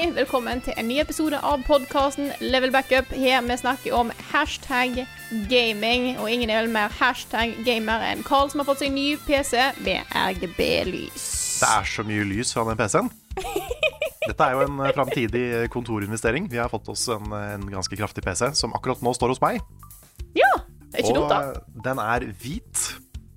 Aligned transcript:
Hjertelig 0.00 0.16
velkommen 0.16 0.60
til 0.64 0.72
en 0.80 0.86
ny 0.88 0.94
episode 1.02 1.36
av 1.44 1.60
podkasten 1.66 2.30
Level 2.40 2.70
Backup. 2.72 3.10
Her 3.12 3.42
vi 3.44 3.56
snakker 3.60 3.92
om 3.92 4.08
hashtag 4.30 5.02
gaming, 5.50 6.14
og 6.16 6.30
ingen 6.30 6.48
er 6.48 6.62
vel 6.62 6.70
mer 6.72 6.92
hashtag 6.96 7.58
gamer 7.66 8.00
enn 8.08 8.22
Carl, 8.24 8.48
som 8.48 8.62
har 8.62 8.68
fått 8.70 8.80
seg 8.80 8.94
ny 8.94 9.18
PC 9.26 9.58
med 9.84 10.08
RGB-lys. 10.16 11.26
Det 11.60 11.68
er 11.68 11.90
så 11.90 12.04
mye 12.08 12.24
lys 12.30 12.54
fra 12.56 12.64
den 12.70 12.80
PC-en. 12.80 13.10
Dette 14.30 14.46
er 14.46 14.56
jo 14.56 14.62
en 14.64 14.80
eh, 14.80 14.94
framtidig 14.96 15.44
kontorinvestering. 15.74 16.48
Vi 16.48 16.62
har 16.62 16.72
fått 16.72 16.88
oss 16.88 17.04
en, 17.12 17.28
en 17.36 17.66
ganske 17.68 17.98
kraftig 18.00 18.24
PC 18.24 18.54
som 18.56 18.72
akkurat 18.78 19.04
nå 19.04 19.12
står 19.18 19.34
hos 19.34 19.42
meg. 19.44 19.60
Ja, 20.32 20.48
det 20.86 20.94
er 20.94 21.04
ikke 21.04 21.18
og 21.18 21.26
dumt, 21.26 21.34
da. 21.34 21.82
Den 21.90 22.00
er 22.06 22.24
hvit, 22.40 22.86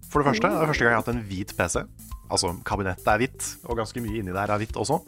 for 0.07 0.23
det 0.23 0.31
første. 0.31 0.47
Det 0.47 0.63
er 0.63 0.71
første 0.71 0.87
gang 0.87 0.95
jeg 0.95 1.01
har 1.01 1.03
hatt 1.03 1.11
en 1.11 1.25
hvit 1.27 1.51
PC. 1.59 1.83
Altså, 2.31 2.55
kabinettet 2.63 3.11
er 3.11 3.19
hvitt, 3.19 3.51
og 3.67 3.83
ganske 3.83 4.05
mye 4.05 4.23
inni 4.23 4.31
der 4.31 4.55
er 4.55 4.63
hvitt 4.63 4.79
også. 4.79 5.01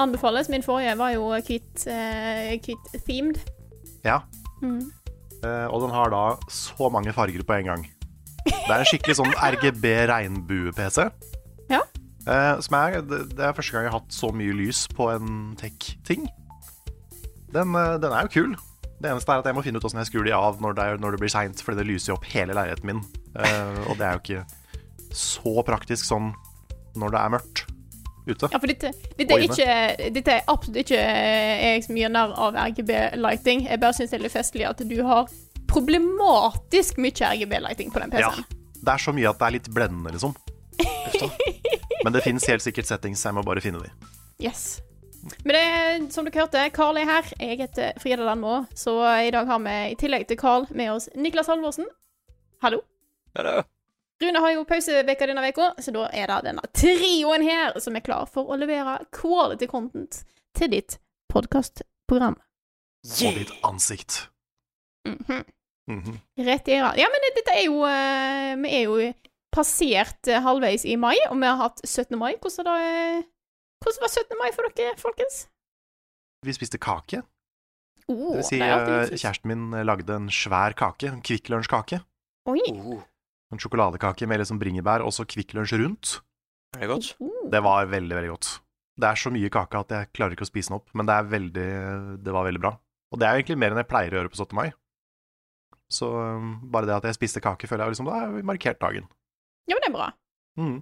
Anbefales. 0.00 0.50
Min 0.52 0.64
forrige 0.64 0.96
var 0.98 1.14
jo 1.14 1.30
hvit-themed. 1.36 2.66
Uh, 2.94 3.00
themed. 3.06 3.40
Ja. 4.06 4.20
Mm. 4.62 4.82
Uh, 5.44 5.66
og 5.70 5.84
den 5.84 5.94
har 5.94 6.12
da 6.12 6.24
så 6.52 6.90
mange 6.92 7.12
farger 7.16 7.44
på 7.46 7.60
en 7.60 7.70
gang. 7.72 7.86
Det 8.44 8.72
er 8.72 8.80
en 8.80 8.88
skikkelig 8.88 9.18
sånn 9.20 9.32
RGB 9.36 9.86
regnbue-PC. 10.10 11.06
Ja. 11.70 11.84
Uh, 12.26 12.60
som 12.64 12.76
er, 12.80 13.00
det, 13.04 13.22
det 13.36 13.46
er 13.46 13.56
første 13.56 13.76
gang 13.76 13.86
jeg 13.86 13.92
har 13.92 14.00
hatt 14.00 14.14
så 14.14 14.32
mye 14.36 14.56
lys 14.56 14.86
på 14.96 15.08
en 15.12 15.56
tech-ting. 15.60 16.28
Den, 17.54 17.74
eh, 17.74 17.96
den 17.98 18.12
er 18.14 18.26
jo 18.26 18.34
kul. 18.34 18.52
Det 19.00 19.10
eneste 19.10 19.32
er 19.32 19.42
at 19.42 19.48
jeg 19.48 19.56
må 19.56 19.64
finne 19.64 19.80
ut 19.80 19.84
hvordan 19.84 20.02
jeg 20.02 20.10
skrur 20.10 20.26
de 20.26 20.34
av 20.36 20.60
når 20.62 20.76
det, 20.76 20.84
er, 20.84 21.00
når 21.02 21.16
det 21.16 21.22
blir 21.22 21.32
seint, 21.32 21.62
fordi 21.64 21.80
det 21.80 21.88
lyser 21.88 22.12
jo 22.12 22.18
opp 22.18 22.28
hele 22.30 22.54
leiligheten 22.56 22.90
min. 22.90 23.02
Eh, 23.34 23.80
og 23.88 23.98
det 23.98 24.06
er 24.06 24.16
jo 24.16 24.22
ikke 24.22 24.44
så 25.16 25.54
praktisk 25.66 26.06
sånn 26.06 26.30
når 27.00 27.14
det 27.14 27.20
er 27.20 27.32
mørkt 27.34 27.64
ute. 28.34 28.50
Ja, 28.52 28.60
for 28.60 28.70
dette, 28.70 28.92
dette, 29.18 29.36
er 29.36 29.44
ikke, 29.46 30.10
dette 30.16 30.36
er 30.36 30.50
absolutt 30.50 30.82
ikke 30.84 30.98
eh, 31.00 31.64
jeg 31.66 31.86
som 31.86 31.98
gjør 32.00 32.12
narr 32.14 32.34
av 32.48 32.58
RGB-lighting. 32.70 33.66
Jeg 33.68 33.82
bare 33.82 33.96
syns 33.96 34.12
det 34.12 34.20
er 34.20 34.26
litt 34.26 34.36
festlig 34.36 34.68
at 34.68 34.82
du 34.86 34.96
har 35.06 35.30
problematisk 35.70 36.98
mye 37.02 37.32
RGB-lighting 37.34 37.92
på 37.94 38.02
den 38.02 38.12
PC-en. 38.14 38.44
Ja, 38.44 38.76
Det 38.80 38.94
er 38.94 39.02
så 39.06 39.14
mye 39.16 39.30
at 39.30 39.40
det 39.40 39.48
er 39.48 39.56
litt 39.58 39.72
blendende, 39.74 40.14
liksom. 40.16 40.36
Men 42.04 42.14
det 42.14 42.22
finnes 42.24 42.46
helt 42.48 42.64
sikkert 42.64 42.88
settings, 42.88 43.24
jeg 43.24 43.36
må 43.36 43.44
bare 43.46 43.62
finne 43.64 43.82
de. 43.84 43.90
Yes. 44.40 44.80
Men 45.44 45.52
det, 45.52 45.60
er, 45.60 45.98
som 46.12 46.24
dere 46.24 46.46
hørte, 46.46 46.62
Carl 46.72 46.96
er 46.96 47.08
her. 47.08 47.26
Jeg 47.36 47.58
heter 47.60 47.98
Frida 48.00 48.24
Landmo. 48.24 48.62
Så 48.74 48.96
i 49.20 49.32
dag 49.34 49.48
har 49.50 49.60
vi 49.66 49.74
i 49.92 49.98
tillegg 50.00 50.24
til 50.30 50.40
Carl 50.40 50.64
med 50.72 50.94
oss 50.94 51.10
Niklas 51.14 51.50
Halvorsen. 51.52 51.88
Hallo. 52.64 52.80
Hallo. 53.36 53.60
Rune 54.20 54.40
har 54.44 54.52
jo 54.52 54.64
pauseveke 54.68 55.26
denne 55.30 55.48
uka, 55.48 55.70
så 55.80 55.92
da 55.96 56.08
er 56.12 56.28
det 56.28 56.40
denne 56.50 56.64
trioen 56.76 57.44
her 57.46 57.78
som 57.80 57.96
er 57.96 58.04
klar 58.04 58.26
for 58.28 58.50
å 58.52 58.58
levere 58.60 58.98
quality 59.16 59.68
content 59.70 60.20
til 60.58 60.72
ditt 60.74 60.98
podkastprogram. 61.32 62.36
Og 63.06 63.38
ditt 63.38 63.52
ansikt. 63.64 64.26
Mhm. 65.08 65.40
Mhm. 65.90 66.18
Rett 66.46 66.68
i 66.68 66.76
rad. 66.78 66.98
Ja, 67.00 67.08
men 67.10 67.24
dette 67.34 67.50
er 67.56 67.64
jo 67.64 67.80
uh, 67.82 68.52
Vi 68.60 68.70
er 68.76 68.84
jo 68.84 68.98
passert 69.50 70.28
uh, 70.28 70.38
halvveis 70.44 70.84
i 70.86 70.94
mai, 71.00 71.16
og 71.30 71.40
vi 71.40 71.48
har 71.48 71.56
hatt 71.58 71.80
17. 71.82 72.14
mai. 72.20 72.34
Hvordan, 72.36 72.68
da, 72.68 72.76
uh, 72.76 73.24
hvordan 73.82 74.04
var 74.04 74.12
17. 74.12 74.36
mai 74.38 74.50
for 74.54 74.68
dere, 74.76 74.94
folkens? 75.00 75.46
Vi 76.46 76.54
spiste 76.54 76.78
kake. 76.78 77.24
Oh, 78.10 78.36
Det 78.36 78.42
vil 78.42 78.44
si, 78.44 78.58
det 78.58 78.68
eh, 78.68 79.16
kjæresten 79.16 79.50
min 79.50 79.84
lagde 79.86 80.14
en 80.14 80.30
svær 80.34 80.74
kake. 80.78 81.08
En 81.10 81.22
Kvikk 81.22 81.50
Lunsj-kake. 81.52 82.00
Oi. 82.50 82.62
Oh, 82.72 83.02
En 83.50 83.60
sjokoladekake 83.60 84.28
med 84.30 84.42
liksom 84.42 84.60
bringebær 84.60 85.04
og 85.04 85.14
så 85.14 85.26
Kvikk 85.26 85.56
Lunsj 85.56 85.78
rundt. 85.80 86.18
er 86.76 86.84
det 86.84 86.90
godt? 86.92 87.14
Oh. 87.18 87.48
Det 87.50 87.62
var 87.66 87.88
veldig, 87.90 88.14
veldig 88.16 88.30
godt. 88.30 88.50
Det 89.00 89.08
er 89.08 89.18
så 89.18 89.32
mye 89.32 89.50
kake 89.50 89.80
at 89.80 89.94
jeg 89.96 90.10
klarer 90.14 90.36
ikke 90.36 90.46
å 90.46 90.50
spise 90.50 90.70
den 90.70 90.78
opp, 90.78 90.90
men 90.94 91.08
det 91.08 91.16
er 91.16 91.30
veldig 91.30 91.70
Det 92.24 92.34
var 92.36 92.46
veldig 92.46 92.62
bra. 92.62 92.74
Og 93.10 93.18
det 93.18 93.26
er 93.26 93.38
egentlig 93.38 93.58
mer 93.58 93.74
enn 93.74 93.80
jeg 93.82 93.90
pleier 93.90 94.14
å 94.14 94.20
gjøre 94.20 94.32
på 94.32 94.38
17. 94.38 94.54
mai. 94.58 94.68
Så 95.90 96.06
um, 96.14 96.52
bare 96.70 96.86
det 96.86 96.94
at 97.00 97.08
jeg 97.08 97.18
spiste 97.18 97.42
kake, 97.42 97.66
føler 97.66 97.88
jeg 97.88 97.96
liksom 97.96 98.06
Da 98.06 98.20
har 98.20 98.30
vi 98.36 98.46
markert 98.46 98.78
dagen. 98.82 99.08
Ja, 99.66 99.74
men 99.74 99.82
det 99.82 99.90
er 99.90 99.96
bra. 99.96 100.12
Mm. 100.60 100.78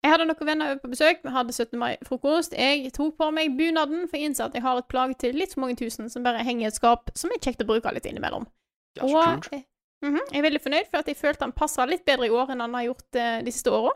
Jeg 0.00 0.12
hadde 0.14 0.26
noen 0.30 0.48
venner 0.48 0.78
på 0.80 0.88
besøk. 0.92 1.20
Vi 1.24 1.32
hadde 1.32 1.52
17. 1.52 1.76
mai-frokost. 1.80 2.54
Jeg 2.56 2.92
tok 2.96 3.18
på 3.20 3.28
meg 3.36 3.56
bunaden, 3.56 4.06
for 4.08 4.16
jeg 4.16 4.30
innså 4.30 4.46
at 4.48 4.56
jeg 4.56 4.64
har 4.64 4.80
et 4.80 4.88
plagg 4.88 5.12
til 5.20 5.36
litt 5.36 5.52
for 5.52 5.64
mange 5.64 5.76
tusen 5.80 6.08
som 6.12 6.24
bare 6.24 6.44
henger 6.44 6.66
i 6.66 6.70
et 6.70 6.76
skap, 6.76 7.12
som 7.16 7.32
er 7.32 7.40
kjekt 7.40 7.60
å 7.64 7.68
bruke 7.68 7.92
litt 7.92 8.08
innimellom. 8.08 8.46
Ja, 8.96 9.04
så 9.04 9.10
Og 9.12 9.44
kult. 9.44 9.66
Eh, 10.02 10.08
-hmm. 10.08 10.30
jeg 10.32 10.38
er 10.38 10.42
veldig 10.42 10.60
fornøyd, 10.60 10.86
for 10.90 10.98
at 10.98 11.08
jeg 11.08 11.16
følte 11.16 11.44
han 11.44 11.52
passa 11.52 11.86
litt 11.86 12.04
bedre 12.04 12.26
i 12.26 12.30
år 12.30 12.50
enn 12.50 12.60
han 12.60 12.74
har 12.74 12.88
gjort 12.88 13.16
eh, 13.16 13.42
de 13.44 13.52
siste 13.52 13.70
åra. 13.70 13.92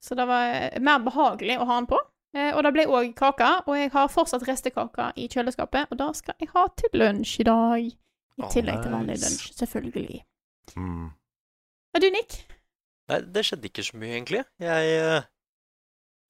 Så 0.00 0.14
det 0.14 0.26
var 0.26 0.44
eh, 0.54 0.80
mer 0.80 0.98
behagelig 0.98 1.58
å 1.58 1.64
ha 1.64 1.74
han 1.74 1.86
på. 1.86 1.98
Eh, 2.36 2.52
og 2.56 2.64
det 2.64 2.72
ble 2.74 2.86
òg 2.86 3.14
kake, 3.16 3.50
og 3.66 3.78
jeg 3.78 3.90
har 3.94 4.10
fortsatt 4.12 4.44
restekake 4.48 5.12
i 5.16 5.28
kjøleskapet, 5.32 5.88
og 5.90 6.00
det 6.00 6.10
skal 6.16 6.34
jeg 6.40 6.50
ha 6.52 6.66
til 6.76 6.98
lunsj 7.00 7.40
i 7.40 7.46
dag. 7.48 7.86
I 8.36 8.50
tillegg 8.52 8.82
til 8.82 8.92
vanlig 8.92 9.16
lunsj, 9.22 9.46
selvfølgelig. 9.56 10.20
Mm. 10.76 11.06
Og 11.94 12.02
du, 12.02 12.10
Nick? 12.12 12.42
Nei, 13.08 13.20
det 13.32 13.46
skjedde 13.46 13.70
ikke 13.70 13.84
så 13.86 13.96
mye, 13.96 14.12
egentlig. 14.18 14.44
Jeg 14.60 14.92
eh, 14.98 15.32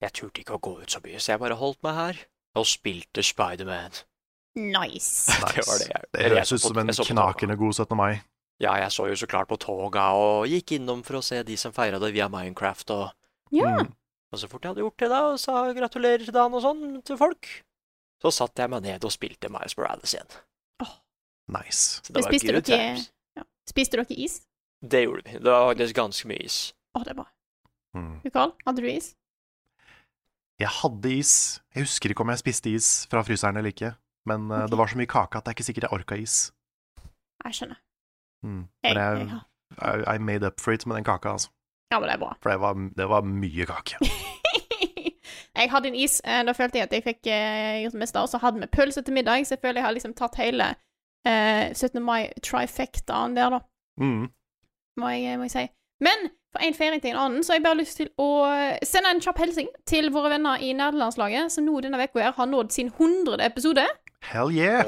Jeg 0.01 0.13
turte 0.13 0.43
ikke 0.43 0.55
å 0.55 0.61
gå 0.61 0.75
ut 0.83 0.93
så 0.93 1.01
mye, 1.03 1.19
så 1.19 1.33
jeg 1.33 1.41
bare 1.41 1.57
holdt 1.57 1.81
meg 1.83 1.95
her 1.97 2.19
og 2.57 2.65
spilte 2.69 3.23
Spiderman. 3.25 3.97
Nice. 4.57 5.33
Det 5.55 5.65
var 5.67 5.81
det 5.81 6.01
Det 6.13 6.29
høres 6.31 6.53
ut 6.53 6.61
som 6.61 6.77
en 6.77 6.93
knakende 6.93 7.57
god 7.57 7.73
17. 7.73 7.97
mai. 7.97 8.21
Ja, 8.63 8.73
jeg 8.81 8.89
så 8.93 9.05
jo 9.09 9.15
så 9.19 9.27
klart 9.29 9.49
på 9.51 9.59
toga 9.61 10.09
og 10.17 10.47
gikk 10.49 10.77
innom 10.79 11.03
for 11.05 11.19
å 11.19 11.23
se 11.25 11.43
de 11.45 11.57
som 11.59 11.73
feira 11.75 11.99
det 12.01 12.09
via 12.15 12.29
Minecraft, 12.29 12.93
og, 12.95 13.11
Ja. 13.53 13.83
Mm. 13.83 13.93
og 14.33 14.39
så 14.41 14.49
fort 14.49 14.65
jeg 14.65 14.73
hadde 14.73 14.81
gjort 14.85 14.97
det, 14.97 15.09
da, 15.13 15.21
og 15.29 15.39
sa 15.39 15.61
gratulerer 15.77 16.25
til 16.25 16.33
dagen 16.33 16.57
og 16.57 16.63
sånn 16.65 17.03
til 17.05 17.19
folk, 17.19 17.47
så 18.21 18.33
satte 18.33 18.63
jeg 18.63 18.73
meg 18.73 18.81
ned 18.81 19.05
og 19.05 19.13
spilte 19.13 19.51
Miles 19.53 19.77
Morales 19.77 20.15
igjen. 20.17 20.31
Nice. 21.47 22.01
Så 22.03 22.11
det 22.11 22.23
var 22.23 22.33
spiste 22.33 22.59
dere, 22.59 23.05
ja. 23.37 23.43
spiste 23.69 23.95
dere 23.95 24.17
is? 24.19 24.41
Det 24.83 25.05
gjorde 25.05 25.23
vi. 25.25 25.37
Det 25.39 25.47
var 25.47 25.69
faktisk 25.71 25.95
ganske 25.95 26.27
mye 26.27 26.43
is. 26.43 26.57
Å, 26.91 27.03
det 27.05 27.13
er 27.13 27.19
bra. 27.21 27.27
Mm. 27.95 28.19
Hadde 28.67 28.83
du 28.83 28.89
is? 28.91 29.13
Jeg 30.59 30.73
hadde 30.81 31.13
is. 31.13 31.33
Jeg 31.73 31.85
husker 31.85 32.11
ikke 32.11 32.25
om 32.25 32.33
jeg 32.33 32.41
spiste 32.43 32.73
is 32.73 32.89
fra 33.09 33.23
fryseren 33.25 33.57
eller 33.57 33.71
ikke. 33.71 33.93
Men 34.27 34.49
okay. 34.51 34.67
Det 34.73 34.79
var 34.81 34.91
så 34.91 34.99
mye 34.99 35.09
kake 35.09 35.39
at 35.39 35.45
det 35.45 35.53
er 35.53 35.57
ikke 35.57 35.67
sikkert 35.69 35.87
jeg 35.87 35.95
orka 36.01 36.19
is. 36.19 36.37
Jeg 37.45 37.59
skjønner. 37.61 37.79
Mm. 38.45 38.63
Jeg, 38.83 38.93
Men 38.95 38.97
jeg, 39.29 39.39
jeg, 39.81 40.15
I, 40.15 40.17
made 40.19 40.47
up 40.47 40.59
for 40.61 40.71
it 40.73 40.85
med 40.87 40.95
den 40.97 41.03
kaka, 41.03 41.29
altså. 41.29 41.49
ja, 41.91 41.99
men 41.99 42.07
det 42.09 42.13
er 42.15 42.19
bra. 42.21 42.33
For 42.41 42.49
det 42.53 42.59
var, 42.61 42.73
det 42.97 43.09
var 43.09 43.21
mye 43.27 43.65
kake. 43.65 43.97
jeg 45.57 45.71
hadde 45.71 45.87
en 45.87 45.95
is. 45.95 46.19
eh, 46.25 46.43
Da 46.45 46.53
følte 46.53 46.77
jeg 46.79 46.87
at 46.87 46.93
jeg 46.93 47.03
fikk 47.03 47.27
eh, 47.33 47.81
gjort 47.83 47.95
det 47.97 47.99
meste. 48.03 48.21
Og 48.21 48.29
så 48.29 48.37
hadde 48.43 48.61
vi 48.61 48.67
pølse 48.71 49.01
til 49.01 49.13
middag, 49.17 49.45
så 49.47 49.55
jeg 49.57 49.61
føler 49.63 49.81
jeg 49.81 49.87
har 49.87 49.95
liksom 49.97 50.13
tatt 50.13 50.35
hele 50.41 50.69
eh, 51.27 51.73
17. 51.73 52.01
mai-trifectaen 52.03 53.35
der, 53.37 53.49
da, 53.57 53.59
Mm. 53.99 54.27
må 55.01 55.09
jeg, 55.09 55.37
må 55.39 55.43
jeg 55.49 55.51
si. 55.51 55.63
Men 56.05 56.29
fra 56.53 56.61
en 56.67 56.73
feiring 56.77 57.01
til 57.01 57.09
en 57.15 57.17
annen, 57.17 57.43
så 57.43 57.51
har 57.53 57.57
jeg 57.57 57.63
bare 57.65 57.79
lyst 57.81 57.97
til 57.97 58.09
å 58.21 58.27
eh, 58.53 58.77
sende 58.85 59.09
en 59.15 59.21
kjapp 59.21 59.39
hilsen 59.41 59.67
til 59.89 60.11
våre 60.13 60.29
venner 60.35 60.61
i 60.61 60.69
nerdelandslaget, 60.77 61.49
som 61.51 61.65
nå 61.65 61.79
denne 61.81 61.97
uka 62.05 62.21
her 62.21 62.35
har 62.37 62.45
nådd 62.51 62.71
sin 62.71 62.91
100. 62.93 63.41
episode. 63.45 63.87
Hell 64.29 64.53
yeah! 64.53 64.85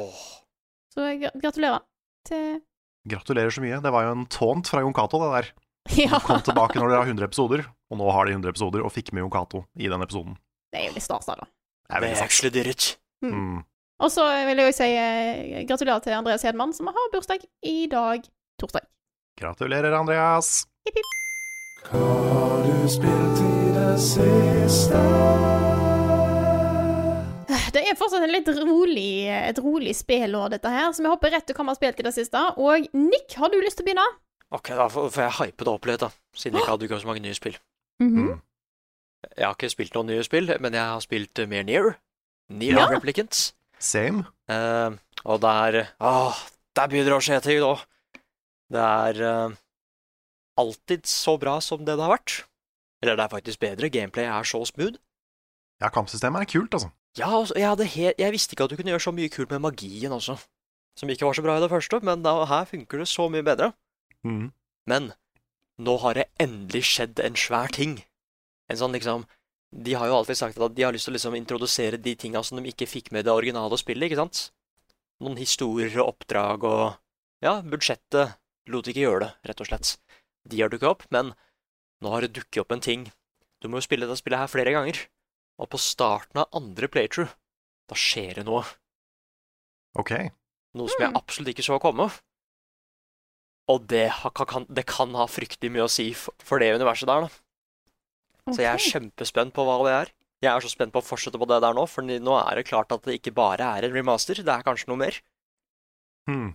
Så 0.94 1.02
jeg 1.10 1.32
gratulerer 1.42 1.82
til 2.30 2.60
Gratulerer 3.08 3.54
så 3.54 3.62
mye. 3.64 3.80
Det 3.84 3.92
var 3.94 4.08
jo 4.08 4.16
en 4.18 4.26
tånt 4.32 4.68
fra 4.68 4.82
Jon 4.84 4.96
Cato, 4.96 5.22
det 5.24 5.32
der. 5.38 5.52
Ja, 5.98 6.20
Kom 6.22 6.42
tilbake 6.46 6.78
når 6.78 6.92
dere 6.92 7.00
har 7.02 7.08
100 7.10 7.26
episoder, 7.26 7.64
og 7.90 7.98
nå 7.98 8.12
har 8.14 8.28
de 8.28 8.32
100 8.36 8.52
episoder, 8.52 8.84
og 8.86 8.92
fikk 8.94 9.10
med 9.16 9.24
Jon 9.24 9.32
Cato 9.34 9.64
i 9.80 9.88
den 9.90 10.04
episoden. 10.06 10.36
det 10.74 10.84
er 10.84 10.88
jo 10.90 10.94
litt 10.98 11.06
stas, 11.08 11.26
da. 11.26 11.48
Det 11.90 12.12
er 12.12 12.22
actually 12.22 12.52
did 12.54 12.68
it. 12.70 12.92
Mm. 13.26 13.64
Og 14.00 14.12
så 14.14 14.24
vil 14.48 14.62
jeg 14.62 14.70
også 14.70 14.84
si 14.84 14.92
eh, 14.96 15.64
gratulerer 15.68 16.04
til 16.06 16.14
Andreas 16.16 16.46
Hedman, 16.46 16.76
som 16.76 16.88
har 16.88 17.10
bursdag 17.16 17.42
i 17.66 17.88
dag, 17.92 18.24
torsdag. 18.62 18.86
Gratulerer, 19.40 19.94
Andreas. 19.98 20.68
Hipp, 20.86 21.00
hipp. 21.00 21.10
Hva 21.90 22.06
har 22.30 22.58
du 22.68 22.88
spilt 22.92 23.38
i 23.44 23.46
Det 23.74 23.98
er 27.50 27.98
fortsatt 27.98 28.24
en 28.26 28.34
litt 28.34 28.50
rolig, 28.60 29.28
et 29.30 29.60
rolig 29.64 29.96
spillår, 29.98 30.52
dette 30.56 30.72
her, 30.74 30.92
så 30.94 31.04
vi 31.06 31.12
hopper 31.12 31.34
rett 31.34 31.48
til 31.50 31.58
hva 31.58 31.66
vi 31.66 31.72
har 31.74 31.80
spilt 31.80 32.02
i 32.02 32.06
det 32.06 32.14
siste. 32.16 32.42
Og 32.62 32.90
Nick, 32.94 33.34
har 33.40 33.50
du 33.52 33.58
lyst 33.62 33.80
til 33.80 33.86
å 33.86 33.90
begynne? 33.90 34.06
Ok, 34.54 34.72
da 34.74 34.88
får 34.90 35.18
jeg 35.22 35.36
hype 35.40 35.66
det 35.66 35.74
opp 35.74 35.90
litt, 35.90 36.04
da. 36.04 36.10
Siden 36.34 36.58
jeg 36.58 36.66
ikke 36.66 36.74
har 36.74 36.82
dukket 36.82 36.98
opp 36.98 37.04
så 37.04 37.10
mange 37.12 37.24
nye 37.26 37.38
spill. 37.38 37.58
Mhm. 38.02 38.30
Jeg 39.36 39.44
har 39.44 39.56
ikke 39.58 39.70
spilt 39.74 39.96
noen 39.98 40.08
nye 40.14 40.24
spill, 40.24 40.54
men 40.64 40.76
jeg 40.78 40.86
har 40.94 41.02
spilt 41.04 41.42
mer 41.52 41.66
Near. 41.68 41.90
Near 42.50 42.78
Ja. 42.80 42.86
Replicants. 42.88 43.54
Same. 43.80 44.26
Uh, 44.50 44.96
og 45.26 45.42
der 45.44 45.90
Åh, 46.00 46.38
der 46.76 46.88
begynner 46.88 47.12
det 47.12 47.18
å 47.18 47.26
skje 47.26 47.42
ting 47.44 47.60
nå. 47.60 47.74
Det 48.72 48.80
er 48.80 49.20
uh, 49.20 49.58
alltid 50.60 51.06
så 51.10 51.38
bra 51.40 51.60
som 51.60 51.84
det 51.84 51.98
det 51.98 52.06
har 52.06 52.16
vært. 52.16 52.46
Eller 53.04 53.16
det 53.20 53.26
er 53.26 53.36
faktisk 53.36 53.60
bedre. 53.60 53.92
Gameplay 53.92 54.26
er 54.26 54.48
så 54.48 54.64
smooth. 54.68 55.00
Ja, 55.80 55.90
kampsystemet 55.90 56.44
er 56.44 56.52
kult, 56.52 56.74
altså. 56.76 56.92
Ja, 57.20 57.30
altså, 57.36 57.56
jeg, 57.58 57.68
hadde 57.68 57.88
he 57.92 58.14
jeg 58.16 58.32
visste 58.32 58.56
ikke 58.56 58.66
at 58.68 58.72
du 58.72 58.78
kunne 58.80 58.94
gjøre 58.94 59.04
så 59.04 59.14
mye 59.16 59.32
kult 59.34 59.52
med 59.52 59.64
magien 59.66 60.14
også. 60.16 60.38
Som 61.00 61.12
ikke 61.12 61.28
var 61.28 61.36
så 61.36 61.44
bra 61.44 61.58
i 61.58 61.64
det 61.64 61.72
første, 61.72 62.00
men 62.04 62.24
da, 62.24 62.34
her 62.48 62.68
funker 62.68 63.02
det 63.02 63.10
så 63.12 63.28
mye 63.32 63.44
bedre. 63.46 63.74
Mm. 64.24 64.52
Men 64.88 65.12
nå 65.80 65.96
har 66.04 66.16
det 66.18 66.30
endelig 66.44 66.86
skjedd 66.90 67.20
en 67.24 67.38
svær 67.40 67.72
ting. 67.76 68.00
En 68.72 68.80
sånn 68.80 68.96
liksom 68.96 69.28
De 69.70 69.94
har 69.94 70.10
jo 70.10 70.16
alltid 70.18 70.38
sagt 70.40 70.58
at 70.58 70.74
de 70.74 70.82
har 70.82 70.94
lyst 70.96 71.06
til 71.06 71.14
å 71.14 71.16
liksom 71.16 71.36
introdusere 71.38 72.00
de 72.02 72.16
tinga 72.18 72.42
som 72.42 72.58
de 72.58 72.72
ikke 72.72 72.88
fikk 72.90 73.12
med 73.14 73.28
det 73.28 73.36
originale 73.36 73.78
spillet, 73.78 74.08
ikke 74.08 74.18
sant? 74.18 74.48
Noen 75.22 75.38
historier 75.38 75.94
og 76.00 76.16
oppdrag 76.16 76.66
og 76.66 76.84
Ja, 77.46 77.60
budsjettet 77.62 78.34
lot 78.68 78.90
ikke 78.90 79.06
gjøre 79.06 79.22
det, 79.28 79.30
rett 79.52 79.62
og 79.62 79.70
slett. 79.70 79.94
De 80.50 80.60
har 80.60 80.74
dukket 80.74 80.90
opp, 80.90 81.06
men 81.14 81.32
nå 82.02 82.12
har 82.12 82.26
det 82.26 82.34
dukket 82.34 82.64
opp 82.64 82.74
en 82.74 82.84
ting. 82.84 83.06
Du 83.62 83.70
må 83.70 83.78
jo 83.78 83.86
spille 83.86 84.08
dette 84.08 84.20
spillet 84.20 84.42
her 84.42 84.52
flere 84.52 84.74
ganger. 84.74 85.00
Og 85.60 85.70
på 85.72 85.80
starten 85.82 86.40
av 86.42 86.56
andre 86.56 86.88
playthrough, 86.92 87.34
da 87.90 87.98
skjer 87.98 88.40
det 88.40 88.46
noe. 88.48 88.64
Ok. 90.00 90.14
Noe 90.78 90.92
som 90.92 91.04
jeg 91.04 91.18
absolutt 91.18 91.52
ikke 91.54 91.66
så 91.66 91.80
komme. 91.82 92.08
Og 93.70 93.86
det, 93.90 94.08
kan, 94.38 94.66
det 94.70 94.86
kan 94.90 95.14
ha 95.18 95.28
fryktelig 95.30 95.72
mye 95.74 95.86
å 95.86 95.92
si 95.92 96.08
for, 96.16 96.62
det 96.62 96.72
universet 96.80 97.10
der, 97.10 97.28
da. 97.28 97.44
Så 98.50 98.64
jeg 98.64 98.72
er 98.72 98.82
kjempespent 98.82 99.54
på 99.54 99.66
hva 99.68 99.76
det 99.86 99.94
er. 99.98 100.14
Jeg 100.40 100.50
er 100.54 100.64
så 100.64 100.72
spent 100.72 100.94
på 100.96 101.02
å 101.02 101.06
fortsette 101.06 101.38
på 101.38 101.46
det 101.50 101.60
der 101.62 101.76
nå, 101.76 101.84
for 101.92 102.06
nå 102.08 102.38
er 102.40 102.58
det 102.58 102.70
klart 102.70 102.94
at 102.96 103.04
det 103.06 103.20
ikke 103.20 103.36
bare 103.36 103.68
er 103.78 103.86
en 103.86 103.94
remaster, 103.94 104.40
det 104.40 104.54
er 104.54 104.66
kanskje 104.66 104.90
noe 104.90 105.02
mer. 105.02 105.20
Hmm. 106.30 106.54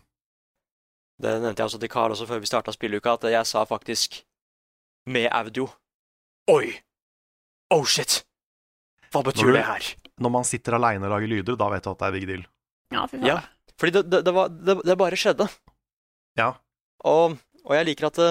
Det 1.20 1.36
nevnte 1.38 1.62
jeg 1.62 1.68
også 1.68 1.82
til 1.82 1.92
Carl 1.92 2.14
også 2.16 2.26
før 2.26 2.40
vi 2.42 2.50
starta 2.50 2.74
spilluka, 2.74 3.14
at 3.14 3.28
jeg 3.30 3.46
sa 3.46 3.62
faktisk 3.68 4.24
med 5.06 5.28
audio 5.30 5.68
Oi! 6.50 6.80
Oh 7.70 7.84
shit! 7.84 8.23
Hva 9.14 9.22
betyr 9.26 9.46
Når 9.46 9.52
du- 9.52 9.58
det 9.58 9.66
her? 9.68 9.90
Når 10.24 10.30
man 10.30 10.46
sitter 10.46 10.76
aleine 10.76 11.06
og 11.06 11.14
lager 11.14 11.30
lyder, 11.30 11.56
da 11.58 11.68
vet 11.70 11.86
du 11.86 11.90
at 11.90 11.98
det 12.02 12.06
er 12.06 12.14
big 12.18 12.26
deal. 12.28 12.42
Ja, 12.94 13.06
fy 13.06 13.18
faen. 13.18 13.26
Ja, 13.26 13.40
fordi 13.78 13.92
det, 13.96 14.02
det, 14.10 14.20
det, 14.26 14.34
var, 14.34 14.48
det, 14.50 14.76
det 14.86 14.98
bare 14.98 15.18
skjedde. 15.18 15.48
Ja. 16.38 16.52
Og, 17.04 17.38
og 17.64 17.74
jeg 17.74 17.88
liker 17.88 18.06
at 18.10 18.20
det, 18.20 18.28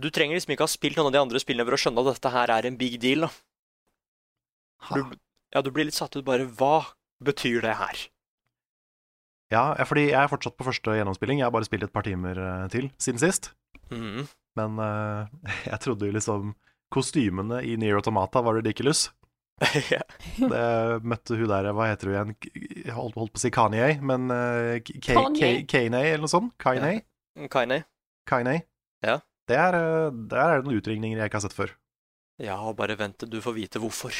du 0.00 0.08
trenger 0.14 0.38
liksom 0.38 0.54
ikke 0.54 0.66
ha 0.66 0.70
spilt 0.70 0.98
noen 0.98 1.10
av 1.10 1.16
de 1.16 1.22
andre 1.22 1.42
spillene 1.42 1.66
for 1.66 1.76
å 1.76 1.80
skjønne 1.82 2.04
at 2.04 2.14
dette 2.14 2.32
her 2.34 2.52
er 2.54 2.68
en 2.68 2.78
big 2.78 2.98
deal. 3.02 3.26
da. 3.26 3.30
Du, 4.94 5.18
ja, 5.54 5.62
du 5.62 5.70
blir 5.74 5.84
litt 5.88 5.98
satt 5.98 6.14
ut 6.16 6.24
bare 6.24 6.46
Hva 6.46 6.86
betyr 7.20 7.60
det 7.66 7.74
her? 7.76 8.06
Ja, 9.50 9.74
ja, 9.74 9.84
fordi 9.84 10.06
jeg 10.12 10.16
er 10.20 10.30
fortsatt 10.30 10.56
på 10.56 10.64
første 10.64 10.94
gjennomspilling. 10.94 11.40
Jeg 11.42 11.48
har 11.48 11.54
bare 11.54 11.66
spilt 11.66 11.82
et 11.84 11.92
par 11.92 12.06
timer 12.06 12.38
eh, 12.38 12.66
til 12.70 12.86
siden 13.02 13.18
sist. 13.18 13.50
Mm. 13.90 14.28
Men 14.58 14.78
uh, 14.78 15.26
jeg 15.72 15.80
trodde 15.82 16.06
jo 16.06 16.14
liksom 16.14 16.52
kostymene 16.94 17.58
i 17.66 17.74
Near 17.78 17.98
Automata 17.98 18.42
var 18.46 18.56
ridiculous. 18.60 19.08
Ja. 19.94 20.00
Det 20.40 21.04
møtte 21.04 21.36
hun 21.36 21.48
der, 21.50 21.68
hva 21.76 21.90
heter 21.90 22.08
hun 22.08 22.14
igjen? 22.14 22.30
Jeg 22.86 22.94
holdt, 22.96 23.16
holdt 23.20 23.34
på 23.34 23.40
å 23.40 23.42
si 23.42 23.50
Kanye, 23.52 23.90
men 24.00 24.30
uh, 24.32 24.78
Kanye? 25.04 25.66
Eller 26.00 26.22
noe 26.22 26.32
sånt? 26.32 26.54
Kanye? 26.62 27.02
Kaine. 27.52 27.82
Kanye? 28.28 28.62
Ja. 29.04 29.18
Det 29.50 29.56
er, 29.58 29.74
eh, 29.76 30.10
der 30.30 30.40
er 30.44 30.60
det 30.60 30.68
noen 30.68 30.78
utringninger 30.78 31.18
jeg 31.18 31.30
ikke 31.30 31.40
har 31.40 31.44
sett 31.46 31.56
før. 31.56 31.72
Ja, 32.40 32.56
bare 32.76 32.94
vent 32.96 33.18
til 33.20 33.30
du 33.32 33.40
får 33.42 33.56
vite 33.56 33.80
hvorfor. 33.82 34.14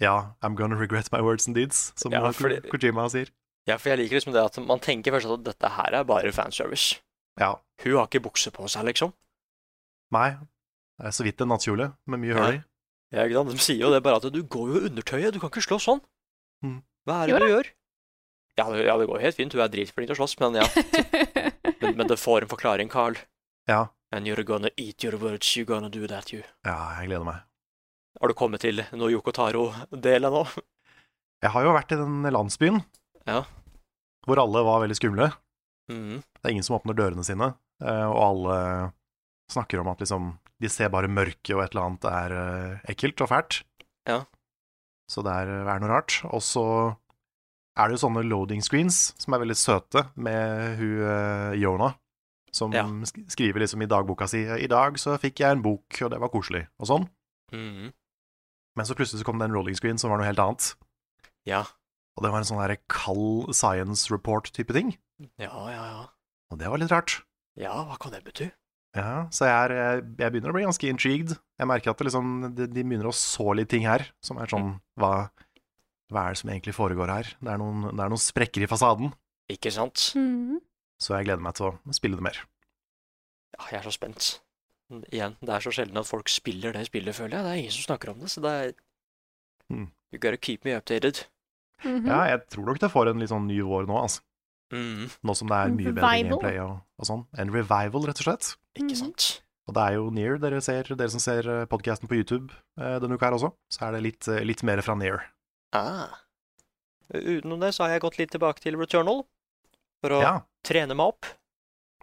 Ja, 0.00 0.32
I'm 0.44 0.54
gonna 0.56 0.76
regret 0.78 1.10
my 1.12 1.20
words 1.24 1.48
and 1.48 1.56
deeds, 1.56 1.92
som 1.96 2.12
Ja, 2.12 2.20
fordi- 2.30 2.60
Kojima 2.70 3.08
sier. 3.10 3.32
Ja, 3.66 3.76
for 3.76 3.90
jeg 3.90 3.98
liker 3.98 4.20
liksom 4.20 4.32
det 4.32 4.44
at 4.44 4.58
man 4.62 4.78
tenker 4.78 5.12
først 5.12 5.32
at 5.32 5.44
dette 5.44 5.68
her 5.74 5.94
er 6.00 6.04
bare 6.04 6.30
fanservice. 6.32 7.00
Ja. 7.40 7.56
Hun 7.82 7.96
har 7.96 8.06
ikke 8.06 8.22
bukse 8.22 8.52
på 8.54 8.68
seg, 8.70 8.84
liksom. 8.86 9.12
Nei, 10.14 10.30
det 11.00 11.06
er 11.10 11.16
så 11.16 11.24
vidt 11.26 11.40
en 11.42 11.48
nattkjole 11.50 11.88
med 12.06 12.20
mye 12.22 12.34
hull 12.36 12.54
i. 12.54 12.62
Ja, 13.14 13.22
ikke 13.24 13.36
sant? 13.38 13.52
De 13.54 13.62
sier 13.62 13.80
jo 13.84 13.90
det 13.94 14.02
bare 14.02 14.18
at 14.18 14.26
du 14.34 14.40
går 14.42 14.70
jo 14.72 14.80
i 14.80 14.86
undertøyet, 14.90 15.32
du 15.36 15.38
kan 15.42 15.50
ikke 15.52 15.62
slå 15.64 15.78
sånn. 15.82 16.00
Mhm. 16.64 16.80
Hva 17.06 17.20
er 17.22 17.28
Jo 17.30 17.36
det 17.38 17.46
du 17.46 17.52
gjør? 17.54 17.68
Ja 18.58 18.64
det, 18.72 18.84
ja, 18.88 18.94
det 18.98 19.06
går 19.06 19.20
helt 19.20 19.36
fint, 19.36 19.52
du 19.52 19.60
er 19.60 19.68
dritflink 19.68 20.08
til 20.08 20.16
å 20.16 20.18
slåss, 20.22 20.38
men 20.40 20.56
ja. 20.62 20.66
Men, 21.82 21.92
men 22.00 22.08
det 22.08 22.16
får 22.18 22.42
en 22.46 22.48
forklaring, 22.50 22.88
Carl. 22.88 23.18
Ja. 23.68 23.90
And 24.10 24.26
you're 24.26 24.42
gonna 24.48 24.70
eat 24.80 25.04
your 25.04 25.18
words, 25.20 25.46
you're 25.54 25.66
gonna 25.68 25.90
do 25.92 26.06
that, 26.08 26.32
you. 26.32 26.40
ja, 26.64 26.76
jeg 27.00 27.10
gleder 27.10 27.26
meg. 27.26 27.42
Har 28.20 28.32
du 28.32 28.34
kommet 28.34 28.62
til 28.64 28.80
noe 28.96 29.10
Yoko 29.12 29.30
Taro-del 29.36 30.24
ennå? 30.24 30.40
Jeg 31.44 31.52
har 31.52 31.66
jo 31.66 31.74
vært 31.76 31.92
i 31.92 31.98
den 32.00 32.24
landsbyen 32.32 32.80
Ja. 33.28 33.42
hvor 34.26 34.40
alle 34.40 34.62
var 34.64 34.80
veldig 34.86 34.96
skumle. 34.96 35.28
Mm. 35.92 36.22
Det 36.24 36.48
er 36.48 36.54
ingen 36.56 36.64
som 36.64 36.78
åpner 36.80 36.96
dørene 36.96 37.22
sine, 37.28 37.52
eh, 37.84 38.06
og 38.08 38.16
alle 38.24 38.56
snakker 39.52 39.82
om 39.84 39.92
at 39.92 40.00
liksom 40.00 40.32
de 40.62 40.68
ser 40.72 40.88
bare 40.92 41.10
mørke 41.12 41.52
og 41.56 41.64
et 41.64 41.74
eller 41.74 41.86
annet 41.90 42.06
er 42.10 42.32
uh, 42.36 42.78
ekkelt 42.88 43.20
og 43.24 43.28
fælt. 43.28 43.58
Ja. 44.08 44.22
Så 45.10 45.22
det 45.22 45.32
er, 45.32 45.50
er 45.68 45.82
noe 45.82 45.90
rart. 45.92 46.20
Og 46.32 46.40
så 46.42 46.64
er 47.76 47.88
det 47.90 47.98
jo 47.98 48.06
sånne 48.06 48.24
loading 48.24 48.62
screens 48.64 49.12
som 49.20 49.36
er 49.36 49.42
veldig 49.44 49.56
søte, 49.60 50.06
med 50.16 50.78
hun 50.80 51.02
uh, 51.04 51.52
Yona, 51.60 51.92
som 52.56 52.72
Ja. 52.72 52.86
skriver 53.28 53.60
liksom 53.60 53.82
i 53.84 53.90
dagboka 53.90 54.26
si 54.32 54.46
'I 54.48 54.66
dag 54.72 54.96
så 54.98 55.18
fikk 55.20 55.40
jeg 55.44 55.52
en 55.52 55.62
bok, 55.62 55.84
og 56.02 56.10
det 56.10 56.20
var 56.20 56.32
koselig', 56.32 56.66
og 56.80 56.86
sånn. 56.88 57.08
Mm. 57.52 57.92
Men 58.76 58.84
så 58.88 58.96
plutselig 58.96 59.20
så 59.20 59.24
kom 59.28 59.38
det 59.38 59.50
en 59.50 59.56
rolling 59.56 59.76
screen 59.76 59.98
som 59.98 60.10
var 60.10 60.18
noe 60.18 60.26
helt 60.26 60.40
annet. 60.40 60.74
Ja. 61.44 61.64
Og 62.16 62.24
det 62.24 62.32
var 62.32 62.38
en 62.40 62.48
sånn 62.48 62.60
her 62.64 62.76
kald 62.88 63.52
science 63.54 64.08
report-type 64.10 64.72
ting. 64.72 64.96
Ja, 65.38 65.52
ja, 65.68 65.84
ja. 65.92 66.06
Og 66.50 66.58
det 66.58 66.68
var 66.72 66.78
litt 66.80 66.90
rart. 66.92 67.20
Ja, 67.56 67.84
hva 67.84 67.96
kan 68.00 68.12
det 68.12 68.24
bety? 68.24 68.50
Ja, 68.96 69.26
så 69.34 69.44
jeg, 69.44 69.56
er, 69.66 69.72
jeg, 69.76 70.04
jeg 70.22 70.32
begynner 70.32 70.52
å 70.52 70.56
bli 70.56 70.64
ganske 70.64 70.88
intrigued. 70.88 71.34
Jeg 71.60 71.68
merker 71.68 71.92
at 71.92 71.98
det 72.00 72.06
liksom, 72.08 72.30
de, 72.56 72.66
de 72.72 72.84
begynner 72.86 73.10
å 73.10 73.14
så 73.16 73.52
litt 73.58 73.68
ting 73.72 73.84
her, 73.84 74.06
som 74.24 74.38
er 74.40 74.48
sånn 74.48 74.70
hva, 75.00 75.10
hva 76.12 76.22
er 76.26 76.34
det 76.36 76.40
som 76.40 76.52
egentlig 76.54 76.74
foregår 76.76 77.12
her? 77.12 77.30
Det 77.40 77.52
er 77.52 77.60
noen, 77.60 77.90
det 77.92 78.02
er 78.06 78.12
noen 78.14 78.22
sprekker 78.24 78.64
i 78.64 78.70
fasaden, 78.70 79.12
Ikke 79.52 79.70
sant? 79.74 80.08
Mhm. 80.16 80.62
så 81.02 81.12
jeg 81.18 81.28
gleder 81.28 81.44
meg 81.44 81.54
til 81.58 81.68
å 81.74 81.94
spille 81.94 82.16
det 82.16 82.24
mer. 82.24 82.40
Ja, 83.58 83.66
jeg 83.72 83.78
er 83.82 83.86
så 83.90 83.92
spent. 83.94 84.30
Igjen, 85.12 85.34
det 85.42 85.50
er 85.52 85.64
så 85.64 85.72
sjelden 85.74 85.98
at 86.00 86.06
folk 86.08 86.28
spiller 86.30 86.72
det 86.72 86.86
spillet, 86.88 87.14
føler 87.16 87.36
jeg. 87.36 87.44
Det 87.44 87.52
er 87.52 87.60
ingen 87.64 87.74
som 87.74 87.86
snakker 87.88 88.12
om 88.14 88.20
det, 88.22 88.32
så 88.32 88.42
det 88.44 88.52
er 88.64 88.74
Mm. 89.66 89.88
You 90.14 90.18
gotta 90.22 90.38
keep 90.38 90.64
me 90.64 90.70
updated. 90.78 91.24
Mhm. 91.82 92.06
Ja, 92.06 92.20
jeg 92.30 92.44
tror 92.54 92.66
nok 92.68 92.78
det 92.78 92.90
får 92.92 93.08
en 93.10 93.18
litt 93.18 93.32
sånn 93.32 93.48
ny 93.48 93.56
vår 93.66 93.88
nå, 93.88 93.96
altså. 93.98 94.20
Mhm. 94.72 95.10
Nå 95.22 95.34
som 95.36 95.48
det 95.48 95.56
er 95.56 95.68
mye 95.70 95.92
bedre 95.94 96.22
gameplay 96.22 96.58
og, 96.58 96.80
og 96.98 97.06
sånn. 97.06 97.26
En 97.38 97.50
revival, 97.54 98.06
rett 98.08 98.18
og 98.20 98.26
slett. 98.26 98.56
Ikke 98.76 98.90
Mhm. 98.90 98.96
sant? 98.96 99.42
Og 99.68 99.74
det 99.74 99.82
er 99.82 99.92
jo 99.94 100.10
Near 100.10 100.38
dere 100.38 100.60
ser, 100.62 100.82
dere 100.84 101.08
som 101.10 101.18
ser 101.20 101.42
podkasten 101.66 102.06
på 102.08 102.14
YouTube 102.18 102.52
eh, 102.78 102.98
denne 103.02 103.14
uka 103.18 103.26
her 103.26 103.32
også. 103.38 103.52
Så 103.70 103.82
er 103.88 103.92
det 103.92 104.02
litt, 104.02 104.28
eh, 104.28 104.44
litt 104.44 104.62
mer 104.62 104.80
fra 104.82 104.94
Near. 104.94 105.24
Ah. 105.72 106.18
Utenom 107.12 107.60
det 107.60 107.72
så 107.74 107.84
har 107.84 107.90
jeg 107.94 108.00
gått 108.02 108.18
litt 108.18 108.30
tilbake 108.30 108.60
til 108.60 108.76
Returnal 108.76 109.24
for 110.02 110.10
å 110.10 110.20
Ja, 110.22 110.40
trene 110.64 110.94
meg 110.96 111.06
opp. 111.06 111.26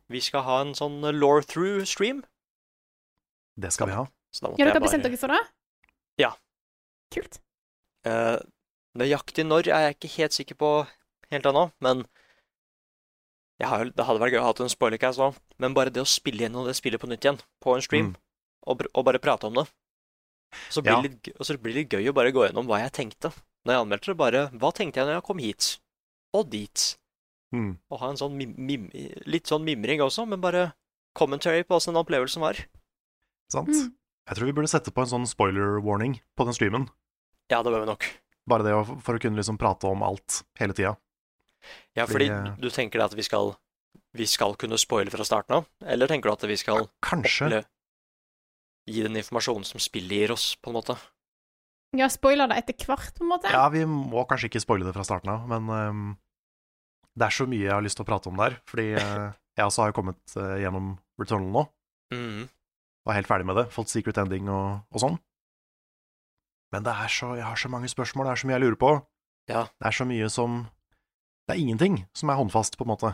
Vi 0.10 0.20
skal 0.20 0.44
ha 0.44 0.62
en 0.62 0.74
sånn 0.74 1.02
law 1.20 1.42
through-stream. 1.42 2.24
det 3.60 3.72
skal 3.72 3.88
vi 3.88 3.94
ha. 3.94 4.06
Så 4.34 4.42
da 4.42 4.48
måtte 4.50 4.60
Ja, 4.60 4.66
dere 4.66 4.74
har 4.74 4.82
bestemt 4.82 5.04
dere 5.04 5.18
for 5.18 5.28
det? 5.28 5.42
Ja. 6.18 6.32
Kult. 7.12 7.40
Eh, 8.06 8.40
Nøyaktig 8.98 9.46
når 9.46 9.68
er 9.74 9.88
jeg 9.92 9.96
ikke 10.00 10.16
helt 10.18 10.32
sikker 10.34 10.56
på 10.56 10.88
helt 11.32 11.44
ennå, 11.46 11.72
men 11.82 12.06
har, 13.70 13.86
det 13.86 14.06
hadde 14.06 14.20
vært 14.22 14.34
gøy 14.34 14.42
å 14.42 14.48
ha 14.48 14.54
en 14.64 14.70
spoilercast 14.72 15.20
òg. 15.20 15.36
Men 15.60 15.74
bare 15.74 15.90
det 15.94 16.02
å 16.04 16.08
spille 16.10 16.46
gjennom 16.46 16.66
det 16.68 16.76
spillet 16.76 17.02
på 17.02 17.08
nytt 17.10 17.24
igjen, 17.26 17.40
på 17.62 17.76
en 17.76 17.82
stream, 17.82 18.12
Mm. 18.14 18.16
og, 18.68 18.86
og 18.94 19.06
bare 19.06 19.20
prate 19.20 19.46
om 19.48 19.54
det 19.54 19.68
så 20.70 20.82
blir 20.84 20.94
Ja. 20.94 21.02
det 21.02 21.10
litt, 21.10 21.38
så 21.42 21.58
blir 21.58 21.74
det 21.74 21.90
gøy 21.90 22.10
å 22.10 22.14
bare 22.14 22.32
gå 22.32 22.46
gjennom 22.48 22.68
hva 22.68 22.80
jeg 22.84 22.92
tenkte 22.94 23.32
når 23.66 23.74
jeg 23.74 23.82
anmeldte 23.82 24.06
det. 24.12 24.18
Bare 24.18 24.42
hva 24.52 24.72
tenkte 24.74 25.00
jeg 25.02 25.08
når 25.08 25.16
jeg 25.18 25.24
kom 25.24 25.38
hit, 25.40 25.80
og 26.34 26.50
dit? 26.50 26.98
Mm. 27.54 27.78
Og 27.90 28.00
ha 28.00 28.10
en 28.10 28.18
sånn 28.18 28.36
mim, 28.38 28.54
mim, 28.58 28.90
litt 29.26 29.46
sånn 29.50 29.64
mimring 29.66 30.00
også, 30.02 30.28
men 30.28 30.42
bare 30.42 30.74
commentary 31.16 31.64
på 31.64 31.76
åssen 31.78 31.94
den 31.94 32.04
opplevelsen 32.04 32.42
var. 32.42 32.58
Sant? 33.52 33.70
Mm. 33.70 33.94
Jeg 34.30 34.38
tror 34.38 34.46
vi 34.46 34.54
burde 34.54 34.70
sette 34.72 34.92
på 34.94 35.02
en 35.04 35.10
sånn 35.12 35.28
spoiler 35.28 35.80
warning 35.84 36.20
på 36.38 36.46
den 36.46 36.54
streamen. 36.54 36.90
Ja, 37.52 37.62
det 37.62 37.72
bør 37.74 37.82
vi 37.84 37.90
nok. 37.92 38.06
Bare 38.48 38.64
det 38.64 38.74
for 39.04 39.16
å 39.18 39.22
kunne 39.22 39.38
liksom 39.38 39.58
prate 39.60 39.86
om 39.90 40.02
alt 40.04 40.44
hele 40.60 40.74
tida. 40.74 40.96
Ja, 41.96 42.06
Fordi, 42.10 42.28
fordi 42.28 42.50
eh, 42.54 42.58
du 42.62 42.70
tenker 42.74 43.04
at 43.06 43.14
vi 43.18 43.26
skal 43.26 43.54
vi 44.14 44.26
skal 44.30 44.54
kunne 44.62 44.78
spoile 44.78 45.10
fra 45.14 45.26
starten 45.26 45.56
av? 45.58 45.66
Eller 45.90 46.10
tenker 46.10 46.30
du 46.30 46.34
at 46.36 46.44
vi 46.50 46.58
skal 46.58 46.88
Kanskje. 47.06 47.64
gi 48.90 49.02
den 49.06 49.18
informasjonen 49.18 49.66
som 49.66 49.82
spillet 49.82 50.20
gir 50.24 50.34
oss, 50.36 50.52
på 50.62 50.70
en 50.70 50.78
måte. 50.78 50.96
Ja, 51.98 52.08
spoiler 52.10 52.50
det 52.50 52.58
etter 52.62 52.88
hvert, 52.90 53.14
på 53.18 53.24
en 53.26 53.32
måte? 53.32 53.50
Ja, 53.54 53.68
vi 53.74 53.84
må 53.90 54.26
kanskje 54.30 54.50
ikke 54.52 54.62
spoile 54.62 54.86
det 54.86 54.94
fra 54.98 55.06
starten 55.06 55.30
av, 55.34 55.48
men 55.50 55.70
um, 55.70 56.04
det 57.18 57.26
er 57.28 57.36
så 57.38 57.46
mye 57.50 57.66
jeg 57.68 57.74
har 57.74 57.86
lyst 57.86 57.98
til 58.00 58.06
å 58.06 58.10
prate 58.10 58.30
om 58.30 58.38
der. 58.42 58.58
Fordi 58.70 58.88
uh, 58.98 59.30
jeg 59.58 59.66
også 59.66 59.84
har 59.86 59.94
jo 59.94 59.98
kommet 60.02 60.38
uh, 60.38 60.56
gjennom 60.62 60.96
Returnal 61.22 61.50
nå, 61.54 61.66
Mm. 62.14 62.44
og 62.46 63.10
er 63.10 63.16
helt 63.18 63.30
ferdig 63.30 63.46
med 63.50 63.56
det. 63.58 63.64
Fått 63.74 63.90
secret 63.90 64.20
ending 64.22 64.46
og, 64.54 64.84
og 64.94 65.02
sånn. 65.02 65.16
Men 66.74 66.86
det 66.86 66.94
er 66.94 67.10
så, 67.10 67.32
jeg 67.40 67.46
har 67.48 67.58
så 67.58 67.72
mange 67.74 67.90
spørsmål, 67.90 68.28
det 68.28 68.34
er 68.36 68.42
så 68.42 68.50
mye 68.50 68.58
jeg 68.60 68.64
lurer 68.68 68.78
på. 68.82 68.92
Ja. 69.50 69.64
Det 69.82 69.88
er 69.90 69.96
så 69.98 70.06
mye 70.06 70.30
som 70.30 70.60
Det 71.48 71.56
er 71.56 71.60
ingenting 71.62 71.98
som 72.16 72.32
er 72.32 72.40
håndfast, 72.40 72.78
på 72.80 72.86
en 72.86 72.94
måte. 72.94 73.14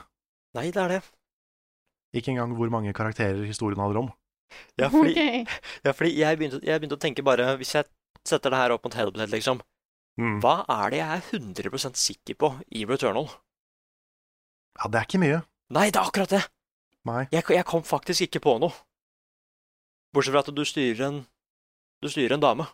Nei, 0.58 0.70
det 0.74 0.82
er 0.84 0.96
det. 0.96 1.02
Ikke 2.18 2.34
engang 2.34 2.56
hvor 2.58 2.70
mange 2.74 2.94
karakterer 2.94 3.42
historien 3.46 3.80
handler 3.82 4.06
om. 4.06 4.12
Ja, 4.82 4.90
fordi, 4.90 5.14
Ok. 5.14 5.58
ja, 5.86 5.92
fordi 5.94 6.14
jeg, 6.20 6.38
begynte, 6.40 6.62
jeg 6.66 6.82
begynte 6.82 6.98
å 6.98 7.02
tenke 7.04 7.22
bare 7.22 7.52
Hvis 7.60 7.76
jeg 7.76 7.86
setter 8.26 8.50
det 8.50 8.58
her 8.58 8.74
opp 8.74 8.88
mot 8.88 8.96
Hellblade, 8.98 9.30
liksom 9.30 9.62
Mm. 10.20 10.42
Hva 10.44 10.66
er 10.68 10.92
det 10.92 10.98
jeg 11.00 11.16
er 11.16 11.28
100% 11.40 11.96
sikker 11.96 12.36
på 12.36 12.50
i 12.76 12.82
Returnal? 12.84 13.30
Ja, 14.76 14.90
det 14.92 15.00
er 15.00 15.06
ikke 15.08 15.22
mye. 15.22 15.38
Nei, 15.72 15.86
det 15.94 16.02
er 16.02 16.10
akkurat 16.10 16.34
det! 16.34 16.42
Nei. 17.08 17.22
Jeg, 17.32 17.46
jeg 17.56 17.64
kom 17.70 17.86
faktisk 17.88 18.26
ikke 18.26 18.42
på 18.44 18.58
noe. 18.60 18.76
Bortsett 20.12 20.36
fra 20.36 20.42
at 20.44 20.52
du 20.52 20.64
styrer 20.68 21.06
en 21.08 21.22
Du 22.04 22.10
styrer 22.12 22.36
en 22.36 22.44
dame. 22.44 22.66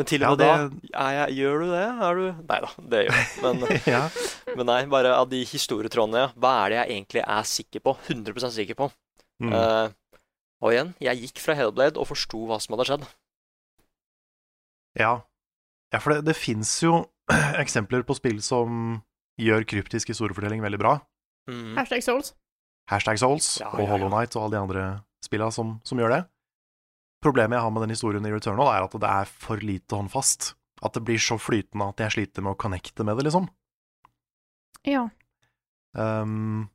Men 0.00 0.08
til 0.08 0.22
og 0.24 0.38
med 0.38 0.44
Ja, 0.44 0.56
da 0.56 1.00
er 1.04 1.16
jeg, 1.18 1.34
Gjør 1.42 1.58
du 1.60 1.72
det? 1.74 1.86
Er 2.06 2.18
du 2.18 2.22
Nei 2.48 2.58
da, 2.64 2.70
det 2.92 3.00
gjør 3.04 3.18
jeg. 3.18 3.26
Men, 3.44 3.64
ja. 3.94 4.02
men 4.56 4.68
nei, 4.70 4.78
bare 4.92 5.16
av 5.18 5.28
de 5.32 5.42
historietrådene, 5.48 6.22
ja. 6.24 6.30
Hva 6.40 6.52
er 6.62 6.72
det 6.72 6.78
jeg 6.78 6.96
egentlig 6.96 7.24
er 7.26 7.50
sikker 7.50 7.84
på? 7.84 7.96
100% 8.08 8.56
sikker 8.56 8.78
på. 8.78 8.88
Mm. 9.42 9.52
Uh, 9.52 10.16
og 10.62 10.72
igjen, 10.72 10.94
jeg 11.02 11.26
gikk 11.26 11.42
fra 11.42 11.56
Hellblade 11.58 12.00
og 12.00 12.08
forsto 12.08 12.44
hva 12.48 12.60
som 12.62 12.76
hadde 12.76 12.88
skjedd. 12.88 13.06
Ja, 15.00 15.14
ja 15.92 16.00
for 16.00 16.14
det, 16.14 16.26
det 16.28 16.36
fins 16.38 16.72
jo 16.84 17.02
eksempler 17.62 18.04
på 18.06 18.16
spill 18.16 18.40
som 18.44 19.00
gjør 19.40 19.66
kryptisk 19.68 20.12
historiefortelling 20.12 20.62
veldig 20.64 20.80
bra. 20.80 20.98
Mm. 21.50 21.74
Hashtag 21.76 22.04
Souls. 22.06 22.32
Hashtag 22.90 23.18
Souls 23.20 23.56
Ja, 23.60 23.72
og 23.72 23.82
ja, 23.82 23.86
ja. 23.86 23.90
Hollow 23.92 24.12
Knight 24.12 24.36
og 24.36 24.46
alle 24.46 24.56
de 24.56 24.62
andre 24.62 24.84
spilla 25.24 25.50
som, 25.54 25.76
som 25.86 26.00
gjør 26.00 26.16
det. 26.16 26.22
Problemet 27.22 27.56
jeg 27.56 27.64
har 27.64 27.72
med 27.74 27.84
den 27.84 27.94
historien 27.94 28.26
i 28.26 28.32
Returnal, 28.34 28.72
er 28.72 28.86
at 28.86 28.98
det 28.98 29.08
er 29.08 29.30
for 29.30 29.62
lite 29.62 29.98
håndfast. 29.98 30.52
At 30.82 30.96
det 30.96 31.04
blir 31.06 31.20
så 31.22 31.38
flytende 31.38 31.86
at 31.92 32.00
jeg 32.02 32.14
sliter 32.16 32.42
med 32.42 32.56
å 32.56 32.58
connecte 32.58 33.06
med 33.06 33.18
det, 33.18 33.28
liksom. 33.28 33.46
Ja. 34.88 35.04
Um, 35.94 36.66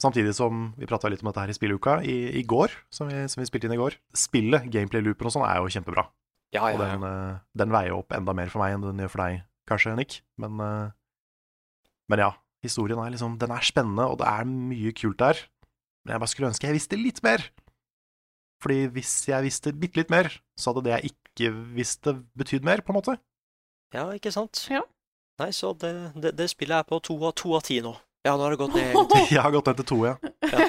samtidig 0.00 0.32
som 0.38 0.70
vi 0.78 0.88
prata 0.88 1.10
litt 1.12 1.20
om 1.20 1.28
dette 1.28 1.44
her 1.44 1.52
i 1.52 1.56
spilluka 1.56 1.98
i, 2.08 2.16
i 2.40 2.44
går, 2.48 2.72
som 2.94 3.10
vi, 3.10 3.26
som 3.28 3.42
vi 3.42 3.48
spilte 3.50 3.68
inn 3.68 3.76
i 3.76 3.80
går. 3.80 3.98
Spillet, 4.16 4.70
gameplay-loopen 4.72 5.28
og 5.28 5.36
sånn, 5.36 5.46
er 5.48 5.60
jo 5.60 5.72
kjempebra. 5.76 6.06
Ja, 6.52 6.66
Og 6.68 6.76
ja, 6.76 6.80
den, 6.84 7.04
ja. 7.04 7.12
eh, 7.12 7.40
den 7.62 7.72
veier 7.72 7.96
opp 7.96 8.12
enda 8.16 8.34
mer 8.36 8.50
for 8.52 8.64
meg 8.64 8.74
enn 8.76 8.84
den 8.84 9.04
gjør 9.04 9.12
for 9.14 9.24
deg, 9.24 9.44
kanskje, 9.68 9.94
Nick. 9.96 10.18
Men, 10.40 10.58
eh, 10.60 10.92
men 12.12 12.24
ja, 12.24 12.32
historien 12.64 13.00
er 13.00 13.12
liksom 13.14 13.38
Den 13.40 13.52
er 13.54 13.64
spennende, 13.64 14.08
og 14.08 14.18
det 14.20 14.28
er 14.28 14.48
mye 14.48 14.92
kult 14.96 15.20
der. 15.22 15.44
Men 16.04 16.16
jeg 16.16 16.24
bare 16.24 16.32
skulle 16.32 16.50
ønske 16.50 16.68
jeg 16.68 16.76
visste 16.76 16.98
litt 16.98 17.22
mer. 17.24 17.44
Fordi 18.62 18.86
hvis 18.94 19.12
jeg 19.28 19.42
visste 19.42 19.72
bitte 19.74 19.98
litt 19.98 20.12
mer, 20.12 20.30
så 20.58 20.70
hadde 20.70 20.84
det 20.86 20.94
jeg 20.94 21.12
ikke 21.12 21.52
visste, 21.74 22.14
betydd 22.38 22.64
mer, 22.66 22.82
på 22.84 22.92
en 22.92 23.00
måte. 23.00 23.16
ja, 23.94 24.06
ikke 24.14 24.32
sant? 24.34 24.64
Ja. 24.70 24.84
Nei, 25.40 25.50
så 25.56 25.72
det, 25.74 25.92
det, 26.14 26.34
det 26.38 26.48
spillet 26.52 26.76
er 26.76 26.86
på 26.86 27.00
to 27.02 27.16
av, 27.24 27.32
to 27.34 27.54
av 27.56 27.64
ti 27.66 27.80
nå. 27.82 27.94
Ja, 28.22 28.36
nå 28.36 28.44
har 28.44 28.54
det 28.54 28.60
gått 28.60 28.76
ned. 28.76 28.94
Jeg 29.34 29.42
har 29.42 29.50
gått 29.50 29.66
ned 29.66 29.80
til 29.80 29.88
to, 29.88 30.00
ja. 30.06 30.16
ja. 30.46 30.66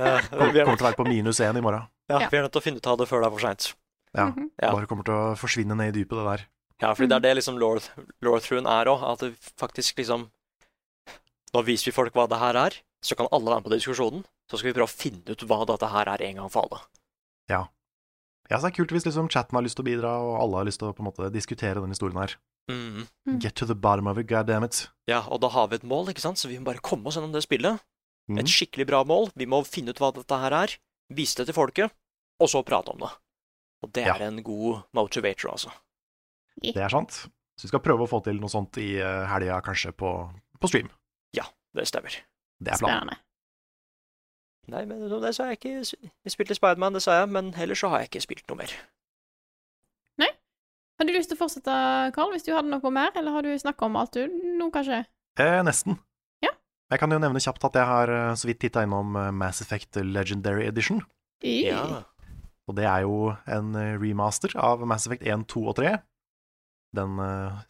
Er, 0.00 0.24
kommer 0.30 0.78
til 0.78 0.84
å 0.84 0.86
være 0.86 0.96
på 0.96 1.04
minus 1.04 1.40
én 1.42 1.56
i 1.58 1.62
morgen. 1.64 1.82
ja, 2.08 2.20
Ja. 2.22 2.28
vi 2.30 2.38
er 2.38 2.44
nødt 2.46 2.52
til 2.54 2.60
å 2.60 2.64
finne 2.64 2.80
ut 2.80 2.86
av 2.88 2.98
det 3.00 3.06
før 3.10 3.20
det 3.20 3.26
er 3.26 3.32
for 3.34 3.42
seint. 3.44 3.64
Ja. 4.16 4.26
Mm 4.28 4.34
-hmm. 4.34 4.72
Bare 4.72 4.86
kommer 4.86 5.04
til 5.04 5.14
å 5.14 5.36
forsvinne 5.36 5.74
ned 5.74 5.88
i 5.88 5.98
dypet, 5.98 6.16
det 6.18 6.24
der. 6.24 6.46
Ja, 6.82 6.94
fordi 6.94 7.08
det 7.08 7.16
er 7.16 7.20
det 7.20 7.34
liksom 7.36 7.58
lore, 7.58 7.80
lore-throughen 8.22 8.66
er 8.66 8.88
òg. 8.88 9.02
At 9.12 9.20
det 9.20 9.34
faktisk 9.60 9.98
liksom 9.98 10.30
Nå 11.52 11.62
viser 11.62 11.90
vi 11.90 11.92
folk 11.92 12.14
hva 12.14 12.28
det 12.28 12.38
her 12.38 12.54
er, 12.54 12.70
så 13.02 13.16
kan 13.16 13.26
alle 13.32 13.50
være 13.50 13.60
med 13.60 13.64
på 13.64 13.74
diskusjonen. 13.74 14.24
Så 14.50 14.56
skal 14.56 14.70
vi 14.70 14.78
prøve 14.78 14.86
å 14.86 14.98
finne 15.02 15.30
ut 15.30 15.42
hva 15.42 15.66
dette 15.66 15.86
her 15.86 16.08
er 16.08 16.22
en 16.22 16.36
gang 16.36 16.50
for 16.50 16.62
alle. 16.62 16.78
Ja, 17.50 18.58
så 18.58 18.66
det 18.66 18.72
er 18.72 18.76
kult 18.80 18.90
hvis 18.94 19.04
liksom 19.06 19.28
chatten 19.30 19.54
har 19.54 19.62
lyst 19.62 19.76
til 19.78 19.84
å 19.84 19.88
bidra, 19.90 20.10
og 20.18 20.32
alle 20.42 20.56
har 20.58 20.66
lyst 20.66 20.80
til 20.82 20.88
å 20.90 20.94
på 20.96 21.04
en 21.04 21.08
måte 21.10 21.28
diskutere 21.34 21.78
den 21.82 21.92
historien 21.94 22.18
her. 22.18 22.34
Mhm. 22.70 23.06
Mm. 23.28 23.38
Get 23.42 23.54
to 23.58 23.66
the 23.66 23.74
bottom 23.74 24.06
of 24.10 24.18
it, 24.18 24.26
god 24.30 24.46
damn 24.46 24.64
it. 24.64 24.88
Ja, 25.08 25.20
og 25.28 25.40
da 25.40 25.48
har 25.48 25.68
vi 25.68 25.76
et 25.78 25.86
mål, 25.86 26.10
ikke 26.10 26.20
sant? 26.22 26.38
så 26.38 26.48
vi 26.50 26.58
må 26.58 26.64
bare 26.70 26.82
komme 26.82 27.06
oss 27.06 27.16
gjennom 27.16 27.32
det 27.32 27.42
spillet. 27.46 27.80
Mm. 28.30 28.38
Et 28.38 28.46
skikkelig 28.50 28.86
bra 28.86 29.02
mål. 29.04 29.30
Vi 29.34 29.46
må 29.46 29.62
finne 29.66 29.90
ut 29.90 29.98
hva 29.98 30.12
dette 30.14 30.38
her 30.38 30.52
er, 30.52 30.76
vise 31.10 31.36
det 31.38 31.46
til 31.50 31.54
folket, 31.56 31.90
og 32.40 32.48
så 32.48 32.62
prate 32.66 32.90
om 32.94 32.98
det. 32.98 33.10
Og 33.82 33.92
det 33.92 34.06
Ja. 34.06 34.14
er 34.14 34.26
en 34.28 34.42
god 34.42 34.84
motivator, 34.94 35.50
altså. 35.50 35.70
Det 36.62 36.76
er 36.76 36.88
sant. 36.88 37.10
Så 37.56 37.64
vi 37.64 37.68
skal 37.68 37.80
prøve 37.80 38.02
å 38.06 38.08
få 38.08 38.22
til 38.24 38.38
noe 38.40 38.48
sånt 38.48 38.76
i 38.78 38.96
eh, 39.00 39.26
helga, 39.26 39.60
kanskje, 39.62 39.92
på, 39.92 40.30
på 40.60 40.68
stream. 40.68 40.90
Det 41.72 41.86
stemmer. 41.86 42.10
Det 42.58 42.72
er 42.74 42.78
planen. 42.82 43.06
Spennende. 43.06 43.16
Nei, 44.70 44.84
men 44.86 45.02
det 45.10 45.32
sa 45.34 45.48
jeg 45.50 45.58
ikke. 45.58 45.72
Jeg 45.82 46.32
spilte 46.34 46.56
Spiderman, 46.56 46.94
det 46.94 47.02
sa 47.02 47.20
jeg, 47.20 47.30
men 47.34 47.50
ellers 47.58 47.82
så 47.82 47.90
har 47.92 48.02
jeg 48.02 48.10
ikke 48.12 48.22
spilt 48.26 48.44
noe 48.50 48.60
mer. 48.60 48.74
Nei. 50.20 50.30
Har 51.00 51.08
du 51.08 51.14
lyst 51.14 51.32
til 51.32 51.38
å 51.38 51.40
fortsette, 51.40 51.74
Carl, 52.14 52.30
hvis 52.34 52.46
du 52.46 52.52
hadde 52.54 52.70
noe 52.70 52.92
mer, 52.94 53.10
eller 53.18 53.34
har 53.34 53.46
du 53.46 53.50
snakka 53.58 53.88
om 53.88 53.98
alt 53.98 54.14
du 54.14 54.28
nå, 54.28 54.68
kanskje? 54.74 55.02
Eh, 55.40 55.58
nesten. 55.66 55.98
Ja. 56.44 56.52
Jeg 56.92 57.02
kan 57.02 57.14
jo 57.14 57.20
nevne 57.22 57.42
kjapt 57.42 57.64
at 57.70 57.78
jeg 57.78 57.88
har 57.88 58.12
eh, 58.14 58.34
så 58.38 58.50
vidt 58.50 58.60
titta 58.62 58.84
innom 58.86 59.16
eh, 59.18 59.32
Mass 59.34 59.62
Effect 59.64 60.00
Legendary 60.04 60.68
Edition. 60.68 61.02
Ja. 61.46 62.04
Og 62.68 62.76
det 62.78 62.86
er 62.86 63.06
jo 63.06 63.32
en 63.50 63.74
eh, 63.78 63.96
remaster 63.98 64.54
av 64.60 64.84
Mass 64.86 65.08
Effect 65.08 65.26
1, 65.26 65.48
2 65.50 65.64
og 65.72 65.78
3. 65.80 65.96
Den 66.98 67.20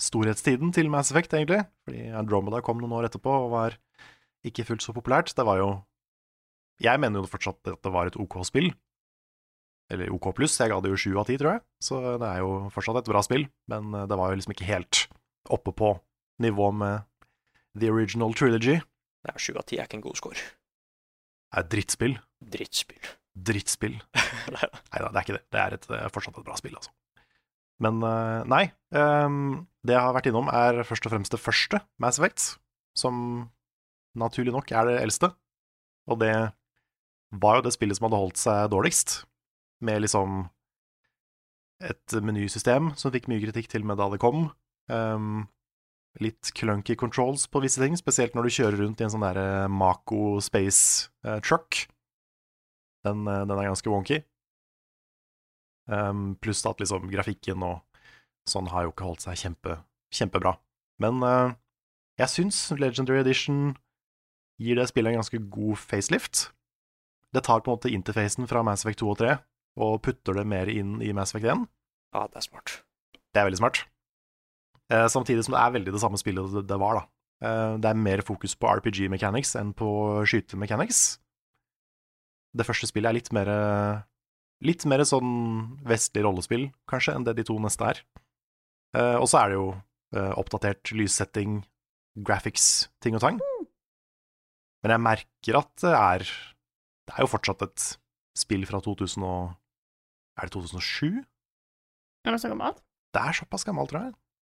storhetstiden 0.01 0.71
til 0.73 0.89
Mass 0.89 1.11
Effect, 1.13 1.35
egentlig. 1.37 1.61
Fordi 1.85 2.07
Andromeda 2.17 2.63
kom 2.65 2.79
noen 2.81 2.95
år 2.97 3.11
etterpå 3.11 3.29
og 3.29 3.51
var 3.53 3.77
ikke 4.49 4.65
fullt 4.65 4.81
så 4.81 4.95
populært. 4.97 5.35
Det 5.37 5.45
var 5.45 5.59
jo 5.61 5.67
Jeg 6.81 7.01
mener 7.03 7.21
jo 7.21 7.31
fortsatt 7.31 7.61
at 7.75 7.83
det 7.85 7.93
var 7.93 8.09
et 8.09 8.19
OK 8.21 8.39
spill. 8.49 8.71
Eller 9.91 10.13
OK 10.15 10.31
pluss. 10.37 10.57
Jeg 10.61 10.71
ga 10.71 10.79
det 10.81 10.93
jo 10.93 11.01
sju 11.01 11.11
av 11.19 11.27
ti, 11.29 11.37
tror 11.41 11.57
jeg. 11.57 11.65
Så 11.83 11.99
det 12.23 12.29
er 12.29 12.45
jo 12.45 12.71
fortsatt 12.73 13.01
et 13.03 13.11
bra 13.11 13.23
spill. 13.27 13.49
Men 13.71 13.91
eh, 13.97 14.07
det 14.11 14.19
var 14.19 14.31
jo 14.31 14.41
liksom 14.41 14.55
ikke 14.55 14.69
helt 14.71 15.05
oppe 15.51 15.75
på 15.77 15.95
nivå 16.41 16.71
med 16.77 17.07
The 17.79 17.91
Original 17.93 18.35
Trilogy. 18.39 18.79
Ja, 19.29 19.37
Sju 19.37 19.53
av 19.61 19.67
ti 19.69 19.79
er 19.79 19.89
ikke 19.89 19.99
en 19.99 20.07
god 20.07 20.17
score. 20.21 20.39
Det 21.51 21.59
er 21.59 21.67
et 21.67 21.73
drittspill. 21.75 22.17
Drittspill. 22.55 23.11
Drittspill. 23.51 23.99
Nei 24.55 24.71
da. 24.71 25.11
Det 25.11 25.11
er 25.11 25.25
ikke 25.25 25.37
det. 25.37 25.45
Det 25.51 25.61
er, 25.61 25.77
et, 25.77 25.91
det 25.91 25.99
er 25.99 26.15
fortsatt 26.15 26.39
et 26.41 26.47
bra 26.47 26.57
spill, 26.61 26.79
altså. 26.79 26.95
Men 27.81 28.03
eh, 28.05 28.41
nei. 28.49 28.65
Um, 28.93 29.67
det 29.87 29.95
jeg 29.97 30.05
har 30.05 30.13
vært 30.13 30.29
innom, 30.29 30.51
er 30.53 30.83
først 30.85 31.07
og 31.09 31.15
fremst 31.15 31.33
det 31.33 31.41
første 31.41 31.81
Mass 32.03 32.19
Effect, 32.21 32.43
som 32.99 33.49
naturlig 34.21 34.53
nok 34.53 34.73
er 34.77 34.89
det 34.91 34.99
eldste. 35.01 35.31
Og 36.11 36.21
det 36.21 36.35
var 37.31 37.59
jo 37.59 37.67
det 37.67 37.75
spillet 37.77 37.99
som 37.99 38.09
hadde 38.09 38.21
holdt 38.21 38.41
seg 38.41 38.71
dårligst, 38.73 39.21
med 39.87 40.03
liksom 40.05 40.49
et 41.81 42.17
menysystem 42.21 42.93
som 43.01 43.13
fikk 43.15 43.31
mye 43.31 43.41
kritikk 43.43 43.71
til 43.73 43.87
med 43.89 44.01
da 44.01 44.11
det 44.13 44.21
kom. 44.21 44.51
Um, 44.91 45.47
litt 46.19 46.51
clunky 46.59 46.97
controls 46.99 47.47
på 47.47 47.63
visse 47.63 47.81
ting, 47.81 47.95
spesielt 47.99 48.35
når 48.35 48.49
du 48.49 48.55
kjører 48.57 48.83
rundt 48.83 49.01
i 49.01 49.07
en 49.07 49.13
sånn 49.13 49.25
derre 49.25 49.69
Mako 49.71 50.41
space 50.43 51.11
eh, 51.25 51.39
truck. 51.45 51.85
Den, 53.07 53.23
eh, 53.31 53.45
den 53.47 53.55
er 53.55 53.71
ganske 53.71 53.93
wonky. 53.93 54.21
Um, 55.91 56.35
pluss 56.43 56.65
at 56.67 56.83
liksom 56.83 57.09
grafikken 57.11 57.63
og 57.67 57.81
sånn 58.49 58.69
har 58.71 58.87
jo 58.87 58.93
ikke 58.93 59.07
holdt 59.07 59.25
seg 59.25 59.39
kjempe, 59.39 59.79
kjempebra. 60.15 60.57
Men 61.03 61.23
uh, 61.25 61.55
jeg 62.21 62.31
syns 62.35 62.59
Legendary 62.77 63.23
Edition 63.23 63.77
gir 64.61 64.79
det 64.79 64.91
spillet 64.91 65.15
en 65.15 65.23
ganske 65.23 65.41
god 65.51 65.81
facelift. 65.81 66.51
Det 67.35 67.45
tar 67.47 67.63
på 67.63 67.71
en 67.71 67.79
måte 67.79 67.93
interfacen 67.95 68.49
fra 68.51 68.63
Mass 68.67 68.85
Effect 68.85 69.03
2 69.05 69.13
og 69.13 69.21
3 69.21 69.37
og 69.81 70.01
putter 70.03 70.35
det 70.41 70.47
mer 70.51 70.71
inn 70.73 70.99
i 71.05 71.13
Mass 71.17 71.31
Effect 71.31 71.53
1. 71.53 71.65
Ja, 72.17 72.27
det 72.27 72.41
er 72.41 72.47
smart. 72.49 72.81
Det 73.31 73.41
er 73.41 73.47
veldig 73.47 73.61
smart. 73.61 73.85
Eh, 74.91 75.07
samtidig 75.13 75.47
som 75.47 75.55
det 75.55 75.63
er 75.63 75.75
veldig 75.79 75.95
det 75.95 76.03
samme 76.03 76.19
spillet 76.19 76.51
det, 76.57 76.65
det 76.67 76.79
var, 76.83 76.99
da. 76.99 77.05
Eh, 77.47 77.75
det 77.81 77.91
er 77.93 78.03
mer 78.03 78.25
fokus 78.27 78.57
på 78.59 78.73
RPG 78.81 79.07
mechanics 79.13 79.55
enn 79.59 79.71
på 79.79 79.91
skytemechanics. 80.27 81.21
Det 82.59 82.67
første 82.67 82.91
spillet 82.91 83.13
er 83.13 83.21
litt 83.21 83.35
mer 83.37 83.51
Litt 84.61 84.85
mer 84.85 85.01
sånn 85.09 85.79
vestlig 85.89 86.21
rollespill, 86.27 86.67
kanskje, 86.91 87.15
enn 87.17 87.25
det 87.25 87.33
de 87.39 87.47
to 87.49 87.55
neste 87.65 87.87
er. 87.95 88.01
Eh, 88.93 89.17
og 89.17 89.25
så 89.31 89.39
er 89.41 89.49
det 89.49 89.57
jo 89.57 89.69
eh, 89.73 90.33
oppdatert 90.37 90.91
lyssetting, 90.93 91.63
graphics, 92.29 92.91
ting 93.01 93.17
og 93.17 93.25
tang. 93.25 93.39
Men 94.85 94.95
jeg 94.95 95.05
merker 95.07 95.61
at 95.63 95.73
det 95.81 95.95
er 95.97 96.27
Det 97.11 97.17
er 97.19 97.25
jo 97.27 97.31
fortsatt 97.33 97.63
et 97.67 97.85
spill 98.39 98.63
fra 98.71 98.79
2000 98.85 99.25
og 99.27 99.57
Er 100.39 100.47
det 100.47 100.55
2007? 100.55 101.19
Er 102.25 102.31
det 102.33 102.41
så 102.41 102.49
gammelt? 102.53 102.79
Det 103.13 103.21
er 103.21 103.35
såpass 103.37 103.65
gammelt, 103.67 103.91
tror 103.91 104.07
jeg. 104.07 104.13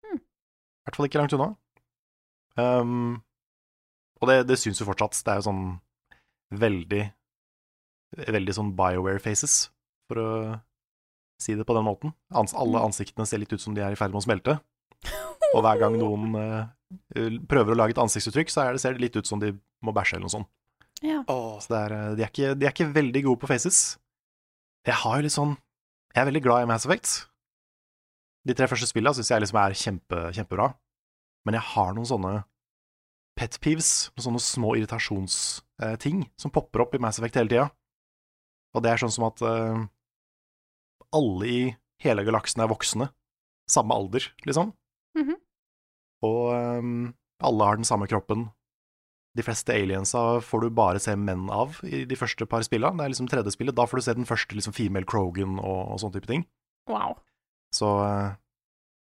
Hmm. 0.04 0.20
I 0.20 0.84
hvert 0.86 0.98
fall 0.98 1.08
ikke 1.08 1.22
langt 1.22 1.34
unna. 1.38 1.48
Um, 2.60 3.22
og 4.22 4.28
det, 4.30 4.36
det 4.50 4.58
syns 4.60 4.82
jo 4.82 4.86
fortsatt. 4.90 5.16
Det 5.24 5.32
er 5.32 5.40
jo 5.40 5.48
sånn 5.48 5.64
veldig 6.52 7.04
Veldig 8.12 8.54
sånn 8.58 8.74
BioWare 8.76 9.22
faces 9.24 9.70
for 10.12 10.20
å 10.20 10.30
si 11.40 11.54
det 11.56 11.64
på 11.64 11.74
den 11.78 11.86
måten. 11.88 12.12
Ans 12.36 12.52
alle 12.52 12.82
Mm. 12.82 12.90
ansiktene 12.90 13.26
ser 13.26 13.40
litt 13.40 13.54
ut 13.56 13.62
som 13.64 13.74
de 13.74 13.80
er 13.82 13.94
i 13.94 13.96
ferd 13.96 14.12
med 14.12 14.20
å 14.20 14.26
smelte. 14.26 14.58
Og 15.56 15.64
hver 15.64 15.80
gang 15.80 15.96
noen 16.02 16.36
uh, 16.36 16.68
prøver 17.48 17.72
å 17.72 17.78
lage 17.80 17.96
et 17.96 18.02
ansiktsuttrykk, 18.04 18.52
så 18.52 18.66
er 18.66 18.74
det, 18.76 18.82
ser 18.84 18.98
det 18.98 19.06
litt 19.06 19.16
ut 19.16 19.26
som 19.30 19.40
de 19.40 19.54
må 19.82 19.94
bæsje 19.96 20.18
eller 20.20 20.28
noe 20.28 20.36
sånt. 20.36 20.52
Ja. 21.02 21.24
Åh, 21.28 21.60
Så 21.60 21.72
det 21.74 21.80
er, 21.82 21.94
eh, 21.98 22.16
de, 22.16 22.24
er 22.24 22.30
ikke, 22.30 22.54
de 22.60 22.66
er 22.68 22.74
ikke 22.76 22.94
veldig 22.94 23.24
gode 23.26 23.42
på 23.42 23.50
faces. 23.50 23.98
Jeg 24.86 24.98
har 25.02 25.18
jo 25.18 25.26
litt 25.28 25.34
sånn 25.36 25.58
Jeg 26.16 26.22
er 26.22 26.28
veldig 26.28 26.44
glad 26.44 26.64
i 26.64 26.68
Mass 26.70 26.86
Effect. 26.86 27.12
De 28.44 28.54
tre 28.58 28.68
første 28.68 28.88
spillene 28.90 29.14
syns 29.16 29.30
jeg 29.32 29.42
liksom 29.44 29.60
er 29.62 29.76
kjempe, 29.78 30.22
kjempebra. 30.36 30.66
Men 31.46 31.56
jeg 31.56 31.64
har 31.72 31.94
noen 31.96 32.10
sånne 32.10 32.34
pet 33.40 33.56
peeves, 33.64 34.10
noen 34.18 34.26
sånne 34.26 34.42
små 34.44 34.74
irritasjonsting, 34.76 36.26
som 36.38 36.52
popper 36.52 36.84
opp 36.84 36.98
i 36.98 37.00
Mass 37.02 37.18
Effect 37.22 37.40
hele 37.40 37.50
tida. 37.54 37.70
Og 38.76 38.84
det 38.84 38.92
er 38.92 39.00
sånn 39.02 39.14
som 39.14 39.26
at 39.30 39.40
eh, 39.46 39.86
alle 41.16 41.48
i 41.48 41.62
hele 42.04 42.26
galaksen 42.28 42.62
er 42.66 42.70
voksne. 42.72 43.08
Samme 43.72 43.96
alder, 43.96 44.28
liksom. 44.44 44.74
Mhm. 45.18 45.38
Og 46.28 46.44
eh, 46.58 46.92
alle 47.48 47.70
har 47.72 47.80
den 47.80 47.88
samme 47.88 48.10
kroppen. 48.12 48.50
De 49.38 49.44
fleste 49.48 49.72
aliensa 49.72 50.42
får 50.44 50.66
du 50.66 50.74
bare 50.76 51.00
se 51.00 51.14
menn 51.16 51.46
av 51.54 51.78
i 51.88 52.04
de 52.08 52.18
første 52.20 52.46
par 52.52 52.66
spillene. 52.68 53.00
Det 53.00 53.06
er 53.06 53.14
liksom 53.14 53.30
tredje 53.32 53.54
spillet. 53.56 53.76
Da 53.78 53.86
får 53.88 54.02
du 54.02 54.06
se 54.08 54.16
den 54.18 54.28
første 54.28 54.58
liksom 54.58 54.76
female 54.76 55.08
Krogan 55.08 55.56
og, 55.62 55.94
og 55.94 56.02
sånne 56.02 56.18
type 56.18 56.28
ting. 56.28 56.44
Wow. 56.92 57.16
Så 57.72 57.92
eh, 58.04 58.34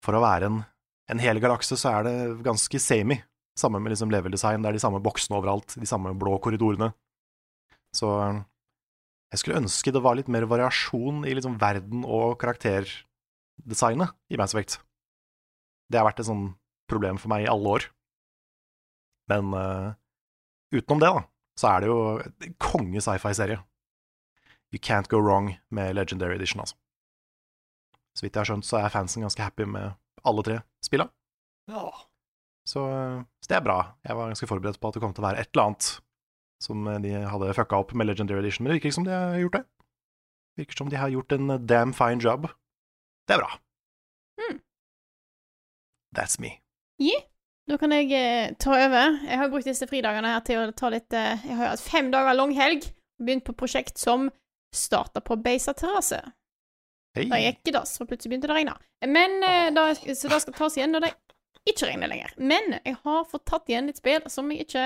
for 0.05 0.17
å 0.17 0.21
være 0.21 0.51
en, 0.51 0.59
en 1.09 1.23
hel 1.23 1.41
galakse, 1.41 1.77
så 1.79 1.95
er 1.95 2.07
det 2.07 2.17
ganske 2.45 2.81
samey. 2.81 3.23
Samme 3.57 3.81
med 3.81 3.93
liksom 3.93 4.13
level 4.13 4.33
design. 4.33 4.61
Det 4.61 4.69
er 4.69 4.77
de 4.77 4.83
samme 4.83 5.01
boksene 5.01 5.37
overalt, 5.39 5.73
de 5.77 5.89
samme 5.89 6.13
blå 6.19 6.37
korridorene. 6.43 6.91
Så 7.97 8.13
eh, 8.21 8.43
jeg 9.33 9.41
skulle 9.41 9.63
ønske 9.63 9.93
det 9.93 10.03
var 10.05 10.19
litt 10.19 10.29
mer 10.29 10.45
variasjon 10.49 11.25
i 11.25 11.33
liksom 11.33 11.57
verden 11.61 12.05
og 12.05 12.37
karakterdesignet 12.41 14.13
i 14.29 14.37
Mass 14.37 14.53
Effect. 14.53 14.77
Det 15.89 15.97
har 15.97 16.05
vært 16.05 16.21
et 16.21 16.29
sånn 16.29 16.51
problem 16.89 17.17
for 17.21 17.33
meg 17.33 17.47
i 17.47 17.49
alle 17.49 17.77
år. 17.79 17.89
Men 19.31 19.53
eh, 19.57 19.91
utenom 20.73 21.01
det, 21.01 21.09
da, 21.13 21.23
så 21.59 21.69
er 21.69 21.83
det 21.83 21.91
jo 21.91 21.97
en 22.19 22.55
konge 22.61 23.03
sci-fi-serie. 23.03 23.59
You 24.73 24.81
can't 24.81 25.09
go 25.11 25.19
wrong 25.21 25.51
med 25.69 25.93
Legendary 25.95 26.35
Edition, 26.39 26.63
altså. 26.63 26.75
Så 28.17 28.25
vidt 28.25 28.35
jeg 28.35 28.41
har 28.41 28.49
skjønt, 28.49 28.65
så 28.65 28.79
er 28.81 28.93
fansen 28.93 29.25
ganske 29.25 29.41
happy 29.41 29.65
med 29.69 29.93
alle 30.25 30.45
tre 30.45 30.61
spilla. 30.85 31.09
ja. 31.69 31.91
Så, 32.63 32.79
så 33.43 33.49
det 33.49 33.57
er 33.57 33.63
bra. 33.65 33.77
Jeg 34.07 34.15
var 34.15 34.29
ganske 34.31 34.47
forberedt 34.47 34.79
på 34.79 34.87
at 34.87 34.95
det 34.95 35.01
kom 35.03 35.11
til 35.13 35.23
å 35.23 35.27
være 35.27 35.41
et 35.43 35.49
eller 35.51 35.65
annet 35.65 35.87
som 36.63 36.85
de 37.03 37.11
hadde 37.27 37.55
fucka 37.57 37.75
opp 37.83 37.91
med 37.91 38.07
Legendary 38.07 38.39
Edition, 38.39 38.63
men 38.63 38.71
det 38.71 38.77
virker 38.77 38.87
ikke 38.87 38.95
som 39.01 39.07
de 39.07 39.11
har 39.11 39.35
gjort 39.41 39.57
det. 39.57 39.63
Virker 40.61 40.79
som 40.79 40.91
de 40.93 41.01
har 41.01 41.11
gjort 41.11 41.35
en 41.35 41.57
damn 41.67 41.91
fine 41.97 42.23
job. 42.23 42.47
Det 43.27 43.35
er 43.35 43.43
bra. 43.43 43.51
Mm. 44.39 44.61
That's 46.15 46.39
me. 46.39 46.55
Da 47.73 47.79
kan 47.81 47.93
jeg 47.95 48.11
eh, 48.13 48.51
ta 48.61 48.75
over. 48.77 49.15
Jeg 49.25 49.39
har 49.41 49.49
brukt 49.49 49.65
disse 49.65 49.87
fridagene 49.89 50.29
her 50.29 50.43
til 50.45 50.59
å 50.61 50.73
ta 50.77 50.91
litt 50.93 51.13
eh, 51.17 51.41
Jeg 51.41 51.57
har 51.57 51.71
hatt 51.71 51.81
fem 51.81 52.11
dager 52.13 52.35
lang 52.37 52.53
helg 52.53 52.85
og 52.85 53.25
begynt 53.25 53.47
på 53.47 53.55
prosjekt 53.57 53.97
som 53.97 54.27
starta 54.73 55.23
på 55.25 55.39
Beisa 55.41 55.73
terrasse. 55.77 56.19
Hei. 57.17 57.25
Da 57.31 57.39
gikk 57.41 57.63
det 57.65 57.73
dass, 57.73 57.95
for 57.97 58.09
plutselig 58.09 58.33
begynte 58.33 58.49
det 58.49 58.53
å 58.53 58.59
regne. 58.59 58.75
Men, 59.09 59.39
eh, 59.45 59.71
da, 59.73 59.87
så 59.97 60.29
det 60.29 60.39
skal 60.43 60.57
tas 60.57 60.77
igjen 60.77 60.93
når 60.93 61.07
det 61.07 61.11
ikke 61.73 61.89
regner 61.89 62.11
lenger. 62.13 62.35
Men 62.37 62.77
jeg 62.77 62.99
har 63.07 63.25
fått 63.31 63.45
tatt 63.49 63.73
igjen 63.73 63.89
litt 63.89 64.01
spill 64.01 64.21
som 64.29 64.53
jeg 64.53 64.67
ikke 64.67 64.85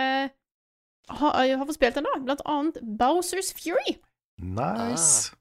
har, 1.20 1.38
jeg 1.44 1.60
har 1.60 1.67
fått 1.67 1.79
spilt 1.79 2.00
ennå. 2.00 2.13
Blant 2.24 2.46
annet 2.48 2.79
Bowsers 3.00 3.51
Fury. 3.58 3.98
Nice. 4.39 5.36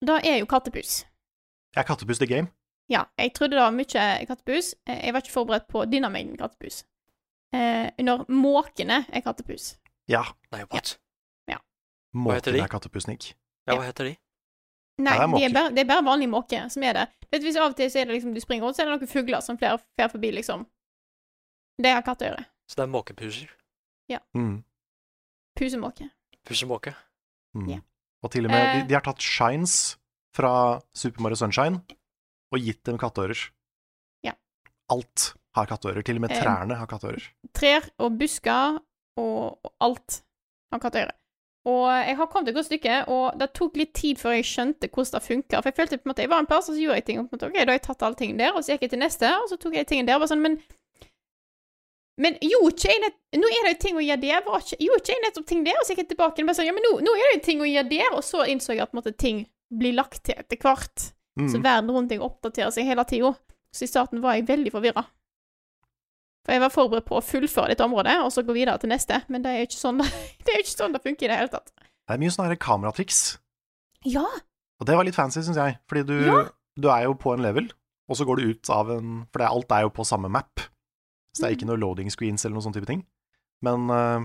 Da 0.00 0.16
er 0.24 0.40
jo 0.40 0.48
kattepus. 0.48 1.02
Er 1.76 1.84
kattepus 1.84 2.24
the 2.24 2.28
game. 2.30 2.48
Ja, 2.90 3.04
jeg 3.18 3.32
trodde 3.36 3.54
det 3.56 3.62
var 3.62 3.70
mye 3.74 4.26
kattepus. 4.26 4.72
Eh, 4.86 5.04
Jeg 5.06 5.12
var 5.14 5.20
ikke 5.22 5.32
forberedt 5.36 5.68
på 5.70 5.84
denne 5.90 6.10
mengden 6.10 6.36
kattepus. 6.40 6.82
Eh, 7.54 7.90
når 8.02 8.24
måkene 8.28 9.04
er 9.12 9.20
kattepus. 9.22 9.76
Ja. 10.10 10.24
Nei, 10.52 10.64
what? 10.72 10.96
Ja. 11.48 11.58
heter 12.34 12.52
de? 12.52 12.58
er 12.64 12.72
kattepusnik. 12.72 13.34
Ja, 13.68 13.76
hva 13.76 13.84
heter 13.86 14.04
de? 14.10 14.16
Nei, 15.00 15.14
det 15.16 15.22
er 15.22 15.26
de 15.38 15.44
er 15.44 15.54
bare, 15.54 15.70
det 15.74 15.80
er 15.84 15.88
bare 15.88 16.04
vanlig 16.04 16.28
måke 16.28 16.58
som 16.70 16.82
er 16.82 16.92
det. 16.98 17.06
Vet 17.30 17.40
du, 17.40 17.46
hvis 17.46 17.56
Av 17.56 17.70
og 17.70 17.76
til 17.78 17.90
så 17.90 18.00
er 18.02 18.04
det 18.10 18.14
liksom 18.18 18.34
du 18.34 18.40
springer 18.42 18.66
rundt, 18.66 18.76
så 18.76 18.82
er 18.82 18.90
det 18.90 18.96
noen 18.98 19.08
fugler 19.08 19.40
som 19.40 19.56
fler, 19.58 19.78
fer 19.96 20.10
forbi, 20.12 20.32
liksom. 20.34 20.66
Det 21.80 21.92
har 21.94 22.02
gjøre 22.26 22.44
Så 22.68 22.76
det 22.76 22.82
er 22.84 22.90
måkepuser. 22.92 23.54
Mm. 24.34 24.64
Pusemåke. 25.56 26.10
Pusemåke. 26.46 26.92
Mm. 27.54 27.68
Ja. 27.70 27.78
Og 28.22 28.30
til 28.32 28.44
og 28.44 28.50
med, 28.50 28.60
Eh. 28.66 28.82
de, 28.82 28.88
de 28.88 28.94
har 28.94 29.00
tatt 29.06 29.22
shines 29.22 29.96
fra 30.34 30.80
Super 30.94 31.22
Mario 31.22 31.36
Sunshine 31.36 31.80
og 32.52 32.58
gitt 32.64 32.82
dem 32.84 32.98
katteører. 32.98 33.44
Ja. 34.26 34.32
Alt 34.90 35.32
har 35.54 35.66
katteører. 35.70 36.02
Til 36.06 36.16
og 36.18 36.24
med 36.26 36.30
Eh. 36.34 36.42
trærne 36.42 36.76
har 36.78 36.86
katteører. 36.90 37.30
Trær 37.54 37.88
og 37.98 38.18
busker 38.18 38.78
og, 39.18 39.58
og 39.64 39.72
alt 39.80 40.22
har 40.72 40.82
katteøre. 40.82 41.12
Og 41.68 41.84
jeg 41.92 42.16
har 42.16 42.26
kommet 42.32 42.48
et 42.48 42.54
godt 42.56 42.66
stykke, 42.70 42.94
og 43.12 43.38
det 43.38 43.50
tok 43.52 43.74
litt 43.76 43.92
tid 43.92 44.16
før 44.16 44.32
jeg 44.38 44.46
skjønte 44.48 44.88
hvordan 44.88 45.12
det 45.12 45.22
funka. 45.26 45.58
For 45.60 45.68
jeg 45.68 45.76
følte 45.76 45.98
på 46.00 46.06
en 46.08 46.10
måte 46.14 46.24
jeg 46.24 46.30
var 46.32 46.40
en 46.40 46.46
plass, 46.48 46.70
og 46.70 46.74
så 46.74 46.80
gjorde 46.80 46.94
jeg 47.02 47.04
ting, 47.04 47.18
og 47.20 47.26
på 47.28 47.34
en 47.34 47.36
måte, 47.36 47.48
ok, 47.50 47.58
da 47.58 47.66
har 47.68 47.76
jeg 47.76 47.82
tatt 47.84 48.04
alle 48.06 48.16
tingene 48.16 48.40
der, 48.40 48.54
og 48.56 48.64
så 48.64 48.72
gikk 48.72 48.86
jeg 48.86 48.92
til 48.94 49.02
neste, 49.02 49.32
og 49.42 49.50
så 49.50 49.58
tok 49.60 49.76
jeg 49.76 49.86
tingene 49.90 50.08
der, 50.08 50.22
og 50.22 50.30
sånn, 50.30 50.40
men 50.46 50.56
Men 52.20 52.34
gjorde 52.44 52.74
ikke 52.74 52.88
jeg 52.90 53.00
nett... 53.00 53.14
Nå 53.40 53.48
er 53.48 53.62
det 53.64 53.70
jo 53.72 53.80
ting 53.80 53.96
å 53.96 54.02
gjøre 54.04 54.20
der, 54.20 54.40
var 54.44 54.60
ikke, 54.60 54.76
gjorde 54.84 55.00
ikke 55.00 55.12
jeg 55.14 55.22
nettopp 55.24 55.46
ting 55.48 55.62
der, 55.64 55.78
og 55.80 55.84
så 55.86 55.94
gikk 55.94 56.02
jeg 56.02 56.08
tilbake 56.10 56.42
og 56.42 56.48
bare 56.50 56.56
sånn, 56.58 56.66
ja, 56.68 56.74
men 56.76 56.84
nå, 56.84 56.90
nå 57.06 57.14
er 57.16 57.28
det 57.30 57.36
jo 57.38 57.44
ting 57.46 57.62
å 57.64 57.68
gjøre 57.70 57.88
der, 57.92 58.08
og 58.12 58.24
så 58.26 58.42
innså 58.44 58.74
jeg 58.74 58.82
at 58.84 58.96
måte, 58.96 59.12
ting 59.16 59.38
blir 59.72 59.94
lagt 59.96 60.24
til 60.26 60.36
etter 60.36 60.60
hvert. 60.60 61.06
Så 61.48 61.56
Mm. 61.58 61.62
verden 61.64 61.90
rundt 61.94 62.08
deg 62.10 62.20
oppdaterer 62.20 62.70
seg 62.74 62.84
hele 62.86 63.04
tida. 63.04 63.34
Så 63.72 63.84
i 63.84 63.86
starten 63.90 64.20
var 64.20 64.34
jeg 64.34 64.46
veldig 64.48 64.72
forvirra. 64.72 65.04
For 66.44 66.52
jeg 66.52 66.60
var 66.60 66.72
forberedt 66.72 67.06
på 67.06 67.18
å 67.18 67.22
fullføre 67.24 67.68
dette 67.68 67.84
området, 67.84 68.16
og 68.24 68.30
så 68.32 68.42
gå 68.42 68.52
videre 68.56 68.78
til 68.80 68.88
neste, 68.90 69.20
men 69.28 69.42
det 69.44 69.50
er 69.52 69.58
jo 69.60 69.66
ikke 69.68 69.80
sånn 69.80 69.98
det, 70.02 70.08
det, 70.46 70.56
ikke 70.64 70.76
sånn 70.76 70.92
det 70.96 71.02
funker 71.04 71.24
i 71.28 71.28
det 71.32 71.36
hele 71.38 71.52
tatt. 71.52 71.70
Det 71.76 72.16
er 72.16 72.18
mye 72.22 72.32
sånne 72.34 72.56
kameratriks. 72.58 73.38
Ja! 74.08 74.24
Og 74.80 74.86
det 74.88 74.96
var 74.96 75.04
litt 75.04 75.14
fancy, 75.18 75.42
syns 75.44 75.56
jeg. 75.60 75.76
Fordi 75.86 76.02
du, 76.08 76.14
Ja. 76.26 76.48
du 76.80 76.88
er 76.90 77.02
jo 77.04 77.14
på 77.14 77.34
en 77.34 77.42
level, 77.44 77.68
og 78.08 78.16
så 78.16 78.24
går 78.26 78.36
du 78.40 78.48
ut 78.54 78.70
av 78.70 78.90
en 78.90 79.26
For 79.30 79.38
det, 79.38 79.48
alt 79.52 79.70
er 79.76 79.82
jo 79.82 79.90
på 79.90 80.06
samme 80.08 80.30
map. 80.32 80.60
Så 81.36 81.44
det 81.44 81.50
er 81.50 81.56
ikke 81.58 81.68
noe 81.68 81.78
loading 81.78 82.08
screens 82.10 82.44
eller 82.44 82.56
noen 82.56 82.64
sånne 82.64 82.80
type 82.80 82.88
ting. 82.90 83.04
Men 83.62 83.90
uh, 83.92 84.24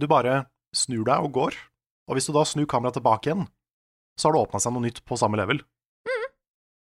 du 0.00 0.06
bare 0.10 0.46
snur 0.74 1.04
deg 1.04 1.22
og 1.22 1.32
går, 1.36 1.54
og 2.08 2.16
hvis 2.16 2.26
du 2.26 2.32
da 2.32 2.42
snur 2.48 2.66
kameraet 2.66 2.96
tilbake 2.96 3.28
igjen, 3.30 3.44
så 4.18 4.26
har 4.26 4.32
det 4.34 4.42
åpna 4.48 4.58
seg 4.64 4.72
noe 4.74 4.82
nytt 4.82 5.04
på 5.06 5.18
samme 5.20 5.36
level. 5.38 5.60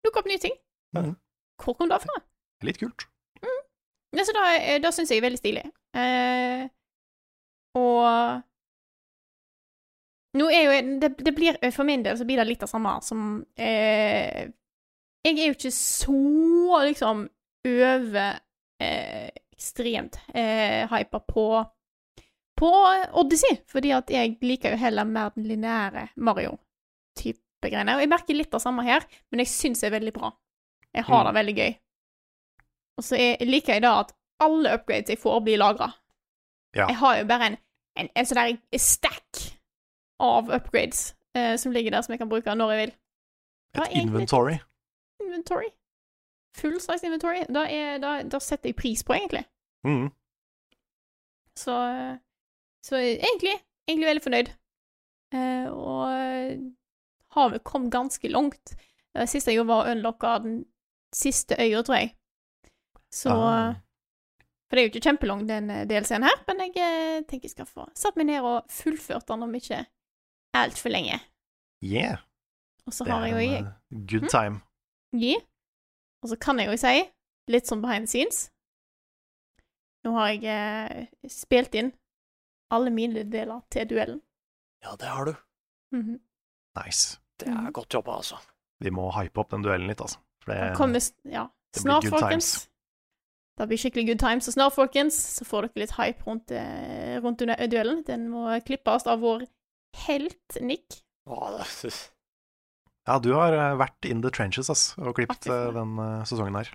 Dukke 0.04 0.20
opp 0.20 0.30
nye 0.30 0.40
ting. 0.42 0.54
Mm. 0.96 1.14
Hvor 1.62 1.76
kom 1.78 1.90
det 1.90 2.00
fra? 2.04 2.20
Litt 2.66 2.80
kult. 2.82 3.06
Ja, 4.14 4.24
så 4.24 4.34
da, 4.36 4.42
da 4.78 4.90
syns 4.94 5.10
jeg 5.10 5.18
er 5.18 5.26
veldig 5.26 5.40
stilig. 5.40 5.62
Eh, 5.98 6.66
og 7.78 8.42
Nå 10.34 10.48
er 10.50 10.64
jo 10.64 10.98
det, 10.98 11.10
det 11.22 11.32
blir 11.34 11.58
For 11.74 11.86
min 11.86 12.02
del 12.02 12.16
så 12.18 12.26
blir 12.26 12.40
det 12.40 12.48
litt 12.48 12.62
av 12.66 12.70
samme 12.70 12.96
som 13.06 13.20
eh, 13.54 14.50
Jeg 15.26 15.36
er 15.36 15.46
jo 15.46 15.54
ikke 15.54 15.70
så 15.74 16.80
liksom 16.88 17.24
over 17.64 18.40
eh, 18.82 19.30
ekstremt 19.54 20.18
eh, 20.34 20.84
hypa 20.90 21.22
på 21.26 21.46
på 22.54 22.68
Odyssey, 23.18 23.56
fordi 23.66 23.90
at 23.96 24.10
jeg 24.14 24.36
liker 24.46 24.76
jo 24.76 24.78
heller 24.78 25.08
mer 25.08 25.32
den 25.34 25.48
lineære 25.48 26.04
Mario-type 26.22 27.40
greiene. 27.72 27.94
Og 27.96 28.00
jeg 28.04 28.08
merker 28.12 28.34
litt 28.36 28.50
det 28.52 28.60
samme 28.62 28.82
her, 28.86 29.04
men 29.30 29.40
jeg 29.44 29.48
syns 29.52 29.80
det 29.80 29.88
er 29.90 29.96
veldig 29.98 30.12
bra. 30.16 30.30
Jeg 30.94 31.04
har 31.08 31.24
Mm. 31.24 31.26
det 31.26 31.34
veldig 31.40 31.54
gøy. 31.56 31.72
Og 32.98 33.04
så 33.04 33.16
er, 33.18 33.44
liker 33.46 33.72
jeg 33.74 33.82
da 33.82 34.00
at 34.00 34.12
alle 34.40 34.74
upgrades 34.74 35.08
jeg 35.10 35.18
får, 35.18 35.40
blir 35.44 35.58
lagra. 35.58 35.92
Ja. 36.76 36.86
Jeg 36.88 36.96
har 36.96 37.16
jo 37.18 37.24
bare 37.26 37.46
en, 37.46 37.56
en, 37.96 38.08
en 38.16 38.26
sånn 38.26 38.40
der 38.40 38.78
stack 38.78 39.40
av 40.20 40.50
upgrades 40.50 41.14
eh, 41.34 41.56
som 41.56 41.72
ligger 41.72 41.90
der, 41.90 42.02
som 42.02 42.12
jeg 42.14 42.18
kan 42.22 42.28
bruke 42.30 42.54
når 42.54 42.72
jeg 42.74 42.80
vil. 42.86 42.94
Hva 43.74 43.86
Et 43.90 43.96
inventory. 44.02 44.58
Inventory. 45.22 45.70
Full 46.56 46.78
size 46.80 47.02
inventory. 47.06 47.42
Da, 47.50 47.64
er, 47.66 47.98
da, 47.98 48.22
da 48.22 48.38
setter 48.38 48.70
jeg 48.70 48.76
pris 48.78 49.02
på, 49.02 49.14
egentlig. 49.16 49.44
Mm. 49.86 50.12
Så, 51.58 51.74
så 52.86 52.96
egentlig, 52.98 53.56
egentlig 53.88 54.06
veldig 54.06 54.22
fornøyd. 54.22 54.52
Eh, 55.34 55.66
og 55.70 56.74
har 57.34 57.50
vi 57.52 57.62
kommet 57.66 57.92
ganske 57.92 58.30
langt. 58.30 58.74
Det 59.14 59.28
siste 59.30 59.52
jeg 59.52 59.60
gjorde, 59.60 59.70
var 59.70 59.86
å 59.86 59.94
unlocke 59.94 60.34
den 60.44 60.60
siste 61.14 61.58
øya, 61.60 61.82
tror 61.86 62.00
jeg. 62.00 62.14
Så 63.14 63.30
Ah. 63.34 63.74
For 64.64 64.76
det 64.76 64.82
er 64.82 64.86
jo 64.88 64.90
ikke 64.94 65.06
kjempelang, 65.06 65.42
den 65.46 65.68
delscenen 65.86 66.24
DLC-en 66.24 66.24
her, 66.26 66.38
men 66.48 66.62
jeg 66.64 66.72
eh, 66.82 67.24
tenker 67.28 67.46
jeg 67.46 67.52
skal 67.52 67.66
få 67.68 67.84
satt 67.94 68.16
meg 68.18 68.26
ned 68.26 68.42
og 68.42 68.64
fullført 68.72 69.28
den 69.28 69.44
om 69.46 69.52
ikke 69.54 69.84
altfor 70.56 70.90
lenge. 70.90 71.20
Yeah. 71.84 72.24
Og 72.88 72.96
så 72.96 73.04
har 73.06 73.26
jeg 73.28 73.34
jo 73.36 73.58
eh, 73.58 73.68
good 74.08 74.26
time. 74.26 74.30
time. 74.32 74.60
Yeah. 75.14 75.44
Og 76.24 76.32
så 76.32 76.38
kan 76.40 76.58
jeg 76.58 76.72
jo 76.72 76.78
si, 76.80 77.04
litt 77.52 77.68
sånn 77.70 77.84
behind 77.84 78.08
the 78.08 78.10
scenes 78.10 78.48
Nå 80.04 80.12
har 80.16 80.32
jeg 80.32 80.44
eh, 80.48 81.28
spilt 81.30 81.76
inn 81.78 81.92
alle 82.74 82.90
mine 82.92 83.22
deler 83.30 83.62
til 83.72 83.86
duellen. 83.88 84.18
Ja, 84.82 84.96
det 85.00 85.08
har 85.08 85.30
du. 85.30 85.36
Mhm. 85.94 86.18
Nice. 86.76 87.20
Det 87.40 87.50
er 87.50 87.72
godt 87.74 87.96
jobba, 87.96 88.18
altså. 88.20 88.38
Vi 88.84 88.92
må 88.94 89.08
hype 89.16 89.40
opp 89.42 89.50
den 89.54 89.64
duellen 89.64 89.88
litt, 89.90 90.00
altså. 90.04 90.20
For 90.44 90.52
det, 90.52 90.60
Det 90.70 90.76
kommer 90.78 91.00
ja, 91.24 91.44
det 91.48 91.80
blir 91.80 91.82
snart, 91.82 92.04
good 92.06 92.14
folkens. 92.18 92.52
times. 92.52 92.68
Det 93.58 93.66
blir 93.70 93.78
skikkelig 93.80 94.06
good 94.10 94.20
times. 94.22 94.44
Så 94.46 94.54
snart, 94.56 94.74
folkens, 94.74 95.18
så 95.38 95.46
får 95.46 95.68
dere 95.68 95.84
litt 95.84 95.96
hype 95.98 96.26
rundt, 96.26 96.50
eh, 96.50 97.16
rundt 97.22 97.42
duellen. 97.42 98.02
Den 98.06 98.28
må 98.30 98.46
klippes 98.66 99.06
av 99.06 99.22
vår 99.22 99.46
helt 100.06 100.58
Nick. 100.60 101.02
Ja, 103.06 103.18
du 103.18 103.32
har 103.36 103.52
eh, 103.52 103.76
vært 103.78 104.08
in 104.08 104.22
the 104.24 104.30
trenches, 104.30 104.70
ass, 104.70 104.94
og 104.98 105.14
klippet 105.18 105.46
eh, 105.46 105.70
den 105.76 105.94
sesongen 106.26 106.56
her. 106.58 106.72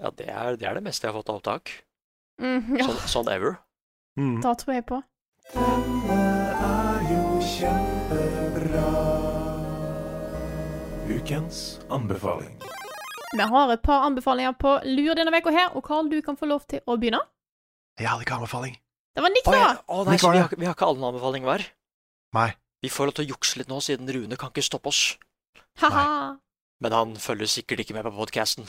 Ja, 0.00 0.10
det 0.10 0.28
er, 0.28 0.56
det 0.56 0.68
er 0.68 0.74
det 0.78 0.84
meste 0.84 1.06
jeg 1.06 1.12
har 1.14 1.20
fått 1.20 1.32
av 1.32 1.40
opptak. 1.40 1.72
Mm, 2.42 2.76
ja, 2.80 2.88
Sånn, 2.88 3.02
sånn 3.12 3.32
ever. 3.32 3.58
Mm. 4.18 4.40
Da 4.44 4.54
tror 4.58 4.74
jeg 4.74 4.86
på. 4.88 5.02
Ukens 11.08 11.80
anbefaling. 11.90 12.54
Vi 13.36 13.42
har 13.48 13.70
et 13.72 13.82
par 13.82 14.04
anbefalinger 14.06 14.52
på 14.60 14.72
lur 14.84 15.14
denne 15.16 15.32
uka 15.34 15.52
her, 15.54 15.70
og 15.76 15.84
Carl, 15.86 16.08
du 16.10 16.18
kan 16.22 16.36
få 16.36 16.46
lov 16.48 16.64
til 16.68 16.82
å 16.86 16.96
begynne. 17.00 17.20
Jeg 17.98 18.08
hadde 18.08 18.24
ikke 18.26 18.36
anbefaling. 18.36 18.76
Det 19.16 19.22
var 19.24 19.32
Nick, 19.34 19.46
Å, 19.48 19.52
da! 19.52 19.58
ja. 19.62 19.70
Å 19.88 20.04
nei, 20.04 20.12
Nick 20.14 20.20
så 20.22 20.30
vi 20.32 20.38
har, 20.40 20.48
ikke- 20.48 20.58
vi 20.60 20.66
har 20.68 20.74
ikke 20.74 20.86
alle 20.88 20.98
en 21.02 21.08
anbefaling 21.14 21.44
hver? 21.44 21.64
Nei. 22.34 22.50
Vi 22.82 22.88
får 22.88 23.06
lov 23.06 23.14
til 23.14 23.24
å 23.26 23.28
jukse 23.36 23.56
litt 23.58 23.68
nå, 23.68 23.80
siden 23.80 24.08
Rune 24.08 24.36
kan 24.36 24.50
ikke 24.50 24.64
stoppe 24.64 24.88
oss. 24.88 25.16
Ha-ha. 25.80 26.36
Men 26.80 26.92
han 26.92 27.14
følger 27.16 27.46
sikkert 27.46 27.80
ikke 27.80 27.94
med 27.94 28.04
på 28.04 28.12
podkasten. 28.16 28.66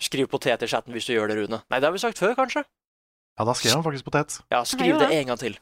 skriv 0.00 0.26
potet 0.28 0.62
i 0.62 0.66
chatten 0.66 0.92
hvis 0.92 1.06
du 1.06 1.14
gjør 1.14 1.28
det, 1.28 1.36
Rune. 1.38 1.62
Nei, 1.70 1.78
det 1.80 1.84
har 1.88 1.92
vi 1.92 1.98
sagt 1.98 2.18
før, 2.18 2.34
kanskje? 2.36 2.64
Ja, 3.38 3.44
da 3.44 3.52
skrev 3.54 3.72
han 3.74 3.82
faktisk 3.82 4.04
potet. 4.04 4.40
Ja, 4.50 4.62
skriv 4.64 4.98
det 4.98 5.08
det. 5.08 5.16
en 5.22 5.26
gang 5.26 5.38
til. 5.38 5.58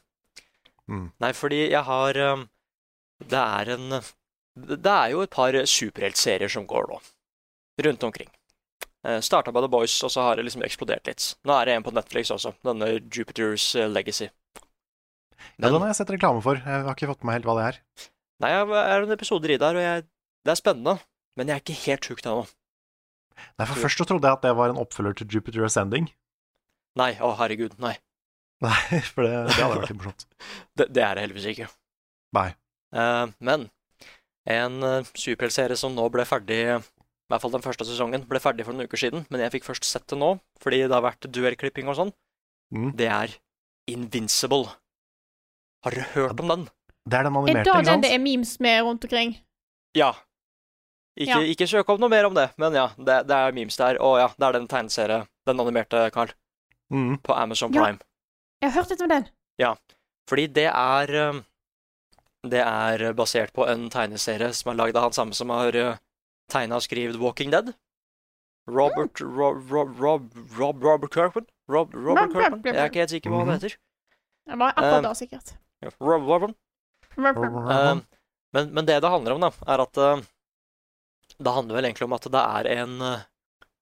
Mm. 0.89 1.11
Nei, 1.19 1.31
fordi 1.31 1.69
jeg 1.71 1.83
har 1.83 2.17
um, 2.33 2.49
Det 3.23 3.39
er 3.39 3.69
en 3.77 4.01
Det 4.53 4.93
er 4.93 5.13
jo 5.15 5.23
et 5.25 5.33
par 5.33 5.55
superheltserier 5.65 6.51
som 6.51 6.67
går 6.69 6.87
nå, 6.91 6.99
rundt 7.87 8.03
omkring. 8.05 8.29
Uh, 9.03 9.19
Starta 9.25 9.51
by 9.51 9.65
The 9.65 9.71
Boys, 9.71 9.95
og 10.05 10.13
så 10.13 10.27
har 10.27 10.37
det 10.37 10.45
liksom 10.47 10.63
eksplodert 10.63 11.09
litt. 11.09 11.33
Nå 11.43 11.55
er 11.57 11.67
det 11.67 11.75
en 11.77 11.85
på 11.85 11.93
Netflix 11.95 12.31
også, 12.31 12.53
denne 12.63 12.93
Jupiters 13.01 13.73
Legacy. 13.75 14.29
Legacy. 14.29 14.29
Ja, 15.59 15.69
den 15.69 15.81
har 15.81 15.91
jeg 15.91 15.99
sett 16.01 16.13
reklame 16.13 16.41
for. 16.43 16.59
Jeg 16.59 16.85
har 16.87 16.95
ikke 16.95 17.09
fått 17.11 17.25
med 17.27 17.37
helt 17.37 17.47
hva 17.47 17.55
det 17.57 17.65
er. 17.69 17.79
Nei, 18.43 18.51
jeg 18.53 18.79
er 18.79 19.05
en 19.05 19.15
episode 19.15 19.51
i 19.51 19.59
der, 19.61 19.77
og 19.77 19.85
jeg, 19.85 20.05
det 20.43 20.53
er 20.53 20.59
spennende, 20.59 20.95
men 21.37 21.49
jeg 21.49 21.55
er 21.55 21.63
ikke 21.63 21.79
helt 21.85 22.09
hooked 22.09 22.29
ennå. 22.29 22.47
Nei, 23.59 23.67
for 23.67 23.79
Først 23.81 24.01
så 24.01 24.07
trodde 24.07 24.29
jeg 24.29 24.39
at 24.39 24.45
det 24.45 24.55
var 24.57 24.73
en 24.73 24.81
oppfølger 24.81 25.19
til 25.19 25.37
Jupiter 25.37 25.65
Ascending. 25.67 26.09
Nei, 26.99 27.13
å 27.23 27.33
herregud, 27.39 27.77
nei. 27.81 27.95
Nei, 28.63 28.99
for 29.09 29.25
det, 29.25 29.31
det 29.49 29.57
hadde 29.59 29.79
vært 29.81 29.89
litt 29.91 29.99
morsomt. 29.99 30.27
Det, 30.79 30.85
det 30.95 31.01
er 31.03 31.17
det 31.17 31.23
heldigvis 31.25 31.47
ikke. 31.51 31.65
Nei. 32.37 32.49
Uh, 32.95 33.33
men 33.43 33.65
en 34.45 34.83
uh, 34.83 35.03
superheltserie 35.15 35.77
som 35.79 35.93
nå 35.95 36.09
ble 36.11 36.25
ferdig 36.27 36.57
I 36.75 36.81
hvert 37.31 37.41
fall 37.41 37.53
den 37.53 37.63
første 37.63 37.85
sesongen 37.87 38.25
ble 38.27 38.39
ferdig 38.43 38.65
for 38.67 38.73
noen 38.75 38.85
uker 38.89 38.99
siden, 38.99 39.25
men 39.31 39.41
jeg 39.41 39.51
fikk 39.55 39.63
først 39.69 39.85
sett 39.87 40.05
det 40.11 40.17
nå 40.19 40.33
fordi 40.61 40.81
det 40.83 40.91
har 40.93 41.01
vært 41.05 41.25
duellklipping 41.31 41.87
og 41.87 41.95
sånn. 41.97 42.11
Mm. 42.75 42.91
Det 42.99 43.07
er 43.07 43.33
Invincible. 43.89 44.67
Har 45.83 45.91
dere 45.95 46.07
hørt 46.13 46.39
om 46.39 46.47
den? 46.51 46.61
Det 47.03 47.17
er 47.19 47.25
den 47.27 47.33
Er 47.35 47.39
animerte, 47.39 47.63
det 47.63 47.71
ikke 47.71 47.79
den 47.83 47.85
sant? 47.89 48.03
det 48.05 48.11
er 48.15 48.21
memes 48.23 48.53
med 48.63 48.83
rundt 48.85 49.03
omkring? 49.07 49.33
Ja. 49.97 50.11
Ikke, 51.19 51.29
Ja. 51.29 51.39
ikke 51.53 51.67
søk 51.67 51.89
opp 51.91 51.99
noe 51.99 52.09
mer 52.09 52.25
om 52.25 52.33
det, 52.33 52.49
men 52.57 52.73
ja, 52.73 52.87
det, 52.97 53.17
det 53.27 53.35
er 53.35 53.51
memes 53.53 53.75
der. 53.77 53.99
Og 54.01 54.17
ja, 54.21 54.27
det 54.37 54.47
er 54.47 54.53
den 54.55 54.67
tegneserie, 54.71 55.27
den 55.45 55.59
animerte, 55.59 56.09
Carl, 56.15 56.31
Mm. 56.91 57.17
på 57.23 57.33
Amazon 57.35 57.73
Ja. 57.73 57.81
Prime. 57.83 57.99
Jeg 58.61 58.71
har 58.71 58.81
hørt 58.81 58.89
litt 58.91 59.01
om 59.01 59.09
den. 59.09 59.27
Fordi 60.29 60.47
det 60.47 60.69
er 60.71 61.13
eh, 61.13 61.41
Det 62.43 62.59
er 62.59 63.13
basert 63.15 63.53
på 63.55 63.65
en 63.71 63.87
tegneserie 63.93 64.51
som 64.55 64.73
er 64.73 64.79
lagd 64.81 64.97
av 64.99 65.07
han 65.07 65.15
samme 65.15 65.37
som 65.37 65.51
har 65.53 65.77
tegna 66.51 66.79
og 66.79 66.83
skrevet 66.83 67.19
Walking 67.21 67.53
Dead. 67.53 67.71
Robert 68.67 69.19
Rob, 69.21 69.71
Rob, 69.71 69.99
Rob, 69.99 70.29
Rob 70.57 70.83
Robert 70.83 71.11
Kirkman? 71.13 71.47
Rob, 71.67 71.93
Robert 71.93 72.31
Kirkman? 72.31 72.61
Jeg 72.63 72.79
er 72.79 72.91
ikke 72.91 73.03
helt 73.03 73.15
sikker 73.15 73.31
på 73.31 73.39
hva 73.39 73.45
han 73.45 73.55
heter. 73.57 73.75
Det 74.47 74.59
var 74.59 74.75
akkurat 74.75 74.99
Um, 74.99 75.03
da, 75.03 75.13
sikkert. 75.15 75.53
Rob, 75.99 76.27
Robert. 76.27 76.55
Eh, 77.17 77.99
men, 78.55 78.71
men 78.73 78.85
det 78.87 79.01
det 79.03 79.11
handler 79.11 79.35
om, 79.35 79.43
da, 79.43 79.51
er 79.67 79.83
at 79.83 79.97
eh, 79.97 80.23
Det 81.43 81.53
handler 81.53 81.75
vel 81.75 81.85
egentlig 81.85 82.07
om 82.07 82.15
at 82.15 82.27
det 82.31 82.41
er 82.41 82.69
en 82.79 83.01
eh, 83.01 83.25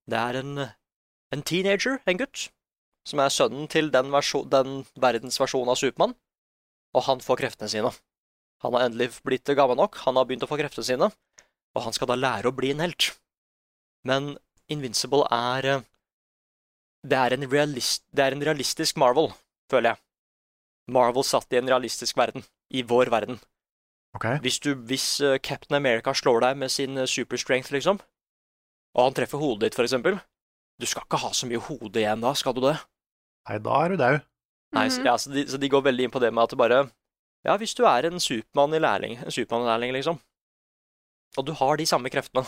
Det 0.09 0.17
er 0.17 0.39
en, 0.41 0.65
en 1.31 1.43
teenager, 1.43 1.99
en 2.05 2.17
gutt, 2.17 2.49
som 3.07 3.21
er 3.21 3.29
sønnen 3.29 3.69
til 3.71 3.91
den, 3.93 4.09
versjon, 4.11 4.49
den 4.49 4.81
verdens 4.99 5.39
versjon 5.39 5.69
av 5.69 5.77
Supermann, 5.79 6.17
og 6.97 7.05
han 7.05 7.21
får 7.23 7.39
kreftene 7.45 7.69
sine. 7.71 7.93
Han 8.61 8.75
har 8.77 8.87
endelig 8.87 9.09
blitt 9.25 9.49
gammel 9.57 9.79
nok, 9.79 9.97
han 10.05 10.17
har 10.19 10.27
begynt 10.29 10.43
å 10.45 10.49
få 10.49 10.59
kreftene 10.59 10.85
sine, 10.85 11.09
og 11.75 11.85
han 11.85 11.95
skal 11.95 12.11
da 12.11 12.17
lære 12.19 12.51
å 12.51 12.55
bli 12.55 12.73
en 12.75 12.83
helt. 12.83 13.11
Men 14.07 14.35
Invincible 14.71 15.25
er 15.33 15.65
eh, 15.67 15.81
Det 17.03 17.17
er 17.17 17.33
en, 17.33 17.47
realist, 17.49 18.03
det 18.13 18.23
er 18.23 18.35
en 18.35 18.43
realistisk 18.45 18.97
Marvel, 19.01 19.31
føler 19.71 19.91
jeg. 19.95 20.01
Marvel 20.93 21.25
satt 21.25 21.53
i 21.53 21.57
en 21.57 21.69
realistisk 21.69 22.17
verden. 22.17 22.45
I 22.71 22.83
vår 22.87 23.09
verden. 23.11 23.39
Okay. 24.15 24.37
Hvis, 24.43 24.59
du, 24.63 24.75
hvis 24.87 25.05
eh, 25.19 25.39
Captain 25.43 25.75
America 25.75 26.13
slår 26.15 26.39
deg 26.45 26.59
med 26.61 26.71
sin 26.71 26.97
uh, 26.99 27.07
superstrength, 27.07 27.71
liksom, 27.73 27.99
og 28.95 29.03
han 29.07 29.15
treffer 29.15 29.39
hodet 29.41 29.69
ditt, 29.69 29.75
for 29.79 29.87
eksempel 29.87 30.17
Du 30.79 30.85
skal 30.87 31.03
ikke 31.05 31.19
ha 31.21 31.29
så 31.35 31.47
mye 31.47 31.61
hode 31.63 31.99
igjen 31.99 32.23
da, 32.23 32.33
skal 32.35 32.55
du 32.57 32.61
det? 32.63 32.77
Nei, 33.49 33.57
da 33.63 33.75
er 33.83 33.89
du 33.93 33.99
dau. 34.01 34.15
Nei, 34.75 34.87
så, 34.89 35.01
Mhm. 35.01 35.05
ja, 35.05 35.17
så, 35.17 35.31
de, 35.31 35.43
så 35.47 35.59
de 35.59 35.69
går 35.69 35.83
veldig 35.85 36.07
inn 36.07 36.13
på 36.13 36.19
det 36.23 36.31
med 36.33 36.43
at 36.43 36.53
det 36.53 36.59
bare 36.59 36.79
Ja, 37.47 37.55
hvis 37.57 37.73
du 37.77 37.85
er 37.89 38.05
en 38.05 38.21
Supermann 38.21 38.75
i 38.77 38.81
lærling, 38.81 39.17
en 39.17 39.33
Supermann-lærling, 39.33 39.95
liksom, 39.95 40.19
og 41.39 41.47
du 41.47 41.53
har 41.57 41.79
de 41.79 41.87
samme 41.89 42.11
kreftene, 42.13 42.43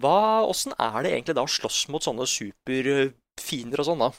hva, 0.00 0.42
åssen 0.48 0.72
er 0.80 1.02
det 1.04 1.12
egentlig 1.12 1.36
da 1.36 1.44
å 1.44 1.50
slåss 1.50 1.84
mot 1.92 2.04
sånne 2.04 2.24
superfiender 2.30 3.82
og 3.82 3.88
sånn, 3.90 4.04
da? 4.06 4.12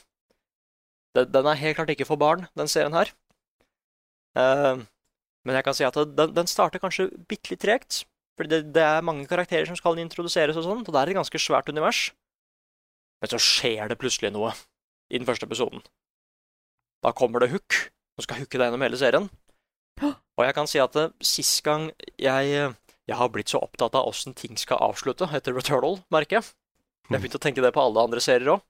Den, 1.18 1.30
den 1.34 1.48
er 1.50 1.58
helt 1.58 1.78
klart 1.78 1.90
ikke 1.94 2.06
for 2.06 2.20
barn, 2.20 2.46
den 2.58 2.70
serien 2.70 2.94
her. 2.94 3.10
Uh, 4.38 4.84
men 5.46 5.58
jeg 5.58 5.66
kan 5.66 5.76
si 5.76 5.86
at 5.86 5.98
den, 5.98 6.34
den 6.34 6.50
starter 6.50 6.82
kanskje 6.82 7.08
bitte 7.30 7.52
litt 7.52 7.62
tregt. 7.64 8.04
For 8.38 8.50
det, 8.50 8.64
det 8.74 8.82
er 8.82 9.04
mange 9.06 9.26
karakterer 9.30 9.66
som 9.68 9.78
skal 9.78 9.98
introduseres 10.02 10.58
og 10.58 10.66
sånn, 10.66 10.82
og 10.82 10.90
det 10.90 11.00
er 11.00 11.12
et 11.12 11.18
ganske 11.18 11.42
svært 11.42 11.70
univers. 11.70 12.08
Men 13.22 13.30
så 13.30 13.38
skjer 13.42 13.90
det 13.90 13.98
plutselig 14.00 14.32
noe 14.34 14.54
i 15.10 15.18
den 15.18 15.26
første 15.28 15.46
episoden. 15.46 15.84
Da 17.04 17.12
kommer 17.14 17.42
det 17.42 17.52
hook, 17.52 17.78
som 18.14 18.26
skal 18.26 18.42
hooke 18.42 18.58
deg 18.58 18.70
gjennom 18.70 18.86
hele 18.86 18.98
serien. 18.98 19.28
Og 20.38 20.44
jeg 20.46 20.54
kan 20.56 20.68
si 20.70 20.80
at 20.82 20.96
eh, 20.98 21.12
sist 21.22 21.62
gang 21.66 21.90
jeg, 22.18 22.74
jeg 23.06 23.18
har 23.18 23.32
blitt 23.32 23.52
så 23.52 23.60
opptatt 23.62 23.94
av 23.94 24.08
åssen 24.10 24.34
ting 24.34 24.58
skal 24.58 24.82
avslutte 24.82 25.28
etter 25.30 25.54
Returnal, 25.54 26.00
merker 26.14 26.40
jeg. 26.40 26.54
Jeg 27.08 27.16
har 27.16 27.22
begynt 27.22 27.36
å 27.38 27.42
tenke 27.44 27.62
det 27.62 27.74
på 27.76 27.82
alle 27.84 28.02
andre 28.06 28.22
serier 28.24 28.56
òg. 28.56 28.64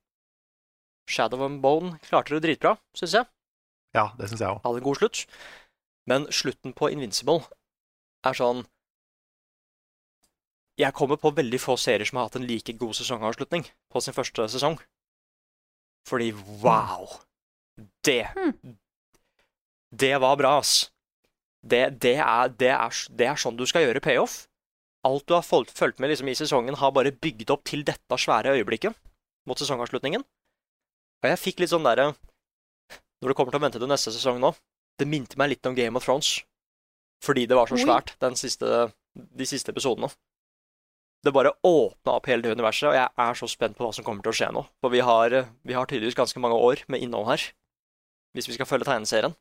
Shadow 1.11 1.45
and 1.45 1.61
Bone 1.63 1.99
klarte 2.09 2.35
det 2.35 2.43
dritbra, 2.47 2.75
syns 2.97 3.15
jeg. 3.15 3.29
Ja, 3.95 4.09
det 4.19 4.31
syns 4.31 4.43
jeg 4.43 4.51
òg. 4.51 4.63
Hadde 4.65 4.81
en 4.81 4.87
god 4.89 4.99
slutt. 5.01 5.25
Men 6.11 6.27
slutten 6.35 6.75
på 6.77 6.91
Invincible 6.93 7.45
er 8.25 8.37
sånn 8.37 8.65
Jeg 10.81 10.93
kommer 10.97 11.17
på 11.21 11.31
veldig 11.31 11.61
få 11.63 11.77
serier 11.79 12.09
som 12.09 12.19
har 12.19 12.27
hatt 12.27 12.37
en 12.41 12.49
like 12.49 12.75
god 12.81 12.97
sesongavslutning 12.99 13.69
på 13.93 14.03
sin 14.03 14.17
første 14.17 14.49
sesong. 14.51 14.81
Fordi 16.09 16.33
wow! 16.65 17.07
Det 18.05 18.27
Det 19.95 20.17
var 20.19 20.37
bra, 20.37 20.59
ass. 20.59 20.91
Det, 21.65 21.85
det, 22.03 22.19
er, 22.21 22.53
det, 22.53 22.71
er, 22.75 22.99
det 23.17 23.29
er 23.31 23.41
sånn 23.41 23.57
du 23.57 23.65
skal 23.69 23.87
gjøre 23.87 24.03
payoff. 24.05 24.45
Alt 25.05 25.27
du 25.29 25.35
har 25.37 25.45
fulgt, 25.45 26.01
med 26.01 26.11
liksom, 26.13 26.29
i 26.29 26.37
sesongen, 26.37 26.77
har 26.81 26.93
bare 26.97 27.13
bygd 27.13 27.53
opp 27.53 27.65
til 27.69 27.85
dette 27.85 28.19
svære 28.21 28.55
øyeblikket 28.57 28.97
mot 29.49 29.61
sesongavslutningen. 29.61 30.25
Og 31.25 31.31
jeg 31.31 31.41
fikk 31.41 31.63
litt 31.63 31.73
sånn 31.73 31.87
derre 31.87 32.13
Når 33.23 33.31
det 33.31 33.37
kommer 33.39 33.55
til 33.55 33.61
å 33.61 33.65
vente 33.65 33.81
til 33.81 33.89
neste 33.89 34.13
sesong 34.13 34.41
nå, 34.43 34.51
det 35.01 35.09
minte 35.09 35.39
meg 35.41 35.55
litt 35.55 35.67
om 35.67 35.77
Game 35.77 35.97
of 35.97 36.05
Thrones. 36.05 36.43
Fordi 37.25 37.47
det 37.49 37.57
var 37.57 37.71
så 37.71 37.79
svært, 37.81 38.13
den 38.21 38.37
siste, 38.37 38.91
de 39.15 39.47
siste 39.49 39.73
episodene. 39.73 40.11
Det 41.25 41.33
bare 41.33 41.55
åpna 41.65 42.19
opp 42.19 42.29
hele 42.29 42.45
det 42.45 42.53
universet, 42.53 42.91
og 42.91 42.99
jeg 42.99 43.09
er 43.25 43.39
så 43.41 43.49
spent 43.49 43.79
på 43.79 43.87
hva 43.87 43.95
som 43.97 44.05
kommer 44.05 44.21
til 44.27 44.35
å 44.35 44.37
skje 44.37 44.51
nå. 44.53 44.67
For 44.85 44.93
vi 44.93 45.01
har, 45.01 45.39
vi 45.65 45.77
har 45.77 45.89
tydeligvis 45.89 46.19
ganske 46.19 46.43
mange 46.43 46.59
år 46.61 46.85
med 46.93 47.01
innhold 47.01 47.31
her, 47.31 47.47
hvis 48.37 48.51
vi 48.51 48.59
skal 48.59 48.69
følge 48.69 48.91
tegneserien. 48.91 49.33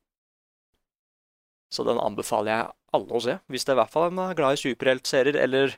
Så 1.73 1.85
den 1.87 1.97
anbefaler 1.97 2.51
jeg 2.51 2.71
alle 2.93 3.17
å 3.17 3.21
se, 3.23 3.39
hvis 3.49 3.65
det 3.65 3.73
er 3.73 3.79
i 3.79 3.81
hvert 3.81 3.93
fall 3.93 4.19
er 4.21 4.37
glad 4.37 4.57
i 4.57 4.61
superheltserier, 4.61 5.39
eller 5.41 5.73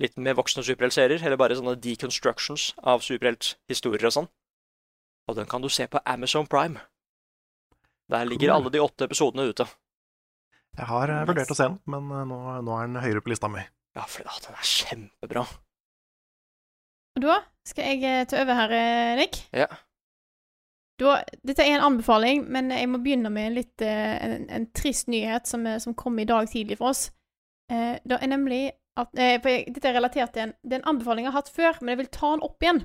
litt 0.00 0.16
mer 0.16 0.38
voksne 0.38 0.64
superheltserier, 0.64 1.20
eller 1.20 1.40
bare 1.40 1.58
sånne 1.58 1.76
deconstructions 1.76 2.70
av 2.80 3.04
superhelthistorier 3.04 4.08
og 4.08 4.14
sånn. 4.16 4.30
Og 5.28 5.36
den 5.36 5.50
kan 5.50 5.60
du 5.60 5.68
se 5.68 5.84
på 5.90 6.00
Amazon 6.08 6.48
Prime. 6.48 6.80
Der 8.10 8.24
ligger 8.24 8.48
Cool. 8.48 8.56
alle 8.56 8.72
de 8.72 8.80
åtte 8.82 9.06
episodene 9.06 9.50
ute. 9.52 9.68
Jeg 10.78 10.88
har 10.88 11.12
eh, 11.12 11.26
vurdert 11.28 11.52
å 11.52 11.58
se 11.58 11.68
den, 11.68 11.76
men 11.90 12.08
eh, 12.14 12.24
nå, 12.30 12.38
nå 12.64 12.78
er 12.78 12.88
den 12.88 13.02
høyere 13.04 13.22
på 13.22 13.34
lista 13.34 13.50
mi. 13.52 13.62
Ja, 13.98 14.06
for 14.08 14.26
ah, 14.26 14.40
den 14.46 14.56
er 14.56 14.66
kjempebra. 14.72 15.44
Og 17.18 17.24
da 17.26 17.36
skal 17.68 17.92
jeg 17.92 18.02
eh, 18.06 18.26
ta 18.30 18.40
over 18.40 18.58
her, 18.62 18.74
Nick. 19.20 19.42
Ja. 19.52 19.68
Da, 21.00 21.16
dette 21.46 21.64
er 21.64 21.78
en 21.78 21.86
anbefaling, 21.86 22.44
men 22.52 22.70
jeg 22.74 22.88
må 22.90 23.00
begynne 23.00 23.30
med 23.32 23.54
litt 23.56 23.84
eh, 23.84 24.16
en, 24.26 24.44
en 24.52 24.66
trist 24.76 25.08
nyhet 25.08 25.48
som, 25.48 25.64
eh, 25.66 25.78
som 25.80 25.96
kom 25.96 26.18
i 26.20 26.28
dag 26.28 26.48
tidlig 26.50 26.76
for 26.80 26.92
oss. 26.92 27.06
Eh, 27.72 27.96
det 28.04 28.18
er 28.18 28.32
nemlig 28.32 28.62
at 29.00 29.14
eh, 29.16 29.38
jeg, 29.38 29.70
Dette 29.72 29.88
er 29.88 29.96
relatert 29.96 30.34
til 30.34 30.48
en, 30.48 30.54
det 30.60 30.76
er 30.76 30.82
en 30.82 30.90
anbefaling 30.94 31.24
jeg 31.24 31.32
har 31.32 31.40
hatt 31.40 31.54
før, 31.54 31.80
men 31.80 31.94
jeg 31.94 32.02
vil 32.02 32.10
ta 32.18 32.34
den 32.34 32.44
opp 32.44 32.66
igjen. 32.66 32.82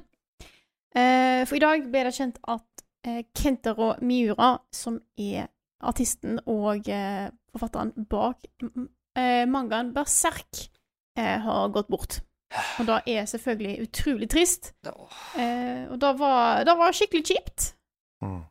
Eh, 0.95 1.41
for 1.43 1.58
i 1.58 1.63
dag 1.65 1.89
ble 1.91 2.06
det 2.08 2.15
kjent 2.15 2.39
at 2.56 2.86
eh, 3.08 3.25
Kentaro 3.36 3.93
Miura, 4.06 4.54
som 4.71 5.01
er 5.19 5.49
artisten 5.86 6.39
og 6.47 6.88
eh, 6.88 7.28
forfatteren 7.56 7.91
bak 8.10 8.47
mangaen 9.15 9.93
Berserk, 9.95 10.65
eh, 11.19 11.38
har 11.39 11.69
gått 11.75 11.91
bort. 11.91 12.17
Og 12.80 12.88
det 12.88 12.97
er 13.12 13.25
selvfølgelig 13.28 13.88
utrolig 13.88 14.30
trist. 14.32 14.73
Eh, 15.39 15.88
og 15.91 15.99
det 16.01 16.12
var, 16.19 16.63
det 16.67 16.75
var 16.78 16.95
skikkelig 16.95 17.25
kjipt. 17.28 17.74
Mm. 18.25 18.41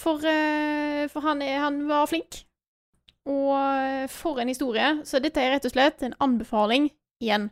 For, 0.00 0.24
eh, 0.24 1.04
for 1.12 1.26
han, 1.26 1.42
er, 1.44 1.58
han 1.60 1.82
var 1.88 2.08
flink. 2.08 2.42
Og 3.28 3.52
eh, 3.56 4.06
for 4.08 4.40
en 4.40 4.48
historie. 4.48 4.94
Så 5.04 5.20
dette 5.20 5.42
er 5.42 5.54
rett 5.54 5.68
og 5.68 5.74
slett 5.74 6.04
en 6.06 6.16
anbefaling 6.24 6.88
igjen 7.20 7.50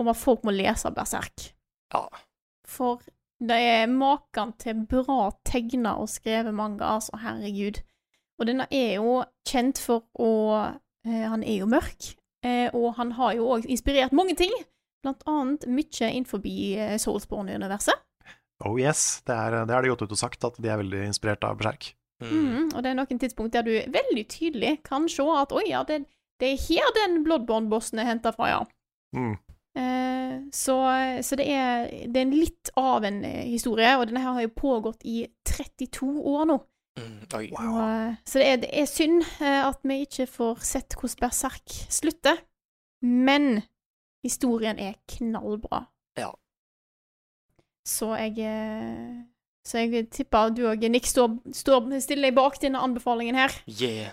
om 0.00 0.08
at 0.12 0.18
folk 0.20 0.44
må 0.44 0.54
lese 0.56 0.92
Berserk. 0.96 1.50
Ja. 1.94 2.06
For 2.66 3.04
det 3.40 3.56
er 3.56 3.92
maken 3.92 4.54
til 4.60 4.86
bra 4.88 5.30
tegna 5.44 5.96
og 6.00 6.08
skrevet 6.08 6.54
manga, 6.56 6.96
altså, 6.96 7.18
herregud. 7.20 7.82
Og 8.38 8.48
denne 8.48 8.66
er 8.72 8.96
jo 8.98 9.20
kjent 9.48 9.80
for 9.80 10.04
å 10.20 10.32
eh, 11.06 11.24
Han 11.28 11.44
er 11.44 11.62
jo 11.62 11.68
mørk, 11.70 12.10
eh, 12.44 12.68
og 12.74 12.96
han 12.98 13.14
har 13.16 13.36
jo 13.36 13.48
òg 13.54 13.68
inspirert 13.68 14.16
mange 14.16 14.36
ting. 14.36 14.52
Blant 15.04 15.24
annet 15.28 15.68
mye 15.68 16.10
innenfor 16.10 16.42
eh, 16.44 16.96
Soulsborne-universet. 17.00 18.05
Oh 18.64 18.78
yes, 18.80 19.20
det, 19.26 19.34
er, 19.36 19.58
det 19.68 19.74
har 19.74 19.84
de 19.84 19.92
gått 19.92 20.06
ut 20.06 20.14
og 20.16 20.20
sagt, 20.20 20.44
at 20.48 20.56
de 20.62 20.70
er 20.72 20.80
veldig 20.80 21.02
inspirert 21.10 21.44
av 21.44 21.58
Berserk. 21.60 21.90
Mm, 22.24 22.70
og 22.72 22.78
det 22.80 22.88
er 22.88 22.96
noen 22.96 23.18
tidspunkt 23.20 23.52
der 23.52 23.66
du 23.66 23.74
veldig 23.92 24.22
tydelig 24.32 24.78
kan 24.86 25.04
se 25.12 25.24
at 25.36 25.52
oi, 25.52 25.66
ja, 25.68 25.82
det, 25.84 26.06
det 26.40 26.54
er 26.54 26.62
her 26.62 26.94
den 26.96 27.18
Bloodborne-bossen 27.26 28.00
er 28.00 28.08
henta 28.08 28.32
fra, 28.32 28.48
ja. 28.48 28.62
Mm. 29.16 29.34
Eh, 29.76 30.38
så 30.56 30.76
så 31.20 31.36
det, 31.36 31.50
er, 31.52 31.90
det 32.08 32.20
er 32.22 32.24
en 32.24 32.38
litt 32.38 32.72
av 32.80 33.04
en 33.04 33.20
eh, 33.28 33.44
historie, 33.50 33.92
og 33.98 34.08
denne 34.08 34.24
her 34.24 34.38
har 34.38 34.46
jo 34.46 34.54
pågått 34.56 35.04
i 35.04 35.26
32 35.44 36.08
år 36.32 36.48
nå. 36.48 36.58
Mm, 36.96 37.18
oi. 37.36 37.46
Og, 37.52 37.80
eh, 37.84 38.16
så 38.24 38.40
det 38.40 38.46
er, 38.48 38.60
det 38.64 38.70
er 38.72 38.88
synd 38.88 39.20
eh, 39.44 39.60
at 39.66 39.84
vi 39.84 40.00
ikke 40.06 40.28
får 40.32 40.64
sett 40.64 40.96
hvordan 40.96 41.26
Berserk 41.26 41.76
slutter, 41.92 42.40
men 43.04 43.60
historien 44.24 44.80
er 44.80 44.96
knallbra. 45.12 45.84
Så 47.86 48.08
jeg 48.18 48.38
eh, 48.42 49.22
Så 49.66 49.78
jeg 49.84 50.08
tipper 50.14 50.50
du 50.54 50.64
og 50.70 50.82
Nick 50.90 51.06
står, 51.06 51.36
står 51.54 51.86
stiller 52.02 52.28
deg 52.30 52.36
bak 52.38 52.58
denne 52.62 52.78
anbefalingen 52.82 53.38
her. 53.38 53.54
Yeah. 53.66 54.12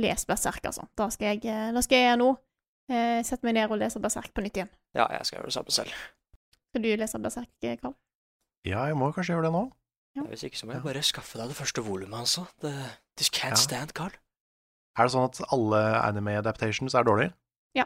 Les 0.00 0.24
Berserk, 0.26 0.64
altså. 0.66 0.86
Da 0.98 1.08
skal 1.14 1.34
jeg, 1.36 1.44
eh, 1.50 1.70
da 1.76 1.82
skal 1.84 2.00
jeg 2.00 2.08
gjøre 2.08 2.20
nå. 2.22 2.30
Eh, 2.90 3.20
Sette 3.24 3.46
meg 3.46 3.54
ned 3.58 3.70
og 3.72 3.78
lese 3.80 4.00
Berserk 4.02 4.32
på 4.34 4.42
nytt 4.44 4.58
igjen. 4.58 4.70
Ja, 4.96 5.06
jeg 5.12 5.28
skal 5.28 5.38
gjøre 5.38 5.50
det 5.52 5.56
samme 5.56 5.74
selv. 5.76 5.92
Skal 6.72 6.82
du 6.84 6.88
lese 6.98 7.20
Berserk, 7.22 7.52
eh, 7.62 7.76
Karl? 7.80 7.94
Ja, 8.66 8.86
jeg 8.88 8.96
må 8.98 9.10
kanskje 9.14 9.36
gjøre 9.36 9.46
det 9.48 9.52
nå. 9.54 9.64
Ja. 10.16 10.22
Hvis 10.30 10.44
ikke 10.46 10.58
så 10.58 10.66
må 10.66 10.72
jeg 10.76 10.82
bare 10.86 11.02
skaffe 11.04 11.38
deg 11.40 11.50
det 11.52 11.56
første 11.58 11.82
volumet, 11.84 12.16
altså. 12.18 12.46
The, 12.62 12.72
this 13.18 13.30
can't 13.30 13.56
Ja. 13.58 13.60
stand, 13.60 13.92
Carl. 13.94 14.12
Er 14.96 15.04
det 15.08 15.12
sånn 15.14 15.24
at 15.26 15.40
alle 15.52 15.80
anime 16.00 16.36
adaptations 16.38 16.94
er 16.94 17.02
dårlige? 17.06 17.32
Ja. 17.74 17.84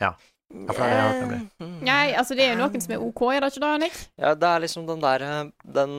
Ja, 0.00 0.12
Mm. 0.54 1.80
Nei, 1.84 2.14
altså, 2.14 2.36
det 2.38 2.46
er 2.46 2.54
jo 2.54 2.60
noen 2.62 2.82
som 2.84 2.94
er 2.94 3.02
OK, 3.02 3.22
er 3.34 3.42
det 3.42 3.52
ikke 3.52 3.64
det, 3.64 3.72
Nick? 3.82 4.00
Ja, 4.22 4.34
det 4.38 4.50
er 4.50 4.62
liksom 4.62 4.86
den 4.86 5.02
der 5.02 5.24
Den, 5.76 5.94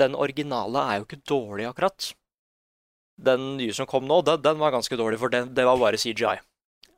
den 0.00 0.16
originale 0.16 0.84
er 0.90 1.00
jo 1.00 1.06
ikke 1.08 1.22
dårlig, 1.28 1.68
akkurat. 1.68 2.10
Den 3.16 3.56
nye 3.60 3.72
som 3.76 3.88
kom 3.88 4.08
nå, 4.08 4.22
den, 4.24 4.42
den 4.44 4.60
var 4.60 4.74
ganske 4.74 4.96
dårlig, 4.98 5.20
for 5.20 5.32
den, 5.32 5.52
det 5.56 5.64
var 5.68 5.80
bare 5.80 6.00
CGI. 6.00 6.36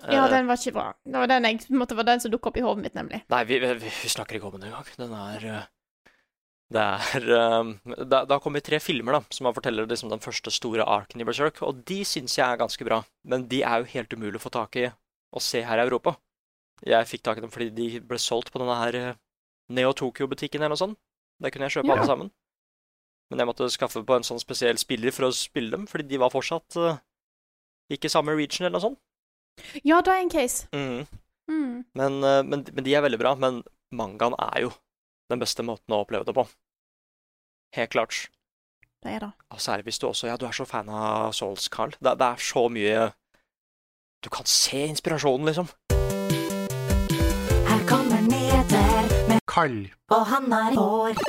Ja, 0.07 0.25
Eh, 0.25 0.31
den 0.31 0.47
var 0.47 0.55
ikke 0.61 0.77
bra. 0.77 0.93
Det 1.03 1.19
var 1.19 1.27
den 1.27 1.47
jeg, 1.49 1.59
på 1.67 1.75
en 1.75 1.81
måte, 1.81 1.97
var 1.99 2.07
den 2.07 2.21
som 2.23 2.31
dukka 2.31 2.53
opp 2.53 2.61
i 2.61 2.63
hodet 2.63 2.85
mitt, 2.85 2.95
nemlig. 2.95 3.23
Nei, 3.33 3.43
vi, 3.49 3.59
vi, 3.59 3.75
vi 3.83 4.11
snakker 4.13 4.39
ikke 4.39 4.47
om 4.51 4.55
den 4.55 4.69
engang. 4.71 4.87
Den 4.95 5.15
er 5.19 5.47
eh, 5.49 5.67
Det 6.71 6.85
er 6.85 7.27
eh, 7.39 7.73
Det, 7.97 8.07
det 8.07 8.31
har 8.31 8.43
kommet 8.45 8.67
tre 8.67 8.79
filmer 8.83 9.19
da, 9.19 9.23
som 9.35 9.49
har 9.49 9.57
forteller 9.57 9.89
liksom 9.91 10.13
den 10.13 10.23
første 10.23 10.53
store 10.55 10.87
arken 10.87 11.21
i 11.21 11.27
Berserk, 11.27 11.63
og 11.67 11.83
de 11.89 12.05
syns 12.07 12.39
jeg 12.39 12.47
er 12.47 12.61
ganske 12.61 12.87
bra. 12.87 13.03
Men 13.27 13.49
de 13.51 13.65
er 13.67 13.83
jo 13.83 13.91
helt 13.97 14.15
umulig 14.15 14.39
å 14.39 14.47
få 14.47 14.55
tak 14.55 14.79
i 14.79 14.87
og 15.35 15.45
se 15.45 15.61
her 15.67 15.83
i 15.83 15.85
Europa. 15.85 16.15
Jeg 16.87 17.09
fikk 17.11 17.23
tak 17.27 17.39
i 17.39 17.43
dem 17.45 17.51
fordi 17.51 17.71
de 17.75 17.87
ble 18.01 18.19
solgt 18.23 18.53
på 18.55 18.61
denne 18.63 18.77
her 18.79 18.95
eh, 18.99 19.17
Neo 19.75 19.93
Tokyo-butikken 19.93 20.61
eller 20.63 20.75
noe 20.77 20.81
sånt. 20.81 20.99
Der 21.43 21.51
kunne 21.55 21.67
jeg 21.69 21.79
kjøpe 21.79 21.91
Ja. 21.91 21.97
alle 21.99 22.07
sammen. 22.07 22.31
Men 23.31 23.43
jeg 23.43 23.49
måtte 23.51 23.69
skaffe 23.71 24.01
på 24.07 24.17
en 24.17 24.25
sånn 24.25 24.41
spesiell 24.41 24.79
spiller 24.81 25.13
for 25.13 25.29
å 25.29 25.35
spille 25.37 25.71
dem, 25.75 25.87
fordi 25.87 26.07
de 26.09 26.17
var 26.23 26.31
fortsatt 26.33 26.79
uh, 26.81 26.97
ikke 27.93 28.09
samme 28.09 28.33
region 28.33 28.65
eller 28.67 28.79
noe 28.79 28.87
sånt. 28.87 28.99
Ja, 29.85 30.01
det 30.01 30.15
er 30.15 30.23
en 30.23 30.31
case. 30.33 30.69
Mm. 30.73 31.05
Mm. 31.51 31.75
Men, 31.99 32.17
uh, 32.25 32.41
men, 32.47 32.65
men 32.73 32.85
de 32.87 32.95
er 32.97 33.05
veldig 33.05 33.19
bra. 33.21 33.35
Men 33.37 33.61
mangaen 33.93 34.37
er 34.39 34.65
jo 34.65 34.73
den 35.29 35.43
beste 35.43 35.63
måten 35.67 35.93
å 35.93 36.01
oppleve 36.07 36.25
det 36.25 36.35
på. 36.39 36.47
Helt 37.77 37.93
klart. 37.93 38.31
Det 39.05 39.13
er 39.13 39.21
det. 39.27 39.31
Og 39.53 39.61
særlig 39.61 39.85
hvis 39.91 40.01
du 40.01 40.09
også 40.09 40.27
Ja, 40.31 40.37
du 40.41 40.47
er 40.49 40.57
så 40.57 40.65
fan 40.67 40.89
av 40.89 41.35
Souls, 41.37 41.69
Carl. 41.69 41.93
Det, 42.01 42.17
det 42.19 42.27
er 42.33 42.41
så 42.43 42.65
mye 42.73 43.13
Du 44.25 44.31
kan 44.33 44.49
se 44.49 44.87
inspirasjonen, 44.89 45.47
liksom. 45.53 45.69
Nyheter. 49.67 49.97
Og 50.15 50.27
han 50.33 50.53
er 50.53 50.73
i 50.73 50.79
hår. 50.79 51.23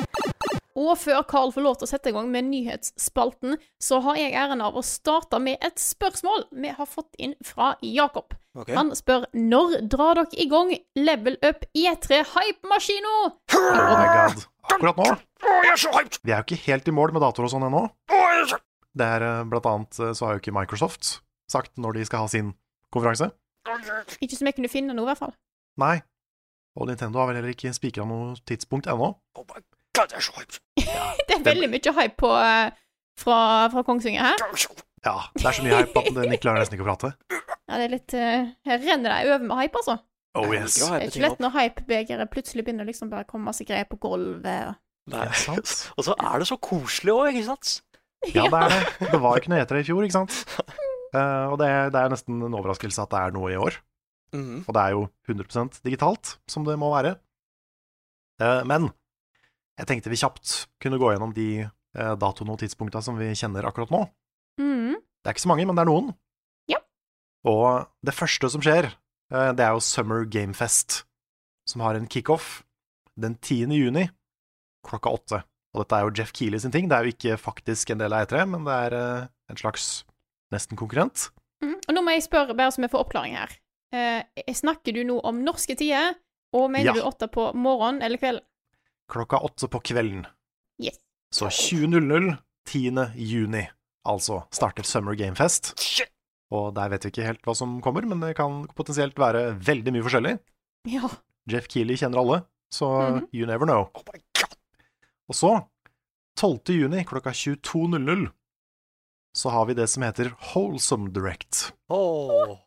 Og 0.80 0.94
før 0.96 1.24
Carl 1.28 1.52
får 1.52 1.64
lov 1.66 1.80
til 1.80 1.88
å 1.88 1.90
sette 1.90 2.12
i 2.12 2.16
gang 2.16 2.30
med 2.32 2.48
nyhetsspalten, 2.48 3.58
så 3.84 4.00
har 4.06 4.20
jeg 4.20 4.36
æren 4.38 4.62
av 4.64 4.78
å 4.80 4.84
starte 4.86 5.42
med 5.44 5.60
et 5.66 5.82
spørsmål 5.82 6.46
vi 6.56 6.72
har 6.78 6.88
fått 6.88 7.18
inn 7.20 7.34
fra 7.44 7.74
Jakob. 7.84 8.38
Okay. 8.56 8.78
Han 8.78 8.94
spør 8.96 9.26
når 9.36 9.76
drar 9.92 10.22
dere 10.22 10.40
i 10.40 10.48
gang 10.52 10.72
Level 10.98 11.36
Up 11.46 11.66
E3 11.76 12.22
Hype-maskino? 12.32 13.16
Oh 13.60 13.68
my 13.76 14.08
god. 14.14 14.46
Akkurat 14.70 15.02
nå. 15.02 15.10
Jeg 15.44 15.74
er 15.74 15.82
så 15.82 15.92
hyped! 15.96 16.20
Vi 16.24 16.32
er 16.32 16.42
jo 16.42 16.48
ikke 16.48 16.64
helt 16.70 16.88
i 16.88 16.96
mål 16.96 17.16
med 17.16 17.26
datoer 17.26 17.48
og 17.48 17.54
sånn 17.54 17.68
ennå. 17.68 17.84
Det 19.00 19.06
er 19.18 19.26
eh, 19.26 19.44
blant 19.50 19.68
annet 19.70 20.00
eh, 20.00 20.14
så 20.18 20.28
har 20.28 20.38
jo 20.38 20.44
ikke 20.44 20.56
Microsoft 20.56 21.20
sagt 21.50 21.76
når 21.82 22.00
de 22.00 22.08
skal 22.08 22.26
ha 22.26 22.32
sin 22.32 22.54
konferanse. 22.94 23.30
Ikke 24.20 24.38
som 24.38 24.50
jeg 24.50 24.58
kunne 24.58 24.72
finne 24.72 24.96
noe, 24.96 25.08
i 25.08 25.12
hvert 25.12 25.24
fall. 25.26 25.36
Nei. 25.82 26.00
Og 26.78 26.88
Nintendo 26.90 27.20
har 27.22 27.30
vel 27.32 27.40
heller 27.40 27.54
ikke 27.56 27.72
spikra 27.76 28.06
noe 28.08 28.36
tidspunkt 28.48 28.88
ennå. 28.92 29.14
Oh 29.36 29.46
my 29.50 29.62
god, 29.98 30.12
det 30.12 30.20
er 30.20 30.26
så 30.26 30.36
hype 30.38 30.60
Det 31.30 31.38
er 31.40 31.42
veldig 31.48 31.70
mye 31.74 31.96
hype 32.02 32.16
på, 32.22 32.30
eh, 32.40 32.70
fra, 33.20 33.40
fra 33.74 33.84
Kongsvinger 33.88 34.22
her. 34.30 34.44
Er 34.46 34.68
Ja, 35.06 35.16
det 35.36 35.46
er 35.50 35.58
så 35.58 35.66
mye 35.66 35.80
hype 35.82 36.04
at 36.04 36.22
Nick 36.30 36.42
klarer 36.46 36.62
nesten 36.64 36.78
ikke 36.78 36.86
å 36.86 36.92
prate. 36.92 37.14
Ja, 37.34 37.78
det 37.80 37.88
er 37.88 37.94
litt 37.96 38.14
eh, 38.18 38.52
Her 38.70 38.80
renner 38.86 39.16
det 39.16 39.34
over 39.34 39.48
med 39.50 39.62
hype, 39.64 39.82
altså. 39.82 39.98
Oh 40.38 40.54
yes. 40.54 40.78
Det 40.78 40.88
er 40.94 41.08
ikke 41.10 41.24
lett 41.26 41.42
når 41.42 41.56
hypebegeret 41.58 42.30
plutselig 42.32 42.64
begynner 42.68 42.86
liksom 42.88 43.10
bare 43.12 43.26
å 43.26 43.30
komme 43.32 43.50
masse 43.50 43.66
greier 43.68 43.88
på 43.90 43.98
gulvet. 44.02 44.70
og- 44.70 44.78
Nei. 45.10 45.24
Det 45.26 45.34
er 45.34 45.40
sant. 45.42 45.72
Og 45.98 46.06
så 46.06 46.14
er 46.22 46.38
det 46.44 46.48
så 46.52 46.58
koselig 46.62 47.16
òg, 47.16 47.32
ikke 47.34 47.48
sant? 47.50 47.80
Ja, 48.30 48.46
det 48.52 48.60
er 48.60 48.74
det. 48.76 49.10
Det 49.16 49.20
var 49.24 49.40
ikke 49.40 49.50
noe 49.54 49.62
etere 49.64 49.82
i 49.82 49.88
fjor, 49.88 50.04
ikke 50.06 50.18
sant? 50.20 50.36
Uh, 51.16 51.50
og 51.50 51.56
det, 51.58 51.70
det 51.96 51.98
er 52.04 52.12
nesten 52.14 52.44
en 52.46 52.54
overraskelse 52.60 53.02
at 53.02 53.10
det 53.16 53.22
er 53.24 53.32
noe 53.34 53.50
i 53.50 53.58
år. 53.58 53.80
Mhm. 54.36 54.64
Og 54.68 54.74
det 54.76 54.82
er 54.84 54.96
jo 54.96 55.10
100% 55.28 55.82
digitalt, 55.86 56.38
som 56.48 56.66
det 56.68 56.78
må 56.80 56.92
være. 56.94 57.18
Eh, 58.42 58.64
men 58.70 58.92
jeg 59.80 59.88
tenkte 59.88 60.12
vi 60.12 60.20
kjapt 60.20 60.68
kunne 60.84 61.00
gå 61.00 61.12
gjennom 61.14 61.34
de 61.36 61.50
eh, 61.64 62.16
datoene 62.20 62.56
og 62.56 62.60
tidspunkta 62.62 63.02
som 63.04 63.20
vi 63.20 63.32
kjenner 63.34 63.68
akkurat 63.68 63.92
nå. 63.94 64.06
Mm. 64.60 64.98
Det 65.00 65.28
er 65.28 65.36
ikke 65.36 65.46
så 65.48 65.52
mange, 65.52 65.66
men 65.68 65.78
det 65.78 65.84
er 65.84 65.92
noen. 65.92 66.10
Ja. 66.72 66.80
Og 67.48 67.88
det 68.06 68.16
første 68.16 68.50
som 68.52 68.64
skjer, 68.64 68.92
eh, 69.32 69.52
det 69.56 69.66
er 69.66 69.76
jo 69.76 69.84
Summer 69.84 70.26
Game 70.26 70.54
Fest, 70.54 71.04
som 71.68 71.84
har 71.86 71.96
en 71.96 72.10
kickoff 72.12 72.64
den 73.20 73.36
10. 73.36 73.72
juni 73.76 74.10
klokka 74.88 75.12
åtte. 75.16 75.42
Og 75.74 75.84
dette 75.84 75.98
er 75.98 76.06
jo 76.06 76.14
Jeff 76.18 76.32
Keeley 76.34 76.60
sin 76.62 76.74
ting. 76.74 76.88
Det 76.90 76.98
er 76.98 77.06
jo 77.06 77.14
ikke 77.14 77.38
faktisk 77.38 77.92
en 77.94 78.02
del 78.02 78.16
av 78.16 78.26
E3, 78.26 78.46
men 78.50 78.66
det 78.66 78.78
er 78.88 78.96
eh, 78.98 79.28
en 79.52 79.60
slags 79.60 79.90
nesten 80.54 80.80
konkurrent. 80.80 81.30
Mm. 81.64 81.76
Og 81.78 81.96
nå 81.96 82.04
må 82.04 82.16
jeg 82.16 82.26
spørre, 82.26 82.56
bare 82.58 82.74
så 82.74 82.82
vi 82.82 82.90
får 82.92 83.04
oppklaring 83.06 83.36
her. 83.38 83.54
Eh, 83.92 84.24
snakker 84.54 84.94
du 84.94 85.04
nå 85.04 85.20
om 85.26 85.40
norske 85.46 85.76
tider, 85.76 86.16
og 86.54 86.70
mener 86.72 86.86
Ja. 86.86 86.94
du 86.94 87.02
åtte 87.02 87.28
på 87.32 87.54
morgen 87.56 88.02
eller 88.02 88.18
kveld? 88.18 88.42
Klokka 89.10 89.40
åtte 89.42 89.68
på 89.68 89.80
kvelden. 89.82 90.26
Yes. 90.82 91.00
Så 91.34 91.48
20.00 91.50 92.38
10. 92.66 93.14
juni, 93.16 93.68
altså, 94.06 94.44
starter 94.52 94.84
Summer 94.84 95.16
Game 95.16 95.36
Fest. 95.36 95.74
Og 96.52 96.74
der 96.76 96.90
vet 96.90 97.04
vi 97.06 97.10
ikke 97.12 97.26
helt 97.26 97.42
hva 97.46 97.56
som 97.56 97.80
kommer, 97.82 98.06
men 98.06 98.20
det 98.20 98.36
kan 98.38 98.68
potensielt 98.78 99.16
være 99.16 99.56
veldig 99.60 99.92
mye 99.94 100.04
forskjellig. 100.06 100.40
Ja. 100.88 101.10
Jeff 101.50 101.68
Keeley 101.68 101.96
kjenner 101.98 102.18
alle, 102.22 102.46
så 102.72 102.86
Mhm. 103.22 103.28
you 103.34 103.46
never 103.48 103.66
know. 103.66 103.90
Oh 103.96 104.04
my 104.14 104.20
god! 104.36 104.56
Og 105.30 105.36
så, 105.36 105.68
12. 106.38 106.74
juni 106.74 107.04
klokka 107.06 107.32
22.00, 107.34 108.32
så 109.36 109.50
har 109.52 109.66
vi 109.66 109.74
det 109.74 109.88
som 109.90 110.04
heter 110.04 110.32
Wholesome 110.54 111.12
Direct. 111.12 111.72
Åh. 111.90 112.58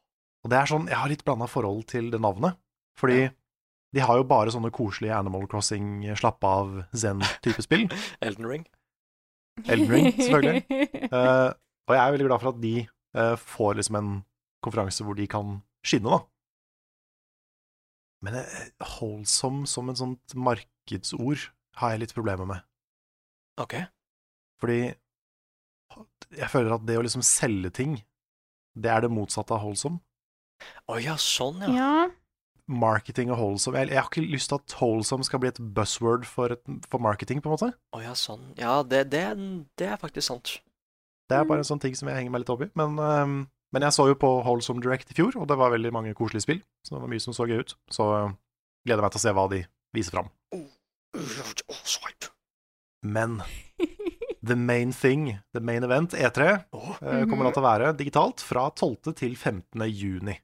Og 0.43 0.51
det 0.51 0.59
er 0.59 0.71
sånn, 0.71 0.89
jeg 0.91 0.99
har 0.99 1.11
litt 1.11 1.25
blanda 1.27 1.47
forhold 1.51 1.85
til 1.93 2.11
det 2.13 2.21
navnet, 2.23 2.59
fordi 2.99 3.29
de 3.93 4.03
har 4.03 4.19
jo 4.19 4.27
bare 4.29 4.53
sånne 4.55 4.73
koselige 4.75 5.15
Animal 5.15 5.45
Crossing, 5.51 6.03
slappe 6.19 6.49
av, 6.49 6.73
zen-type 6.97 7.63
spill. 7.65 7.87
Elden 8.27 8.49
Ring. 8.49 8.67
Elden 9.67 9.93
Ring, 9.93 10.11
selvfølgelig. 10.17 10.65
uh, 11.13 11.53
og 11.89 11.95
jeg 11.95 12.03
er 12.03 12.15
veldig 12.17 12.29
glad 12.31 12.43
for 12.43 12.53
at 12.55 12.61
de 12.63 12.75
uh, 13.19 13.35
får 13.39 13.79
liksom 13.79 13.99
en 14.01 14.13
konferanse 14.65 15.05
hvor 15.05 15.19
de 15.19 15.29
kan 15.31 15.59
skinne, 15.87 16.09
da. 16.09 16.23
Men 18.23 18.39
eh, 18.39 18.67
holdsom 19.01 19.65
som 19.67 19.91
en 19.91 19.99
sånt 19.99 20.35
markedsord 20.39 21.49
har 21.81 21.93
jeg 21.93 22.05
litt 22.05 22.15
problemer 22.15 22.47
med. 22.47 22.63
Ok. 23.61 23.81
Fordi 24.63 24.93
jeg 26.39 26.49
føler 26.53 26.77
at 26.77 26.87
det 26.87 26.97
å 27.01 27.03
liksom 27.03 27.25
selge 27.27 27.73
ting, 27.75 27.97
det 28.79 28.93
er 28.93 29.03
det 29.05 29.11
motsatte 29.13 29.57
av 29.57 29.65
holdsom. 29.65 29.99
Å 30.91 30.99
ja, 31.03 31.17
sånn, 31.21 31.63
ja. 31.67 31.73
Ja. 31.77 31.93
Marketing 32.73 33.33
og 33.35 33.41
holdsom 33.41 33.75
jeg, 33.77 33.91
jeg 33.91 33.99
har 33.99 34.07
ikke 34.09 34.23
lyst 34.23 34.53
til 34.53 34.61
at 34.61 34.75
holdsom 34.79 35.25
skal 35.27 35.43
bli 35.43 35.51
et 35.51 35.59
buzzword 35.77 36.25
for, 36.29 36.55
et, 36.55 36.63
for 36.89 37.03
marketing, 37.03 37.43
på 37.43 37.51
en 37.51 37.57
måte. 37.57 37.71
Å 37.93 38.03
ja, 38.05 38.15
sånn. 38.17 38.53
Ja, 38.61 38.81
det, 38.87 39.09
det, 39.13 39.25
det 39.81 39.89
er 39.93 39.99
faktisk 40.01 40.29
sant. 40.31 40.55
Det 41.29 41.39
er 41.39 41.49
bare 41.49 41.65
en 41.65 41.69
sånn 41.69 41.83
ting 41.83 41.97
som 41.99 42.11
jeg 42.11 42.19
henger 42.19 42.33
meg 42.35 42.45
litt 42.45 42.53
opp 42.53 42.65
i. 42.65 42.71
Men, 42.79 42.97
um, 43.01 43.37
men 43.75 43.87
jeg 43.87 43.97
så 43.97 44.07
jo 44.11 44.19
på 44.21 44.31
Holdsom 44.47 44.83
Direct 44.85 45.13
i 45.13 45.17
fjor, 45.17 45.37
og 45.41 45.49
det 45.51 45.59
var 45.59 45.73
veldig 45.75 45.93
mange 45.95 46.15
koselige 46.17 46.47
spill. 46.47 46.63
Så 46.85 46.95
det 46.95 47.03
var 47.03 47.13
mye 47.13 47.25
som 47.25 47.37
så 47.37 47.49
gøy 47.49 47.65
ut. 47.65 47.75
Så 47.93 48.09
uh, 48.09 48.35
gleder 48.87 49.03
jeg 49.03 49.07
meg 49.07 49.15
til 49.15 49.23
å 49.23 49.25
se 49.27 49.35
hva 49.39 49.47
de 49.53 49.63
viser 49.97 50.17
fram. 50.17 50.31
Å, 50.55 50.63
swipe. 51.83 52.31
Men 53.03 53.41
the 54.43 54.57
main 54.57 54.93
thing, 54.93 55.39
the 55.55 55.61
main 55.61 55.85
event, 55.85 56.15
E3, 56.15 56.53
Å, 56.71 56.83
øh, 57.01 57.25
kommer 57.31 57.49
da 57.49 57.55
til 57.55 57.63
å 57.63 57.67
være 57.67 57.93
digitalt 57.99 58.45
fra 58.45 58.69
12. 58.71 59.15
til 59.19 59.35
15. 59.37 59.87
juni. 59.91 60.37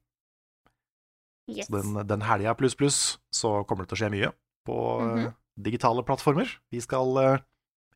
Yes. 1.48 1.66
Så 1.66 1.78
den, 1.80 1.96
den 2.06 2.24
helga 2.28 2.54
pluss 2.54 2.76
pluss 2.76 3.18
så 3.34 3.62
kommer 3.64 3.84
det 3.86 3.92
til 3.92 3.98
å 3.98 4.02
skje 4.02 4.12
mye 4.12 4.32
på 4.68 4.78
mm 5.00 5.12
-hmm. 5.16 5.34
digitale 5.56 6.02
plattformer. 6.04 6.48
Vi 6.70 6.80
skal 6.80 7.16
øh, 7.16 7.38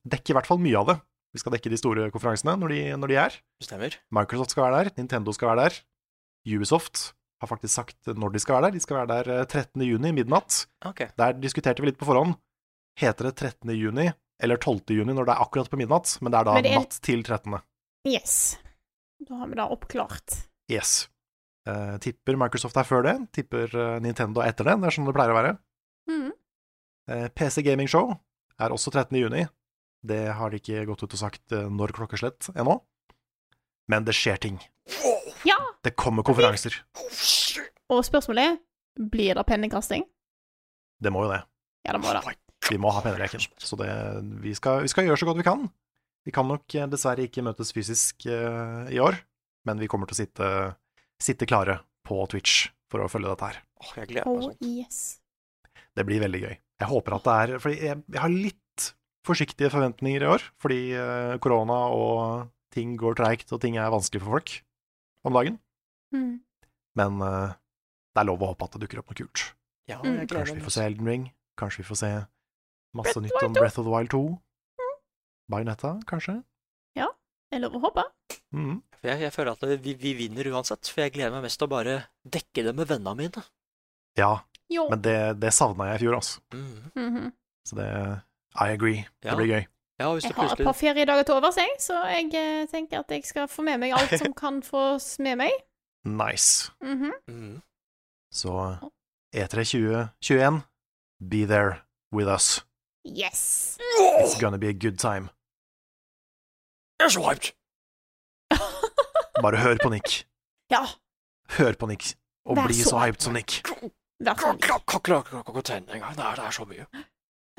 dekke 0.05 0.33
i 0.33 0.37
hvert 0.37 0.47
fall 0.47 0.59
mye 0.59 0.79
av 0.79 0.87
det. 0.87 1.01
Vi 1.33 1.39
skal 1.39 1.53
dekke 1.53 1.71
de 1.71 1.77
store 1.77 2.11
konferansene 2.11 2.57
når 2.57 2.69
de, 2.69 2.97
når 2.97 3.09
de 3.09 3.17
er. 3.17 3.33
Stemmer. 3.63 3.97
Microsoft 4.11 4.51
skal 4.51 4.65
være 4.65 4.85
der, 4.85 4.91
Nintendo 4.97 5.33
skal 5.33 5.49
være 5.49 5.69
der. 5.69 5.81
Ubisoft 6.47 7.15
har 7.41 7.49
faktisk 7.49 7.75
sagt 7.75 8.07
når 8.07 8.33
de 8.33 8.39
skal 8.39 8.55
være 8.55 8.71
der. 8.71 8.77
De 8.77 8.81
skal 8.81 8.97
være 8.97 9.23
der 9.25 9.41
eh, 9.41 9.47
13. 9.47 9.83
juni, 9.83 10.13
midnatt. 10.13 10.67
Okay. 10.85 11.09
Der 11.19 11.33
diskuterte 11.33 11.83
vi 11.83 11.91
litt 11.91 11.99
på 11.99 12.09
forhånd. 12.09 12.37
Heter 13.01 13.31
det 13.31 13.37
13. 13.37 13.71
juni 13.71 14.11
eller 14.43 14.57
12. 14.57 14.81
juni 14.91 15.15
når 15.15 15.29
det 15.29 15.35
er 15.37 15.43
akkurat 15.45 15.71
på 15.71 15.79
midnatt? 15.81 16.19
Men 16.21 16.33
det 16.33 16.41
er 16.41 16.45
da 16.45 16.61
det 16.61 16.73
er- 16.73 16.79
natt 16.81 16.99
til 17.03 17.23
13. 17.23 17.61
Yes. 18.07 18.59
Da 19.23 19.35
har 19.39 19.47
vi 19.47 19.55
det 19.55 19.71
oppklart. 19.71 20.49
Yes. 20.71 21.09
Eh, 21.69 21.97
tipper 22.03 22.39
Microsoft 22.41 22.79
er 22.81 22.87
før 22.89 23.05
det. 23.07 23.17
Tipper 23.37 23.71
uh, 23.77 23.97
Nintendo 24.03 24.43
er 24.43 24.51
etter 24.51 24.67
det. 24.67 24.79
Det 24.83 24.89
er 24.89 24.97
sånn 24.97 25.09
det 25.09 25.15
pleier 25.17 25.35
å 25.35 25.39
være. 25.39 25.53
Mm. 26.11 26.31
Uh, 27.11 27.27
PC 27.39 27.63
Gaming 27.67 27.91
Show 27.91 28.11
er 28.63 28.75
også 28.75 28.93
13. 28.93 29.19
juni. 29.21 29.45
Det 30.03 30.25
har 30.35 30.51
de 30.51 30.59
ikke 30.59 30.83
gått 30.89 31.05
ut 31.05 31.15
og 31.15 31.21
sagt 31.21 31.55
eh, 31.55 31.69
når 31.71 31.95
klokkeslett 31.95 32.51
ennå. 32.59 32.81
Men 33.91 34.07
det 34.07 34.17
skjer 34.19 34.41
ting. 34.43 34.59
Ja! 35.47 35.59
Det 35.87 35.95
kommer 35.99 36.27
konferanser. 36.27 36.75
Og 37.93 38.03
spørsmålet 38.07 38.51
er 38.51 38.59
blir 39.13 39.39
det 39.39 39.45
pennekasting? 39.47 40.05
Det 41.03 41.13
må 41.15 41.25
jo 41.27 41.31
det. 41.33 41.41
Ja, 41.87 41.95
det 41.95 42.03
må 42.03 42.11
det. 42.15 42.35
Vi 42.69 42.79
må 42.83 42.91
ha 42.95 43.03
penneleken. 43.03 43.43
Så 43.59 43.79
det, 43.79 43.89
vi, 44.43 44.55
skal, 44.59 44.83
vi 44.85 44.91
skal 44.91 45.07
gjøre 45.07 45.23
så 45.23 45.29
godt 45.29 45.41
vi 45.41 45.47
kan. 45.47 45.65
Vi 46.27 46.35
kan 46.35 46.47
nok 46.51 46.75
eh, 46.79 46.91
dessverre 46.91 47.27
ikke 47.27 47.47
møtes 47.47 47.73
fysisk 47.75 48.27
eh, 48.27 48.93
i 48.95 49.01
år, 49.03 49.19
men 49.67 49.83
vi 49.83 49.89
kommer 49.91 50.11
til 50.11 50.19
å 50.19 50.21
sitte, 50.23 50.51
sitte 51.23 51.47
klare 51.49 51.79
på 52.07 52.19
Twitch 52.33 52.69
for 52.93 53.05
å 53.05 53.09
følge 53.11 53.31
dette 53.33 53.49
her. 53.53 53.61
Åh, 53.83 53.93
jeg 54.01 54.11
gleder 54.11 54.27
meg 54.29 54.43
Oh, 54.43 54.51
sånn. 54.51 54.73
yes. 54.79 54.99
Det 55.97 56.05
blir 56.09 56.21
veldig 56.23 56.41
gøy. 56.43 56.55
Jeg 56.83 56.89
håper 56.91 57.15
at 57.17 57.25
det 57.29 57.35
er 57.43 57.59
Fordi 57.63 57.77
jeg, 57.87 58.03
jeg 58.11 58.21
har 58.23 58.33
litt 58.33 58.59
forsiktige 59.27 59.71
forventninger 59.71 60.25
i 60.25 60.31
år, 60.35 60.43
fordi 60.59 60.81
eh, 60.99 61.37
korona 61.39 61.77
og 61.95 62.49
ting 62.75 62.97
går 62.99 63.15
treigt, 63.21 63.53
og 63.55 63.61
ting 63.63 63.77
er 63.79 63.93
vanskelig 63.93 64.23
for 64.25 64.35
folk 64.39 64.55
om 65.29 65.37
dagen. 65.37 65.59
Mm. 66.15 66.41
Men 66.99 67.21
uh, 67.23 67.53
det 68.13 68.21
er 68.23 68.27
lov 68.29 68.43
å 68.43 68.49
håpe 68.51 68.67
at 68.67 68.75
det 68.75 68.83
dukker 68.83 68.99
opp 69.03 69.13
noe 69.13 69.21
kult. 69.23 69.45
Ja, 69.89 70.01
Mm. 70.03 70.27
Kanskje 70.27 70.57
vi 70.57 70.65
får 70.65 70.75
se 70.75 70.85
Elden 70.89 71.07
Ring. 71.07 71.25
Kanskje 71.61 71.83
vi 71.83 71.87
får 71.89 71.99
se 72.01 72.11
masse 72.97 73.15
Breath 73.15 73.23
nytt 73.23 73.43
om 73.47 73.53
Breath 73.55 73.79
of 73.79 73.87
the 73.87 73.93
Wild 73.93 74.11
2. 74.11 74.23
Bayonetta, 75.53 75.95
kanskje. 76.09 76.41
Det 77.53 77.59
er 77.59 77.61
lov 77.67 77.75
å 77.77 77.81
håpe. 77.85 78.03
Mhm. 78.57 78.79
For 79.03 79.11
Jeg, 79.11 79.21
jeg 79.27 79.33
føler 79.35 79.53
at 79.57 79.83
vi, 79.83 79.95
vi 79.99 80.13
vinner 80.15 80.47
uansett, 80.55 80.87
for 80.89 81.03
jeg 81.03 81.13
gleder 81.17 81.33
meg 81.35 81.43
mest 81.49 81.59
til 81.59 81.67
å 81.67 81.73
bare 81.73 81.95
dekke 82.23 82.63
det 82.69 82.75
med 82.79 82.87
vennene 82.87 83.17
mine. 83.19 83.43
Ja, 84.19 84.37
Jo. 84.71 84.87
men 84.93 85.03
det, 85.03 85.17
det 85.43 85.51
savna 85.57 85.89
jeg 85.91 85.99
i 86.01 86.03
fjor, 86.05 86.15
altså. 86.21 86.41
Mm. 86.55 86.91
Mhm. 86.95 87.33
Så 87.67 87.77
det 87.79 87.89
I 88.61 88.69
agree. 88.75 89.03
Ja. 89.25 89.31
Det 89.33 89.37
blir 89.41 89.51
gøy. 89.57 89.67
Ja, 90.01 90.09
hvis 90.15 90.25
Jeg 90.25 90.35
har 90.35 90.53
et 90.55 90.65
par 90.67 90.75
feriedager 90.75 91.23
til 91.29 91.35
overs, 91.35 91.57
jeg, 91.57 91.75
så 91.79 91.99
jeg 92.11 92.31
eh, 92.35 92.67
tenker 92.71 92.99
at 93.03 93.11
jeg 93.11 93.25
skal 93.25 93.47
få 93.49 93.63
med 93.63 93.79
meg 93.79 93.93
alt 93.95 94.15
som 94.19 94.33
kan 94.43 94.63
fås 94.63 95.19
med 95.23 95.37
meg. 95.43 95.53
Nice. 96.05 96.71
Mhm. 96.83 97.13
mm. 97.29 97.61
Så 98.33 98.55
E 99.35 99.43
E3 99.45 99.65
2021, 99.65 100.63
be 101.31 101.45
there 101.47 101.83
with 102.13 102.29
us. 102.29 102.61
Yes. 103.05 103.79
It's 104.23 104.39
gonna 104.41 104.59
be 104.59 104.69
a 104.69 104.73
good 104.73 104.99
time. 104.99 105.29
Jeg 107.01 107.07
er 107.07 107.11
swiped! 107.11 107.53
Bare 109.43 109.59
hør 109.59 109.81
på 109.83 109.91
Nick. 109.91 110.23
Ja. 110.71 110.85
Hør 111.57 111.75
på 111.79 111.89
Nick. 111.91 112.15
Og 112.47 112.59
Vær 112.59 112.69
bli 112.71 112.77
så 112.79 112.93
så 112.93 113.03
hyped 113.03 113.25
som 113.25 113.35
Nick. 113.35 113.59
Vær 113.67 114.37
så 114.39 114.53
snill. 114.55 114.69
Klarer 115.03 115.41
ikke 115.43 115.65
tenne 115.67 115.97
engang. 115.97 116.15
Det 116.17 116.25
er, 116.25 116.39
det 116.39 116.47
er 116.47 116.55
så 116.55 116.67
mye. 116.69 116.87